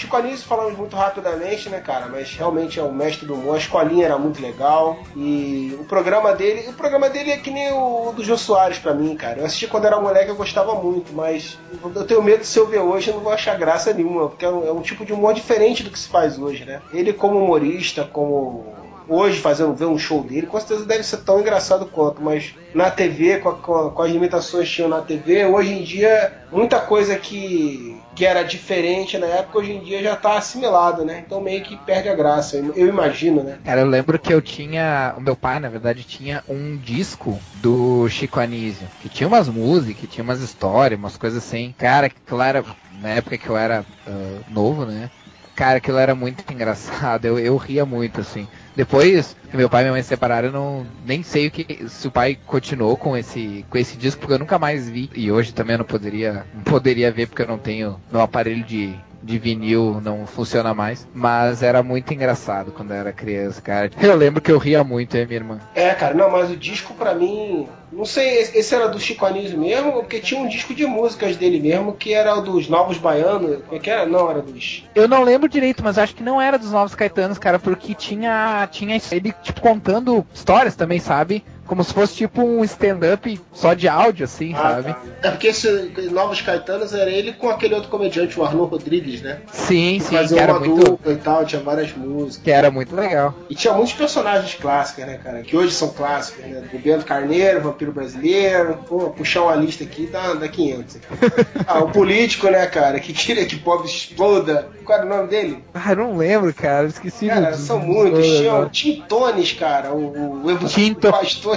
Chico 0.03 0.15
Anísio 0.17 0.45
falamos 0.47 0.77
muito 0.77 0.95
rapidamente, 0.95 1.69
né, 1.69 1.79
cara? 1.79 2.07
Mas 2.09 2.33
realmente 2.35 2.79
é 2.79 2.83
o 2.83 2.91
mestre 2.93 3.25
do 3.25 3.35
humor. 3.35 3.55
A 3.55 3.59
escolinha 3.59 4.05
era 4.05 4.17
muito 4.17 4.41
legal. 4.41 5.07
E 5.15 5.73
o 5.79 5.85
programa 5.85 6.33
dele. 6.33 6.67
O 6.69 6.73
programa 6.73 7.09
dele 7.09 7.31
é 7.31 7.37
que 7.37 7.49
nem 7.51 7.71
o 7.71 8.11
do 8.11 8.23
Jô 8.23 8.37
Soares 8.37 8.79
pra 8.79 8.93
mim, 8.93 9.15
cara. 9.15 9.39
Eu 9.39 9.45
assisti 9.45 9.67
quando 9.67 9.85
era 9.85 9.99
moleque, 10.01 10.29
eu 10.29 10.35
gostava 10.35 10.75
muito, 10.81 11.13
mas 11.13 11.61
eu 11.95 12.05
tenho 12.05 12.21
medo 12.23 12.41
de 12.41 12.47
se 12.47 12.59
eu 12.59 12.67
ver 12.67 12.79
hoje, 12.79 13.09
eu 13.09 13.15
não 13.15 13.23
vou 13.23 13.31
achar 13.31 13.57
graça 13.57 13.93
nenhuma, 13.93 14.29
porque 14.29 14.45
é 14.45 14.49
um, 14.49 14.65
é 14.65 14.71
um 14.71 14.81
tipo 14.81 15.05
de 15.05 15.13
humor 15.13 15.33
diferente 15.33 15.83
do 15.83 15.91
que 15.91 15.99
se 15.99 16.09
faz 16.09 16.37
hoje, 16.37 16.65
né? 16.65 16.83
Ele 16.91 17.13
como 17.13 17.39
humorista, 17.39 18.03
como 18.05 19.01
hoje 19.07 19.39
fazendo 19.39 19.75
ver 19.75 19.85
um 19.85 19.97
show 19.97 20.23
dele, 20.23 20.47
com 20.47 20.59
certeza 20.59 20.85
deve 20.85 21.03
ser 21.03 21.23
tão 21.23 21.39
engraçado 21.39 21.89
quanto, 21.89 22.21
mas 22.21 22.55
na 22.73 22.89
TV, 22.91 23.39
com, 23.39 23.51
com 23.55 23.75
a- 23.75 23.91
com 23.91 24.01
as 24.01 24.11
limitações 24.11 24.67
que 24.69 24.75
tinham 24.75 24.89
na 24.89 25.01
TV, 25.01 25.45
hoje 25.45 25.73
em 25.73 25.83
dia, 25.83 26.31
muita 26.49 26.79
coisa 26.81 27.17
que, 27.17 28.02
que 28.15 28.25
era 28.25 28.43
diferente 28.43 29.17
na 29.17 29.27
época, 29.27 29.59
hoje 29.59 29.71
em 29.73 29.79
dia 29.79 30.03
já 30.03 30.15
tá 30.15 30.37
assimilado, 30.37 31.03
né? 31.03 31.23
Então 31.25 31.41
meio 31.41 31.63
que 31.63 31.77
perde 31.77 32.09
a 32.09 32.15
graça, 32.15 32.57
eu, 32.57 32.87
imagino, 32.87 33.43
né? 33.43 33.57
Cara, 33.63 33.81
eu 33.81 33.87
lembro 33.87 34.19
que 34.19 34.33
eu 34.33 34.41
tinha. 34.41 35.13
O 35.17 35.21
meu 35.21 35.35
pai, 35.35 35.59
na 35.59 35.69
verdade, 35.69 36.03
tinha 36.03 36.43
um 36.47 36.77
disco 36.77 37.39
do 37.55 38.07
Chico 38.09 38.39
Anísio. 38.39 38.87
Que 39.01 39.09
tinha 39.09 39.27
umas 39.27 39.47
músicas, 39.49 40.09
tinha 40.09 40.23
umas 40.23 40.41
histórias, 40.41 40.99
umas 40.99 41.17
coisas 41.17 41.43
assim. 41.43 41.73
Cara, 41.77 42.11
era. 42.43 42.63
Na 43.01 43.09
época 43.09 43.37
que 43.37 43.49
eu 43.49 43.57
era 43.57 43.83
ah, 44.07 44.39
novo, 44.49 44.85
né? 44.85 45.09
Cara, 45.55 45.77
aquilo 45.77 45.97
era 45.97 46.15
muito 46.15 46.43
engraçado. 46.51 47.25
Eu, 47.25 47.37
eu 47.37 47.55
ria 47.57 47.85
muito, 47.85 48.21
assim. 48.21 48.47
Depois 48.75 49.35
que 49.51 49.55
meu 49.55 49.69
pai 49.69 49.81
e 49.81 49.83
minha 49.83 49.93
mãe 49.93 50.01
se 50.01 50.09
separaram, 50.09 50.47
eu 50.47 50.51
não 50.51 50.87
nem 51.05 51.21
sei 51.21 51.47
o 51.47 51.51
que 51.51 51.87
se 51.87 52.07
o 52.07 52.11
pai 52.11 52.37
continuou 52.45 52.97
com 52.97 53.15
esse 53.15 53.63
com 53.69 53.77
esse 53.77 53.95
disco 53.95 54.21
porque 54.21 54.33
eu 54.33 54.39
nunca 54.39 54.57
mais 54.57 54.89
vi 54.89 55.11
e 55.13 55.31
hoje 55.31 55.53
também 55.53 55.75
eu 55.75 55.79
não 55.79 55.85
poderia 55.85 56.43
não 56.53 56.63
poderia 56.63 57.11
ver 57.11 57.27
porque 57.27 57.43
eu 57.43 57.47
não 57.47 57.59
tenho 57.59 58.01
meu 58.11 58.21
aparelho 58.21 58.63
de 58.63 58.95
de 59.23 59.39
vinil 59.39 60.01
não 60.03 60.27
funciona 60.27 60.73
mais, 60.73 61.07
mas 61.13 61.63
era 61.63 61.81
muito 61.81 62.13
engraçado 62.13 62.71
quando 62.71 62.91
eu 62.91 62.97
era 62.97 63.13
criança, 63.13 63.61
cara. 63.61 63.89
Eu 64.01 64.15
lembro 64.15 64.41
que 64.41 64.51
eu 64.51 64.57
ria 64.57 64.83
muito, 64.83 65.15
hein, 65.15 65.25
minha 65.25 65.39
irmã. 65.39 65.59
É, 65.73 65.93
cara, 65.93 66.13
não, 66.13 66.29
mas 66.29 66.51
o 66.51 66.57
disco 66.57 66.93
pra 66.93 67.15
mim. 67.15 67.67
Não 67.91 68.05
sei, 68.05 68.39
esse 68.39 68.73
era 68.73 68.87
do 68.87 68.99
Chico 68.99 69.25
Anísio 69.25 69.57
mesmo, 69.57 69.93
porque 69.93 70.19
tinha 70.19 70.41
um 70.41 70.47
disco 70.47 70.73
de 70.73 70.85
músicas 70.85 71.37
dele 71.37 71.59
mesmo, 71.59 71.93
que 71.93 72.13
era 72.13 72.35
o 72.35 72.41
dos 72.41 72.67
Novos 72.67 72.97
Baianos. 72.97 73.63
Como 73.63 73.75
é 73.75 73.79
que 73.79 73.89
era? 73.89 74.05
Não, 74.05 74.29
era 74.29 74.41
dos. 74.41 74.83
Eu 74.95 75.07
não 75.07 75.23
lembro 75.23 75.47
direito, 75.47 75.83
mas 75.83 75.97
acho 75.97 76.15
que 76.15 76.23
não 76.23 76.41
era 76.41 76.57
dos 76.57 76.71
Novos 76.71 76.95
Caetanos, 76.95 77.37
cara, 77.37 77.59
porque 77.59 77.93
tinha 77.93 78.67
tinha 78.71 78.99
ele 79.11 79.33
tipo 79.43 79.61
contando 79.61 80.25
histórias 80.33 80.75
também, 80.75 80.99
sabe? 80.99 81.43
Como 81.65 81.83
se 81.83 81.93
fosse 81.93 82.15
tipo 82.15 82.41
um 82.43 82.63
stand-up 82.63 83.39
só 83.53 83.73
de 83.73 83.87
áudio, 83.87 84.25
assim, 84.25 84.53
sabe? 84.53 84.95
É 85.21 85.29
porque 85.31 85.47
esse 85.47 85.91
Novos 86.11 86.41
Caetanos 86.41 86.93
era 86.93 87.09
ele 87.09 87.33
com 87.33 87.49
aquele 87.49 87.73
outro 87.73 87.89
comediante, 87.89 88.39
o 88.39 88.43
Arnold 88.43 88.71
Rodrigues, 88.71 89.21
né? 89.21 89.39
Sim, 89.51 89.99
sim, 89.99 90.15
Fazia 90.15 90.37
que 90.37 90.43
era 90.43 90.53
uma 90.53 90.59
muito 90.59 90.83
dupla 90.83 91.13
e 91.13 91.17
tal, 91.17 91.45
tinha 91.45 91.61
várias 91.61 91.93
músicas. 91.95 92.43
que 92.43 92.51
era 92.51 92.69
muito 92.69 92.95
legal. 92.95 93.33
E 93.49 93.55
tinha 93.55 93.73
muitos 93.73 93.93
personagens 93.93 94.55
clássicos, 94.55 95.05
né, 95.05 95.19
cara? 95.23 95.41
Que 95.41 95.55
hoje 95.55 95.73
são 95.73 95.89
clássicos, 95.89 96.45
né? 96.45 96.63
O 96.73 96.79
Bento 96.79 97.05
Carneiro, 97.05 97.61
Vampiro 97.61 97.91
Brasileiro. 97.91 98.79
Pô, 98.87 99.09
puxar 99.11 99.43
uma 99.43 99.55
lista 99.55 99.83
aqui 99.83 100.07
dá, 100.07 100.33
dá 100.33 100.47
500. 100.47 100.97
ah, 101.65 101.79
o 101.79 101.89
político, 101.91 102.47
né, 102.49 102.65
cara? 102.67 102.99
Que 102.99 103.13
queria 103.13 103.45
que 103.45 103.55
pobre 103.57 103.87
exploda. 103.87 104.67
Qual 104.83 104.97
era 104.99 105.07
o 105.07 105.09
nome 105.09 105.29
dele? 105.29 105.63
Ah, 105.73 105.91
eu 105.91 105.95
não 105.95 106.17
lembro, 106.17 106.53
cara, 106.53 106.87
esqueci. 106.87 107.27
Cara, 107.27 107.51
do- 107.51 107.57
são 107.57 107.79
muitos. 107.79 108.25
Tinha 108.27 108.53
o 108.55 108.69
Tintones, 108.69 109.53
cara. 109.53 109.93
O, 109.93 110.41
o, 110.43 110.45
o 110.45 110.59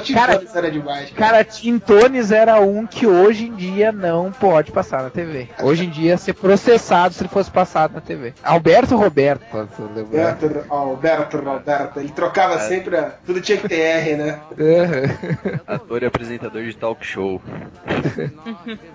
Pastor 0.00 0.36
Tintones 0.40 0.56
era 0.56 0.70
demais. 0.70 1.10
Cara, 1.10 1.44
Tintones 1.44 2.30
era 2.30 2.60
um 2.60 2.86
que 2.86 3.06
hoje 3.06 3.46
em 3.46 3.54
dia 3.54 3.92
não 3.92 4.30
pode 4.32 4.72
passar 4.72 5.02
na 5.02 5.10
TV. 5.10 5.48
Hoje 5.62 5.84
em 5.86 5.90
dia 5.90 6.10
ia 6.10 6.16
ser 6.18 6.34
processado 6.34 7.14
se 7.14 7.22
ele 7.22 7.28
fosse 7.28 7.50
passado 7.50 7.94
na 7.94 8.00
TV. 8.00 8.32
Alberto 8.42 8.96
Roberto. 8.96 9.44
Alberto, 9.56 10.64
Alberto, 10.68 11.36
Roberto. 11.38 12.00
Ele 12.00 12.10
trocava 12.10 12.58
sempre. 12.60 12.96
a- 12.96 13.12
Tudo 13.24 13.40
tinha 13.40 13.58
que 13.58 13.68
ter 13.68 13.80
R, 13.80 14.16
né? 14.16 14.40
Ator 15.66 16.02
e 16.02 16.06
apresentador 16.06 16.62
de 16.62 16.74
talk 16.76 17.04
show. 17.04 17.40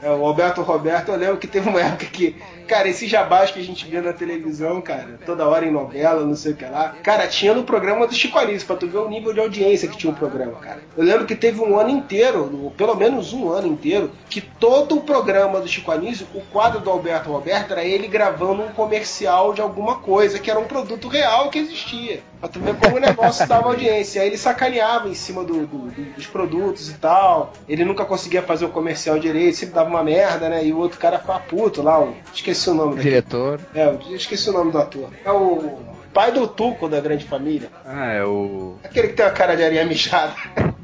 É, 0.02 0.10
o 0.10 0.26
Alberto 0.26 0.62
Roberto, 0.62 1.10
eu 1.12 1.16
lembro 1.18 1.38
que 1.38 1.47
teve 1.47 1.70
uma 1.70 1.80
época 1.80 2.06
que, 2.06 2.36
cara, 2.72 2.88
esses 2.88 3.09
jabás 3.09 3.51
que 3.51 3.59
a 3.59 3.63
gente 3.63 3.86
via 3.86 4.01
na 4.01 4.13
televisão, 4.13 4.80
cara, 4.80 5.19
toda 5.26 5.45
hora 5.45 5.65
em 5.65 5.72
novela, 5.72 6.26
não 6.26 6.38
sei 6.38 6.53
o 6.53 6.55
que 6.55 6.63
lá, 6.63 6.95
cara, 7.03 7.28
tinha 7.28 7.53
no 7.53 7.65
programa 7.65 8.07
do 8.07 8.13
Chico 8.13 8.39
Anísio, 8.39 8.65
pra 8.65 8.78
tu 8.78 8.88
ver 8.88 8.99
o 8.99 9.09
nível 9.09 9.34
de 9.34 9.41
audiência 9.41 9.89
que 9.89 9.97
tinha 9.97 10.13
o 10.13 10.15
programa, 10.15 10.53
cara. 10.53 10.82
Eu 10.95 11.03
lembro 11.03 11.26
que 11.26 11.36
teve 11.36 11.59
um 11.59 11.78
ano 11.78 11.89
inteiro, 11.89 12.72
pelo 12.78 12.95
menos 12.95 13.34
um 13.34 13.49
ano 13.49 13.67
inteiro, 13.67 14.09
que 14.30 14.39
todo 14.39 14.95
o 14.95 15.01
programa 15.01 15.59
do 15.59 15.67
Chico 15.67 15.91
Anísio, 15.91 16.26
o 16.34 16.39
quadro 16.39 16.80
do 16.80 16.89
Alberto 16.89 17.30
Roberto 17.30 17.72
era 17.74 17.84
ele 17.84 18.07
gravando 18.07 18.63
um 18.63 18.69
comercial 18.69 19.53
de 19.53 19.59
alguma 19.59 19.95
coisa, 19.95 20.39
que 20.39 20.49
era 20.49 20.57
um 20.57 20.65
produto 20.65 21.09
real 21.09 21.49
que 21.49 21.59
existia. 21.59 22.24
Pra 22.42 22.50
tu 22.50 22.60
ver 22.60 22.76
como 22.76 22.98
o 22.98 23.00
negócio 23.00 23.48
dava 23.48 23.68
audiência. 23.68 24.22
Aí 24.22 24.28
ele 24.28 24.38
sacaneava 24.38 25.08
em 25.08 25.14
cima 25.14 25.44
do- 25.44 25.66
do- 25.68 25.92
do- 25.92 26.14
dos 26.16 26.26
produtos 26.26 26.89
e 26.89 26.96
tal. 26.96 27.54
Ele 27.70 27.86
nunca 27.86 28.04
conseguia 28.04 28.42
fazer 28.42 28.66
o 28.66 28.70
comercial 28.70 29.18
direito, 29.20 29.56
sempre 29.58 29.76
dava 29.76 29.89
uma 29.89 30.04
merda, 30.04 30.50
né? 30.50 30.66
E 30.66 30.74
o 30.74 30.78
outro 30.80 30.98
cara 31.00 31.20
ficava 31.20 31.39
puto 31.39 31.84
lá, 31.84 32.02
o- 32.02 32.16
esqueci 32.34 32.68
o 32.70 32.74
nome 32.74 32.96
dele. 32.96 33.04
Diretor. 33.04 33.60
É, 33.76 33.96
esqueci 34.16 34.50
o 34.50 34.54
nome 34.54 34.72
do 34.72 34.80
ator. 34.80 35.10
É 35.24 35.32
o. 35.32 35.78
pai 36.14 36.32
do 36.32 36.46
Tuco 36.48 36.89
da 36.89 37.00
grande 37.00 37.24
família. 37.26 37.70
Ah, 37.86 38.12
é 38.12 38.26
o 38.26 38.76
Aquele 38.84 39.10
que 39.10 39.14
tem 39.14 39.26
uma 39.26 39.32
cara 39.32 39.56
de 39.56 39.64
areia 39.64 39.86
mijada. 39.86 40.34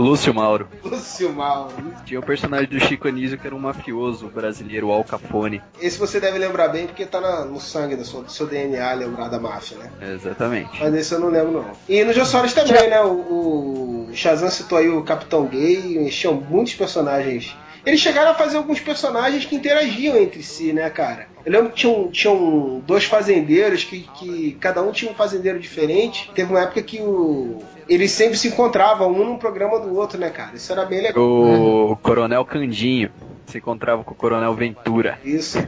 Lúcio 0.00 0.32
Mauro. 0.34 0.68
Lúcio 0.84 1.32
Mauro. 1.32 1.72
Tinha 2.04 2.18
o 2.20 2.22
personagem 2.22 2.68
do 2.68 2.80
Chico 2.80 3.06
Anísio 3.08 3.38
que 3.38 3.46
era 3.46 3.54
um 3.54 3.58
mafioso 3.58 4.28
brasileiro, 4.28 4.88
o 4.88 4.92
Al 4.92 5.04
Capone. 5.04 5.60
Esse 5.80 5.98
você 5.98 6.18
deve 6.18 6.38
lembrar 6.38 6.68
bem 6.68 6.86
porque 6.86 7.04
tá 7.06 7.20
na- 7.20 7.44
no 7.44 7.60
sangue 7.60 7.96
do 7.96 8.04
seu, 8.04 8.22
do 8.22 8.30
seu 8.32 8.46
DNA 8.46 8.92
lembrar 8.94 9.28
da 9.28 9.38
máfia, 9.38 9.78
né? 9.78 9.90
Exatamente. 10.14 10.78
Mas 10.80 10.94
esse 10.94 11.12
eu 11.14 11.20
não 11.20 11.28
lembro, 11.28 11.52
não. 11.52 11.70
E 11.88 12.02
no 12.04 12.12
Jossores 12.12 12.52
também, 12.54 12.88
né? 12.88 13.00
O, 13.02 14.06
o 14.08 14.10
Shazam 14.14 14.50
citou 14.50 14.78
aí 14.78 14.88
o 14.88 15.02
Capitão 15.02 15.46
Gay, 15.46 16.08
tinham 16.10 16.34
muitos 16.34 16.74
personagens. 16.74 17.54
Eles 17.86 18.00
chegaram 18.00 18.32
a 18.32 18.34
fazer 18.34 18.58
alguns 18.58 18.78
personagens 18.78 19.46
que 19.46 19.54
interagiam 19.56 20.14
entre 20.16 20.42
si, 20.42 20.70
né, 20.72 20.90
cara? 20.90 21.28
Eu 21.46 21.52
lembro 21.52 21.70
que 21.70 21.76
tinham, 21.76 22.08
tinham 22.10 22.82
dois 22.86 23.04
fazendeiros 23.04 23.84
que, 23.84 24.00
que 24.18 24.52
cada 24.60 24.82
um 24.82 24.92
tinha 24.92 25.10
um 25.10 25.14
fazendeiro 25.14 25.58
diferente. 25.58 26.30
Teve 26.34 26.50
uma 26.52 26.60
época 26.60 26.82
que 26.82 27.00
o, 27.00 27.62
eles 27.90 28.12
sempre 28.12 28.38
se 28.38 28.46
encontravam, 28.46 29.10
um 29.10 29.24
num 29.24 29.36
programa 29.36 29.80
do 29.80 29.96
outro, 29.96 30.16
né, 30.16 30.30
cara? 30.30 30.54
Isso 30.54 30.70
era 30.70 30.84
bem 30.84 31.02
legal. 31.02 31.20
O 31.20 31.96
Coronel 31.96 32.44
Candinho 32.44 33.10
se 33.46 33.58
encontrava 33.58 34.04
com 34.04 34.12
o 34.12 34.14
Coronel 34.14 34.54
Ventura. 34.54 35.18
Isso. 35.24 35.58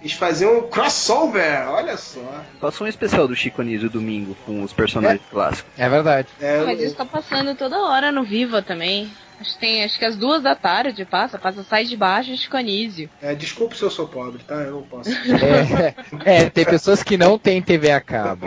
Eles 0.00 0.12
faziam 0.12 0.58
um 0.58 0.62
crossover, 0.62 1.68
olha 1.68 1.96
só. 1.96 2.20
Passou 2.60 2.86
um 2.86 2.88
especial 2.88 3.26
do 3.26 3.34
Chico 3.34 3.62
Anísio 3.62 3.90
domingo 3.90 4.36
com 4.46 4.62
os 4.62 4.72
personagens 4.72 5.22
clássicos. 5.28 5.72
É 5.76 5.88
verdade. 5.88 6.28
Mas 6.64 6.80
isso 6.80 6.94
tá 6.94 7.04
passando 7.04 7.56
toda 7.56 7.76
hora 7.82 8.12
no 8.12 8.22
Viva 8.22 8.62
também. 8.62 9.10
Acho 9.42 9.54
que 9.54 9.58
tem, 9.58 9.82
acho 9.82 9.98
que 9.98 10.04
às 10.04 10.14
duas 10.14 10.40
da 10.40 10.54
tarde 10.54 11.04
passa, 11.04 11.36
passa 11.36 11.64
sai 11.64 11.84
de 11.84 11.96
baixo 11.96 12.36
Chico 12.36 12.56
Anísio. 12.56 13.10
É, 13.20 13.34
desculpe 13.34 13.76
se 13.76 13.82
eu 13.82 13.90
sou 13.90 14.06
pobre, 14.06 14.40
tá? 14.46 14.54
Eu 14.54 14.74
não 14.74 14.82
posso. 14.82 15.10
É, 16.24 16.42
é, 16.44 16.50
tem 16.50 16.64
pessoas 16.64 17.02
que 17.02 17.16
não 17.16 17.36
têm 17.36 17.60
TV 17.60 17.90
a 17.90 18.00
cabo. 18.00 18.46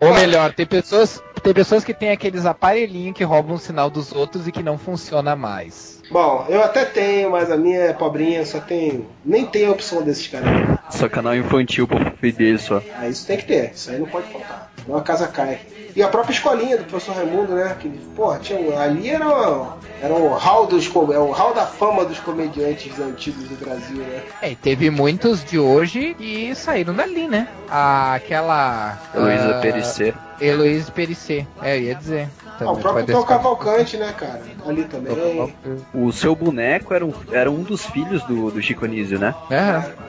Ou 0.00 0.12
melhor, 0.12 0.52
tem 0.52 0.66
pessoas, 0.66 1.22
tem 1.40 1.54
pessoas 1.54 1.84
que 1.84 1.94
têm 1.94 2.10
aqueles 2.10 2.44
aparelhinhos 2.44 3.16
que 3.16 3.22
roubam 3.22 3.54
o 3.54 3.58
sinal 3.58 3.88
dos 3.88 4.12
outros 4.12 4.48
e 4.48 4.52
que 4.52 4.62
não 4.62 4.76
funciona 4.76 5.36
mais. 5.36 6.02
Bom, 6.10 6.46
eu 6.48 6.62
até 6.62 6.84
tenho, 6.84 7.30
mas 7.30 7.50
a 7.50 7.56
minha 7.56 7.78
é 7.78 7.92
pobrinha, 7.92 8.44
só 8.44 8.58
tem. 8.58 9.06
Nem 9.24 9.46
tem 9.46 9.66
a 9.66 9.70
opção 9.70 10.02
desses 10.02 10.26
caras. 10.26 10.78
Só 10.90 11.08
canal 11.08 11.36
infantil 11.36 11.86
pro 11.86 11.98
filho 12.16 12.36
dele 12.36 12.58
só. 12.58 12.82
Ah, 12.98 13.08
isso 13.08 13.24
tem 13.24 13.36
que 13.36 13.44
ter, 13.44 13.72
isso 13.72 13.90
aí 13.90 13.98
não 13.98 14.06
pode 14.06 14.28
faltar. 14.32 14.72
A 14.94 15.00
casa 15.00 15.26
cai. 15.26 15.58
E 15.94 16.02
a 16.02 16.08
própria 16.08 16.32
escolinha 16.34 16.76
do 16.76 16.84
professor 16.84 17.16
Raimundo, 17.16 17.54
né? 17.54 17.74
Que, 17.80 17.88
porra, 18.14 18.38
tinha, 18.38 18.58
um- 18.58 18.78
ali 18.78 19.08
era, 19.08 19.26
o- 19.26 19.72
era 20.00 20.12
o 20.14 20.34
hall 20.34 20.66
dos 20.66 20.86
é 20.86 21.18
o 21.18 21.30
hall 21.32 21.54
da 21.54 21.66
fama 21.66 22.04
dos 22.04 22.18
comediantes 22.18 22.98
antigos 23.00 23.48
do 23.48 23.56
Brasil, 23.56 23.96
né? 23.96 24.22
É, 24.42 24.50
e 24.50 24.56
teve 24.56 24.90
muitos 24.90 25.42
de 25.44 25.58
hoje 25.58 26.14
que 26.14 26.54
saíram 26.54 26.94
dali, 26.94 27.26
né? 27.26 27.48
Aquela. 27.68 28.98
Heloísa 29.14 29.56
ah, 29.56 29.60
Perissé. 29.60 30.14
Heloísa 30.40 30.92
Perissé, 30.92 31.46
é, 31.62 31.76
eu 31.78 31.82
ia 31.82 31.94
dizer. 31.94 32.28
Ah, 32.60 32.72
o 32.72 32.76
próprio 32.76 33.06
Tom 33.06 33.22
Cavalcante, 33.22 33.96
né, 33.96 34.14
cara? 34.16 34.42
Ali 34.66 34.84
também. 34.84 35.54
O 35.92 36.12
seu 36.12 36.34
boneco 36.34 36.94
era 36.94 37.04
um, 37.04 37.12
era 37.30 37.50
um 37.50 37.62
dos 37.62 37.84
filhos 37.86 38.22
do, 38.24 38.50
do 38.50 38.62
Chico 38.62 38.84
Anísio, 38.84 39.18
né? 39.18 39.34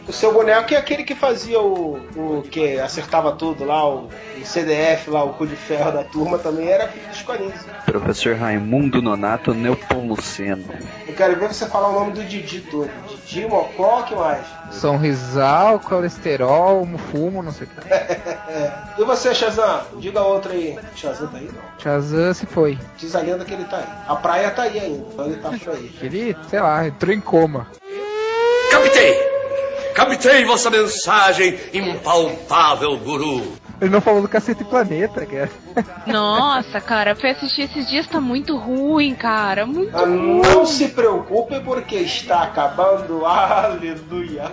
O 0.07 0.13
seu 0.13 0.33
boneco 0.33 0.73
é 0.73 0.77
aquele 0.77 1.03
que 1.03 1.15
fazia 1.15 1.59
o. 1.59 1.99
o 2.15 2.43
que 2.49 2.79
acertava 2.79 3.33
tudo 3.33 3.65
lá, 3.65 3.87
o, 3.87 4.09
o 4.41 4.45
CDF 4.45 5.09
lá, 5.09 5.23
o 5.23 5.33
cu 5.33 5.45
de 5.45 5.55
ferro 5.55 5.91
da 5.91 6.03
turma, 6.03 6.37
também 6.37 6.67
era 6.67 6.87
filho 6.87 7.07
dos 7.07 7.21
Corinthians. 7.21 7.65
Professor 7.85 8.35
Raimundo 8.35 9.01
Nonato 9.01 9.53
Neopomuceno. 9.53 10.65
Eu 11.07 11.13
quero 11.13 11.37
ver 11.39 11.53
você 11.53 11.65
falar 11.65 11.89
o 11.89 11.99
nome 11.99 12.13
do 12.13 12.23
Didi 12.23 12.61
todo. 12.61 12.89
Didi, 13.27 13.45
Mocó, 13.45 14.03
que 14.03 14.15
mais? 14.15 14.45
Sorrisal, 14.71 15.79
colesterol, 15.81 16.87
fumo, 17.11 17.43
não 17.43 17.51
sei 17.51 17.67
o 17.67 17.69
que. 17.69 17.87
E 18.97 19.03
você, 19.03 19.35
Shazam? 19.35 19.81
Diga 19.99 20.21
outra 20.21 20.53
aí. 20.53 20.79
Shazam 20.95 21.27
tá 21.27 21.37
aí? 21.37 21.45
Não. 21.53 21.61
Shazam 21.77 22.33
se 22.33 22.45
foi. 22.45 22.79
Diz 22.97 23.15
a 23.15 23.19
lenda 23.19 23.45
que 23.45 23.53
ele 23.53 23.65
tá 23.65 23.77
aí. 23.77 23.85
A 24.07 24.15
praia 24.15 24.49
tá 24.49 24.63
aí 24.63 24.79
ainda, 24.79 25.05
então 25.11 25.25
ele 25.25 25.35
tá 25.35 25.49
por 25.49 25.73
aí. 25.73 25.95
Ele, 26.01 26.35
sei 26.49 26.59
lá, 26.59 26.87
entrou 26.87 27.13
em 27.13 27.19
coma. 27.19 27.67
Captei! 28.71 29.13
Captei 29.93 30.45
vossa 30.45 30.69
mensagem, 30.69 31.59
impalpável 31.73 32.97
guru. 32.97 33.53
Ele 33.79 33.91
não 33.91 34.01
falou 34.01 34.21
do 34.21 34.27
Cacete 34.27 34.63
Planeta, 34.63 35.25
cara. 35.25 35.51
Nossa, 36.05 36.79
cara, 36.81 37.15
fui 37.15 37.29
assistir 37.29 37.63
esses 37.63 37.87
dias, 37.89 38.07
tá 38.07 38.19
muito 38.21 38.55
ruim, 38.57 39.13
cara. 39.15 39.65
Muito 39.65 39.95
Ah, 39.95 40.01
ruim. 40.05 40.41
Não 40.41 40.65
se 40.65 40.89
preocupe 40.89 41.59
porque 41.61 41.95
está 41.97 42.43
acabando. 42.43 43.25
Aleluia. 43.25 44.51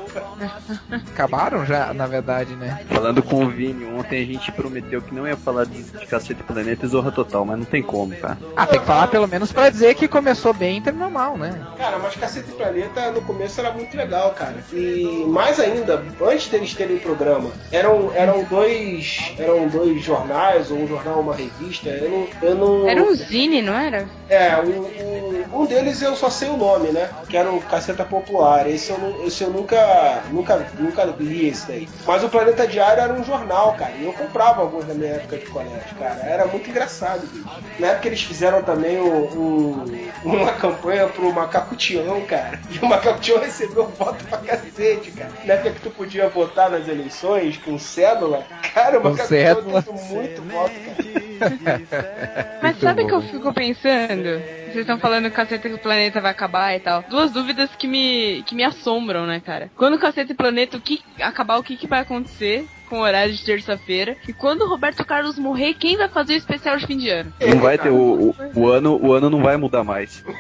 Acabaram 1.13 1.65
já, 1.65 1.93
na 1.95 2.07
verdade, 2.07 2.55
né? 2.55 2.81
Falando 2.89 3.23
com 3.23 3.45
o 3.45 3.49
Vini, 3.49 3.85
ontem 3.87 4.23
a 4.23 4.27
gente 4.27 4.51
prometeu 4.53 5.01
que 5.03 5.15
não 5.15 5.27
ia 5.27 5.37
falar 5.37 5.65
de, 5.67 5.83
de 5.83 6.07
Cacete 6.07 6.43
Planeta 6.43 6.85
e 6.85 6.89
Zorra 6.89 7.11
Total, 7.13 7.45
mas 7.45 7.59
não 7.59 7.65
tem 7.65 7.83
como, 7.83 8.15
cara. 8.17 8.39
Ah, 8.57 8.67
tem 8.67 8.81
que 8.81 8.87
falar 8.87 9.09
pelo 9.09 9.27
menos 9.29 9.53
pra 9.53 9.71
dizer 9.71 9.95
que 9.95 10.09
começou 10.09 10.53
bem 10.53 10.79
e 10.79 10.81
terminou 10.81 11.11
mal, 11.11 11.37
né? 11.37 11.55
Cara, 11.77 11.99
mas 11.99 12.15
Cacete 12.17 12.51
Planeta 12.53 13.11
no 13.13 13.23
começo 13.23 13.61
era 13.61 13.71
muito 13.73 13.97
legal, 13.97 14.31
cara. 14.33 14.57
E 14.73 15.25
mais 15.29 15.59
ainda, 15.61 16.03
antes 16.23 16.49
deles 16.49 16.75
terem 16.75 16.97
o 16.97 17.01
programa, 17.01 17.51
eram, 17.71 18.11
eram 18.15 18.45
dois. 18.45 19.33
Eram 19.39 19.69
dois 19.69 20.03
jornais, 20.03 20.71
ou 20.71 20.79
um 20.79 20.89
jornal, 20.89 21.14
uma 21.15 21.35
revista. 21.35 21.89
Eu 21.89 22.11
não. 22.11 22.29
Eu 22.49 22.55
não... 22.55 22.89
Era 22.89 23.03
um 23.03 23.15
zine, 23.15 23.63
não 23.63 23.75
era? 23.75 24.07
É, 24.29 24.57
um, 24.57 24.81
um, 25.53 25.61
um 25.63 25.67
deles 25.67 26.01
eu 26.03 26.17
só 26.17 26.31
sei 26.31 26.49
o 26.49 26.57
nome, 26.57 26.89
né? 26.89 27.11
Que 27.29 27.37
era 27.37 27.51
o 27.51 27.61
Caceta 27.61 28.05
Popular. 28.05 28.69
Esse 28.69 28.91
eu, 28.91 29.25
esse 29.27 29.43
eu 29.45 29.51
nunca, 29.51 30.23
nunca, 30.31 30.67
nunca 30.79 31.05
li 31.19 31.49
esse 31.49 31.67
daí. 31.67 31.89
Mas 32.07 32.25
o 32.25 32.29
Planeta 32.29 32.67
Diário 32.67 33.03
era 33.03 33.13
um 33.13 33.23
jornal, 33.25 33.75
cara. 33.79 33.93
E 33.99 34.05
eu 34.05 34.13
comprava 34.13 34.63
alguns 34.63 34.87
na 34.89 34.95
minha 34.95 35.13
época 35.15 35.37
de 35.37 35.47
colégio, 35.47 35.95
cara. 35.99 36.21
Era 36.25 36.47
muito 36.47 36.69
engraçado, 36.71 37.27
bicho. 37.27 37.45
Na 37.79 37.89
época 37.89 38.09
eles 38.09 38.23
fizeram 38.23 38.63
também 38.63 38.99
um- 39.01 39.25
um- 39.39 39.85
uma 40.25 40.53
campanha 40.53 41.07
pro 41.09 41.33
Macaco 41.33 41.77
Tião, 41.77 42.21
cara. 42.23 42.59
E 42.71 42.79
o 42.85 42.89
Macaco 42.89 43.21
Tião 43.21 43.39
recebeu 43.41 43.87
voto 43.89 44.25
pra 44.25 44.39
cacete, 44.39 45.11
cara. 45.13 45.31
Na 45.45 45.55
época 45.55 45.71
que 45.73 45.81
tu 45.81 45.91
podia 45.91 46.29
votar 46.29 46.71
nas 46.71 46.89
eleições 46.89 47.59
com 47.59 47.79
cédula, 47.79 48.45
cara, 48.75 48.99
o 48.99 49.03
Com 49.03 49.11
Macaco 49.11 49.29
Tião 49.29 49.39
cédula. 49.39 49.83
teve 49.83 49.99
muito 50.15 50.43
voto, 50.43 50.73
cara. 50.73 51.04
Mas 52.63 52.79
sabe 52.79 53.03
o 53.03 53.07
que 53.07 53.15
eu 53.15 53.23
fico 53.23 53.53
pensando? 53.53 54.41
Vocês 54.67 54.77
estão 54.79 54.99
falando 54.99 55.25
que 55.25 55.31
o 55.31 55.33
Caceta 55.33 55.69
e 55.69 55.75
o 55.75 55.79
Planeta 55.79 56.21
vai 56.21 56.31
acabar 56.31 56.75
e 56.75 56.81
tal. 56.81 57.05
Duas 57.09 57.31
dúvidas 57.31 57.71
que 57.77 57.87
me, 57.87 58.43
que 58.45 58.55
me 58.55 58.65
assombram, 58.65 59.27
né, 59.27 59.41
cara? 59.41 59.71
Quando 59.77 59.95
o 59.95 59.99
Caceta 59.99 60.33
e 60.33 60.35
o 60.35 60.37
Planeta 60.37 60.77
o 60.77 60.81
que, 60.81 61.01
acabar, 61.21 61.59
o 61.59 61.63
que, 61.63 61.77
que 61.77 61.87
vai 61.87 62.01
acontecer 62.01 62.67
com 62.95 63.01
o 63.01 63.03
horário 63.03 63.35
de 63.35 63.45
terça-feira? 63.45 64.17
E 64.29 64.33
quando 64.33 64.63
o 64.63 64.69
Roberto 64.69 65.05
Carlos 65.05 65.37
morrer, 65.37 65.75
quem 65.75 65.97
vai 65.97 66.09
fazer 66.09 66.35
o 66.35 66.37
especial 66.37 66.77
de 66.77 66.87
fim 66.87 66.97
de 66.97 67.11
ano? 67.11 67.33
Não 67.41 67.59
vai 67.59 67.77
ter 67.77 67.91
o, 67.91 68.31
o, 68.31 68.37
o 68.55 68.69
ano, 68.69 68.97
o 69.03 69.13
ano 69.13 69.29
não 69.29 69.43
vai 69.43 69.57
mudar 69.57 69.83
mais. 69.83 70.23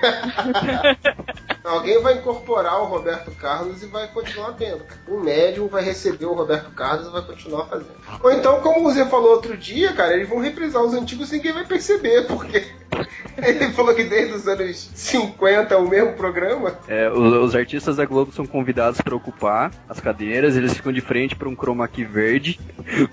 Alguém 1.64 2.00
vai 2.02 2.18
incorporar 2.18 2.80
o 2.82 2.84
Roberto 2.84 3.30
Carlos 3.32 3.82
e 3.82 3.86
vai 3.86 4.06
continuar 4.08 4.52
tendo. 4.52 4.82
O 5.08 5.18
médium 5.18 5.66
vai 5.66 5.82
receber 5.82 6.26
o 6.26 6.34
Roberto 6.34 6.70
Carlos 6.72 7.08
e 7.08 7.10
vai 7.10 7.22
continuar 7.22 7.64
fazendo. 7.66 7.96
Ou 8.22 8.30
então, 8.30 8.60
como 8.60 8.82
você 8.82 9.04
falou 9.06 9.32
outro 9.32 9.56
dia, 9.56 9.92
cara, 9.94 10.12
eles 10.12 10.28
vão 10.28 10.40
reprisar 10.40 10.82
os 10.82 10.92
antigos 10.92 11.32
e 11.32 11.36
ninguém 11.36 11.52
vai 11.52 11.64
perceber, 11.64 12.26
porque 12.26 12.66
ele 13.38 13.72
falou 13.72 13.94
que 13.94 14.04
desde 14.04 14.34
os 14.34 14.46
anos 14.46 14.90
50 14.94 15.74
é 15.74 15.76
o 15.78 15.88
mesmo 15.88 16.12
programa. 16.12 16.76
É, 16.86 17.08
os, 17.10 17.32
os 17.32 17.56
artistas 17.56 17.96
da 17.96 18.04
Globo 18.04 18.30
são 18.30 18.46
convidados 18.46 19.00
para 19.00 19.16
ocupar 19.16 19.72
as 19.88 19.98
cadeiras, 20.00 20.56
eles 20.56 20.74
ficam 20.74 20.92
de 20.92 21.00
frente 21.00 21.34
para 21.34 21.48
um 21.48 21.56
chroma 21.56 21.88
key 21.88 22.04
verde, 22.04 22.43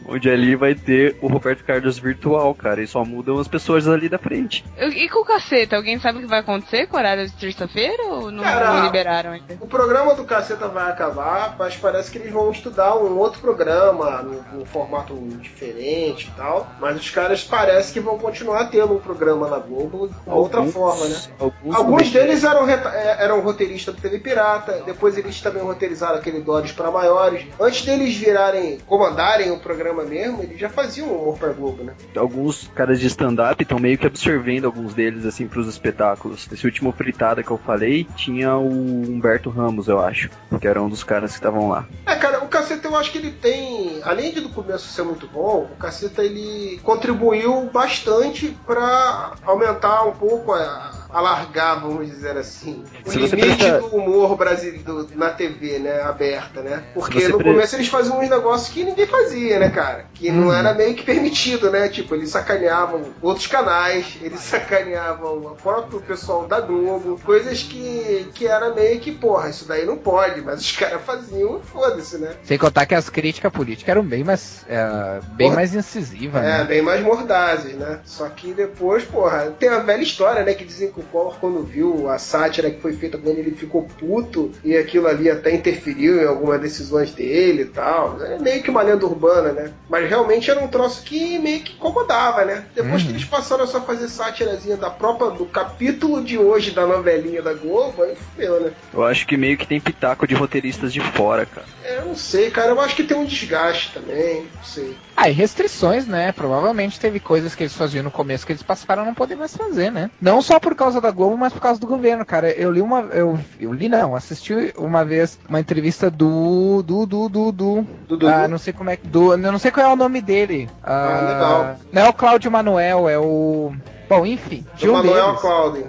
onde 0.08 0.30
ali 0.30 0.56
vai 0.56 0.76
ter 0.76 1.18
o 1.22 1.28
Roberto 1.28 1.64
Carlos 1.64 1.98
virtual, 1.98 2.54
cara, 2.54 2.82
e 2.82 2.88
só 2.88 3.04
mudam 3.06 3.40
as 3.40 3.48
pessoas 3.48 3.88
ali 3.88 4.10
da 4.10 4.18
frente. 4.18 4.64
E 4.78 5.08
com 5.10 5.20
o 5.20 5.26
Caceta? 5.26 5.76
Alguém 5.76 6.00
sabe 6.00 6.20
o 6.20 6.22
que 6.22 6.28
vai 6.28 6.40
acontecer 6.40 6.88
com 6.88 6.98
o 6.98 7.00
horário 7.00 7.26
de 7.26 7.34
terça-feira 7.34 8.04
ou 8.04 8.32
não, 8.32 8.44
Cara, 8.44 8.74
não 8.74 8.86
liberaram 8.86 9.32
ainda? 9.32 9.58
O 9.60 9.68
programa 9.68 10.14
do 10.16 10.24
Caceta 10.24 10.68
vai 10.68 10.90
acabar, 10.90 11.56
mas 11.58 11.76
parece 11.76 12.12
que 12.12 12.18
eles 12.18 12.32
vão 12.32 12.52
estudar 12.52 12.98
um 12.98 13.18
outro 13.18 13.40
programa, 13.40 14.22
num, 14.22 14.66
formato 14.66 15.16
diferente 15.40 16.28
e 16.28 16.38
tal. 16.38 16.68
Mas 16.80 16.98
os 16.98 17.10
caras 17.10 17.44
parece 17.44 17.94
que 17.94 18.00
vão 18.00 18.18
continuar 18.18 18.66
tendo 18.66 18.94
um 18.94 19.00
programa 19.00 19.48
na 19.48 19.60
Globo 19.60 20.08
de 20.08 20.16
outra 20.30 20.64
forma, 20.64 21.08
né? 21.08 21.18
Alguns, 21.40 21.76
Alguns 21.76 22.12
deles 22.12 22.44
eram, 22.44 22.70
é, 22.70 23.16
eram 23.20 23.42
roteiristas 23.42 23.96
do 23.96 24.02
TV 24.02 24.20
Pirata, 24.20 24.84
depois 24.86 25.18
eles 25.18 25.40
também 25.42 25.62
roteirizaram 25.62 26.16
aquele 26.16 26.42
Dores 26.42 26.72
para 26.72 26.92
Maiores. 26.92 27.46
Antes 27.60 27.86
deles 27.86 28.16
virarem, 28.16 28.80
comandarem 29.12 29.52
o 29.52 29.60
programa 29.60 30.04
mesmo, 30.04 30.42
eles 30.42 30.60
já 30.60 30.70
faziam 30.70 31.08
humor 31.08 31.38
pra 31.38 31.50
Globo, 31.50 31.84
né? 31.84 31.94
alguns 32.16 32.70
caras 32.74 33.00
de 33.00 33.08
stand-up 33.08 33.62
estão 33.62 33.80
meio 33.80 33.98
que 33.98 34.08
absorvendo 34.08 34.66
alguns 34.66 34.94
deles, 34.94 35.26
assim, 35.26 35.48
pros 35.48 35.68
espetáculos. 35.68 36.48
Esse 36.52 36.66
último 36.66 36.92
fritada 36.92 37.44
que 37.44 37.52
eu 37.52 37.58
falei 37.58 38.08
tinha 38.16 38.56
o 38.56 38.70
Humberto 38.70 39.50
Ramos, 39.50 39.88
eu 39.88 40.00
acho, 40.00 40.30
que 40.60 40.68
era 40.68 40.82
um 40.82 40.90
dos 40.90 41.04
caras 41.04 41.32
que 41.32 41.38
estavam 41.38 41.70
lá. 41.70 41.88
É, 42.06 42.16
cara, 42.16 42.44
o 42.44 42.48
Caceta 42.48 42.88
eu 42.88 42.96
acho 42.96 43.12
que 43.12 43.18
ele 43.18 43.32
tem, 43.32 44.02
além 44.04 44.32
de 44.32 44.42
do 44.42 44.50
começo 44.50 44.88
ser 44.88 45.04
muito 45.04 45.28
bom, 45.28 45.70
o 45.72 45.76
Caceta 45.78 46.24
ele 46.24 46.80
contribuiu 46.84 47.70
bastante 47.72 48.56
pra 48.66 49.34
aumentar 49.44 50.04
um 50.04 50.14
pouco 50.14 50.54
a, 50.54 51.01
alargar, 51.14 51.82
vamos 51.82 52.08
dizer 52.08 52.38
assim, 52.38 52.84
o 53.06 53.10
Se 53.12 53.18
limite 53.18 53.58
prestar- 53.58 53.80
do 53.80 53.88
humor 53.96 54.36
brasileiro 54.36 55.08
na 55.16 55.30
TV, 55.30 55.80
né, 55.80 56.02
aberta, 56.02 56.62
né? 56.62 56.84
Porque 56.94 57.28
no 57.28 57.38
pre- 57.38 57.52
começo 57.52 57.76
eles 57.76 57.88
faziam 57.88 58.20
uns 58.20 58.30
negócios 58.30 58.70
que 58.70 58.84
ninguém 58.84 59.06
fazia, 59.08 59.60
né, 59.60 59.70
cara? 59.70 60.06
Que 60.14 60.32
não 60.32 60.54
era 60.54 60.74
meio 60.74 60.96
que 60.96 61.04
permitido, 61.04 61.70
né? 61.72 61.88
Tipo, 61.90 62.16
eles 62.16 62.30
sacaneavam 62.30 63.04
outros 63.22 63.48
canais, 63.48 64.18
eles 64.22 64.40
sacaneavam 64.40 65.38
o 65.38 65.56
próprio 65.62 66.00
pessoal 66.02 66.48
da 66.48 66.60
Globo, 66.60 67.20
coisas 67.24 67.62
que, 67.64 68.28
que 68.34 68.48
era 68.48 68.74
meio 68.74 69.00
que, 69.00 69.12
porra, 69.12 69.50
isso 69.50 69.68
daí 69.68 69.86
não 69.86 69.98
pode, 69.98 70.42
mas 70.42 70.62
os 70.62 70.72
caras 70.72 71.02
faziam, 71.04 71.60
foda-se, 71.62 72.18
né? 72.18 72.34
Sem 72.44 72.58
contar 72.58 72.86
que 72.86 72.96
as 72.96 73.10
críticas 73.10 73.52
políticas 73.52 73.90
eram 73.90 74.04
bem 74.04 74.24
mais, 74.24 74.66
é, 74.70 75.20
bem 75.34 75.52
mais 75.52 75.76
incisivas, 75.76 76.44
É, 76.44 76.60
né? 76.60 76.64
bem 76.64 76.82
mais 76.82 77.02
mordazes, 77.02 77.76
né? 77.76 78.00
Só 78.06 78.28
que 78.30 78.54
depois, 78.54 79.04
porra, 79.04 79.54
tem 79.60 79.70
a 79.70 79.80
velha 79.80 80.02
história, 80.04 80.44
né? 80.44 80.54
Que 80.54 80.66
dizem 80.66 80.92
que 80.92 81.01
o 81.02 81.06
Collor, 81.06 81.36
quando 81.40 81.64
viu 81.64 82.10
a 82.10 82.18
sátira 82.18 82.70
que 82.72 82.80
foi 82.82 82.94
feita 82.94 83.18
com 83.18 83.30
ele, 83.30 83.42
ele 83.42 83.52
ficou 83.52 83.84
puto 84.00 84.52
e 84.64 84.76
aquilo 84.78 85.08
ali 85.08 85.30
até 85.30 85.54
interferiu 85.54 86.22
em 86.22 86.26
algumas 86.28 86.60
decisões 86.62 87.14
dele 87.14 87.64
e 87.64 87.66
tal. 87.66 88.22
É 88.22 88.40
meio 88.40 88.62
que 88.64 88.70
uma 88.70 88.82
lenda 88.82 89.06
urbana, 89.06 89.52
né? 89.52 89.72
Mas 89.90 90.10
realmente 90.10 90.50
era 90.50 90.60
um 90.60 90.68
troço 90.68 91.04
que 91.04 91.38
meio 91.40 91.62
que 91.62 91.74
incomodava, 91.74 92.46
né? 92.46 92.66
Depois 92.76 93.02
Uhum. 93.02 93.08
que 93.08 93.14
eles 93.14 93.26
passaram 93.26 93.64
a 93.64 93.68
só 93.68 93.82
fazer 93.82 94.08
sátirazinha 94.08 94.78
da 94.78 94.90
própria, 94.90 95.32
do 95.32 95.46
capítulo 95.46 96.24
de 96.24 96.38
hoje 96.38 96.72
da 96.72 96.86
novelinha 96.86 97.42
da 97.42 97.54
Globo, 97.54 98.04
aí 98.04 98.16
fudeu, 98.16 98.60
né? 98.62 98.72
Eu 98.94 99.04
acho 99.04 99.26
que 99.28 99.36
meio 99.38 99.58
que 99.58 99.68
tem 99.68 99.80
pitaco 99.80 100.28
de 100.28 100.36
roteiristas 100.36 100.94
de 100.94 101.00
fora, 101.02 101.46
cara. 101.46 101.66
É, 101.84 101.98
eu 101.98 102.06
não 102.06 102.16
sei, 102.16 102.50
cara. 102.52 102.70
Eu 102.70 102.80
acho 102.80 102.96
que 102.96 103.04
tem 103.04 103.18
um 103.18 103.26
desgaste 103.26 103.92
também, 103.94 104.48
não 104.56 104.64
sei. 104.64 104.96
Ah, 105.22 105.30
e 105.30 105.34
restrições, 105.34 106.08
né? 106.08 106.32
Provavelmente 106.32 107.00
teve 107.00 107.20
coisas 107.20 107.54
que 107.54 107.62
eles 107.62 107.76
faziam 107.76 108.04
no 108.04 108.10
começo 108.10 108.44
que 108.44 108.52
eles 108.54 108.64
passaram 108.64 109.04
a 109.04 109.06
não 109.06 109.14
poder 109.14 109.36
mais 109.36 109.56
fazer, 109.56 109.92
né? 109.92 110.10
Não 110.20 110.42
só 110.42 110.60
por 110.60 110.74
causa 110.74 111.00
da 111.00 111.12
Globo, 111.12 111.38
mas 111.38 111.54
por 111.54 111.62
causa 111.62 111.80
do 111.80 111.86
governo, 111.86 112.26
cara. 112.26 112.50
Eu 112.50 112.72
li 112.72 112.82
uma. 112.82 113.02
Eu, 113.02 113.40
eu 113.60 113.72
li 113.72 113.88
não, 113.88 114.16
assisti 114.16 114.74
uma 114.76 115.06
vez 115.06 115.38
uma 115.48 115.60
entrevista 115.60 116.10
do. 116.10 116.82
Do. 116.82 117.06
Do. 117.06 117.30
Do. 117.30 117.52
Do. 117.52 117.88
Dudu. 118.08 118.28
ah, 118.28 118.48
não 118.48 118.58
sei 118.58 118.74
como 118.74 118.90
é 118.90 118.98
que. 118.98 119.06
Do, 119.06 119.34
eu 119.34 119.38
não 119.38 119.60
sei 119.60 119.70
qual 119.70 119.86
é 119.86 119.94
o 119.94 119.96
nome 119.96 120.22
dele. 120.22 120.68
Ah, 120.84 121.02
Ah, 121.12 121.34
legal. 121.34 121.76
Não 121.94 122.02
é 122.02 122.10
o 122.10 122.14
Cláudio 122.14 122.50
Manuel, 122.50 123.08
é 123.08 123.20
o. 123.20 123.74
Bom, 124.10 124.26
enfim, 124.26 124.66
de 124.76 124.90
um 124.90 124.94
Manuel 124.94 125.28
deles 125.28 125.42
Cláudio. 125.42 125.88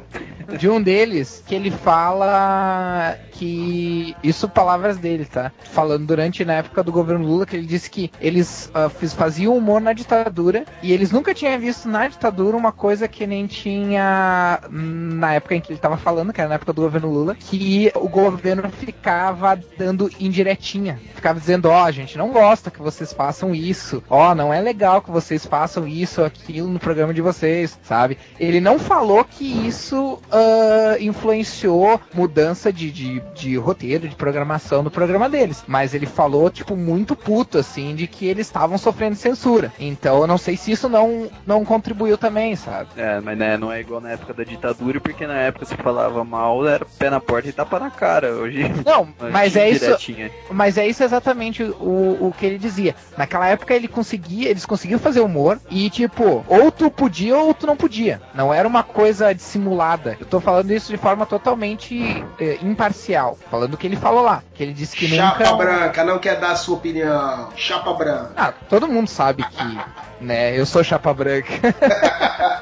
De 0.59 0.69
um 0.69 0.81
deles 0.83 1.43
que 1.47 1.55
ele 1.55 1.71
fala 1.71 3.17
que 3.33 4.15
isso 4.23 4.49
palavras 4.49 4.97
dele, 4.99 5.25
tá? 5.25 5.53
Falando 5.73 6.07
durante 6.07 6.45
na 6.45 6.55
época 6.55 6.83
do 6.83 6.93
governo 6.93 7.27
Lula 7.27 7.47
que 7.47 7.57
ele 7.57 7.67
disse 7.67 7.91
que 7.91 8.11
eles 8.21 8.71
fiz- 8.99 9.15
faziam 9.15 9.57
humor 9.57 9.81
na 9.81 9.93
ditadura 9.93 10.65
e 10.83 10.93
eles 10.93 11.11
nunca 11.11 11.35
tinham 11.35 11.59
visto 11.59 11.89
na 11.89 12.09
ditadura 12.09 12.57
uma 12.57 12.73
coisa 12.73 13.09
que 13.09 13.27
nem 13.27 13.47
tinha 13.47 14.61
na 14.71 15.35
época 15.35 15.55
em 15.55 15.61
que 15.61 15.73
ele 15.73 15.79
tava 15.81 15.97
falando, 15.97 16.33
que 16.33 16.41
era 16.41 16.49
na 16.49 16.57
época 16.57 16.73
do 16.73 16.83
governo 16.83 17.11
Lula, 17.11 17.35
que 17.35 17.91
o 17.95 18.09
governo 18.09 18.69
ficava 18.71 19.59
dando 19.79 20.11
indiretinha, 20.21 21.01
ficava 21.15 21.39
dizendo, 21.39 21.69
ó, 21.69 21.85
a 21.85 21.91
gente 21.91 22.17
não 22.17 22.31
gosta 22.31 22.71
que 22.71 22.81
vocês 22.81 23.13
façam 23.13 23.55
isso, 23.55 24.03
ó, 24.09 24.35
não 24.35 24.53
é 24.53 24.61
legal 24.61 25.03
que 25.03 25.11
vocês 25.11 25.45
façam 25.45 25.87
isso, 25.87 26.23
aquilo 26.23 26.69
no 26.69 26.79
programa 26.79 27.13
de 27.15 27.21
vocês, 27.21 27.79
sabe? 27.83 28.19
Ele 28.39 28.61
não 28.61 28.79
falou 28.79 29.25
que 29.25 29.45
isso 29.67 30.19
ah, 30.33 30.97
influenciou 30.99 32.01
mudança 32.15 32.73
de, 32.73 32.91
de, 32.91 33.21
de 33.35 33.57
roteiro, 33.57 34.09
de 34.09 34.17
programação 34.17 34.83
do 34.83 34.91
programa 34.91 35.29
deles, 35.29 35.63
mas 35.67 35.95
ele 35.95 36.07
falou, 36.07 36.51
tipo, 36.51 36.75
muito 36.77 37.15
puto, 37.15 37.59
assim, 37.59 37.95
de 37.95 38.07
que 38.07 38.27
eles 38.27 38.47
estavam 38.47 38.79
sofrendo 38.79 39.15
censura. 39.15 39.73
Então 39.79 40.23
eu 40.23 40.27
não 40.27 40.39
sei 40.39 40.57
se 40.57 40.73
isso 40.73 40.89
não, 40.89 41.31
não 41.47 41.65
contribuiu 41.65 42.17
também, 42.17 42.57
sabe? 42.57 42.89
É, 42.97 43.21
mas 43.21 43.37
né, 43.37 43.57
não 43.57 43.71
é 43.71 43.81
igual 43.81 44.01
na 44.01 44.13
época 44.13 44.33
da 44.33 44.45
ditadura, 44.45 45.01
porque 45.01 45.27
na 45.27 45.35
época 45.35 45.67
se 45.67 45.77
falava 45.77 46.25
mal, 46.25 46.67
era 46.67 46.87
pé 46.99 47.11
na 47.11 47.21
porta 47.21 47.49
e 47.49 47.53
tapa 47.53 47.79
na 47.79 47.91
cara. 47.91 48.33
Hoje. 48.33 48.63
Não, 48.85 49.09
mas 49.31 49.55
é 49.57 49.69
isso. 49.69 49.81
direitinho. 49.81 50.31
Mas 50.51 50.79
é 50.79 50.87
isso 50.87 51.05
exatamente 51.05 51.63
o, 51.63 52.29
o 52.29 52.35
que 52.37 52.47
ele 52.47 52.59
dizia. 52.59 52.95
Naquela 53.17 53.49
época 53.49 53.75
ele 53.75 53.89
conseguia, 53.89 54.49
eles 54.49 54.65
conseguiam 54.65 54.99
fazer 54.99 55.21
humor 55.21 55.61
e 55.71 55.91
tipo, 55.91 56.45
ou 56.49 56.71
tu 56.71 56.91
podia 56.91 57.37
ou 57.37 57.53
tu 57.53 57.67
não 57.67 57.77
podia. 57.77 58.21
Não 58.35 58.53
era 58.53 58.67
uma 58.67 58.83
coisa 58.83 59.33
dissimulada. 59.35 60.17
Eu 60.23 60.27
tô 60.27 60.41
falando 60.41 60.71
isso 60.71 60.89
de 60.89 60.97
forma 60.97 61.27
totalmente 61.27 62.25
eh, 62.39 62.57
imparcial. 62.63 63.37
Falando 63.51 63.75
o 63.75 63.77
que 63.77 63.89
ele 63.89 63.97
falou 63.97 64.23
lá. 64.23 64.41
Que 64.55 64.63
ele 64.63 64.73
disse 64.73 64.95
que 64.95 65.09
Chapa 65.09 65.43
nunca. 65.43 65.57
branca, 65.57 66.05
não 66.05 66.21
quer 66.21 66.39
dar 66.39 66.53
a 66.53 66.57
sua 66.57 66.77
opinião. 66.77 67.49
Chapa 67.57 67.93
branca. 67.93 68.31
Ah, 68.37 68.53
todo 68.69 68.87
mundo 68.87 69.09
sabe 69.09 69.43
que, 69.43 69.79
né, 70.21 70.57
eu 70.57 70.65
sou 70.65 70.85
chapa 70.85 71.13
branca. 71.13 71.49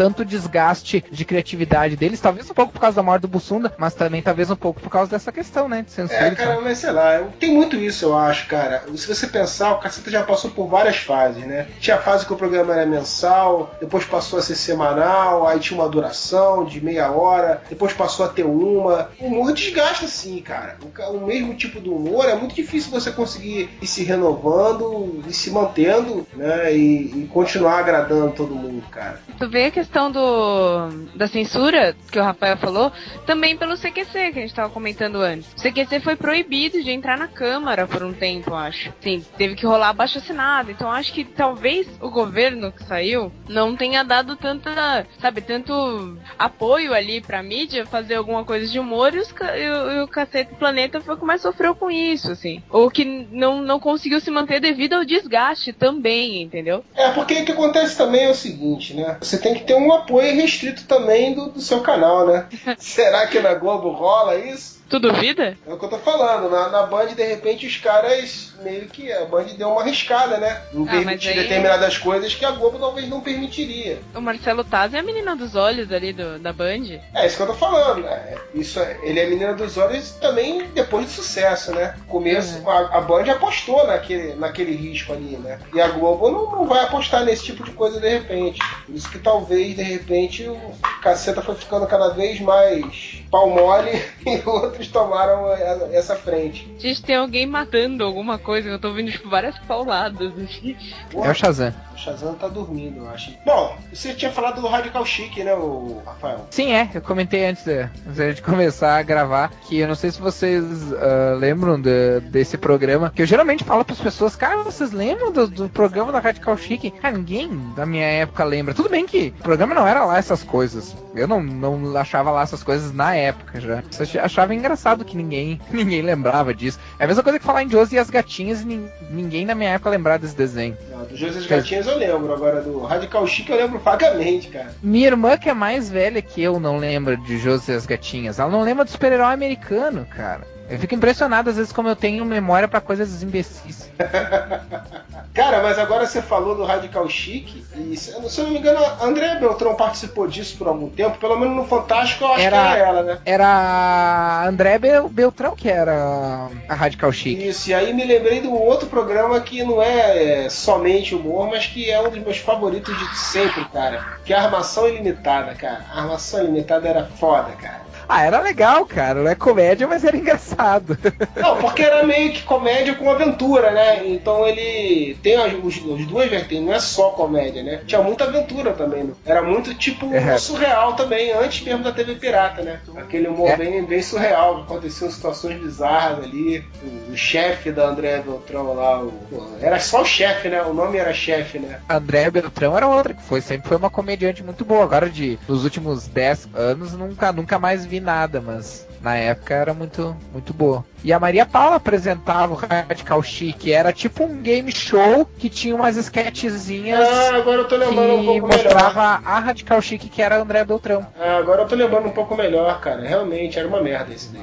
Tanto 0.00 0.24
desgaste 0.24 1.04
de 1.10 1.26
criatividade 1.26 1.94
deles, 1.94 2.18
talvez 2.18 2.50
um 2.50 2.54
pouco 2.54 2.72
por 2.72 2.80
causa 2.80 2.96
da 2.96 3.02
morte 3.02 3.20
do 3.20 3.28
Bussunda, 3.28 3.70
mas 3.76 3.92
também 3.92 4.22
talvez 4.22 4.50
um 4.50 4.56
pouco 4.56 4.80
por 4.80 4.88
causa 4.88 5.10
dessa 5.10 5.30
questão, 5.30 5.68
né, 5.68 5.82
de 5.82 5.90
censura. 5.90 6.24
É, 6.24 6.28
e 6.28 6.36
tal. 6.36 6.46
cara, 6.46 6.60
mas 6.62 6.78
sei 6.78 6.90
lá, 6.90 7.22
tem 7.38 7.52
muito 7.52 7.76
isso, 7.76 8.06
eu 8.06 8.16
acho, 8.16 8.46
cara. 8.46 8.82
Se 8.96 9.06
você 9.06 9.26
pensar, 9.26 9.72
o 9.72 9.78
Caceta 9.78 10.10
já 10.10 10.22
passou 10.22 10.52
por 10.52 10.68
várias 10.68 10.96
fases, 10.96 11.44
né? 11.44 11.66
Tinha 11.80 11.96
a 11.96 11.98
fase 12.00 12.24
que 12.24 12.32
o 12.32 12.36
programa 12.36 12.72
era 12.72 12.86
mensal, 12.86 13.74
depois 13.78 14.02
passou 14.06 14.38
a 14.38 14.42
ser 14.42 14.54
semanal, 14.54 15.46
aí 15.46 15.60
tinha 15.60 15.78
uma 15.78 15.86
duração 15.86 16.64
de 16.64 16.82
meia 16.82 17.10
hora, 17.10 17.60
depois 17.68 17.92
passou 17.92 18.24
a 18.24 18.30
ter 18.30 18.44
uma. 18.44 19.10
O 19.20 19.26
humor 19.26 19.52
desgasta 19.52 20.06
sim, 20.06 20.40
cara. 20.40 20.78
O, 21.10 21.26
mesmo 21.26 21.52
tipo 21.52 21.78
de 21.78 21.90
humor 21.90 22.26
é 22.26 22.34
muito 22.34 22.54
difícil 22.54 22.90
você 22.90 23.12
conseguir 23.12 23.68
ir 23.82 23.86
se 23.86 24.02
renovando 24.02 25.22
e 25.28 25.32
se 25.34 25.50
mantendo, 25.50 26.26
né? 26.32 26.74
E, 26.74 27.24
e 27.24 27.30
continuar 27.30 27.80
agradando 27.80 28.32
todo 28.32 28.54
mundo, 28.54 28.82
cara. 28.90 29.20
Tu 29.38 29.46
vê 29.46 29.66
a 29.66 29.70
questão 29.90 30.12
do 30.12 30.88
da 31.16 31.26
censura 31.26 31.96
que 32.12 32.18
o 32.18 32.22
Rafael 32.22 32.56
falou, 32.56 32.92
também 33.26 33.56
pelo 33.56 33.76
CQC 33.76 34.30
que 34.32 34.38
a 34.38 34.42
gente 34.42 34.54
tava 34.54 34.70
comentando 34.70 35.16
antes. 35.16 35.52
O 35.52 35.60
CQC 35.60 36.00
foi 36.00 36.14
proibido 36.14 36.80
de 36.82 36.92
entrar 36.92 37.18
na 37.18 37.26
Câmara 37.26 37.86
por 37.88 38.02
um 38.04 38.12
tempo, 38.12 38.54
acho. 38.54 38.92
Sim, 39.00 39.24
teve 39.36 39.56
que 39.56 39.66
rolar 39.66 39.88
abaixo 39.88 40.18
assinado. 40.18 40.70
Então 40.70 40.90
acho 40.90 41.12
que 41.12 41.24
talvez 41.24 41.88
o 42.00 42.08
governo 42.08 42.70
que 42.70 42.84
saiu 42.84 43.32
não 43.48 43.74
tenha 43.76 44.04
dado 44.04 44.36
tanta, 44.36 45.06
sabe, 45.20 45.40
tanto 45.40 46.16
apoio 46.38 46.94
ali 46.94 47.20
pra 47.20 47.42
mídia 47.42 47.84
fazer 47.84 48.14
alguma 48.14 48.44
coisa 48.44 48.70
de 48.70 48.78
humor 48.78 49.12
e, 49.14 49.18
os, 49.18 49.30
e 49.30 49.70
o, 49.70 49.92
e 49.92 50.02
o 50.02 50.08
Cacete 50.08 50.54
Planeta 50.54 51.00
foi 51.00 51.14
o 51.14 51.18
que 51.18 51.24
mais 51.24 51.42
sofreu 51.42 51.74
com 51.74 51.90
isso, 51.90 52.30
assim. 52.30 52.62
Ou 52.70 52.90
que 52.90 53.04
não, 53.04 53.60
não 53.60 53.80
conseguiu 53.80 54.20
se 54.20 54.30
manter 54.30 54.60
devido 54.60 54.94
ao 54.94 55.04
desgaste 55.04 55.72
também, 55.72 56.42
entendeu? 56.42 56.84
É, 56.94 57.10
porque 57.10 57.34
o 57.34 57.44
que 57.44 57.52
acontece 57.52 57.96
também 57.96 58.24
é 58.24 58.30
o 58.30 58.34
seguinte, 58.34 58.94
né? 58.94 59.16
Você 59.20 59.38
tem 59.38 59.54
que 59.54 59.64
ter 59.64 59.79
apoio 59.92 60.34
restrito 60.34 60.84
também 60.86 61.34
do, 61.34 61.50
do 61.50 61.60
seu 61.60 61.80
canal, 61.80 62.26
né? 62.26 62.46
Será 62.78 63.26
que 63.26 63.40
na 63.40 63.54
Globo 63.54 63.90
rola 63.90 64.36
isso? 64.36 64.79
Tu 64.90 64.98
duvida? 64.98 65.56
É 65.66 65.72
o 65.72 65.78
que 65.78 65.84
eu 65.84 65.88
tô 65.88 65.98
falando. 65.98 66.50
Na, 66.50 66.68
na 66.68 66.82
Band, 66.82 67.06
de 67.14 67.22
repente, 67.24 67.64
os 67.64 67.76
caras 67.76 68.52
meio 68.60 68.86
que. 68.88 69.10
A 69.12 69.24
Band 69.24 69.44
deu 69.56 69.68
uma 69.70 69.82
arriscada, 69.82 70.36
né? 70.38 70.60
Em 70.74 70.82
Ah, 70.86 70.90
permitir 70.90 71.28
aí- 71.28 71.36
determinadas 71.36 71.96
coisas 71.96 72.34
que 72.34 72.44
a 72.44 72.50
Globo 72.50 72.76
talvez 72.78 73.08
não 73.08 73.20
permitiria. 73.20 74.00
O 74.14 74.20
Marcelo 74.20 74.64
Taz 74.64 74.92
é 74.92 74.98
a 74.98 75.02
menina 75.02 75.36
dos 75.36 75.54
olhos 75.54 75.92
ali 75.92 76.12
do, 76.12 76.40
da 76.40 76.52
Band. 76.52 76.98
É 77.14 77.24
isso 77.24 77.36
que 77.36 77.42
eu 77.42 77.46
tô 77.46 77.54
falando, 77.54 78.02
né? 78.02 78.34
Isso, 78.52 78.80
é- 78.80 78.98
ele 79.04 79.20
é 79.20 79.26
menina 79.26 79.54
dos 79.54 79.78
olhos 79.78 80.10
também 80.20 80.66
depois 80.74 81.06
de 81.06 81.12
sucesso, 81.12 81.72
né? 81.72 81.94
Começo, 82.08 82.68
a, 82.68 82.98
a 82.98 83.00
Band 83.00 83.30
apostou 83.30 83.86
naquele, 83.86 84.34
naquele 84.34 84.74
risco 84.74 85.12
ali, 85.12 85.36
né? 85.36 85.60
E 85.72 85.80
a 85.80 85.86
Globo 85.86 86.30
não, 86.30 86.50
não 86.50 86.66
vai 86.66 86.82
apostar 86.82 87.24
nesse 87.24 87.44
tipo 87.44 87.62
de 87.62 87.70
coisa 87.70 88.00
de 88.00 88.08
repente. 88.08 88.58
Por 88.86 88.94
isso 88.96 89.08
que 89.08 89.20
talvez, 89.20 89.76
de 89.76 89.82
repente, 89.84 90.48
o 90.48 90.58
caceta 91.00 91.40
foi 91.42 91.54
ficando 91.54 91.86
cada 91.86 92.08
vez 92.08 92.40
mais 92.40 93.19
pau 93.30 93.48
mole 93.48 93.90
e 94.26 94.48
outros 94.48 94.88
tomaram 94.88 95.52
essa 95.92 96.16
frente. 96.16 96.68
Gente, 96.78 97.02
tem 97.02 97.16
alguém 97.16 97.46
matando 97.46 98.04
alguma 98.04 98.38
coisa, 98.38 98.68
eu 98.68 98.78
tô 98.78 98.88
ouvindo, 98.88 99.10
tipo, 99.10 99.28
várias 99.28 99.58
pauladas. 99.60 100.32
Assim. 100.38 100.76
É 101.14 101.30
o 101.30 101.34
Shazam. 101.34 101.74
O 102.00 102.02
Shazam 102.02 102.32
tá 102.34 102.48
dormindo, 102.48 103.00
eu 103.04 103.10
acho. 103.10 103.30
Bom, 103.44 103.76
você 103.92 104.14
tinha 104.14 104.30
falado 104.32 104.58
do 104.60 104.66
Radical 104.66 105.04
Chic, 105.04 105.36
né, 105.44 105.52
o 105.54 106.00
Rafael? 106.06 106.46
Sim, 106.50 106.72
é. 106.72 106.88
Eu 106.94 107.02
comentei 107.02 107.44
antes 107.46 107.62
de, 107.64 107.78
antes 108.08 108.36
de 108.36 108.40
começar 108.42 108.96
a 108.96 109.02
gravar 109.02 109.50
que 109.68 109.78
eu 109.78 109.86
não 109.86 109.94
sei 109.94 110.10
se 110.10 110.18
vocês 110.20 110.64
ah, 110.94 111.34
lembram 111.38 111.78
de- 111.78 112.20
desse 112.30 112.56
programa. 112.56 113.12
Que 113.14 113.20
eu 113.22 113.26
geralmente 113.26 113.64
falo 113.64 113.84
para 113.84 113.92
as 113.92 114.00
pessoas, 114.00 114.34
cara, 114.34 114.62
vocês 114.62 114.92
lembram 114.92 115.30
do, 115.30 115.46
do 115.46 115.68
programa 115.68 116.10
da 116.10 116.20
Radical 116.20 116.56
Chic? 116.56 116.90
Cara, 117.02 117.16
ninguém 117.18 117.50
da 117.76 117.84
minha 117.84 118.06
época 118.06 118.44
lembra. 118.44 118.72
Tudo 118.72 118.88
bem 118.88 119.04
que 119.06 119.34
o 119.38 119.42
programa 119.42 119.74
não 119.74 119.86
era 119.86 120.02
lá 120.06 120.16
essas 120.16 120.42
coisas. 120.42 120.96
Eu 121.14 121.28
não, 121.28 121.42
não 121.42 121.96
achava 121.98 122.30
lá 122.30 122.42
essas 122.42 122.62
coisas 122.62 122.92
na 122.94 123.14
época 123.14 123.60
já. 123.60 123.82
Eu 124.14 124.24
achava 124.24 124.54
engraçado 124.54 125.04
que 125.04 125.16
ninguém, 125.18 125.60
ninguém 125.70 126.00
lembrava 126.00 126.54
disso. 126.54 126.78
É 126.98 127.04
a 127.04 127.06
mesma 127.06 127.22
coisa 127.22 127.38
que 127.38 127.44
falar 127.44 127.62
em 127.62 127.68
Josie 127.70 127.96
e 127.96 127.98
as 127.98 128.08
gatinhas 128.08 128.62
e 128.62 128.64
nin- 128.64 128.88
ninguém 129.10 129.44
na 129.44 129.54
minha 129.54 129.70
época 129.70 129.90
lembrava 129.90 130.20
desse 130.20 130.36
desenho. 130.36 130.76
Não, 130.90 131.04
do 131.04 131.16
José 131.16 131.46
Gatinhas 131.46 131.86
eu 131.90 131.98
lembro, 131.98 132.32
agora 132.32 132.60
do 132.62 132.80
Radical 132.80 133.26
Chic 133.26 133.48
eu 133.48 133.56
lembro 133.56 133.78
vagamente, 133.78 134.48
cara. 134.48 134.74
Minha 134.82 135.08
irmã, 135.08 135.36
que 135.36 135.48
é 135.48 135.54
mais 135.54 135.90
velha 135.90 136.22
que 136.22 136.42
eu, 136.42 136.60
não 136.60 136.78
lembra 136.78 137.16
de 137.16 137.38
José 137.38 137.72
e 137.72 137.76
as 137.76 137.86
Gatinhas. 137.86 138.38
Ela 138.38 138.50
não 138.50 138.62
lembra 138.62 138.84
do 138.84 138.90
super-herói 138.90 139.32
americano, 139.32 140.06
cara. 140.06 140.46
Eu 140.70 140.78
fico 140.78 140.94
impressionado 140.94 141.50
às 141.50 141.56
vezes 141.56 141.72
como 141.72 141.88
eu 141.88 141.96
tenho 141.96 142.24
memória 142.24 142.68
pra 142.68 142.80
coisas 142.80 143.22
imbecis. 143.22 143.90
Cara, 145.34 145.62
mas 145.62 145.78
agora 145.78 146.06
você 146.06 146.20
falou 146.20 146.54
do 146.56 146.64
Radical 146.64 147.08
Chic, 147.08 147.64
e 147.76 147.96
se 147.96 148.10
eu 148.12 148.20
não 148.44 148.50
me 148.50 148.58
engano, 148.58 148.84
a 148.84 149.04
André 149.04 149.36
Beltrão 149.36 149.74
participou 149.76 150.26
disso 150.26 150.56
por 150.58 150.66
algum 150.66 150.88
tempo, 150.88 151.18
pelo 151.18 151.38
menos 151.38 151.56
no 151.56 151.64
Fantástico 151.66 152.24
eu 152.24 152.32
acho 152.32 152.42
Era- 152.42 152.56
que 152.56 152.66
era 152.66 152.78
ela, 152.88 153.02
né? 153.02 153.18
Era 153.24 153.46
a 153.46 154.46
André 154.48 154.78
Bel- 154.78 155.08
Beltrão 155.08 155.54
que 155.54 155.68
era 155.68 156.48
a 156.68 156.74
Radical 156.74 157.12
Chic. 157.12 157.38
Isso, 157.40 157.70
e 157.70 157.74
aí 157.74 157.92
me 157.94 158.04
lembrei 158.04 158.40
do 158.40 158.52
outro 158.52 158.88
programa 158.88 159.40
que 159.40 159.62
não 159.62 159.80
é, 159.80 160.44
é, 160.46 160.48
somente 160.48 161.14
humor, 161.14 161.48
mas 161.48 161.66
que 161.66 161.88
é 161.90 162.00
um 162.00 162.10
dos 162.10 162.18
meus 162.18 162.38
favoritos 162.38 162.96
de 162.98 163.18
sempre, 163.18 163.64
cara. 163.66 164.04
Que 164.24 164.32
é 164.32 164.36
a 164.36 164.42
Armação 164.44 164.88
Ilimitada, 164.88 165.54
cara. 165.54 165.84
A 165.92 166.00
Armação 166.02 166.40
Ilimitada 166.42 166.88
era 166.88 167.04
foda, 167.06 167.50
cara. 167.52 167.89
Ah, 168.12 168.24
era 168.24 168.40
legal, 168.40 168.84
cara. 168.86 169.22
Não 169.22 169.30
é 169.30 169.36
comédia, 169.36 169.86
mas 169.86 170.02
era 170.04 170.16
engraçado. 170.16 170.98
Não, 171.36 171.56
porque 171.58 171.82
era 171.82 172.04
meio 172.04 172.32
que 172.32 172.42
comédia 172.42 172.94
com 172.96 173.08
aventura, 173.08 173.70
né? 173.70 174.04
Então 174.06 174.44
ele 174.46 175.16
tem 175.22 175.36
as, 175.36 175.52
os, 175.62 175.76
as 175.76 176.06
duas 176.06 176.28
vertentes, 176.28 176.64
não 176.66 176.74
é 176.74 176.80
só 176.80 177.10
comédia, 177.10 177.62
né? 177.62 177.82
Tinha 177.86 178.02
muita 178.02 178.24
aventura 178.24 178.72
também, 178.72 179.04
né? 179.04 179.12
Era 179.24 179.42
muito 179.42 179.72
tipo 179.74 180.12
É. 180.12 180.36
surreal 180.38 180.94
também, 180.94 181.32
antes 181.32 181.62
mesmo 181.64 181.84
da 181.84 181.92
TV 181.92 182.16
Pirata, 182.16 182.62
né? 182.62 182.80
Aquele 182.96 183.28
humor 183.28 183.48
É. 183.50 183.56
bem, 183.56 183.84
bem 183.84 184.02
surreal, 184.02 184.62
aconteciam 184.62 185.08
situações 185.10 185.60
bizarras 185.60 186.24
ali. 186.24 186.64
O, 186.82 187.12
o 187.12 187.16
chefe 187.16 187.70
da 187.70 187.86
André 187.86 188.18
Beltrão 188.20 188.74
lá, 188.74 189.00
o, 189.02 189.12
era 189.60 189.78
só 189.78 190.02
o 190.02 190.04
chefe, 190.04 190.48
né? 190.48 190.60
O 190.62 190.74
nome 190.74 190.98
era 190.98 191.12
chefe, 191.14 191.58
né? 191.60 191.78
André 191.88 192.28
Beltrão 192.30 192.76
era 192.76 192.88
outra 192.88 193.14
que 193.14 193.22
foi 193.22 193.40
sempre 193.40 193.68
foi 193.68 193.76
uma 193.76 193.90
comediante 193.90 194.42
muito 194.42 194.64
boa. 194.64 194.82
Agora 194.82 195.08
de 195.08 195.38
nos 195.48 195.62
últimos 195.62 196.08
10 196.08 196.48
anos 196.54 196.92
nunca 196.94 197.30
nunca 197.32 197.56
mais 197.58 197.86
vi 197.86 197.99
nada, 198.00 198.40
mas 198.40 198.86
na 199.00 199.16
época 199.16 199.54
era 199.54 199.72
muito 199.72 200.16
muito 200.32 200.52
boa. 200.52 200.84
E 201.02 201.12
a 201.12 201.18
Maria 201.18 201.46
Paula 201.46 201.76
apresentava 201.76 202.52
o 202.52 202.56
Radical 202.56 203.22
Chic, 203.22 203.68
era 203.68 203.92
tipo 203.92 204.24
um 204.24 204.36
game 204.42 204.70
show 204.70 205.26
que 205.38 205.48
tinha 205.48 205.74
umas 205.74 205.96
sketchzinhas 205.96 207.08
Ah, 207.08 207.36
agora 207.36 207.62
eu 207.62 207.68
tô 207.68 207.76
lembrando 207.76 208.14
um 208.16 208.20
que 208.20 208.26
pouco 208.26 208.46
mostrava 208.48 209.00
melhor. 209.18 209.22
a 209.24 209.38
Radical 209.38 209.80
Chic 209.80 210.02
que 210.10 210.20
era 210.20 210.36
André 210.38 210.62
Beltrão. 210.64 211.06
Ah, 211.18 211.38
agora 211.38 211.62
eu 211.62 211.68
tô 211.68 211.74
lembrando 211.74 212.08
um 212.08 212.12
pouco 212.12 212.36
melhor, 212.36 212.80
cara. 212.80 213.00
Realmente 213.00 213.58
era 213.58 213.66
uma 213.66 213.80
merda 213.82 214.12
esse 214.12 214.28
daí. 214.28 214.42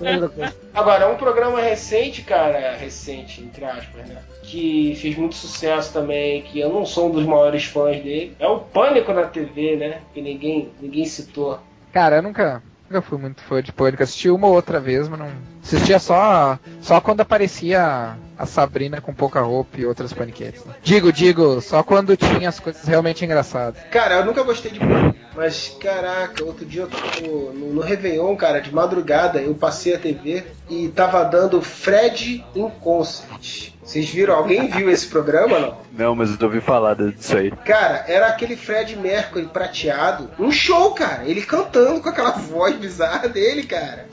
né? 0.00 0.52
Agora, 0.74 1.08
um 1.08 1.16
programa 1.16 1.60
recente, 1.60 2.22
cara, 2.22 2.74
recente, 2.76 3.40
entre 3.42 3.64
aspas, 3.64 4.06
né? 4.08 4.16
Que 4.42 4.96
fez 5.00 5.16
muito 5.16 5.34
sucesso 5.34 5.92
também, 5.92 6.42
que 6.42 6.58
eu 6.60 6.70
não 6.70 6.84
sou 6.86 7.08
um 7.08 7.12
dos 7.12 7.24
maiores 7.24 7.64
fãs 7.64 8.02
dele, 8.02 8.34
é 8.38 8.46
o 8.48 8.58
Pânico 8.60 9.12
na 9.12 9.24
TV, 9.24 9.76
né? 9.76 10.00
Que 10.14 10.20
ninguém, 10.20 10.70
ninguém 10.80 11.04
citou. 11.04 11.58
Cara, 11.92 12.16
eu 12.16 12.22
nunca, 12.22 12.62
nunca 12.88 13.02
fui 13.02 13.18
muito 13.18 13.42
fã 13.42 13.62
de 13.62 13.72
Pânico. 13.72 14.02
Assisti 14.02 14.30
uma 14.30 14.46
ou 14.46 14.54
outra 14.54 14.80
vez, 14.80 15.08
mas 15.08 15.18
não. 15.18 15.30
Assistia 15.62 15.98
só, 15.98 16.58
só 16.80 17.00
quando 17.00 17.20
aparecia 17.20 18.16
a 18.36 18.46
Sabrina 18.46 19.00
com 19.00 19.14
pouca 19.14 19.40
roupa 19.40 19.78
e 19.78 19.86
outras 19.86 20.12
paniquetes. 20.12 20.64
né? 20.64 20.74
Digo, 20.82 21.12
digo, 21.12 21.60
só 21.60 21.82
quando 21.82 22.16
tinha 22.16 22.48
as 22.48 22.58
coisas 22.58 22.82
realmente 22.84 23.24
engraçadas. 23.24 23.80
Cara, 23.90 24.16
eu 24.16 24.24
nunca 24.24 24.42
gostei 24.42 24.72
de 24.72 24.80
Pânico, 24.80 25.18
mas 25.36 25.76
caraca, 25.80 26.44
outro 26.44 26.64
dia 26.66 26.82
eu 26.82 27.52
no, 27.52 27.74
no 27.74 27.80
Réveillon, 27.80 28.34
cara, 28.36 28.60
de 28.60 28.74
madrugada, 28.74 29.40
eu 29.40 29.54
passei 29.54 29.94
a 29.94 29.98
TV 29.98 30.44
e 30.68 30.88
tava 30.88 31.22
dando 31.24 31.62
Fred 31.62 32.44
in 32.56 32.68
Concert. 32.80 33.71
Vocês 33.84 34.08
viram? 34.08 34.34
Alguém 34.34 34.68
viu 34.68 34.88
esse 34.90 35.06
programa, 35.08 35.58
não? 35.58 35.78
Não, 35.92 36.14
mas 36.14 36.30
eu 36.30 36.46
ouvi 36.46 36.60
falar 36.60 36.94
disso 36.94 37.36
aí. 37.36 37.50
Cara, 37.50 38.04
era 38.06 38.28
aquele 38.28 38.56
Fred 38.56 38.96
Mercury 38.96 39.46
prateado. 39.46 40.30
Um 40.38 40.52
show, 40.52 40.92
cara. 40.94 41.24
Ele 41.24 41.42
cantando 41.42 42.00
com 42.00 42.08
aquela 42.08 42.30
voz 42.38 42.76
bizarra 42.76 43.28
dele, 43.28 43.64
cara. 43.64 44.06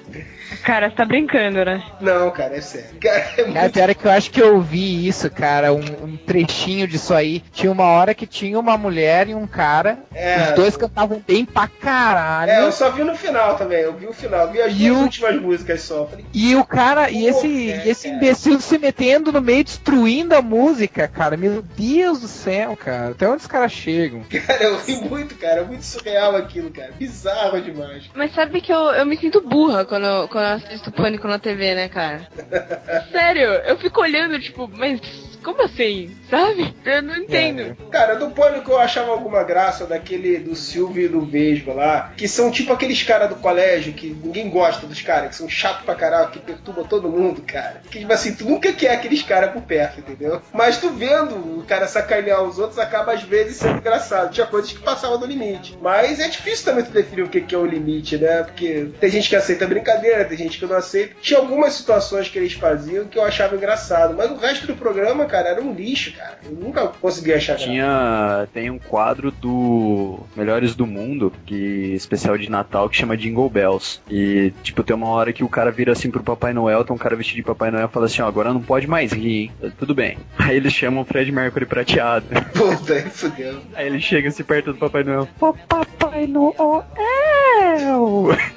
Cara, 0.64 0.90
você 0.90 0.96
tá 0.96 1.06
brincando, 1.06 1.64
né? 1.64 1.84
Não, 2.02 2.30
cara, 2.32 2.56
é 2.58 2.62
sério. 2.62 2.98
Cara, 3.02 3.26
é 3.38 3.42
muito... 3.44 3.54
Cara, 3.54 3.70
pior 3.70 3.90
é 3.90 3.94
que 3.94 4.06
eu 4.06 4.12
acho 4.12 4.32
que 4.32 4.42
eu 4.42 4.62
vi 4.62 5.08
isso, 5.08 5.30
cara, 5.30 5.74
um, 5.74 5.80
um 6.04 6.18
trechinho 6.18 6.88
disso 6.88 7.14
aí. 7.14 7.42
Tinha 7.52 7.72
uma 7.72 7.86
hora 7.86 8.14
que 8.14 8.26
tinha 8.26 8.60
uma 8.60 8.78
mulher 8.78 9.28
e 9.30 9.36
um 9.36 9.46
cara. 9.48 10.00
É. 10.14 10.50
Os 10.50 10.52
dois 10.56 10.78
cantavam 10.78 11.22
bem 11.26 11.46
pra 11.46 11.68
caralho. 11.68 12.52
É, 12.52 12.62
eu 12.64 12.72
só 12.72 12.90
vi 12.92 13.04
no 13.04 13.16
final 13.16 13.56
também. 13.56 13.80
Eu 13.80 13.94
vi 13.94 14.08
o 14.08 14.14
final. 14.14 14.50
Vi 14.52 14.62
as 14.62 14.74
E 14.74 14.88
duas 14.88 14.98
o- 14.98 15.04
últimas 15.04 15.42
músicas 15.42 15.82
só. 15.82 16.06
Falei, 16.06 16.26
E 16.34 16.56
o 16.56 16.64
cara, 16.66 17.10
e 17.10 17.26
esse, 17.26 17.48
e 17.48 17.90
esse 17.90 18.04
cara. 18.08 18.16
imbecil 18.18 18.60
se 18.60 18.78
metendo 18.78 19.32
no 19.32 19.42
meio, 19.42 19.64
destruindo 19.64 20.36
a 20.36 20.42
música, 20.42 21.08
cara. 21.08 21.38
Meu 21.38 21.62
Deus 21.62 22.22
do 22.22 22.28
céu, 22.28 22.76
cara. 22.76 23.10
Até 23.12 23.28
onde 23.28 23.42
os 23.42 23.48
caras 23.48 23.72
chegam? 23.72 24.22
cara, 24.48 24.64
eu 24.64 24.78
ri 24.80 24.96
muito, 24.98 25.36
cara. 25.36 25.62
É 25.62 25.64
muito 25.64 25.84
surreal 25.84 26.36
aquilo, 26.36 26.70
cara. 26.72 26.92
Bizarro 26.98 27.62
demais. 27.62 28.10
Mas 28.16 28.34
sabe 28.34 28.62
que 28.62 28.72
eu, 28.74 28.80
eu 28.92 29.06
me 29.06 29.18
sinto 29.18 29.42
burra 29.42 29.86
quando, 29.86 30.06
eu- 30.06 30.28
quando 30.40 30.48
eu 30.48 30.56
assisto 30.56 30.92
Pânico 30.92 31.28
na 31.28 31.38
TV, 31.38 31.76
né, 31.76 31.90
cara? 31.90 32.26
Sério, 33.12 33.50
eu 33.66 33.78
fico 33.78 34.00
olhando, 34.02 34.40
tipo, 34.40 34.70
mas 34.70 35.02
como 35.44 35.62
assim? 35.64 36.16
Sabe? 36.30 36.74
Eu 36.86 37.02
não 37.02 37.16
entendo. 37.18 37.76
Cara, 37.90 38.16
do 38.16 38.30
Pânico 38.32 38.72
eu 38.72 38.80
achava 38.80 39.12
alguma 39.12 39.44
graça 39.44 39.86
daquele 39.86 40.38
do 40.38 40.56
Silvio 40.56 41.06
e 41.06 41.08
do 41.08 41.22
Vesgo 41.22 41.74
lá, 41.74 42.14
que 42.16 42.28
são 42.28 42.52
tipo 42.52 42.72
aqueles 42.74 43.02
caras 43.04 43.30
do 43.30 43.36
colégio 43.36 43.94
que 43.94 44.10
ninguém 44.10 44.50
gosta 44.50 44.86
dos 44.86 45.02
caras, 45.02 45.30
que 45.30 45.36
são 45.36 45.50
chatos 45.50 45.86
pra 45.86 45.96
caralho, 45.96 46.32
que 46.32 46.40
perturbam 46.40 46.84
todo 46.84 47.10
mundo, 47.10 47.42
cara. 47.42 47.82
Que 47.90 48.00
tipo 48.00 48.14
assim, 48.14 48.36
tu 48.36 48.46
nunca 48.46 48.72
quer 48.74 48.92
aqueles 48.92 49.24
caras 49.24 49.52
por 49.52 49.62
perto, 49.64 50.00
entendeu? 50.00 50.42
Mas 50.54 50.78
tu 50.78 50.90
vendo 50.90 51.36
o 51.36 51.64
cara 51.66 51.88
sacanear 51.88 52.44
os 52.44 52.60
outros 52.60 52.80
acaba 52.80 53.14
às 53.14 53.24
vezes 53.24 53.58
sendo 53.58 53.78
engraçado. 53.78 54.32
Tinha 54.32 54.46
coisas 54.46 54.72
que 54.72 54.80
passavam 54.80 55.20
do 55.20 55.26
limite. 55.26 55.78
Mas 55.82 56.20
é 56.20 56.28
difícil 56.28 56.66
também 56.66 56.84
tu 56.84 56.92
definir 56.92 57.24
o 57.24 57.30
que 57.30 57.54
é 57.54 57.58
o 57.58 57.66
limite, 57.66 58.18
né? 58.18 58.44
Porque 58.44 58.90
tem 59.00 59.10
gente 59.10 59.30
que 59.30 59.36
aceita 59.36 59.68
brincadeira, 59.68 60.26
tem 60.26 60.38
gente 60.38 60.60
que 60.60 60.66
não 60.66 60.76
aceita. 60.76 61.16
Tinha 61.22 61.40
algumas 61.40 61.74
situações 61.74 62.28
que 62.28 62.38
eles 62.38 62.54
faziam 62.54 63.06
que 63.06 63.18
eu 63.18 63.24
achava 63.24 63.56
engraçado, 63.56 64.14
mas 64.16 64.30
o 64.30 64.36
resto 64.36 64.68
do 64.68 64.76
programa, 64.76 65.26
cara, 65.30 65.50
era 65.50 65.62
um 65.62 65.74
lixo, 65.74 66.14
cara. 66.14 66.40
Eu 66.44 66.52
nunca 66.52 66.88
consegui 66.88 67.34
achar. 67.34 67.56
Tinha. 67.56 68.48
Tem 68.54 68.70
um 68.70 68.80
quadro 68.80 69.32
do 69.32 70.20
Melhores 70.36 70.76
do 70.76 70.86
Mundo, 70.86 71.32
que 71.46 71.94
especial 71.94 72.38
de 72.38 72.50
Natal, 72.50 72.90
que 72.90 72.98
chama 72.98 73.16
Jingle 73.18 73.50
Bells. 73.50 74.00
E, 74.10 74.52
tipo, 74.64 74.84
tem 74.84 74.96
uma 74.96 75.08
hora 75.10 75.32
que 75.32 75.44
o 75.44 75.50
cara 75.50 75.72
vira 75.72 75.92
assim 75.94 76.10
pro 76.12 76.24
Papai 76.24 76.54
Noel, 76.54 76.84
tem 76.84 76.96
um 76.96 77.00
cara 77.00 77.16
vestido 77.16 77.38
de 77.38 77.44
Papai 77.44 77.72
Noel 77.72 77.86
e 77.86 77.90
fala 77.90 78.06
assim, 78.08 78.22
ó, 78.22 78.28
agora 78.28 78.52
não 78.54 78.62
pode 78.62 78.88
mais 78.88 79.12
rir, 79.12 79.52
hein? 79.62 79.72
Tudo 79.78 79.94
bem. 79.96 80.18
Aí 80.38 80.58
eles 80.58 80.74
chamam 80.74 81.02
o 81.04 81.06
Fred 81.06 81.32
Mercury 81.32 81.66
prateado. 81.66 82.26
Puta, 82.54 83.00
fudeu. 83.10 83.60
Aí 83.76 83.86
ele 83.88 84.00
chega 84.02 84.30
assim 84.30 84.44
perto 84.44 84.74
do 84.74 84.80
Papai 84.80 85.04
Noel. 85.04 85.28
Ô 85.40 85.54
Papai 85.54 86.26
Noel! 86.28 86.86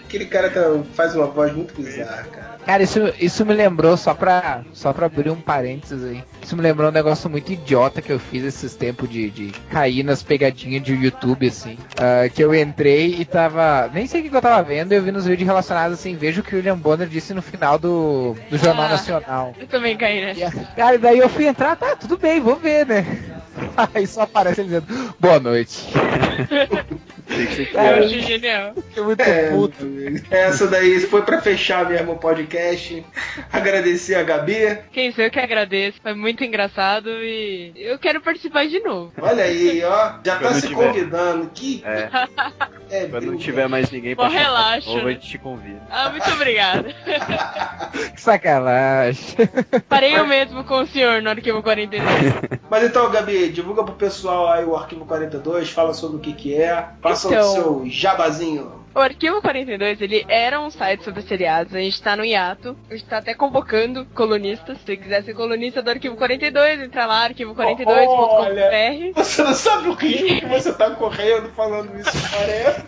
Aquele 0.04 0.26
cara 0.26 0.50
tá- 0.50 0.82
faz 0.94 1.14
uma 1.14 1.26
voz 1.26 1.52
muito 1.54 1.74
bizarra, 1.74 2.24
cara. 2.24 2.52
Cara, 2.64 2.82
isso, 2.82 3.00
isso 3.18 3.44
me 3.44 3.52
lembrou, 3.54 3.96
só 3.96 4.14
pra, 4.14 4.62
só 4.72 4.92
pra 4.92 5.06
abrir 5.06 5.30
um 5.30 5.40
parênteses 5.40 6.04
aí. 6.04 6.22
Isso 6.42 6.56
me 6.56 6.62
lembrou 6.62 6.88
um 6.88 6.92
negócio 6.92 7.28
muito 7.28 7.52
idiota 7.52 8.00
que 8.00 8.12
eu 8.12 8.18
fiz 8.20 8.44
esses 8.44 8.74
tempos 8.74 9.08
de, 9.10 9.30
de 9.30 9.50
cair 9.70 10.02
nas 10.04 10.22
pegadinhas 10.22 10.82
de 10.82 10.94
YouTube, 10.94 11.48
assim. 11.48 11.76
Ah, 11.98 12.28
que 12.28 12.42
eu 12.42 12.54
entrei 12.54 13.16
e 13.18 13.24
tava. 13.24 13.90
Nem 13.92 14.06
sei 14.06 14.20
o 14.20 14.30
que 14.30 14.36
eu 14.36 14.40
tava 14.40 14.62
vendo, 14.62 14.92
e 14.92 14.96
eu 14.96 15.02
vi 15.02 15.10
nos 15.10 15.26
vídeos 15.26 15.46
relacionados 15.46 15.98
assim, 15.98 16.14
vejo 16.16 16.40
o 16.40 16.44
que 16.44 16.54
o 16.54 16.58
William 16.58 16.76
Bonner 16.78 17.08
disse 17.08 17.34
no 17.34 17.42
final 17.42 17.78
do, 17.78 18.36
do 18.48 18.58
Jornal 18.58 18.86
Ah. 18.86 18.90
Nacional. 18.90 19.54
Eu 19.58 19.66
também 19.66 19.96
caí 19.96 20.20
nessa. 20.24 20.50
Cara, 20.76 20.98
daí 20.98 21.18
eu 21.18 21.28
fui 21.28 21.46
entrar, 21.46 21.76
tá, 21.76 21.96
tudo 21.96 22.16
bem, 22.16 22.40
vou 22.40 22.56
ver, 22.56 22.86
né? 22.86 23.04
Aí 23.94 24.06
só 24.06 24.22
aparece 24.22 24.60
ele 24.62 24.68
dizendo, 24.68 25.14
boa 25.20 25.38
noite. 25.38 25.86
Eu 27.32 27.66
Cara, 27.72 28.04
achei 28.04 28.20
genial. 28.20 28.74
fiquei 28.74 29.02
muito 29.02 29.20
É, 29.22 29.50
puto. 29.50 29.76
essa 30.30 30.66
daí 30.66 31.00
foi 31.00 31.22
pra 31.22 31.40
fechar 31.40 31.88
mesmo 31.88 32.12
o 32.12 32.18
podcast. 32.18 33.04
Agradecer 33.52 34.14
a 34.16 34.22
Gabi. 34.22 34.78
Quem 34.92 35.12
sou 35.12 35.24
eu 35.24 35.30
que 35.30 35.38
agradeço. 35.40 35.98
Foi 36.02 36.14
muito 36.14 36.44
engraçado 36.44 37.08
e 37.10 37.72
eu 37.76 37.98
quero 37.98 38.20
participar 38.20 38.66
de 38.66 38.80
novo. 38.80 39.12
Olha 39.20 39.44
aí, 39.44 39.82
ó. 39.84 40.12
Já 40.24 40.36
tá 40.36 40.38
Quando 40.40 40.54
se 40.60 40.68
tiver. 40.68 40.86
convidando. 40.88 41.50
Que 41.54 41.82
É, 41.84 42.08
é, 42.90 43.06
quando 43.10 43.26
não 43.26 43.36
tiver 43.36 43.68
mais 43.68 43.90
ninguém 43.90 44.14
pra 44.14 44.28
chamar, 44.28 44.40
relaxa, 44.40 44.90
ou 44.90 44.98
a 44.98 45.04
né? 45.04 45.12
gente 45.12 45.28
te 45.28 45.38
convida. 45.38 45.80
Ah, 45.90 46.10
muito 46.10 46.30
obrigada. 46.30 46.94
Que 48.14 48.20
sacanagem. 48.20 49.22
Parei 49.88 50.16
eu 50.16 50.26
mesmo 50.26 50.64
com 50.64 50.80
o 50.82 50.86
senhor 50.86 51.20
no 51.22 51.30
arquivo 51.30 51.62
42. 51.62 52.02
Mas 52.70 52.84
então, 52.84 53.10
Gabi, 53.10 53.48
divulga 53.50 53.84
pro 53.84 53.94
pessoal 53.94 54.48
aí 54.50 54.64
o 54.64 54.74
Arquivo 54.76 55.04
42, 55.04 55.68
fala 55.70 55.92
sobre 55.94 56.16
o 56.16 56.20
que 56.20 56.32
que 56.32 56.54
é. 56.54 56.86
Faça 57.22 57.34
Então. 57.34 57.50
o 57.50 57.54
seu 57.54 57.82
jabazinho. 57.90 58.82
O 58.94 58.98
Arquivo 58.98 59.40
42, 59.40 60.02
ele 60.02 60.22
era 60.28 60.60
um 60.60 60.68
site 60.70 61.02
sobre 61.02 61.22
seriados, 61.22 61.74
a 61.74 61.78
gente 61.78 62.02
tá 62.02 62.14
no 62.14 62.22
hiato, 62.22 62.76
a 62.90 62.94
gente 62.94 63.06
tá 63.06 63.16
até 63.18 63.32
convocando 63.32 64.04
colunistas, 64.14 64.76
se 64.84 64.96
quiser 64.98 65.24
ser 65.24 65.32
colunista 65.32 65.80
do 65.82 65.88
Arquivo 65.88 66.14
42, 66.14 66.78
entra 66.82 67.06
lá, 67.06 67.26
arquivo42.com.br. 67.30 69.12
Você 69.14 69.42
não 69.42 69.54
sabe 69.54 69.88
o 69.88 69.94
risco 69.94 70.26
que 70.26 70.44
você 70.46 70.74
tá 70.74 70.90
correndo 70.90 71.48
falando 71.56 71.98
isso, 71.98 72.12
parece. 72.36 72.82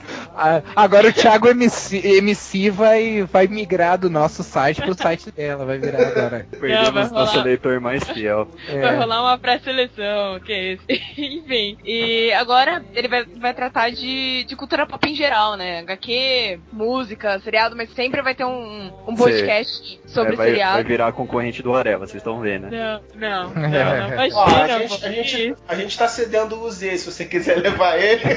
Agora 0.74 1.08
o 1.08 1.12
Thiago 1.12 1.48
MC, 1.48 1.98
MC 2.18 2.70
vai, 2.70 3.22
vai 3.22 3.46
migrar 3.46 3.96
do 3.98 4.10
nosso 4.10 4.42
site 4.42 4.80
pro 4.82 4.94
site 4.94 5.30
dela, 5.30 5.64
vai 5.64 5.78
virar 5.78 6.06
agora. 6.08 6.46
Não, 6.52 6.58
vai 6.60 6.70
Perdemos 6.70 7.10
nosso 7.12 7.32
rolar. 7.32 7.44
leitor 7.44 7.80
mais 7.80 8.04
fiel. 8.04 8.48
Vai 8.68 8.94
É. 8.94 8.96
rolar 8.96 9.22
uma 9.22 9.38
pré-seleção, 9.38 10.40
que 10.40 10.52
é 10.52 10.72
esse. 10.72 10.84
Enfim. 11.18 11.78
E 11.84 12.32
agora 12.32 12.84
ele 12.94 13.08
vai, 13.08 13.24
vai 13.24 13.54
tratar 13.54 13.90
de, 13.90 14.44
de 14.44 14.56
cultura 14.56 14.86
pop 14.86 15.08
em 15.08 15.14
geral, 15.14 15.56
né? 15.56 15.80
HQ, 15.80 16.58
música, 16.72 17.38
seriado, 17.40 17.76
mas 17.76 17.90
sempre 17.94 18.20
vai 18.22 18.34
ter 18.34 18.44
um, 18.44 18.90
um 19.06 19.14
podcast 19.14 20.00
sobre 20.14 20.32
É, 20.34 20.36
vai, 20.36 20.48
seriado. 20.50 20.74
vai 20.74 20.84
virar 20.84 21.12
concorrente 21.12 21.62
do 21.62 21.74
Areva, 21.74 22.06
vocês 22.06 22.16
estão 22.22 22.40
vendo, 22.40 22.68
né? 22.70 23.00
Não, 23.14 23.20
não, 23.20 23.50
não, 23.54 23.68
não. 23.70 24.08
Imagina, 24.14 24.36
Ó, 24.38 24.44
a, 24.44 24.78
gente, 24.78 25.04
a, 25.06 25.10
gente, 25.12 25.54
a 25.68 25.74
gente 25.74 25.98
tá 25.98 26.08
cedendo 26.08 26.58
o 26.60 26.70
Z, 26.70 26.98
se 26.98 27.10
você 27.12 27.24
quiser 27.24 27.56
levar 27.60 27.98
ele. 27.98 28.22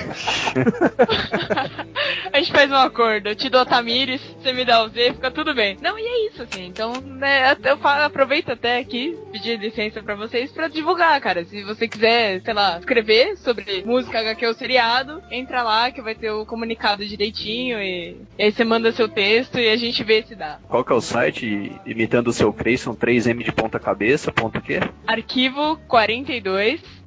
A 2.31 2.39
gente 2.39 2.51
faz 2.51 2.69
um 2.69 2.75
acordo. 2.75 3.29
Eu 3.29 3.35
te 3.35 3.49
dou 3.49 3.61
a 3.61 3.65
Tamires, 3.65 4.21
você 4.39 4.53
me 4.53 4.63
dá 4.63 4.83
o 4.83 4.89
Z, 4.89 5.13
fica 5.13 5.31
tudo 5.31 5.53
bem. 5.55 5.77
Não, 5.81 5.97
e 5.97 6.03
é 6.03 6.27
isso, 6.27 6.43
assim. 6.43 6.65
Então, 6.67 6.93
né, 7.01 7.49
até- 7.51 7.71
eu 7.71 7.77
falo, 7.77 8.03
aproveito 8.03 8.51
até 8.51 8.77
aqui, 8.77 9.17
pedir 9.31 9.57
licença 9.59 10.03
pra 10.03 10.15
vocês 10.15 10.51
pra 10.51 10.67
divulgar, 10.67 11.19
cara. 11.21 11.43
Se 11.45 11.63
você 11.63 11.87
quiser, 11.87 12.41
sei 12.41 12.53
lá, 12.53 12.77
escrever 12.79 13.37
sobre 13.37 13.83
música 13.85 14.19
HQ 14.19 14.45
ou 14.45 14.53
seriado, 14.53 15.21
entra 15.31 15.63
lá 15.63 15.89
que 15.91 16.01
vai 16.01 16.13
ter 16.15 16.29
o 16.31 16.45
comunicado 16.45 17.05
direitinho 17.05 17.81
e, 17.81 18.17
e 18.37 18.43
aí 18.43 18.51
você 18.51 18.63
manda 18.63 18.91
seu 18.91 19.07
texto 19.07 19.57
e 19.57 19.69
a 19.69 19.75
gente 19.77 20.03
vê 20.03 20.21
se 20.23 20.35
dá. 20.35 20.59
Qual 20.67 20.83
que 20.83 20.91
é 20.91 20.95
o 20.95 21.01
site? 21.01 21.66
Imitando 21.85 22.27
o 22.27 22.33
seu 22.33 22.51
Creyson, 22.53 22.95
3M 22.95 23.43
de 23.43 23.51
ponta 23.51 23.79
cabeça, 23.79 24.31
ponto 24.31 24.59
o 24.59 24.61
quê? 24.61 24.79
Arquivo 25.05 25.77
42.com.br 25.87 26.97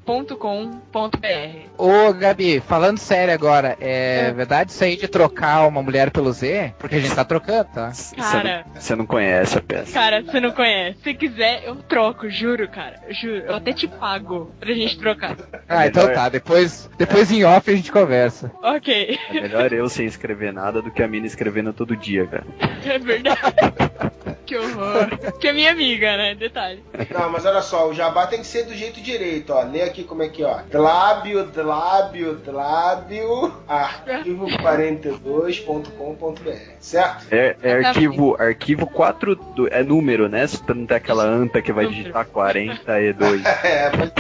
Ô, 1.79 2.13
Gabi, 2.13 2.61
falando 2.61 2.99
sério 2.99 3.33
agora, 3.33 3.77
é, 3.81 4.33
verdade 4.33 4.71
isso 4.73 4.83
aí 4.83 4.97
de 4.97 5.07
trocar 5.07 5.67
uma 5.69 5.83
mulher 5.83 6.11
pelo 6.11 6.33
Z? 6.33 6.75
Porque 6.79 6.97
a 6.97 7.01
gente 7.01 7.15
tá 7.15 7.25
trocando, 7.25 7.69
tá? 7.73 7.93
Cara. 8.17 8.67
Você 8.75 8.93
não, 8.93 8.99
não 9.01 9.07
conhece 9.07 9.57
a 9.59 9.63
peça. 9.63 9.93
Cara, 9.93 10.23
você 10.23 10.41
não 10.41 10.51
conhece. 10.51 10.99
Se 11.03 11.15
quiser, 11.15 11.63
eu 11.65 11.77
troco, 11.77 12.29
juro, 12.29 12.69
cara. 12.69 12.97
Eu 13.07 13.15
juro. 13.15 13.37
Eu 13.47 13.55
até 13.55 13.73
te 13.73 13.87
pago 13.87 14.51
pra 14.59 14.73
gente 14.75 14.99
trocar. 14.99 15.37
Ah, 15.69 15.87
então 15.87 16.13
tá, 16.13 16.29
depois, 16.29 16.91
depois 16.99 17.31
em 17.31 17.45
off 17.45 17.71
a 17.71 17.77
gente 17.77 17.93
conversa. 17.93 18.51
Ok. 18.63 19.19
É 19.31 19.41
melhor 19.41 19.73
eu 19.73 19.89
sem 19.89 20.07
escrever 20.07 20.53
nada 20.53 20.83
do 20.83 20.91
que 20.91 21.03
a 21.03 21.09
mina 21.09 21.27
escrevendo 21.27 21.73
todo 21.73 21.97
dia, 21.97 22.27
cara. 22.27 22.45
É 22.85 22.99
verdade. 22.99 23.41
que 24.47 24.57
horror. 24.57 25.09
Que 25.39 25.49
é 25.49 25.53
minha 25.53 25.71
amiga, 25.71 26.17
né? 26.17 26.35
Detalhe. 26.35 26.83
Não, 27.11 27.31
mas 27.31 27.45
olha 27.47 27.63
só, 27.63 27.89
o 27.89 27.95
jabá 27.95 28.27
tem 28.27 28.41
que 28.41 28.47
ser 28.47 28.65
do 28.65 28.75
jeito 28.75 29.01
direito, 29.01 29.53
ó. 29.53 29.63
Lê 29.63 29.83
aqui 29.83 30.05
como 30.05 30.23
é 30.23 30.29
que, 30.29 30.43
ó. 30.45 30.61
Dlábio, 30.71 31.45
dlábio, 31.45 32.35
dlábio, 32.37 33.53
arquivo42.com.br, 33.69 36.51
certo? 36.79 37.27
É, 37.31 37.57
é 37.63 37.73
arquivo, 37.87 38.37
arquivo 38.41 38.87
4, 38.87 39.37
do, 39.37 39.69
é 39.69 39.83
número, 39.83 40.29
né? 40.29 40.47
Se 40.47 40.61
não 40.69 40.87
tem 40.87 40.97
aquela 40.97 41.25
anta 41.25 41.61
que 41.63 41.73
vai 41.73 41.87
digitar 41.87 42.27
42. 42.27 43.43
É, 43.63 43.91
mas 43.97 44.11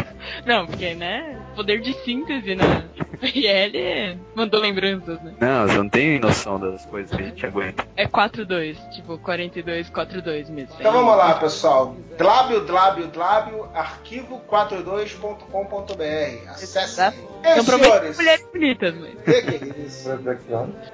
Não, 0.44 0.66
porque, 0.66 0.94
né? 0.94 1.36
Poder 1.60 1.82
de 1.82 1.92
síntese, 1.92 2.54
né? 2.54 2.84
E 3.34 3.46
ele 3.46 4.18
mandou 4.34 4.58
lembranças, 4.58 5.22
né? 5.22 5.34
Não, 5.38 5.68
você 5.68 5.76
não 5.76 5.90
tem 5.90 6.18
noção 6.18 6.58
das 6.58 6.86
coisas 6.86 7.14
que 7.14 7.22
a 7.22 7.26
gente 7.26 7.44
aguenta. 7.44 7.86
É 7.94 8.06
4-2, 8.06 8.78
tipo 8.94 9.18
42, 9.18 9.90
4-2 9.90 10.48
mesmo. 10.48 10.74
Então 10.78 10.90
vamos 10.90 11.14
lá, 11.16 11.34
pessoal. 11.34 11.94
Dlábio, 12.16 12.64
dlábio, 12.64 13.08
dlábio, 13.08 13.68
arquivo42.com.br. 13.74 16.48
Acesse. 16.48 17.12
É, 17.42 17.62
senhores. 17.62 18.16
mulheres 18.16 18.46
bonitas, 18.52 18.94
mas. 18.94 19.14
Que 19.22 19.42
que 19.42 19.64
é 19.64 19.68
isso? 19.84 20.10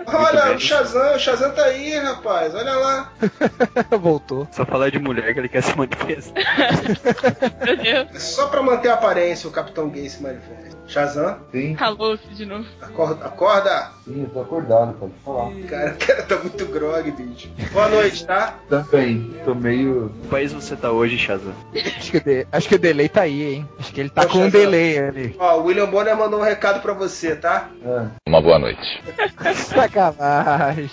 Olha, 0.07 0.55
o 0.55 0.61
Shazam, 0.61 1.17
o 1.17 1.19
Shazam 1.19 1.51
tá 1.53 1.65
aí, 1.65 1.99
rapaz. 1.99 2.55
Olha 2.55 2.75
lá. 2.75 3.13
Voltou. 4.01 4.47
Só 4.53 4.65
falar 4.65 4.91
de 4.91 4.99
mulher 4.99 5.33
que 5.33 5.41
ele 5.41 5.49
quer 5.49 5.63
se 5.63 5.77
manifestar. 5.77 6.43
É 7.67 8.07
só 8.19 8.49
pra 8.49 8.63
manter 8.63 8.89
a 8.89 8.95
aparência 8.95 9.49
o 9.49 9.53
Capitão 9.53 9.89
Gay 9.89 10.09
se 10.09 10.23
manifesta. 10.23 10.56
Shazam, 10.87 11.41
Sim, 11.51 11.75
Calou-se 11.75 12.27
de 12.29 12.47
novo. 12.47 12.67
acorda. 12.81 13.25
acorda. 13.27 13.96
Sim, 14.07 14.23
eu 14.23 14.29
tô 14.31 14.41
acordado, 14.41 14.95
pode 14.95 15.13
falar. 15.25 15.51
Cara, 15.69 15.93
o 15.93 15.97
cara 16.07 16.23
tá 16.23 16.37
muito 16.39 16.65
grog, 16.67 17.11
bicho. 17.11 17.51
Boa 17.73 17.89
noite, 17.89 18.25
tá? 18.27 18.55
Também, 18.69 19.35
tô 19.45 19.55
meio. 19.55 20.11
Que 20.23 20.29
país 20.29 20.53
você 20.53 20.75
tá 20.77 20.91
hoje, 20.93 21.19
Shazam? 21.19 21.53
Acho 21.75 22.11
que, 22.13 22.17
o 22.19 22.21
de- 22.25 22.47
acho 22.53 22.69
que 22.69 22.75
o 22.77 22.79
delay 22.79 23.09
tá 23.09 23.23
aí, 23.23 23.55
hein? 23.55 23.69
Acho 23.79 23.93
que 23.93 24.01
ele 24.01 24.09
tá 24.11 24.23
Ô, 24.23 24.29
com 24.29 24.39
um 24.39 24.49
delay 24.51 24.99
ali. 24.99 25.37
Ó, 25.39 25.59
o 25.59 25.65
William 25.65 25.87
Bonner 25.91 26.17
mandou 26.17 26.41
um 26.41 26.45
recado 26.45 26.81
pra 26.81 26.93
você, 26.95 27.35
tá? 27.37 27.69
Ah, 27.85 28.07
Uma 28.29 28.41
boa 28.41 28.59
noite. 28.59 29.03
Sacanagem. 29.55 30.91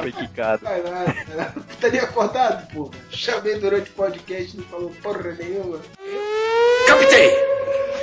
Foi 0.00 0.12
quicado. 0.12 0.62
Caralho, 0.62 1.14
cara. 1.26 1.54
Estaria 1.70 2.02
acordado, 2.02 2.66
pô. 2.72 2.90
Chamei 3.10 3.58
durante 3.58 3.90
o 3.90 3.94
podcast 3.94 4.54
e 4.56 4.60
não 4.60 4.66
falou 4.66 4.92
porra 5.02 5.32
nenhuma. 5.38 5.78
Captei! 6.86 7.56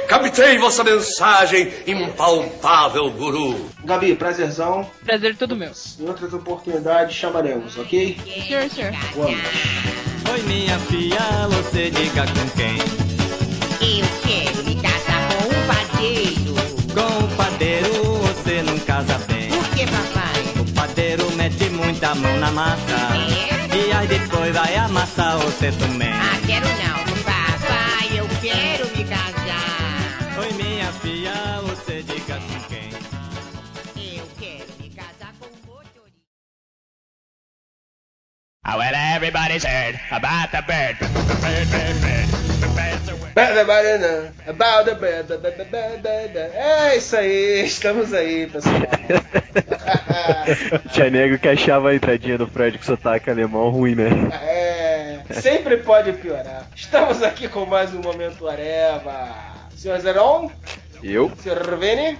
Captei 0.08 0.58
vossa 0.58 0.84
mensagem, 0.84 1.72
impalpável 1.88 3.10
guru. 3.18 3.69
Gabi, 3.84 4.15
prazerzão. 4.15 4.90
Prazer 5.06 5.35
todo 5.35 5.56
meu. 5.56 5.72
Em 5.99 6.07
outras 6.07 6.34
oportunidades 6.34 7.15
chamaremos, 7.15 7.77
ok? 7.77 8.18
Senhor, 8.26 8.69
senhor. 8.69 8.91
Boa 9.14 9.27
noite. 9.30 9.94
Oi, 10.31 10.41
minha 10.44 10.80
filha, 10.80 11.19
você 11.49 11.90
diga 11.91 12.26
com 12.26 12.49
quem? 12.57 12.77
Eu 13.81 14.06
quero 14.26 14.64
me 14.64 14.76
casar 14.81 15.27
com 15.30 15.48
um 15.48 15.68
padeiro. 15.68 16.53
Com 16.94 17.26
o 17.26 17.35
padeiro 17.35 18.14
você 18.19 18.61
não 18.64 18.80
casa 18.80 19.18
bem. 19.27 19.49
Por 19.49 19.69
que, 19.69 19.85
papai? 19.85 20.61
O 20.61 20.73
padeiro 20.73 21.31
mete 21.34 21.69
muita 21.69 22.15
mão 22.15 22.38
na 22.38 22.52
massa. 22.52 22.98
E 23.76 23.91
aí 23.91 24.07
depois 24.07 24.53
vai 24.53 24.76
amassar 24.76 25.38
você 25.40 25.72
também. 25.73 26.11
Ah, 26.14 26.40
quero 26.45 26.65
não. 26.68 27.03
Papai, 27.23 28.18
eu 28.19 28.27
quero 28.41 28.88
me 28.98 29.03
casar. 29.03 30.40
Oi, 30.40 30.53
minha 30.53 30.91
filha, 30.94 31.34
well, 38.65 38.94
everybody's 38.95 39.64
heard 39.64 39.99
about 40.11 40.52
the 40.52 40.64
bird. 40.65 40.98
Bird, 40.99 41.69
bird, 41.69 42.02
bird. 42.02 42.30
About 44.48 44.85
the 44.85 44.95
da. 46.34 46.40
É 46.53 46.95
isso 46.95 47.18
aí, 47.18 47.65
estamos 47.65 48.14
aí, 48.14 48.48
pessoal. 48.48 48.76
Tinha 50.94 51.10
nego 51.10 51.40
que 51.40 51.48
achava 51.48 51.90
a 51.90 51.95
entradinha 51.95 52.38
do 52.38 52.45
Fred 52.48 52.77
com 52.77 52.84
sotaque 52.84 53.30
alemão 53.30 53.69
ruim, 53.69 53.95
né? 53.95 54.10
É, 54.31 55.22
sempre 55.31 55.77
pode 55.77 56.11
piorar. 56.14 56.68
Estamos 56.76 57.23
aqui 57.23 57.48
com 57.48 57.65
mais 57.65 57.94
um 57.94 58.02
Momento 58.02 58.48
Areva. 58.48 59.30
Senhor 59.76 59.99
Zeron, 59.99 60.52
Eu? 61.03 61.31
senhor 61.38 61.57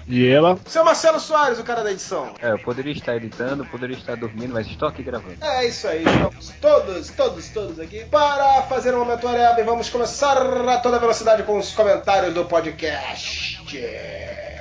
E 0.07 0.27
ela? 0.27 0.57
seu 0.65 0.84
Marcelo 0.84 1.19
Soares, 1.19 1.60
o 1.60 1.64
cara 1.64 1.84
da 1.84 1.91
edição. 1.91 2.34
É, 2.41 2.51
eu 2.51 2.60
poderia 2.60 2.91
estar 2.91 3.15
editando, 3.15 3.65
poderia 3.65 3.95
estar 3.95 4.15
dormindo, 4.15 4.53
mas 4.53 4.68
estou 4.68 4.88
aqui 4.88 5.01
gravando. 5.01 5.38
É 5.41 5.65
isso 5.65 5.88
aí, 5.88 6.03
estamos 6.03 6.49
todos, 6.61 7.10
todos, 7.11 7.49
todos 7.49 7.80
aqui 7.80 8.05
para 8.05 8.64
fazer 8.64 8.93
um 8.93 8.99
Momento 8.99 9.27
e 9.27 9.64
vamos 9.64 9.89
começar 9.89 10.38
a 10.38 10.77
toda 10.80 10.99
velocidade 10.99 11.43
com 11.43 11.57
os 11.57 11.73
comentários 11.73 12.34
do 12.34 12.45
podcast. 12.45 14.53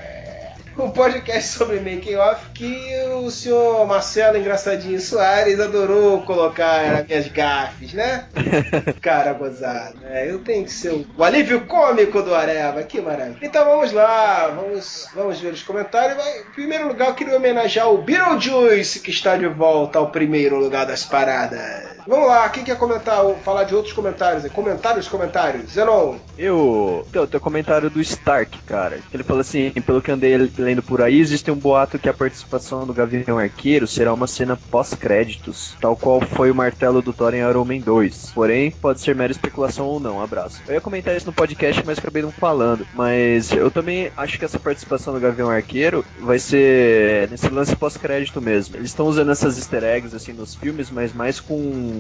Um 0.78 0.90
podcast 0.90 1.48
sobre 1.48 1.80
making 1.80 2.16
off 2.16 2.50
que 2.54 2.96
o 3.14 3.30
senhor 3.30 3.86
Marcelo 3.86 4.38
Engraçadinho 4.38 4.98
Soares 5.00 5.60
adorou 5.60 6.22
colocar 6.22 6.92
nas 6.92 7.06
minhas 7.06 7.28
gafes, 7.28 7.92
né? 7.92 8.26
Cara 9.00 9.32
gozado, 9.34 9.98
né? 10.00 10.30
Eu 10.30 10.38
tenho 10.38 10.64
que 10.64 10.72
ser 10.72 10.92
o, 10.92 11.06
o 11.16 11.22
alívio 11.22 11.66
cômico 11.66 12.22
do 12.22 12.34
Areva, 12.34 12.82
que 12.82 13.00
maravilha. 13.00 13.38
Então 13.42 13.64
vamos 13.64 13.92
lá, 13.92 14.48
vamos, 14.48 15.08
vamos 15.14 15.40
ver 15.40 15.52
os 15.52 15.62
comentários. 15.62 16.24
Em 16.26 16.52
primeiro 16.52 16.88
lugar, 16.88 17.08
eu 17.08 17.14
queria 17.14 17.36
homenagear 17.36 17.90
o 17.90 17.98
Beetlejuice, 17.98 19.00
que 19.00 19.10
está 19.10 19.36
de 19.36 19.46
volta 19.46 19.98
ao 19.98 20.10
primeiro 20.10 20.58
lugar 20.58 20.86
das 20.86 21.04
paradas. 21.04 22.01
Vamos 22.06 22.26
lá, 22.26 22.48
quem 22.48 22.64
quer 22.64 22.76
comentar 22.76 23.24
ou 23.24 23.36
falar 23.36 23.64
de 23.64 23.74
outros 23.74 23.92
comentários? 23.92 24.50
Comentários, 24.52 25.08
comentários. 25.08 25.72
Zenon, 25.72 26.16
Eu. 26.36 27.06
Teu, 27.12 27.26
teu 27.26 27.40
comentário 27.40 27.88
do 27.88 28.00
Stark, 28.00 28.58
cara. 28.62 28.98
Ele 29.12 29.22
falou 29.22 29.40
assim: 29.40 29.70
pelo 29.70 30.02
que 30.02 30.10
andei 30.10 30.36
lendo 30.58 30.82
por 30.82 31.00
aí, 31.00 31.20
existe 31.20 31.50
um 31.50 31.56
boato 31.56 31.98
que 31.98 32.08
a 32.08 32.14
participação 32.14 32.86
do 32.86 32.92
Gavião 32.92 33.38
Arqueiro 33.38 33.86
será 33.86 34.12
uma 34.12 34.26
cena 34.26 34.58
pós-créditos, 34.70 35.76
tal 35.80 35.96
qual 35.96 36.20
foi 36.20 36.50
o 36.50 36.54
martelo 36.54 37.00
do 37.00 37.12
Thor 37.12 37.34
em 37.34 37.38
Iron 37.38 37.64
Man 37.64 37.78
2. 37.78 38.32
Porém, 38.34 38.70
pode 38.70 39.00
ser 39.00 39.14
mera 39.14 39.32
especulação 39.32 39.86
ou 39.86 40.00
não. 40.00 40.20
Abraço. 40.20 40.60
Eu 40.66 40.74
ia 40.74 40.80
comentar 40.80 41.16
isso 41.16 41.26
no 41.26 41.32
podcast, 41.32 41.82
mas 41.86 41.98
acabei 41.98 42.22
não 42.22 42.32
falando. 42.32 42.86
Mas 42.94 43.52
eu 43.52 43.70
também 43.70 44.10
acho 44.16 44.38
que 44.38 44.44
essa 44.44 44.58
participação 44.58 45.14
do 45.14 45.20
Gavião 45.20 45.50
Arqueiro 45.50 46.04
vai 46.20 46.38
ser 46.38 47.28
nesse 47.30 47.48
lance 47.48 47.76
pós-crédito 47.76 48.40
mesmo. 48.40 48.76
Eles 48.76 48.90
estão 48.90 49.06
usando 49.06 49.30
essas 49.30 49.56
easter 49.56 49.84
eggs 49.84 50.14
assim 50.16 50.32
nos 50.32 50.54
filmes, 50.54 50.90
mas 50.90 51.12
mais 51.12 51.38
com 51.38 51.91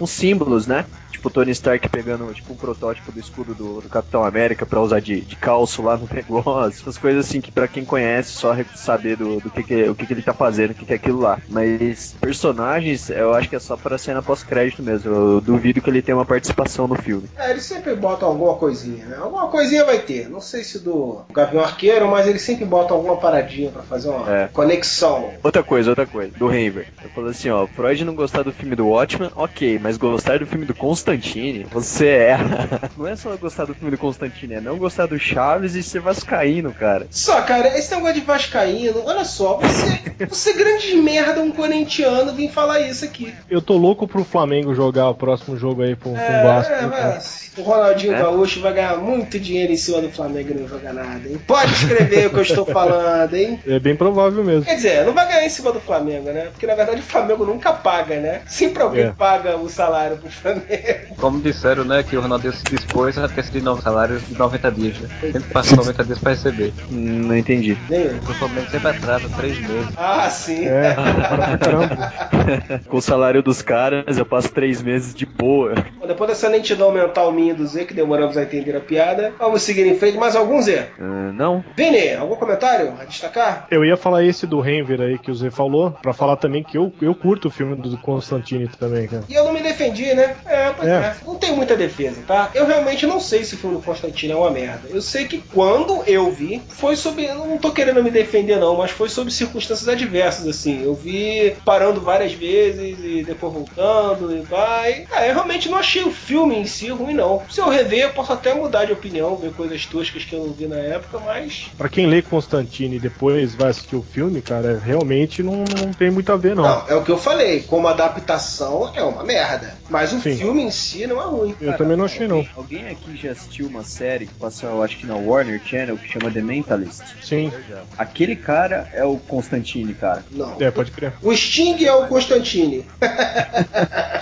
uns 0.00 0.10
símbolos, 0.10 0.66
né? 0.66 0.84
Tipo 1.10 1.28
o 1.28 1.32
Tony 1.32 1.50
Stark 1.50 1.88
pegando 1.88 2.32
tipo 2.32 2.52
um 2.52 2.56
protótipo 2.56 3.10
do 3.10 3.18
escudo 3.18 3.52
do, 3.52 3.80
do 3.80 3.88
Capitão 3.88 4.24
América 4.24 4.64
pra 4.64 4.80
usar 4.80 5.00
de, 5.00 5.20
de 5.20 5.34
calço 5.34 5.82
lá 5.82 5.96
no 5.96 6.06
negócio. 6.14 6.80
Essas 6.80 6.96
coisas 6.96 7.26
assim 7.26 7.40
que 7.40 7.50
pra 7.50 7.66
quem 7.66 7.84
conhece 7.84 8.30
só 8.30 8.54
saber 8.76 9.16
do, 9.16 9.40
do 9.40 9.50
que, 9.50 9.64
que 9.64 9.82
o 9.88 9.96
que, 9.96 10.06
que 10.06 10.12
ele 10.12 10.22
tá 10.22 10.32
fazendo, 10.32 10.70
o 10.70 10.74
que, 10.74 10.84
que 10.86 10.92
é 10.92 10.96
aquilo 10.96 11.18
lá. 11.20 11.40
Mas 11.48 12.14
personagens, 12.20 13.10
eu 13.10 13.34
acho 13.34 13.48
que 13.48 13.56
é 13.56 13.58
só 13.58 13.76
pra 13.76 13.98
cena 13.98 14.22
pós-crédito 14.22 14.80
mesmo. 14.80 15.12
Eu 15.12 15.40
duvido 15.40 15.80
que 15.80 15.90
ele 15.90 16.02
tenha 16.02 16.16
uma 16.16 16.24
participação 16.24 16.86
no 16.86 16.94
filme. 16.94 17.28
É, 17.36 17.50
eles 17.50 17.64
sempre 17.64 17.96
botam 17.96 18.28
alguma 18.28 18.54
coisinha, 18.54 19.04
né? 19.06 19.16
Alguma 19.20 19.48
coisinha 19.48 19.84
vai 19.84 19.98
ter. 19.98 20.28
Não 20.28 20.40
sei 20.40 20.62
se 20.62 20.78
do 20.78 21.22
Gavião 21.32 21.64
Arqueiro, 21.64 22.06
mas 22.08 22.28
eles 22.28 22.42
sempre 22.42 22.64
botam 22.64 22.96
alguma 22.96 23.16
paradinha 23.16 23.72
pra 23.72 23.82
fazer 23.82 24.08
uma 24.08 24.30
É. 24.30 24.48
conexão. 24.52 25.32
Outra 25.42 25.64
coisa, 25.64 25.90
outra 25.90 26.06
coisa, 26.06 26.32
do 26.38 26.46
Renver. 26.46 26.86
Eu 27.02 27.10
falei 27.10 27.30
assim, 27.30 27.50
ó, 27.50 27.66
Freud 27.66 28.04
não 28.04 28.14
gostar 28.14 28.42
do 28.44 28.52
filme 28.52 28.76
do 28.76 28.86
Watchmen, 28.86 29.30
ok, 29.38 29.78
mas 29.80 29.96
gostar 29.96 30.40
do 30.40 30.46
filme 30.46 30.66
do 30.66 30.74
Constantine, 30.74 31.64
você 31.70 32.08
erra. 32.08 32.90
Não 32.98 33.06
é 33.06 33.14
só 33.14 33.36
gostar 33.36 33.64
do 33.66 33.74
filme 33.74 33.90
do 33.92 33.98
Constantine, 33.98 34.54
é 34.54 34.60
não 34.60 34.76
gostar 34.76 35.06
do 35.06 35.18
Chaves 35.18 35.74
e 35.76 35.82
ser 35.82 36.00
vascaíno, 36.00 36.72
cara. 36.72 37.06
Só, 37.10 37.40
cara, 37.42 37.78
esse 37.78 37.94
negócio 37.94 38.14
de 38.14 38.20
Vascaíno, 38.22 39.02
olha 39.06 39.24
só, 39.24 39.56
você, 39.58 40.00
você 40.28 40.52
grande 40.54 40.96
merda, 40.96 41.40
um 41.40 41.52
corintiano, 41.52 42.34
vim 42.34 42.48
falar 42.48 42.80
isso 42.80 43.04
aqui. 43.04 43.32
Eu 43.48 43.62
tô 43.62 43.76
louco 43.76 44.08
pro 44.08 44.24
Flamengo 44.24 44.74
jogar 44.74 45.08
o 45.08 45.14
próximo 45.14 45.56
jogo 45.56 45.82
aí 45.82 45.94
com, 45.94 46.10
com 46.10 46.16
o 46.16 46.42
Vasco. 46.42 46.72
É, 46.72 46.76
cara? 46.78 46.88
mas 47.14 47.52
o 47.56 47.62
Ronaldinho 47.62 48.14
É? 48.14 48.18
Gaúcho 48.22 48.60
vai 48.60 48.72
ganhar 48.72 48.96
muito 48.96 49.38
dinheiro 49.38 49.72
em 49.72 49.76
cima 49.76 50.00
do 50.00 50.10
Flamengo 50.10 50.50
e 50.50 50.54
não 50.54 50.68
joga 50.68 50.92
nada, 50.92 51.28
hein? 51.28 51.40
Pode 51.46 51.72
escrever 51.72 52.26
o 52.26 52.30
que 52.30 52.36
eu 52.36 52.42
estou 52.42 52.66
falando, 52.66 53.34
hein? 53.34 53.60
É 53.66 53.78
bem 53.78 53.94
provável 53.94 54.42
mesmo. 54.42 54.64
Quer 54.64 54.74
dizer, 54.74 55.06
não 55.06 55.12
vai 55.12 55.26
ganhar 55.28 55.46
em 55.46 55.50
cima 55.50 55.72
do 55.72 55.80
Flamengo, 55.80 56.30
né? 56.30 56.48
Porque 56.50 56.66
na 56.66 56.74
verdade 56.74 57.00
o 57.00 57.04
Flamengo 57.04 57.44
nunca 57.46 57.72
paga, 57.72 58.16
né? 58.18 58.42
Sempre 58.46 58.82
alguém 58.82 59.04
É. 59.04 59.12
paga 59.12 59.27
o 59.60 59.68
salário 59.68 60.16
pro 60.16 60.30
Flamengo. 60.30 61.14
Como 61.18 61.40
disseram, 61.40 61.84
né, 61.84 62.02
que 62.02 62.16
o 62.16 62.20
Ronaldinho 62.20 62.52
se 62.52 62.64
dispôs 62.64 63.18
a 63.18 63.28
ter 63.28 63.44
de 63.44 63.60
novo 63.60 63.82
salários 63.82 64.26
de 64.26 64.38
90 64.38 64.70
dias, 64.72 64.98
né? 65.00 65.08
Sempre 65.20 65.52
passa 65.52 65.76
90 65.76 66.04
dias 66.04 66.18
pra 66.18 66.32
receber. 66.32 66.72
Não 66.90 67.36
entendi. 67.36 67.76
Nem 67.88 68.02
eu. 68.02 68.16
O 68.16 68.34
Flamengo 68.34 68.70
sempre 68.70 68.88
atrasa 68.88 69.28
três 69.36 69.58
meses. 69.60 69.88
Ah, 69.96 70.28
sim. 70.30 70.66
É. 70.66 70.96
Com 72.88 72.96
o 72.96 73.02
salário 73.02 73.42
dos 73.42 73.62
caras, 73.62 74.18
eu 74.18 74.26
passo 74.26 74.50
três 74.50 74.82
meses 74.82 75.14
de 75.14 75.26
boa. 75.26 75.74
Bom, 75.98 76.06
Depois 76.06 76.30
dessa 76.30 76.48
lentidão 76.48 76.92
mental 76.92 77.32
minha 77.32 77.54
do 77.54 77.66
Z, 77.66 77.84
que 77.84 77.94
demoramos 77.94 78.36
a 78.36 78.42
entender 78.42 78.76
a 78.76 78.80
piada, 78.80 79.32
vamos 79.38 79.62
seguir 79.62 79.86
em 79.86 79.98
frente. 79.98 80.16
Mais 80.16 80.36
algum, 80.36 80.60
Z? 80.60 80.86
Ah, 80.98 81.32
não. 81.32 81.64
Vini, 81.76 82.14
algum 82.14 82.36
comentário 82.36 82.94
a 83.00 83.04
destacar? 83.04 83.66
Eu 83.70 83.84
ia 83.84 83.96
falar 83.96 84.24
esse 84.24 84.46
do 84.46 84.60
Renver 84.60 85.00
aí 85.00 85.18
que 85.18 85.30
o 85.30 85.34
Zé 85.34 85.50
falou, 85.50 85.90
pra 85.90 86.12
falar 86.12 86.36
também 86.36 86.62
que 86.62 86.76
eu, 86.76 86.92
eu 87.00 87.14
curto 87.14 87.48
o 87.48 87.50
filme 87.50 87.76
do 87.76 87.96
Constantine 87.98 88.68
também, 88.68 89.06
cara. 89.06 89.17
E 89.28 89.34
eu 89.34 89.44
não 89.44 89.52
me 89.52 89.62
defendi, 89.62 90.14
né? 90.14 90.36
É, 90.46 90.70
pois 90.70 90.88
é. 90.88 90.92
É. 90.92 91.16
Não 91.26 91.36
tem 91.36 91.52
muita 91.54 91.76
defesa, 91.76 92.22
tá? 92.26 92.50
Eu 92.54 92.66
realmente 92.66 93.06
não 93.06 93.20
sei 93.20 93.44
se 93.44 93.54
o 93.54 93.58
filme 93.58 93.76
do 93.76 93.82
Constantino 93.82 94.34
é 94.34 94.36
uma 94.36 94.50
merda. 94.50 94.88
Eu 94.88 95.00
sei 95.00 95.26
que 95.26 95.38
quando 95.38 96.02
eu 96.06 96.30
vi, 96.30 96.62
foi 96.68 96.96
sobre. 96.96 97.24
Eu 97.24 97.46
não 97.46 97.58
tô 97.58 97.70
querendo 97.70 98.02
me 98.02 98.10
defender, 98.10 98.58
não, 98.58 98.76
mas 98.76 98.90
foi 98.90 99.08
sobre 99.08 99.32
circunstâncias 99.32 99.88
adversas, 99.88 100.46
assim. 100.46 100.82
Eu 100.82 100.94
vi 100.94 101.54
parando 101.64 102.00
várias 102.00 102.32
vezes 102.32 102.98
e 103.02 103.22
depois 103.24 103.52
voltando 103.52 104.36
e 104.36 104.40
vai. 104.40 105.06
É, 105.12 105.30
eu 105.30 105.34
realmente 105.34 105.68
não 105.68 105.78
achei 105.78 106.02
o 106.02 106.10
filme 106.10 106.56
em 106.56 106.64
si 106.64 106.88
ruim, 106.88 107.14
não. 107.14 107.42
Se 107.50 107.60
eu 107.60 107.68
rever, 107.68 108.04
eu 108.04 108.10
posso 108.10 108.32
até 108.32 108.54
mudar 108.54 108.84
de 108.84 108.92
opinião, 108.92 109.36
ver 109.36 109.52
coisas 109.52 109.84
toscas 109.86 110.24
que 110.24 110.34
eu 110.34 110.44
não 110.44 110.52
vi 110.52 110.66
na 110.66 110.76
época, 110.76 111.18
mas. 111.24 111.70
Pra 111.76 111.88
quem 111.88 112.06
lê 112.06 112.22
Constantine 112.22 112.96
e 112.96 113.00
depois 113.00 113.54
vai 113.54 113.70
assistir 113.70 113.96
o 113.96 114.02
filme, 114.02 114.40
cara, 114.40 114.80
realmente 114.84 115.42
não, 115.42 115.64
não 115.80 115.92
tem 115.92 116.10
muito 116.10 116.32
a 116.32 116.36
ver, 116.36 116.54
não. 116.54 116.62
Não, 116.62 116.84
é 116.88 116.94
o 116.94 117.02
que 117.02 117.10
eu 117.10 117.18
falei. 117.18 117.60
Como 117.62 117.88
adaptação 117.88 118.92
é 118.94 119.02
uma 119.08 119.24
merda. 119.24 119.74
Mas 119.88 120.12
o 120.12 120.20
Sim. 120.20 120.36
filme 120.36 120.62
em 120.62 120.70
si 120.70 121.06
não 121.06 121.20
é 121.20 121.24
ruim. 121.24 121.54
Eu 121.60 121.76
também 121.76 121.96
não 121.96 122.04
achei, 122.04 122.28
não. 122.28 122.46
Alguém 122.56 122.88
aqui 122.88 123.16
já 123.16 123.32
assistiu 123.32 123.66
uma 123.66 123.82
série 123.82 124.26
que 124.26 124.34
passa, 124.34 124.66
eu 124.66 124.82
acho 124.82 124.98
que 124.98 125.06
na 125.06 125.16
Warner 125.16 125.60
Channel, 125.64 125.96
que 125.96 126.08
chama 126.08 126.30
The 126.30 126.40
Mentalist? 126.40 127.02
Sim. 127.22 127.52
Aquele 127.96 128.36
cara 128.36 128.88
é 128.92 129.04
o 129.04 129.16
Constantine, 129.16 129.94
cara. 129.94 130.24
Não. 130.30 130.56
É, 130.60 130.70
pode 130.70 130.90
crer. 130.90 131.12
O 131.22 131.34
Sting 131.34 131.84
é 131.84 131.92
o 131.92 132.06
Constantine. 132.06 132.84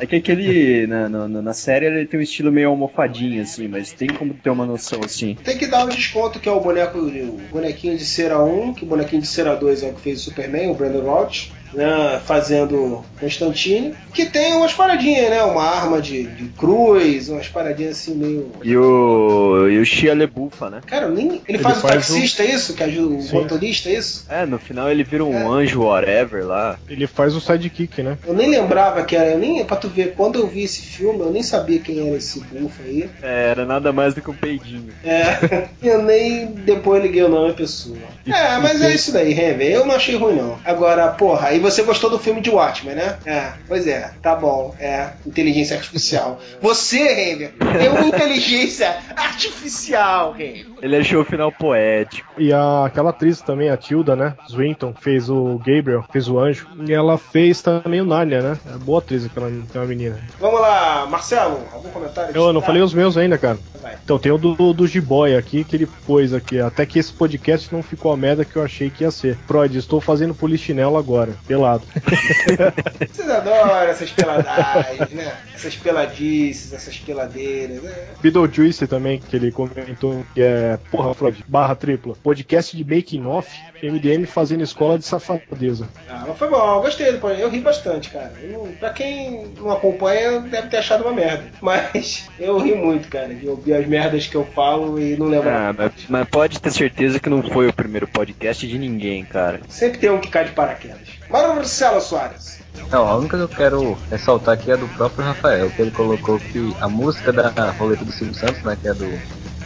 É 0.00 0.06
que 0.06 0.16
aquele, 0.16 0.86
na, 0.86 1.08
na, 1.08 1.28
na 1.28 1.52
série, 1.52 1.86
ele 1.86 2.06
tem 2.06 2.20
um 2.20 2.22
estilo 2.22 2.52
meio 2.52 2.68
almofadinho, 2.68 3.42
assim, 3.42 3.66
mas 3.66 3.90
tem 3.90 4.08
como 4.08 4.32
ter 4.32 4.50
uma 4.50 4.64
noção, 4.64 5.00
assim. 5.04 5.36
Tem 5.42 5.58
que 5.58 5.66
dar 5.66 5.84
um 5.84 5.88
desconto 5.88 6.38
que 6.38 6.48
é 6.48 6.52
o 6.52 6.60
boneco, 6.60 6.98
o 6.98 7.40
bonequinho 7.50 7.96
de 7.96 8.04
cera 8.04 8.38
1, 8.38 8.74
que 8.74 8.84
o 8.84 8.86
bonequinho 8.86 9.22
de 9.22 9.26
cera 9.26 9.56
2 9.56 9.82
é 9.82 9.88
o 9.88 9.94
que 9.94 10.00
fez 10.00 10.20
o 10.20 10.24
Superman, 10.24 10.70
o 10.70 10.74
Brandon 10.74 11.00
Routh, 11.00 11.50
né, 11.72 12.20
fazendo 12.24 13.04
Constantine, 13.20 13.94
que 14.12 14.26
tem 14.26 14.54
umas 14.54 14.72
paradinhas, 14.72 15.30
né, 15.30 15.42
uma 15.42 15.62
arma 15.62 16.00
de, 16.00 16.24
de 16.24 16.48
cruz, 16.50 17.28
umas 17.28 17.48
paradinhas 17.48 17.98
assim 17.98 18.14
meio... 18.14 18.52
E 18.62 18.76
o, 18.76 19.68
e 19.68 19.78
o 19.78 19.84
Shia 19.84 20.14
LeBufa, 20.14 20.70
né? 20.70 20.80
Cara, 20.86 21.08
nem... 21.08 21.26
ele, 21.28 21.42
Ele 21.48 21.58
faz, 21.58 21.78
o 21.78 21.80
faz 21.80 21.94
taxista, 21.94 22.42
é 22.42 22.54
isso? 22.54 22.74
Que 22.74 22.82
ajuda 22.82 23.14
o 23.14 23.22
Sim. 23.22 23.34
motorista, 23.34 23.88
é 23.88 23.94
isso? 23.94 24.26
É, 24.28 24.46
no 24.46 24.58
final 24.58 24.90
ele 24.90 25.04
vira 25.04 25.24
um 25.24 25.50
anjo 25.50 25.82
whatever 25.82 26.46
lá. 26.46 26.78
Ele 26.88 27.06
faz 27.06 27.34
o 27.34 27.40
sidekick, 27.40 28.02
né? 28.02 28.18
Eu 28.26 28.34
nem 28.34 28.48
lembrava 28.48 29.02
que 29.04 29.16
era, 29.16 29.30
eu 29.30 29.38
nem, 29.38 29.64
pra 29.64 29.76
tu 29.76 29.88
ver, 29.88 30.14
quando 30.16 30.38
eu 30.38 30.46
vi 30.46 30.64
esse 30.64 30.82
filme, 30.82 31.20
eu 31.20 31.30
nem 31.30 31.42
sabia 31.42 31.78
quem 31.78 32.06
era 32.06 32.16
esse 32.16 32.40
bufo 32.40 32.82
aí. 32.84 33.08
É, 33.22 33.50
era 33.50 33.64
nada 33.64 33.92
mais 33.92 34.14
do 34.14 34.20
que 34.20 34.30
um 34.30 34.34
peidinho. 34.34 34.92
É, 35.04 35.68
eu 35.82 36.02
nem 36.02 36.46
depois 36.46 37.02
liguei 37.02 37.22
o 37.22 37.28
nome 37.28 37.50
à 37.50 37.54
pessoa. 37.54 37.96
É, 38.26 38.58
mas 38.58 38.80
é 38.82 38.94
isso 38.94 39.12
daí, 39.12 39.32
Renver. 39.32 39.70
Eu 39.70 39.86
não 39.86 39.94
achei 39.94 40.16
ruim, 40.16 40.36
não. 40.36 40.58
Agora, 40.64 41.08
porra, 41.08 41.48
aí 41.48 41.57
você 41.58 41.82
gostou 41.82 42.10
do 42.10 42.18
filme 42.18 42.40
de 42.40 42.50
Watchmen, 42.50 42.94
né? 42.94 43.18
É, 43.24 43.52
pois 43.66 43.86
é, 43.86 44.12
tá 44.22 44.34
bom. 44.34 44.74
É, 44.78 45.10
inteligência 45.26 45.76
artificial. 45.76 46.40
Você, 46.60 46.98
Renver, 46.98 47.52
tem 47.78 47.88
uma 47.88 48.06
inteligência 48.06 48.96
artificial, 49.16 50.32
Renver. 50.32 50.66
Ele 50.80 50.96
achou 50.96 51.22
o 51.22 51.24
final 51.24 51.50
poético. 51.50 52.32
E 52.38 52.52
a, 52.52 52.86
aquela 52.86 53.10
atriz 53.10 53.40
também, 53.40 53.68
a 53.68 53.76
Tilda, 53.76 54.14
né? 54.14 54.34
Swinton, 54.48 54.94
fez 54.98 55.28
o 55.28 55.58
Gabriel, 55.58 56.04
fez 56.10 56.28
o 56.28 56.38
anjo. 56.38 56.66
E 56.86 56.92
ela 56.92 57.18
fez 57.18 57.62
também 57.62 58.00
o 58.00 58.04
Narnia, 58.04 58.40
né? 58.40 58.58
É 58.74 58.78
boa 58.78 58.98
atriz 58.98 59.24
aquela, 59.24 59.48
aquela 59.48 59.86
menina. 59.86 60.18
Vamos 60.38 60.60
lá, 60.60 61.06
Marcelo, 61.06 61.60
algum 61.72 61.88
comentário? 61.90 62.34
Eu 62.34 62.52
não 62.52 62.60
falei 62.60 62.82
os 62.82 62.94
meus 62.94 63.16
ainda, 63.16 63.36
cara. 63.36 63.58
Vai. 63.80 63.96
Então 64.02 64.18
tem 64.18 64.32
o 64.32 64.38
do, 64.38 64.72
do 64.72 64.86
G-Boy 64.86 65.36
aqui, 65.36 65.64
que 65.64 65.76
ele 65.76 65.86
pôs 66.06 66.32
aqui. 66.32 66.60
Até 66.60 66.84
que 66.84 66.98
esse 66.98 67.12
podcast 67.12 67.72
não 67.72 67.82
ficou 67.82 68.12
a 68.12 68.16
merda 68.16 68.44
que 68.44 68.56
eu 68.56 68.62
achei 68.62 68.90
que 68.90 69.04
ia 69.04 69.10
ser. 69.10 69.36
Freud, 69.46 69.76
estou 69.76 70.00
fazendo 70.00 70.34
polichinelo 70.34 70.96
agora, 70.96 71.32
pelado. 71.46 71.84
Vocês 73.10 73.30
adoram 73.30 73.76
essas 73.82 74.10
peladagens, 74.10 75.10
né? 75.10 75.32
Essas 75.54 75.76
peladices, 75.76 76.72
essas 76.72 76.98
peladeiras, 76.98 77.82
né? 77.82 77.94
Beetlejuice 78.20 78.86
também, 78.86 79.20
que 79.20 79.36
ele 79.36 79.52
comentou 79.52 80.24
que 80.34 80.42
é, 80.42 80.67
porra, 80.76 81.14
Freud, 81.14 81.44
barra 81.46 81.74
tripla. 81.74 82.14
Podcast 82.22 82.76
de 82.76 82.84
making 82.84 83.24
off, 83.26 83.48
MDM 83.82 84.26
fazendo 84.26 84.62
escola 84.62 84.98
de 84.98 85.04
safadeza. 85.04 85.88
Ah, 86.08 86.24
mas 86.26 86.38
foi 86.38 86.48
bom, 86.48 86.76
eu 86.76 86.82
gostei 86.82 87.12
do 87.12 87.18
podcast. 87.18 87.42
Eu 87.42 87.50
ri 87.50 87.60
bastante, 87.60 88.10
cara. 88.10 88.32
Eu 88.42 88.68
pra 88.78 88.90
quem 88.90 89.52
não 89.56 89.70
acompanha, 89.70 90.40
deve 90.40 90.68
ter 90.68 90.78
achado 90.78 91.04
uma 91.04 91.12
merda. 91.12 91.44
Mas 91.60 92.28
eu 92.38 92.58
ri 92.58 92.74
muito, 92.74 93.08
cara, 93.08 93.34
de 93.34 93.48
ouvir 93.48 93.74
as 93.74 93.86
merdas 93.86 94.26
que 94.26 94.34
eu 94.34 94.44
falo 94.44 94.98
e 94.98 95.16
não 95.16 95.26
lembrar. 95.26 95.70
Ah, 95.70 95.72
mas, 95.76 95.92
mas 96.08 96.28
pode 96.28 96.60
ter 96.60 96.70
certeza 96.70 97.20
que 97.20 97.28
não 97.28 97.42
foi 97.42 97.68
o 97.68 97.72
primeiro 97.72 98.06
podcast 98.06 98.66
de 98.66 98.78
ninguém, 98.78 99.24
cara. 99.24 99.60
Sempre 99.68 99.98
tem 99.98 100.10
um 100.10 100.20
que 100.20 100.28
cai 100.28 100.44
de 100.44 100.52
paraquedas. 100.52 101.08
Marcelo 101.28 102.00
Soares. 102.00 102.58
Não, 102.90 103.06
a 103.06 103.16
única 103.16 103.36
que 103.36 103.42
eu 103.42 103.48
quero 103.48 103.98
ressaltar 104.10 104.54
aqui 104.54 104.70
é 104.70 104.76
do 104.76 104.88
próprio 104.88 105.24
Rafael, 105.24 105.70
que 105.70 105.82
ele 105.82 105.90
colocou 105.90 106.38
que 106.38 106.74
a 106.80 106.88
música 106.88 107.32
da 107.32 107.70
roleta 107.72 108.04
do 108.04 108.12
Silvio 108.12 108.34
Santos, 108.34 108.62
né, 108.62 108.78
que 108.80 108.88
é 108.88 108.94
do 108.94 109.06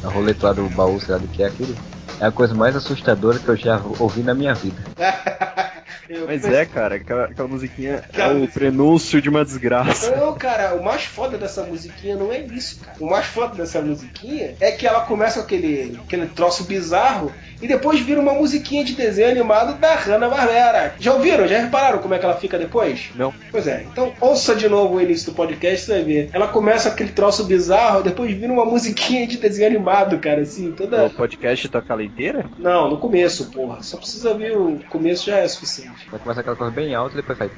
a 0.02 0.08
roleta 0.08 0.48
lá 0.48 0.52
do 0.52 0.68
baú, 0.70 1.00
sei 1.00 1.14
lá 1.14 1.20
do 1.20 1.28
que 1.28 1.42
é 1.42 1.46
aquilo, 1.46 1.74
é 2.20 2.26
a 2.26 2.32
coisa 2.32 2.54
mais 2.54 2.76
assustadora 2.76 3.38
que 3.38 3.48
eu 3.48 3.56
já 3.56 3.80
ouvi 3.98 4.22
na 4.22 4.34
minha 4.34 4.54
vida. 4.54 4.82
Mas 6.26 6.44
é, 6.44 6.64
cara, 6.64 6.96
aquela, 6.96 7.24
aquela 7.24 7.48
musiquinha 7.48 8.02
é 8.12 8.28
o 8.28 8.48
prenúncio 8.48 9.20
de 9.20 9.28
uma 9.28 9.44
desgraça. 9.44 10.14
Não, 10.16 10.34
cara, 10.34 10.74
o 10.74 10.84
mais 10.84 11.04
foda 11.04 11.38
dessa 11.38 11.62
musiquinha 11.64 12.16
não 12.16 12.32
é 12.32 12.40
isso, 12.40 12.80
cara. 12.80 12.96
O 13.00 13.08
mais 13.08 13.26
foda 13.26 13.54
dessa 13.54 13.80
musiquinha 13.80 14.54
é 14.60 14.72
que 14.72 14.86
ela 14.86 15.00
começa 15.00 15.40
com 15.40 15.46
aquele, 15.46 15.98
aquele 16.04 16.26
troço 16.26 16.64
bizarro 16.64 17.32
e 17.60 17.68
depois 17.68 18.00
vira 18.00 18.20
uma 18.20 18.32
musiquinha 18.32 18.84
de 18.84 18.94
desenho 18.94 19.30
animado 19.30 19.78
da 19.78 19.94
Hanna-Barbera. 19.94 20.94
Já 20.98 21.12
ouviram? 21.14 21.46
Já 21.46 21.60
repararam 21.60 21.98
como 21.98 22.14
é 22.14 22.18
que 22.18 22.24
ela 22.24 22.36
fica 22.36 22.58
depois? 22.58 23.10
Não. 23.14 23.32
Pois 23.50 23.66
é, 23.66 23.84
então 23.90 24.12
ouça 24.20 24.54
de 24.54 24.68
novo 24.68 24.96
o 24.96 25.00
início 25.00 25.30
do 25.30 25.36
podcast, 25.36 25.86
você 25.86 25.92
vai 25.92 26.04
ver. 26.04 26.30
Ela 26.32 26.48
começa 26.48 26.88
com 26.88 26.94
aquele 26.94 27.12
troço 27.12 27.44
bizarro, 27.44 28.02
depois 28.02 28.32
vira 28.32 28.52
uma 28.52 28.64
musiquinha 28.64 29.26
de 29.26 29.36
desenho 29.38 29.68
animado, 29.68 30.18
cara, 30.18 30.40
assim, 30.42 30.72
toda... 30.72 31.06
O 31.06 31.10
podcast 31.10 31.68
toca 31.68 31.92
ela 31.92 32.02
inteira? 32.02 32.46
Não, 32.58 32.90
no 32.90 32.98
começo, 32.98 33.46
porra. 33.50 33.82
Só 33.82 33.96
precisa 33.96 34.34
ver 34.34 34.56
o 34.56 34.80
começo 34.88 35.26
já 35.26 35.38
é 35.38 35.48
suficiente. 35.48 35.81
Vai 36.10 36.20
começar 36.20 36.40
aquela 36.40 36.56
coisa 36.56 36.72
bem 36.72 36.94
alta 36.94 37.14
e 37.14 37.20
depois 37.22 37.38
vai. 37.38 37.48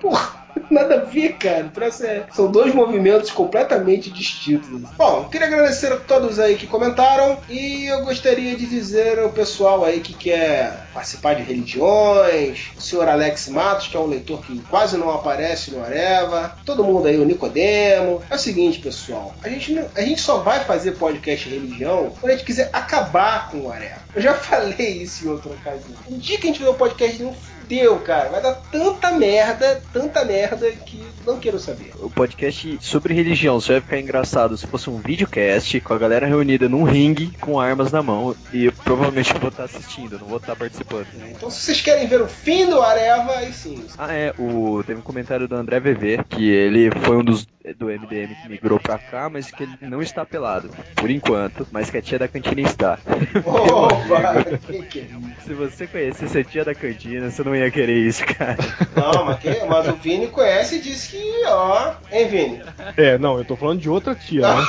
Porra! 0.00 0.41
nada 0.70 0.96
a 0.96 1.04
ver, 1.04 1.34
cara. 1.34 1.70
É, 2.02 2.22
São 2.32 2.50
dois 2.50 2.74
movimentos 2.74 3.30
completamente 3.30 4.10
distintos. 4.10 4.68
Bom, 4.96 5.28
queria 5.30 5.46
agradecer 5.46 5.92
a 5.92 5.96
todos 5.96 6.38
aí 6.38 6.56
que 6.56 6.66
comentaram 6.66 7.38
e 7.48 7.86
eu 7.86 8.04
gostaria 8.04 8.56
de 8.56 8.66
dizer 8.66 9.18
ao 9.18 9.30
pessoal 9.30 9.84
aí 9.84 10.00
que 10.00 10.12
quer 10.14 10.86
participar 10.92 11.34
de 11.34 11.42
religiões, 11.42 12.70
o 12.76 12.80
senhor 12.80 13.08
Alex 13.08 13.48
Matos, 13.48 13.88
que 13.88 13.96
é 13.96 14.00
um 14.00 14.06
leitor 14.06 14.40
que 14.44 14.58
quase 14.70 14.96
não 14.96 15.10
aparece 15.10 15.70
no 15.70 15.82
Areva, 15.84 16.56
todo 16.64 16.84
mundo 16.84 17.06
aí, 17.08 17.18
o 17.18 17.24
Nicodemo. 17.24 18.22
É 18.30 18.34
o 18.34 18.38
seguinte, 18.38 18.78
pessoal, 18.78 19.34
a 19.42 19.48
gente, 19.48 19.72
não- 19.72 19.88
a 19.94 20.00
gente 20.02 20.20
só 20.20 20.38
vai 20.38 20.60
fazer 20.64 20.92
podcast 20.92 21.48
religião 21.48 22.12
quando 22.20 22.32
a 22.32 22.36
gente 22.36 22.44
quiser 22.46 22.70
acabar 22.72 23.50
com 23.50 23.58
o 23.62 23.72
Areva. 23.72 24.02
Eu 24.14 24.20
já 24.22 24.34
falei 24.34 25.02
isso 25.02 25.26
em 25.26 25.30
outra 25.30 25.50
ocasião. 25.52 25.96
Um 26.10 26.18
dia 26.18 26.36
que 26.38 26.44
a 26.44 26.46
gente 26.48 26.58
fizer 26.58 26.70
um 26.70 26.74
podcast 26.74 27.22
um 27.22 27.34
fudeu, 27.72 27.98
cara. 28.00 28.28
Vai 28.28 28.42
dar 28.42 28.54
tanta 28.70 29.12
merda, 29.12 29.82
tanta 29.92 30.24
merda 30.24 30.70
que 30.70 31.02
não 31.26 31.38
quero 31.38 31.58
saber. 31.58 31.92
O 32.00 32.10
podcast 32.10 32.78
sobre 32.80 33.14
religião 33.14 33.60
só 33.60 33.72
ia 33.72 33.80
ficar 33.80 33.98
engraçado 33.98 34.56
se 34.56 34.66
fosse 34.66 34.90
um 34.90 34.98
videocast 34.98 35.80
com 35.80 35.94
a 35.94 35.98
galera 35.98 36.26
reunida 36.26 36.68
num 36.68 36.84
ringue 36.84 37.32
com 37.40 37.58
armas 37.58 37.90
na 37.90 38.02
mão 38.02 38.36
e 38.52 38.66
eu 38.66 38.72
provavelmente 38.72 39.32
vou 39.34 39.48
estar 39.48 39.64
assistindo, 39.64 40.18
não 40.18 40.26
vou 40.26 40.36
estar 40.36 40.54
participando. 40.54 41.06
Então, 41.30 41.50
se 41.50 41.60
vocês 41.60 41.80
querem 41.80 42.06
ver 42.06 42.20
o 42.20 42.28
fim 42.28 42.66
do 42.68 42.80
Areva, 42.82 43.32
aí 43.38 43.52
sim. 43.52 43.82
Ah, 43.96 44.12
é, 44.12 44.34
o, 44.38 44.82
teve 44.86 45.00
um 45.00 45.02
comentário 45.02 45.48
do 45.48 45.54
André 45.54 45.80
VV 45.80 46.24
que 46.28 46.50
ele 46.50 46.90
foi 47.02 47.16
um 47.16 47.24
dos 47.24 47.46
do 47.78 47.86
MDM 47.86 48.34
que 48.34 48.48
migrou 48.48 48.80
pra 48.80 48.98
cá, 48.98 49.28
mas 49.28 49.50
que 49.50 49.62
ele 49.62 49.76
não 49.82 50.02
está 50.02 50.24
pelado, 50.24 50.70
por 50.96 51.10
enquanto, 51.10 51.66
mas 51.70 51.90
que 51.90 51.98
a 51.98 52.02
tia 52.02 52.18
da 52.18 52.26
cantina 52.28 52.60
está. 52.62 52.98
Opa, 53.44 54.44
que 54.66 54.82
que 54.82 54.98
é 55.00 55.02
isso? 55.02 55.40
Se 55.46 55.54
você 55.54 55.86
conhecesse 55.86 56.38
a 56.38 56.44
tia 56.44 56.64
da 56.64 56.74
cantina, 56.74 57.30
você 57.30 57.42
não 57.44 57.54
ia 57.54 57.70
querer 57.70 57.98
isso, 57.98 58.24
cara. 58.26 58.58
Não, 58.96 59.24
mas, 59.24 59.38
que, 59.38 59.64
mas 59.64 59.88
o 59.88 59.94
Vini 59.94 60.28
conhece 60.28 60.76
e 60.76 60.80
disse 60.80 61.16
que, 61.16 61.46
ó. 61.46 61.94
Hein, 62.10 62.28
Vini? 62.28 62.62
É, 62.96 63.18
não, 63.18 63.38
eu 63.38 63.44
tô 63.44 63.56
falando 63.56 63.80
de 63.80 63.88
outra 63.88 64.14
tia, 64.14 64.42
né? 64.42 64.62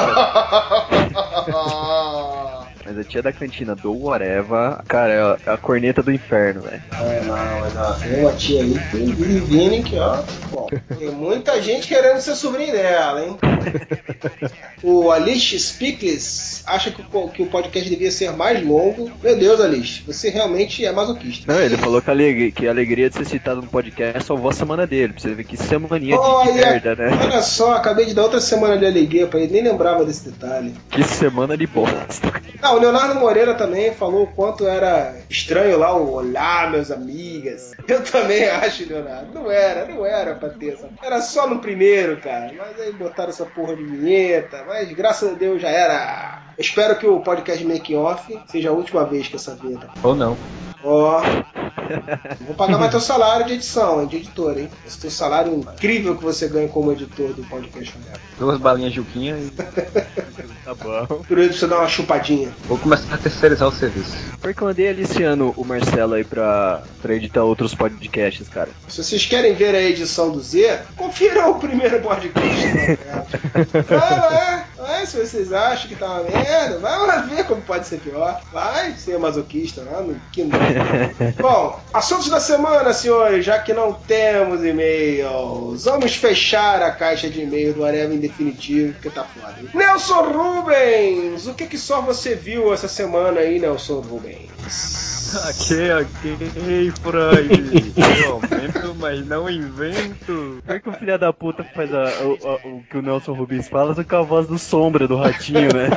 Mas 2.85 2.97
a 2.97 3.03
tia 3.03 3.21
da 3.21 3.31
cantina 3.31 3.75
do 3.75 4.05
Oreva, 4.05 4.83
cara, 4.87 5.37
é 5.45 5.49
a, 5.51 5.57
corneta 5.57 6.03
do 6.03 6.11
inferno, 6.11 6.61
velho. 6.61 6.81
É, 6.91 7.21
não, 7.21 7.59
mas 7.61 7.75
ó, 7.77 7.93
tem 7.93 8.19
uma 8.21 8.33
tia 8.33 8.61
aí, 8.61 8.79
tem 8.91 9.05
Vini 9.05 9.39
Vini 9.39 9.83
que, 9.83 9.97
ó. 9.97 10.21
Bom, 10.51 10.67
tem 10.97 11.09
muita 11.11 11.61
gente 11.61 11.87
querendo 11.87 12.19
ser 12.19 12.35
sobrinho 12.35 12.71
dela, 12.73 13.23
hein? 13.25 13.37
O 14.83 15.11
Alice 15.11 15.57
Spickles 15.57 16.61
acha 16.67 16.91
que 16.91 17.01
o, 17.13 17.29
que 17.29 17.41
o 17.41 17.45
podcast 17.45 17.89
devia 17.89 18.11
ser 18.11 18.31
mais 18.33 18.65
longo. 18.65 19.09
Meu 19.23 19.37
Deus, 19.37 19.61
Alice, 19.61 20.01
você 20.05 20.29
realmente 20.29 20.85
é 20.85 20.91
masoquista. 20.91 21.51
Não, 21.51 21.61
ele 21.61 21.77
falou 21.77 22.01
que 22.01 22.09
a, 22.09 22.13
aleg- 22.13 22.51
que 22.51 22.67
a 22.67 22.71
alegria 22.71 23.09
de 23.09 23.15
ser 23.15 23.25
citado 23.25 23.61
no 23.61 23.67
podcast 23.67 24.25
salvou 24.25 24.49
a 24.49 24.53
semana 24.53 24.85
dele. 24.85 25.13
Pra 25.13 25.21
você 25.21 25.33
ver 25.33 25.45
que 25.45 25.55
semaninha 25.55 26.17
de, 26.17 26.21
de 26.21 26.27
Olha, 26.29 26.53
merda, 26.53 26.95
né? 26.95 27.17
olha 27.21 27.41
só, 27.41 27.75
acabei 27.75 28.05
de 28.05 28.13
dar 28.13 28.23
outra 28.23 28.41
semana 28.41 28.77
de 28.77 28.85
alegria 28.85 29.25
pra 29.25 29.39
ele, 29.39 29.53
nem 29.53 29.63
lembrava 29.63 30.03
desse 30.03 30.29
detalhe. 30.29 30.73
Que 30.89 31.03
semana 31.03 31.55
de 31.57 31.65
bosta. 31.65 32.33
Ah, 32.61 32.72
o 32.75 32.79
Leonardo 32.79 33.15
Moreira 33.15 33.53
também 33.53 33.93
falou 33.93 34.23
o 34.23 34.27
quanto 34.27 34.67
era 34.67 35.15
estranho 35.29 35.77
lá 35.77 35.95
o 35.95 36.13
Olá, 36.13 36.69
meus 36.69 36.91
amigas. 36.91 37.71
Eu 37.87 38.03
também 38.03 38.47
acho, 38.49 38.87
Leonardo. 38.87 39.33
Não 39.33 39.51
era, 39.51 39.85
não 39.85 40.05
era 40.05 40.35
pra 40.35 40.49
ter 40.49 40.73
essa. 40.73 40.89
Era 41.01 41.21
só 41.21 41.47
no 41.47 41.59
primeiro, 41.59 42.17
cara. 42.17 42.51
Mas 42.55 42.79
aí 42.79 42.91
botaram 42.93 43.29
essa 43.29 43.45
porra 43.45 43.75
de 43.75 43.83
vinheta. 43.83 44.63
Mas 44.67 44.91
graças 44.91 45.31
a 45.31 45.35
Deus 45.35 45.61
já 45.61 45.69
era. 45.69 46.43
Eu 46.57 46.61
espero 46.61 46.97
que 46.97 47.07
o 47.07 47.19
podcast 47.19 47.63
Make 47.65 47.95
Off 47.95 48.39
seja 48.47 48.69
a 48.69 48.73
última 48.73 49.05
vez 49.05 49.27
que 49.27 49.35
essa 49.35 49.55
vinheta. 49.55 49.87
Ou 50.03 50.15
não. 50.15 50.37
Ó. 50.83 51.21
Vou 52.41 52.55
pagar 52.55 52.77
mais 52.77 52.91
teu 52.91 52.99
salário 52.99 53.45
de 53.45 53.53
edição, 53.53 54.05
de 54.05 54.17
editor, 54.17 54.57
hein? 54.57 54.69
Esse 54.85 54.99
teu 54.99 55.09
salário 55.11 55.53
incrível 55.53 56.15
que 56.17 56.23
você 56.23 56.47
ganha 56.47 56.67
como 56.67 56.91
editor 56.91 57.33
do 57.33 57.43
podcast 57.43 57.97
Neto. 57.97 58.19
Duas 58.37 58.59
balinhas 58.59 58.93
Juquinha 58.93 59.35
e. 59.37 59.51
Tá 60.63 60.73
bom. 60.75 61.05
Por 61.27 61.37
isso 61.39 61.59
você 61.59 61.67
dar 61.67 61.79
uma 61.79 61.89
chupadinha. 61.89 62.49
Vou 62.69 62.77
começar 62.77 63.15
a 63.15 63.17
terceirizar 63.17 63.67
o 63.67 63.71
serviço. 63.71 64.15
Porque 64.39 64.63
eu 64.63 64.67
andei 64.69 64.87
aliciando 64.87 65.53
o 65.57 65.65
Marcelo 65.65 66.13
aí 66.13 66.23
pra, 66.23 66.83
pra 67.01 67.13
editar 67.15 67.43
outros 67.43 67.75
podcasts, 67.75 68.47
cara. 68.47 68.69
Se 68.87 69.03
vocês 69.03 69.25
querem 69.25 69.53
ver 69.53 69.75
a 69.75 69.81
edição 69.81 70.31
do 70.31 70.39
Z, 70.39 70.79
confira 70.95 71.49
o 71.49 71.55
primeiro 71.55 71.99
podcast. 72.01 72.65
né? 72.65 72.97
Vai 73.89 73.97
lá, 74.19 74.65
vai, 74.83 75.05
se 75.05 75.17
vocês 75.17 75.53
acham 75.53 75.87
que 75.87 75.95
tá 75.95 76.05
uma 76.05 76.23
merda, 76.23 76.77
vai 76.79 77.07
lá 77.07 77.17
ver 77.21 77.45
como 77.45 77.61
pode 77.61 77.87
ser 77.87 77.99
pior. 77.99 78.41
Vai 78.51 78.91
ser 78.97 79.17
masoquista 79.17 79.81
lá 79.81 80.01
no 80.01 80.19
que 80.31 80.43
não. 80.43 80.59
Bom, 81.41 81.79
assuntos 81.93 82.29
da 82.29 82.39
semana, 82.39 82.93
senhores, 82.93 83.45
já 83.45 83.59
que 83.59 83.73
não 83.73 83.93
temos 83.93 84.63
e-mails, 84.63 85.85
vamos 85.85 86.15
fechar 86.15 86.81
a 86.81 86.91
caixa 86.91 87.29
de 87.29 87.41
e-mail 87.41 87.73
do 87.73 87.85
Areva 87.85 88.13
em 88.13 88.19
definitivo, 88.19 88.93
porque 88.93 89.09
tá 89.09 89.23
foda. 89.23 89.55
hein? 89.59 89.69
Nelson 89.73 90.21
Rubens, 90.31 91.47
o 91.47 91.53
que 91.53 91.65
que 91.65 91.77
só 91.77 92.01
você 92.01 92.35
viu 92.35 92.73
essa 92.73 92.87
semana 92.87 93.39
aí, 93.39 93.59
Nelson 93.59 94.01
Rubens? 94.01 95.22
Ok, 95.35 95.91
ok, 96.01 96.91
Freud. 97.01 97.93
Eu 98.25 98.33
aumento, 98.33 98.95
mas 98.99 99.25
não 99.25 99.49
invento. 99.49 100.61
Por 100.65 100.79
que 100.79 100.89
o 100.89 100.93
filho 100.93 101.17
da 101.17 101.33
puta 101.33 101.63
faz 101.63 101.93
a- 101.93 102.23
o, 102.23 102.47
a- 102.47 102.67
o 102.67 102.83
que 102.89 102.97
o 102.97 103.01
Nelson 103.01 103.33
Rubens 103.33 103.67
fala, 103.67 103.95
só 103.95 104.03
com 104.03 104.15
a 104.15 104.21
voz 104.21 104.47
do 104.47 104.57
Sombra, 104.59 105.07
do 105.07 105.15
Ratinho, 105.17 105.69
né? 105.73 105.89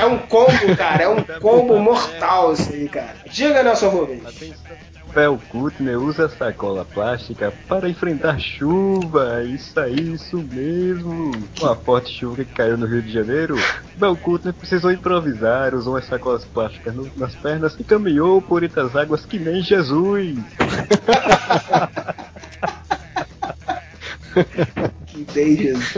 É 0.00 0.06
um 0.06 0.18
combo, 0.18 0.76
cara, 0.76 1.02
é 1.04 1.08
um 1.08 1.22
combo 1.40 1.78
mortal 1.78 2.52
isso 2.52 2.72
aí, 2.72 2.88
cara. 2.88 3.14
Diga, 3.30 3.62
Nelson 3.62 3.88
Rubens. 3.88 4.22
Fel 5.14 5.38
Kutner 5.48 5.96
usa 5.96 6.28
sacola 6.28 6.84
plástica 6.84 7.52
para 7.68 7.88
enfrentar 7.88 8.38
chuva. 8.40 9.44
Isso 9.44 9.78
aí, 9.78 10.14
isso 10.14 10.38
mesmo. 10.38 11.30
Com 11.58 11.66
a 11.66 11.76
forte 11.76 12.12
chuva 12.18 12.44
que 12.44 12.52
caiu 12.52 12.76
no 12.76 12.86
Rio 12.86 13.00
de 13.00 13.12
Janeiro, 13.12 13.54
Bel 13.96 14.16
Kutner 14.16 14.52
precisou 14.52 14.90
improvisar, 14.90 15.72
usou 15.72 15.96
as 15.96 16.06
sacolas 16.06 16.44
plásticas 16.44 16.92
no- 16.94 17.08
nas 17.16 17.34
pernas 17.36 17.76
e 17.78 17.84
caminhou 17.84 18.42
por 18.42 18.64
entre 18.64 18.80
as 18.80 18.96
águas 18.96 19.24
que 19.24 19.38
nem 19.38 19.62
Jesus. 19.62 20.36
Que 25.06 25.24
bem, 25.32 25.56
Jesus. 25.56 25.94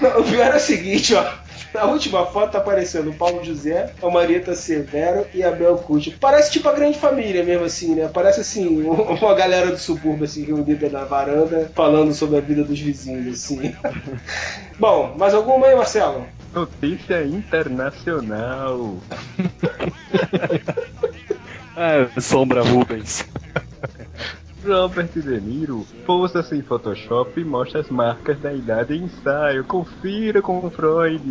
Não, 0.00 0.20
o 0.20 0.24
pior 0.24 0.52
é 0.52 0.56
o 0.56 0.60
seguinte, 0.60 1.14
ó. 1.14 1.47
Na 1.72 1.84
última 1.84 2.24
foto 2.26 2.52
tá 2.52 2.58
aparecendo 2.58 3.10
o 3.10 3.14
Paulo 3.14 3.44
José, 3.44 3.92
a 4.02 4.10
Marieta 4.10 4.54
Severo 4.54 5.26
e 5.34 5.42
a 5.42 5.50
Bel 5.50 5.76
Cucci. 5.76 6.12
Parece 6.12 6.50
tipo 6.52 6.68
a 6.68 6.72
grande 6.72 6.98
família 6.98 7.44
mesmo, 7.44 7.64
assim, 7.64 7.94
né? 7.94 8.08
Parece 8.12 8.40
assim, 8.40 8.82
uma 8.82 9.34
galera 9.34 9.70
do 9.70 9.78
subúrbio, 9.78 10.24
assim, 10.24 10.44
reunida 10.44 10.88
na 10.88 11.04
varanda, 11.04 11.70
falando 11.74 12.12
sobre 12.14 12.38
a 12.38 12.40
vida 12.40 12.64
dos 12.64 12.80
vizinhos, 12.80 13.26
assim. 13.34 13.74
Bom, 14.78 15.14
mais 15.18 15.34
alguma 15.34 15.66
aí, 15.66 15.76
Marcelo? 15.76 16.26
Notícia 16.54 17.24
internacional. 17.24 18.96
Ah, 21.76 22.08
Sombra 22.20 22.62
Rubens. 22.62 23.26
Robert 24.64 25.10
De 25.14 25.40
Niro 25.40 25.86
pousa-se 26.04 26.56
em 26.56 26.62
Photoshop 26.62 27.40
e 27.40 27.44
mostra 27.44 27.80
as 27.80 27.88
marcas 27.88 28.38
da 28.40 28.52
idade 28.52 28.94
em 28.94 29.04
ensaio. 29.04 29.64
Confira 29.64 30.42
com 30.42 30.70
Freud. 30.70 31.22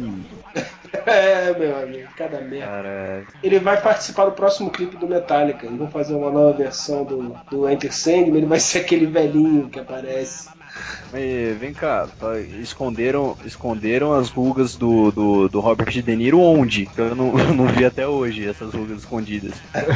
É, 1.05 1.57
meu 1.57 1.77
amigo, 1.77 2.09
cada 2.15 2.39
merda. 2.41 3.25
Ele 3.43 3.59
vai 3.59 3.79
participar 3.81 4.25
do 4.25 4.31
próximo 4.31 4.69
clipe 4.69 4.97
do 4.97 5.07
Metallica. 5.07 5.65
Eles 5.65 5.77
vão 5.77 5.89
fazer 5.89 6.15
uma 6.15 6.31
nova 6.31 6.57
versão 6.57 7.03
do, 7.03 7.35
do 7.49 7.69
Enter 7.69 7.93
Sandman. 7.93 8.37
Ele 8.37 8.45
vai 8.45 8.59
ser 8.59 8.79
aquele 8.79 9.05
velhinho 9.05 9.69
que 9.69 9.79
aparece. 9.79 10.49
Vem 11.59 11.73
cá, 11.73 12.07
tá, 12.19 12.39
esconderam, 12.39 13.37
esconderam 13.45 14.13
as 14.13 14.29
rugas 14.29 14.75
do, 14.75 15.11
do, 15.11 15.47
do 15.47 15.59
Robert 15.59 15.89
De 15.89 16.15
Niro 16.15 16.39
onde? 16.39 16.89
Eu 16.97 17.15
não, 17.15 17.27
eu 17.39 17.53
não 17.53 17.67
vi 17.67 17.85
até 17.85 18.07
hoje 18.07 18.47
essas 18.47 18.73
rugas 18.73 18.99
escondidas. 18.99 19.53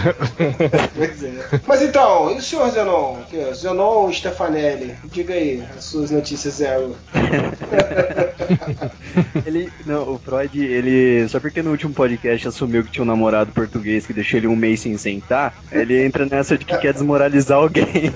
Pois 0.95 1.23
é. 1.23 1.61
Mas 1.67 1.81
então, 1.81 2.31
e 2.31 2.37
o 2.37 2.41
senhor 2.41 2.69
Zenon? 2.71 3.17
Ó, 3.21 3.53
Zenon 3.53 4.11
Stefanelli, 4.11 4.95
diga 5.05 5.33
aí 5.33 5.63
as 5.77 5.85
suas 5.85 6.11
notícias 6.11 6.55
zero. 6.55 6.95
Ele, 9.45 9.71
não, 9.85 10.13
o 10.13 10.19
Freud, 10.19 10.63
ele, 10.63 11.27
só 11.27 11.39
porque 11.39 11.61
no 11.61 11.71
último 11.71 11.93
podcast 11.93 12.47
assumiu 12.47 12.83
que 12.83 12.91
tinha 12.91 13.03
um 13.03 13.07
namorado 13.07 13.51
português 13.51 14.05
que 14.05 14.13
deixou 14.13 14.37
ele 14.37 14.47
um 14.47 14.55
mês 14.55 14.81
sem 14.81 14.97
sentar, 14.97 15.53
ele 15.71 16.03
entra 16.03 16.25
nessa 16.25 16.57
de 16.57 16.65
que 16.65 16.77
quer 16.77 16.93
desmoralizar 16.93 17.57
alguém. 17.57 18.13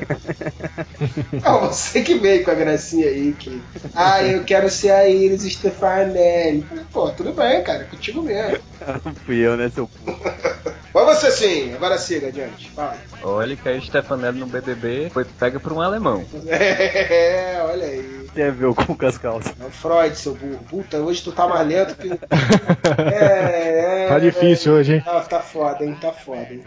Ah, 1.44 1.58
você 1.58 2.02
que 2.02 2.16
veio 2.16 2.44
com 2.44 2.52
a 2.52 2.55
gracinha 2.56 3.08
aí, 3.08 3.34
que. 3.34 3.62
Ah, 3.94 4.24
eu 4.24 4.44
quero 4.44 4.70
ser 4.70 4.92
a 4.92 5.08
Iris 5.08 5.44
Stefanelli. 5.44 6.66
Pô, 6.92 7.10
tudo 7.12 7.34
bem, 7.34 7.64
cara, 7.64 7.84
contigo 7.86 8.22
mesmo. 8.22 8.60
Fui 9.26 9.38
eu, 9.38 9.56
né, 9.58 9.70
seu 9.70 9.90
Mas 10.94 11.20
você 11.20 11.30
sim, 11.32 11.74
agora 11.74 11.98
siga 11.98 12.28
adiante. 12.28 12.70
Fala. 12.72 12.96
Olha 13.22 13.56
que 13.58 13.68
aí 13.68 13.82
Stefanelli 13.82 14.40
no 14.40 14.48
BBB 14.48 15.10
foi 15.14 15.26
pega 15.26 15.60
por 15.60 15.74
um 15.74 15.82
alemão. 15.82 16.24
É, 16.48 17.62
olha 17.64 17.86
aí. 17.86 18.26
Tem 18.34 18.46
a 18.46 18.52
ver 18.52 18.74
com 18.74 18.92
o 18.92 18.96
Cascalça. 18.98 19.54
É 19.62 19.66
o 19.66 19.70
Freud, 19.70 20.16
seu 20.18 20.34
burro. 20.36 20.60
Puta, 20.70 20.98
hoje 20.98 21.22
tu 21.22 21.32
tá 21.32 21.48
mais 21.48 21.66
lento 21.68 21.96
que. 21.96 22.10
É, 23.14 24.06
é. 24.06 24.08
Tá 24.10 24.20
difícil 24.20 24.74
hoje, 24.74 24.96
hein? 24.96 25.04
Ah, 25.06 25.22
tá 25.22 25.40
foda, 25.40 25.84
hein? 25.86 25.98
Tá 26.00 26.12
foda, 26.12 26.46
hein? 26.52 26.62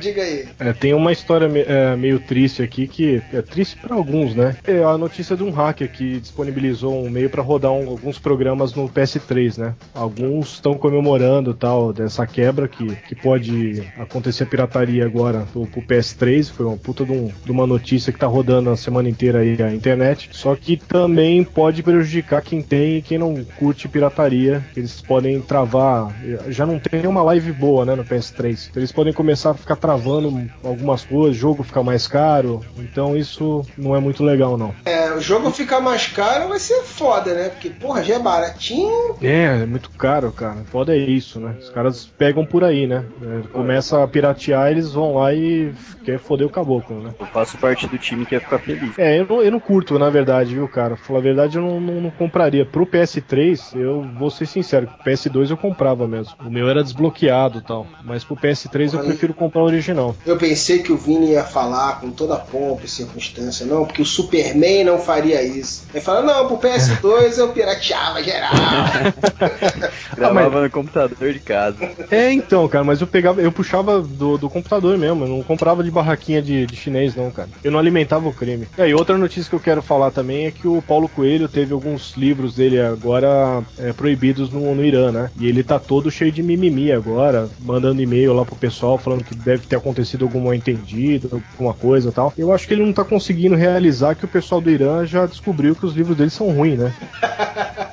Diga 0.00 0.22
aí. 0.22 0.48
É, 0.58 0.72
tem 0.72 0.94
uma 0.94 1.12
história 1.12 1.48
me- 1.48 1.62
é, 1.66 1.94
meio 1.96 2.18
triste 2.20 2.62
aqui 2.62 2.86
que 2.88 3.22
é 3.32 3.42
triste 3.42 3.76
pra 3.76 3.94
alguns, 3.94 4.34
né? 4.34 4.56
É 4.66 4.82
a 4.82 4.98
notícia 4.98 5.36
de 5.36 5.42
um 5.44 5.50
hacker 5.50 5.90
que 5.90 6.18
disponibilizou 6.20 7.04
um 7.04 7.08
meio 7.10 7.30
pra 7.30 7.42
rodar 7.42 7.70
um- 7.72 7.88
alguns 7.88 8.18
programas 8.18 8.74
no 8.74 8.88
PS3, 8.88 9.56
né? 9.56 9.74
Alguns 9.94 10.54
estão 10.54 10.74
comemorando 10.74 11.27
tal 11.54 11.92
dessa 11.92 12.26
quebra 12.26 12.66
que, 12.68 12.94
que 13.08 13.14
pode 13.14 13.82
acontecer 13.98 14.44
a 14.44 14.46
pirataria 14.46 15.04
agora 15.04 15.46
pro, 15.52 15.66
pro 15.66 15.82
PS3. 15.82 16.50
Foi 16.50 16.66
uma 16.66 16.76
puta 16.76 17.04
de, 17.04 17.12
um- 17.12 17.30
de 17.44 17.50
uma 17.50 17.66
notícia 17.66 18.12
que 18.12 18.18
tá 18.18 18.26
rodando 18.26 18.70
a 18.70 18.76
semana 18.76 19.08
inteira 19.08 19.40
aí 19.40 19.60
a 19.62 19.72
internet. 19.74 20.30
Só 20.32 20.54
que 20.56 20.76
também 20.76 21.42
pode 21.44 21.82
prejudicar 21.82 22.42
quem 22.42 22.62
tem 22.62 22.98
e 22.98 23.02
quem 23.02 23.18
não 23.18 23.44
curte 23.58 23.88
pirataria. 23.88 24.64
Eles 24.76 25.00
podem 25.00 25.40
travar. 25.40 26.14
Já 26.48 26.64
não 26.66 26.78
tem 26.78 27.06
uma 27.06 27.22
live 27.22 27.52
boa, 27.52 27.84
né, 27.84 27.94
no 27.94 28.04
PS3. 28.04 28.70
Eles 28.76 28.92
podem 28.92 29.12
começar 29.12 29.50
a 29.50 29.54
ficar 29.54 29.76
travando 29.76 30.48
algumas 30.64 31.04
coisas, 31.04 31.36
o 31.36 31.40
jogo 31.40 31.62
ficar 31.62 31.82
mais 31.82 32.06
caro. 32.06 32.60
Então 32.78 33.16
isso 33.16 33.64
não 33.76 33.94
é 33.94 34.00
muito 34.00 34.22
legal, 34.24 34.56
não. 34.56 34.74
É, 34.84 35.12
o 35.12 35.20
jogo 35.20 35.50
ficar 35.50 35.80
mais 35.80 36.06
caro 36.06 36.48
vai 36.48 36.58
ser 36.58 36.82
foda, 36.82 37.34
né? 37.34 37.48
Porque, 37.48 37.70
porra, 37.70 38.02
já 38.02 38.14
é 38.14 38.18
baratinho. 38.18 39.16
É, 39.22 39.62
é 39.62 39.66
muito 39.66 39.90
caro, 39.90 40.30
cara. 40.32 40.58
Foda 40.70 40.94
é 40.94 40.98
isso, 40.98 41.17
né? 41.40 41.56
Os 41.58 41.70
caras 41.70 42.06
pegam 42.18 42.44
por 42.44 42.64
aí, 42.64 42.86
né? 42.86 43.04
É, 43.22 43.48
começa 43.52 44.02
a 44.02 44.06
piratear, 44.08 44.70
eles 44.70 44.92
vão 44.92 45.14
lá 45.16 45.32
e 45.34 45.72
quer 46.04 46.18
foder 46.18 46.46
o 46.46 46.50
caboclo, 46.50 47.00
né? 47.02 47.10
Eu 47.18 47.26
faço 47.26 47.56
parte 47.58 47.86
do 47.86 47.98
time 47.98 48.24
que 48.24 48.34
ia 48.34 48.40
ficar 48.40 48.58
feliz. 48.58 48.98
É, 48.98 49.18
eu 49.20 49.26
não, 49.26 49.42
eu 49.42 49.50
não 49.50 49.60
curto, 49.60 49.98
na 49.98 50.08
verdade, 50.10 50.54
viu, 50.54 50.68
cara? 50.68 50.96
Falar 50.96 51.18
a 51.18 51.22
verdade, 51.22 51.56
eu 51.56 51.62
não, 51.62 51.80
não- 51.80 52.00
não 52.00 52.10
compraria. 52.10 52.64
Pro 52.64 52.86
PS3, 52.86 53.74
eu 53.74 54.02
vou 54.18 54.30
ser 54.30 54.46
sincero, 54.46 54.88
PS2 55.04 55.50
eu 55.50 55.56
comprava 55.56 56.06
mesmo. 56.06 56.34
O 56.44 56.50
meu 56.50 56.68
era 56.68 56.82
desbloqueado 56.82 57.58
e 57.58 57.62
tal. 57.62 57.86
Mas 58.04 58.24
pro 58.24 58.36
PS3 58.36 58.94
eu 58.94 59.00
prefiro 59.00 59.34
comprar 59.34 59.62
o 59.62 59.64
original. 59.66 60.14
Eu 60.24 60.36
pensei 60.36 60.82
que 60.82 60.92
o 60.92 60.96
Vini 60.96 61.32
ia 61.32 61.44
falar 61.44 62.00
com 62.00 62.10
toda 62.10 62.34
a 62.34 62.38
pompa 62.38 62.84
e 62.84 62.88
circunstância, 62.88 63.66
não, 63.66 63.84
porque 63.84 64.02
o 64.02 64.06
Superman 64.06 64.84
não 64.84 64.98
faria 64.98 65.42
isso. 65.42 65.86
Ele 65.92 66.02
fala, 66.02 66.22
não, 66.22 66.46
pro 66.46 66.58
PS2 66.58 67.38
eu 67.38 67.48
pirateava 67.50 68.22
geral. 68.22 68.52
Gravava 70.16 70.62
no 70.62 70.70
computador 70.70 71.07
de 71.16 71.40
casa. 71.40 71.76
É, 72.10 72.32
então, 72.32 72.66
cara, 72.68 72.84
mas 72.84 73.00
eu 73.00 73.06
pegava, 73.06 73.40
eu 73.40 73.52
puxava 73.52 74.00
do, 74.00 74.38
do 74.38 74.50
computador 74.50 74.96
mesmo, 74.98 75.24
eu 75.24 75.28
não 75.28 75.42
comprava 75.42 75.82
de 75.82 75.90
barraquinha 75.90 76.42
de, 76.42 76.66
de 76.66 76.76
chinês, 76.76 77.14
não, 77.14 77.30
cara. 77.30 77.48
Eu 77.62 77.70
não 77.70 77.78
alimentava 77.78 78.28
o 78.28 78.32
crime. 78.32 78.66
É, 78.76 78.88
e 78.88 78.94
outra 78.94 79.16
notícia 79.16 79.48
que 79.48 79.56
eu 79.56 79.60
quero 79.60 79.82
falar 79.82 80.10
também 80.10 80.46
é 80.46 80.50
que 80.50 80.66
o 80.66 80.82
Paulo 80.82 81.08
Coelho 81.08 81.48
teve 81.48 81.72
alguns 81.72 82.14
livros 82.16 82.54
dele 82.54 82.80
agora 82.80 83.62
é, 83.78 83.92
proibidos 83.92 84.50
no, 84.50 84.74
no 84.74 84.84
Irã, 84.84 85.10
né? 85.12 85.30
E 85.38 85.46
ele 85.48 85.62
tá 85.62 85.78
todo 85.78 86.10
cheio 86.10 86.32
de 86.32 86.42
mimimi 86.42 86.92
agora, 86.92 87.48
mandando 87.60 88.02
e-mail 88.02 88.32
lá 88.32 88.44
pro 88.44 88.56
pessoal 88.56 88.98
falando 88.98 89.24
que 89.24 89.34
deve 89.34 89.66
ter 89.66 89.76
acontecido 89.76 90.24
algum 90.24 90.40
mal 90.40 90.54
entendido, 90.54 91.42
alguma 91.52 91.74
coisa 91.74 92.08
e 92.08 92.12
tal. 92.12 92.32
Eu 92.36 92.52
acho 92.52 92.66
que 92.66 92.74
ele 92.74 92.84
não 92.84 92.92
tá 92.92 93.04
conseguindo 93.04 93.54
realizar 93.54 94.14
que 94.14 94.24
o 94.24 94.28
pessoal 94.28 94.60
do 94.60 94.70
Irã 94.70 95.04
já 95.04 95.26
descobriu 95.26 95.74
que 95.74 95.86
os 95.86 95.94
livros 95.94 96.16
dele 96.16 96.30
são 96.30 96.50
ruins, 96.50 96.78
né? 96.78 96.94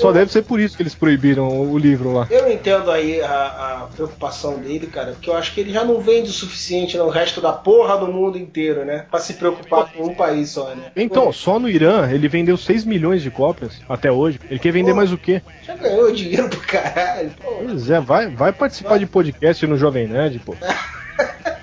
Só 0.00 0.12
deve 0.12 0.32
ser 0.32 0.42
por 0.42 0.58
isso 0.58 0.76
que 0.76 0.82
eles 0.82 0.94
proibiram 0.94 1.70
o 1.70 1.76
livro 1.76 2.14
lá. 2.14 2.26
Eu 2.30 2.50
entendo 2.50 2.90
aí 2.90 3.20
a, 3.20 3.82
a 3.82 3.88
preocupação 3.92 4.58
dele, 4.58 4.86
cara, 4.86 5.12
porque 5.12 5.28
eu 5.28 5.36
acho 5.36 5.52
que 5.52 5.60
ele 5.60 5.72
já 5.72 5.84
não 5.84 6.00
vende 6.00 6.30
o 6.30 6.32
suficiente 6.32 6.96
no 6.96 7.08
resto 7.08 7.40
da 7.40 7.52
porra 7.52 7.98
do 7.98 8.06
mundo 8.06 8.38
inteiro, 8.38 8.84
né? 8.84 9.06
Pra 9.10 9.18
se 9.18 9.34
preocupar 9.34 9.92
com 9.92 10.04
um 10.04 10.14
país 10.14 10.50
só, 10.50 10.74
né? 10.74 10.92
Então, 10.94 11.32
só 11.32 11.58
no 11.58 11.68
Irã 11.68 12.08
ele 12.10 12.28
vendeu 12.28 12.56
6 12.56 12.84
milhões 12.84 13.20
de 13.20 13.30
cópias 13.30 13.80
até 13.88 14.12
hoje. 14.12 14.38
Ele 14.48 14.60
quer 14.60 14.72
vender 14.72 14.94
mais 14.94 15.12
o 15.12 15.18
quê? 15.18 15.42
Já 15.64 15.74
ganhou 15.74 16.12
dinheiro 16.12 16.48
pro 16.48 16.60
caralho. 16.60 17.32
Pô, 17.42 17.50
Pois 17.64 17.90
é, 17.90 18.00
vai, 18.00 18.28
vai 18.28 18.52
participar 18.52 18.98
de 18.98 19.06
podcast 19.06 19.66
no 19.66 19.76
Jovem 19.76 20.06
Nerd, 20.06 20.38
pô. 20.38 20.54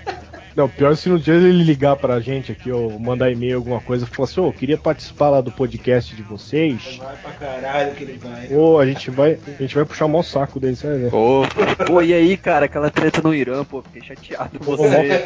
Não, 0.57 0.67
pior 0.67 0.91
é 0.91 0.95
se 0.95 1.07
no 1.07 1.19
dia 1.19 1.35
ele 1.35 1.63
ligar 1.63 1.95
pra 1.97 2.19
gente 2.19 2.51
aqui, 2.51 2.71
ou 2.71 2.97
mandar 2.97 3.29
e-mail, 3.29 3.57
alguma 3.57 3.79
coisa, 3.79 4.05
e 4.05 4.07
falar 4.07 4.27
assim, 4.27 4.41
ô, 4.41 4.47
eu 4.47 4.51
queria 4.51 4.75
participar 4.75 5.29
lá 5.29 5.39
do 5.39 5.51
podcast 5.51 6.15
de 6.15 6.23
vocês. 6.23 6.97
vai 6.97 7.15
pra 7.15 7.31
caralho 7.33 7.93
que 7.93 8.03
ele 8.03 8.17
vai. 8.17 8.47
Ou 8.49 8.79
a 8.79 8.85
gente 8.87 9.11
vai. 9.11 9.37
A 9.47 9.61
gente 9.61 9.75
vai 9.75 9.85
puxar 9.85 10.05
o 10.05 10.09
maior 10.09 10.23
saco 10.23 10.59
dele, 10.59 10.75
você 10.75 10.87
vai 10.87 10.97
ver. 10.97 11.11
Pô, 11.11 11.43
pô, 11.85 12.01
e 12.01 12.11
aí, 12.11 12.35
cara, 12.35 12.65
aquela 12.65 12.89
treta 12.89 13.21
no 13.21 13.35
Irã, 13.35 13.63
pô, 13.63 13.83
fiquei 13.83 14.01
chateado 14.01 14.57
com 14.57 14.75
você. 14.75 15.23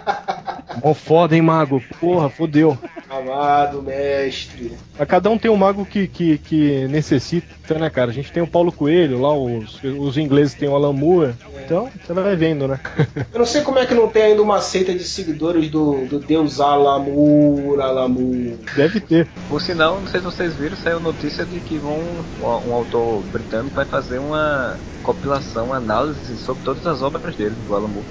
Mó 0.82 0.94
foda, 0.94 1.34
hein, 1.34 1.42
mago? 1.42 1.82
Porra, 2.00 2.30
fodeu. 2.30 2.78
Amado 3.10 3.82
mestre. 3.82 4.72
Mas 4.98 5.08
cada 5.08 5.28
um 5.28 5.36
tem 5.36 5.50
um 5.50 5.56
mago 5.56 5.84
que, 5.84 6.06
que, 6.06 6.38
que 6.38 6.86
necessita, 6.88 7.74
né, 7.74 7.90
cara? 7.90 8.10
A 8.10 8.14
gente 8.14 8.32
tem 8.32 8.42
o 8.42 8.46
Paulo 8.46 8.70
Coelho, 8.70 9.20
lá 9.20 9.34
os, 9.34 9.82
os 9.82 10.16
ingleses 10.16 10.54
têm 10.54 10.68
o 10.68 10.74
Alan 10.74 10.92
Moore. 10.92 11.34
Então, 11.64 11.90
você 12.04 12.12
vai 12.12 12.36
vendo, 12.36 12.66
né? 12.66 12.80
Eu 13.32 13.38
não 13.40 13.46
sei 13.46 13.62
como 13.62 13.78
é 13.78 13.86
que 13.86 13.94
não 13.94 14.08
tem 14.08 14.22
ainda 14.22 14.42
uma 14.42 14.60
seita 14.70 14.94
de 14.94 15.04
seguidores 15.04 15.68
do, 15.68 16.06
do 16.06 16.18
deus 16.20 16.60
Alamur, 16.60 17.80
Alamur. 17.80 18.56
Deve 18.76 19.00
ter. 19.00 19.28
Por 19.48 19.60
sinal, 19.60 20.00
não 20.00 20.06
sei 20.06 20.20
se 20.20 20.26
vocês 20.26 20.54
viram, 20.54 20.76
saiu 20.76 21.00
notícia 21.00 21.44
de 21.44 21.60
que 21.60 21.76
vão 21.76 21.98
um, 21.98 22.44
um 22.44 22.74
autor 22.74 23.22
britânico 23.32 23.74
vai 23.74 23.84
fazer 23.84 24.18
uma 24.18 24.78
compilação, 25.02 25.66
uma 25.66 25.76
análise 25.76 26.36
sobre 26.38 26.62
todas 26.62 26.86
as 26.86 27.02
obras 27.02 27.34
dele, 27.34 27.56
do 27.66 27.74
Alan 27.74 27.88
Moore. 27.88 28.06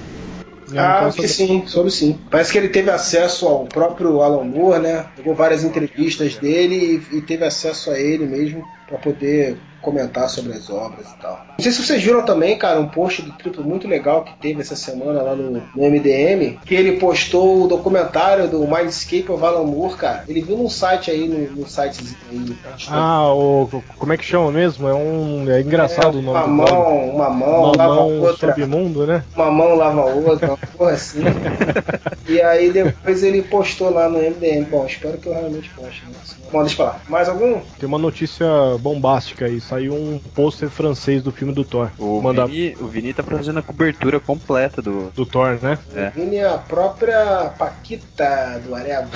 Ah, 0.76 1.06
acho 1.06 1.16
que 1.16 1.26
sim, 1.26 1.64
soube 1.66 1.90
sim. 1.90 2.18
Parece 2.30 2.52
que 2.52 2.58
ele 2.58 2.68
teve 2.68 2.90
acesso 2.90 3.46
ao 3.48 3.64
próprio 3.64 4.20
Alan 4.20 4.44
Moore, 4.44 4.80
né? 4.80 5.06
Pegou 5.16 5.34
várias 5.34 5.64
entrevistas 5.64 6.36
dele 6.36 7.02
e, 7.10 7.16
e 7.16 7.22
teve 7.22 7.44
acesso 7.44 7.90
a 7.90 7.98
ele 7.98 8.24
mesmo 8.26 8.64
pra 8.86 8.98
poder 8.98 9.56
comentar 9.80 10.28
sobre 10.28 10.52
as 10.52 10.68
obras 10.70 11.06
e 11.10 11.16
tal. 11.20 11.40
Não 11.56 11.62
sei 11.62 11.72
se 11.72 11.84
vocês 11.84 12.02
viram 12.02 12.22
também, 12.24 12.56
cara, 12.58 12.80
um 12.80 12.88
post 12.88 13.22
do 13.22 13.32
Triplo 13.32 13.64
muito 13.64 13.88
legal 13.88 14.24
que 14.24 14.32
teve 14.38 14.60
essa 14.60 14.76
semana 14.76 15.22
lá 15.22 15.34
no, 15.34 15.50
no 15.52 15.90
MDM, 15.90 16.58
que 16.64 16.74
ele 16.74 16.92
postou 16.98 17.64
o 17.64 17.68
documentário 17.68 18.48
do 18.48 18.60
Mindscape 18.66 19.30
of 19.30 19.44
Alan 19.44 19.64
Moore, 19.64 19.96
cara. 19.96 20.24
Ele 20.28 20.40
viu 20.42 20.56
num 20.56 20.68
site 20.68 21.10
aí, 21.10 21.28
no, 21.28 21.60
no 21.62 21.68
sitezinho 21.68 22.16
aí. 22.30 22.56
Ah, 22.88 23.32
o. 23.32 23.68
Como 23.98 24.12
é 24.12 24.16
que 24.16 24.24
chama 24.24 24.50
mesmo? 24.50 24.88
É 24.88 24.94
um. 24.94 25.50
É 25.50 25.60
engraçado 25.60 26.18
o 26.18 26.22
nome 26.22 26.38
uma 26.38 26.42
do 26.44 26.50
mão, 26.50 26.66
blog. 26.66 27.10
uma 27.14 27.30
mão, 27.30 27.62
Uma 27.64 27.76
lava 27.76 27.94
mão 27.94 28.20
outra. 28.20 28.54
submundo, 28.54 29.06
né? 29.06 29.24
Uma 29.34 29.50
mão 29.50 29.74
lava 29.74 30.00
a 30.02 30.06
outra, 30.06 30.48
uma 30.48 30.56
porra 30.56 30.90
assim. 30.92 31.20
e 32.28 32.40
aí 32.40 32.70
depois 32.70 33.22
ele 33.22 33.42
postou 33.42 33.90
lá 33.90 34.08
no 34.08 34.18
MDM. 34.18 34.64
Bom, 34.70 34.84
espero 34.86 35.18
que 35.18 35.26
eu 35.28 35.32
realmente 35.32 35.70
poste. 35.70 36.02
Né? 36.06 36.12
Bom, 36.52 36.60
deixa 36.60 36.74
eu 36.74 36.86
falar. 36.86 37.00
Mais 37.08 37.28
algum? 37.28 37.60
Tem 37.78 37.86
uma 37.86 37.98
notícia 37.98 38.46
bombástica 38.80 39.46
aí. 39.46 39.60
Saiu 39.70 39.94
um 39.94 40.18
pôster 40.34 40.68
francês 40.68 41.22
do 41.22 41.30
filme 41.30 41.54
do 41.54 41.64
Thor. 41.64 41.90
O, 41.96 42.20
Mandar 42.20 42.46
Vini, 42.46 42.76
o 42.80 42.88
Vini 42.88 43.14
tá 43.14 43.22
fazendo 43.22 43.60
a 43.60 43.62
cobertura 43.62 44.18
completa 44.18 44.82
do. 44.82 45.12
do 45.14 45.24
Thor, 45.24 45.58
né? 45.62 45.78
É. 45.94 46.10
Vini 46.10 46.36
é 46.38 46.48
a 46.48 46.58
própria 46.58 47.52
Paquita 47.56 48.60
do 48.66 48.74
Areva. 48.74 49.08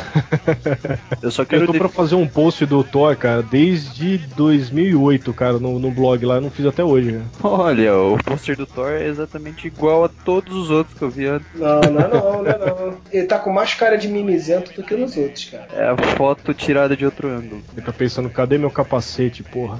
Eu 1.20 1.30
só 1.32 1.42
Eu 1.42 1.46
quero. 1.46 1.66
tô 1.66 1.72
de- 1.72 1.78
pra 1.78 1.88
fazer 1.88 2.14
um 2.14 2.26
post 2.28 2.64
do 2.66 2.84
Thor, 2.84 3.16
cara, 3.16 3.42
desde 3.42 4.18
2008, 4.36 5.32
cara, 5.32 5.54
no, 5.58 5.78
no 5.80 5.90
blog 5.90 6.24
lá. 6.24 6.36
Eu 6.36 6.42
não 6.42 6.50
fiz 6.50 6.66
até 6.66 6.84
hoje, 6.84 7.10
né? 7.12 7.24
Olha, 7.42 7.96
o 7.96 8.16
pôster 8.22 8.56
do 8.56 8.64
Thor 8.66 8.90
é 8.92 9.06
exatamente 9.08 9.66
igual 9.66 10.04
a 10.04 10.08
todos 10.08 10.54
os 10.54 10.70
outros 10.70 10.96
que 10.96 11.02
eu 11.02 11.10
vi 11.10 11.26
antes. 11.26 11.46
Não, 11.54 11.80
não 11.80 12.00
é 12.00 12.08
não, 12.08 12.42
não 12.42 12.50
é 12.50 12.58
não. 12.58 12.94
Ele 13.12 13.26
tá 13.26 13.38
com 13.40 13.50
mais 13.52 13.74
cara 13.74 13.96
de 13.96 14.06
mimizento 14.08 14.72
do 14.72 14.82
que 14.82 14.94
nos 14.94 15.16
outros, 15.16 15.46
cara. 15.46 15.66
É 15.74 15.88
a 15.88 15.96
foto 16.16 16.54
tirada 16.54 16.96
de 16.96 17.04
outro 17.04 17.28
ângulo. 17.28 17.60
Ele 17.76 17.84
tá 17.84 17.92
pensando, 17.92 18.30
cadê 18.30 18.56
meu 18.56 18.70
capacete, 18.70 19.42
porra? 19.42 19.78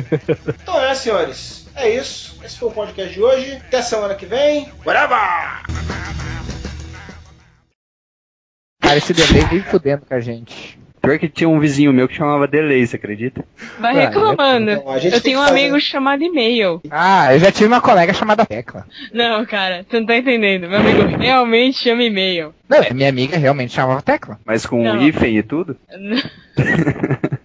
então 0.62 0.78
é, 0.78 0.94
senhores. 0.94 1.66
É 1.74 1.88
isso. 1.88 2.38
Esse 2.44 2.58
foi 2.58 2.68
o 2.68 2.72
podcast 2.72 3.14
de 3.14 3.22
hoje. 3.22 3.56
Até 3.56 3.80
semana 3.80 4.14
que 4.14 4.26
vem. 4.26 4.70
Whatever! 4.84 5.62
Cara, 8.80 8.96
esse 8.96 9.12
delay 9.12 9.44
veio 9.50 9.62
fudendo 9.64 10.02
com 10.06 10.14
a 10.14 10.20
gente. 10.20 10.78
Pior 11.00 11.18
que 11.18 11.28
tinha 11.28 11.48
um 11.48 11.60
vizinho 11.60 11.92
meu 11.92 12.08
que 12.08 12.14
chamava 12.14 12.46
Delay, 12.46 12.84
você 12.86 12.96
acredita? 12.96 13.44
Vai 13.78 13.94
reclamando. 13.94 14.72
então, 14.72 14.94
eu 14.96 15.20
tenho 15.20 15.38
um 15.38 15.42
fazer- 15.44 15.60
amigo 15.60 15.80
chamado 15.80 16.22
e-mail. 16.22 16.82
Ah, 16.90 17.32
eu 17.34 17.38
já 17.38 17.52
tive 17.52 17.66
uma 17.66 17.80
colega 17.80 18.12
chamada 18.12 18.44
Tecla. 18.44 18.84
Não, 19.12 19.46
cara, 19.46 19.86
você 19.88 20.00
não 20.00 20.06
tá 20.06 20.16
entendendo. 20.16 20.68
Meu 20.68 20.78
amigo 20.80 21.16
realmente 21.18 21.78
chama 21.78 22.02
e-mail. 22.02 22.52
Não, 22.68 22.78
minha 22.94 23.08
amiga 23.08 23.38
realmente 23.38 23.72
chamava 23.74 24.02
Tecla. 24.02 24.38
Mas 24.44 24.66
com 24.66 24.82
Não. 24.82 25.00
hífen 25.00 25.38
e 25.38 25.42
tudo? 25.42 25.76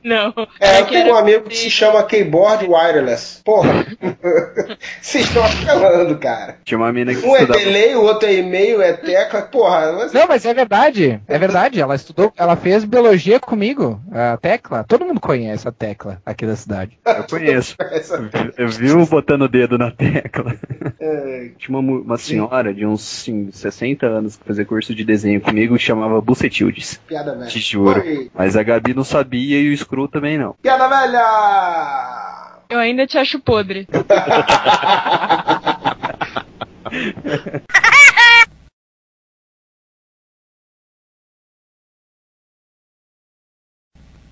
Não. 0.03 0.33
É, 0.59 0.79
eu 0.79 0.83
eu 0.83 0.85
tenho 0.87 1.13
um 1.13 1.17
amigo 1.17 1.49
que 1.49 1.55
se 1.55 1.69
chama 1.69 2.03
Keyboard 2.03 2.65
Wireless. 2.67 3.41
Porra. 3.43 3.85
Vocês 5.01 5.25
estão 5.25 5.43
apelando, 5.43 6.17
cara. 6.17 6.57
Tinha 6.63 6.77
uma 6.77 6.91
mina 6.91 7.13
que 7.13 7.25
Um 7.25 7.35
é 7.35 7.45
delay, 7.45 7.95
o 7.95 8.03
outro 8.03 8.27
é 8.27 8.35
e-mail, 8.35 8.81
é 8.81 8.93
tecla. 8.93 9.41
Porra, 9.43 9.93
mas... 9.93 10.13
Não, 10.13 10.27
mas 10.27 10.45
é 10.45 10.53
verdade. 10.53 11.21
É 11.27 11.37
verdade. 11.37 11.81
Ela 11.81 11.95
estudou, 11.95 12.31
ela 12.37 12.55
fez 12.55 12.83
biologia 12.83 13.39
comigo. 13.39 14.01
A 14.11 14.37
Tecla. 14.37 14.83
Todo 14.87 15.05
mundo 15.05 15.19
conhece 15.19 15.67
a 15.67 15.71
Tecla 15.71 16.21
aqui 16.25 16.45
da 16.45 16.55
cidade. 16.55 16.97
Eu 17.05 17.23
conheço. 17.23 17.75
Eu 18.57 18.69
vivo 18.69 19.05
botando 19.05 19.43
o 19.43 19.47
dedo 19.47 19.77
na 19.77 19.91
tecla. 19.91 20.55
É, 20.99 21.49
Tinha 21.57 21.77
uma, 21.77 22.01
uma 22.01 22.17
senhora 22.17 22.73
de 22.73 22.85
uns 22.85 23.01
sim, 23.01 23.49
60 23.51 24.05
anos 24.05 24.35
que 24.37 24.45
fazia 24.45 24.65
curso 24.65 24.93
de 24.93 25.03
desenho 25.03 25.41
comigo 25.41 25.75
que 25.77 25.83
chamava 25.83 26.21
Bucetildes. 26.21 26.99
piada 27.07 27.35
velha. 27.35 27.49
Te 27.49 27.59
juro. 27.59 28.01
Oi. 28.01 28.29
Mas 28.33 28.55
a 28.55 28.63
Gabi 28.63 28.93
não 28.93 29.03
sabia 29.03 29.59
e 29.59 29.69
o 29.69 29.73
Screw 29.93 30.07
também 30.07 30.39
não. 30.39 30.55
Piada 30.59 30.87
velha! 30.87 32.63
Eu 32.67 32.79
ainda 32.79 33.05
te 33.05 33.15
acho 33.19 33.39
podre. 33.39 33.87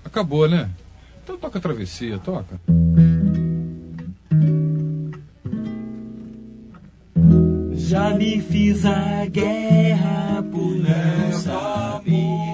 Acabou, 0.04 0.48
né? 0.48 0.68
Então 1.22 1.38
toca 1.38 1.58
a 1.58 1.62
travessia, 1.62 2.18
toca. 2.18 2.60
Já 7.74 8.10
me 8.10 8.40
fiz 8.40 8.84
a 8.84 9.26
guerra 9.26 10.42
por 10.50 10.74
não 10.74 11.32
saber. 11.32 12.51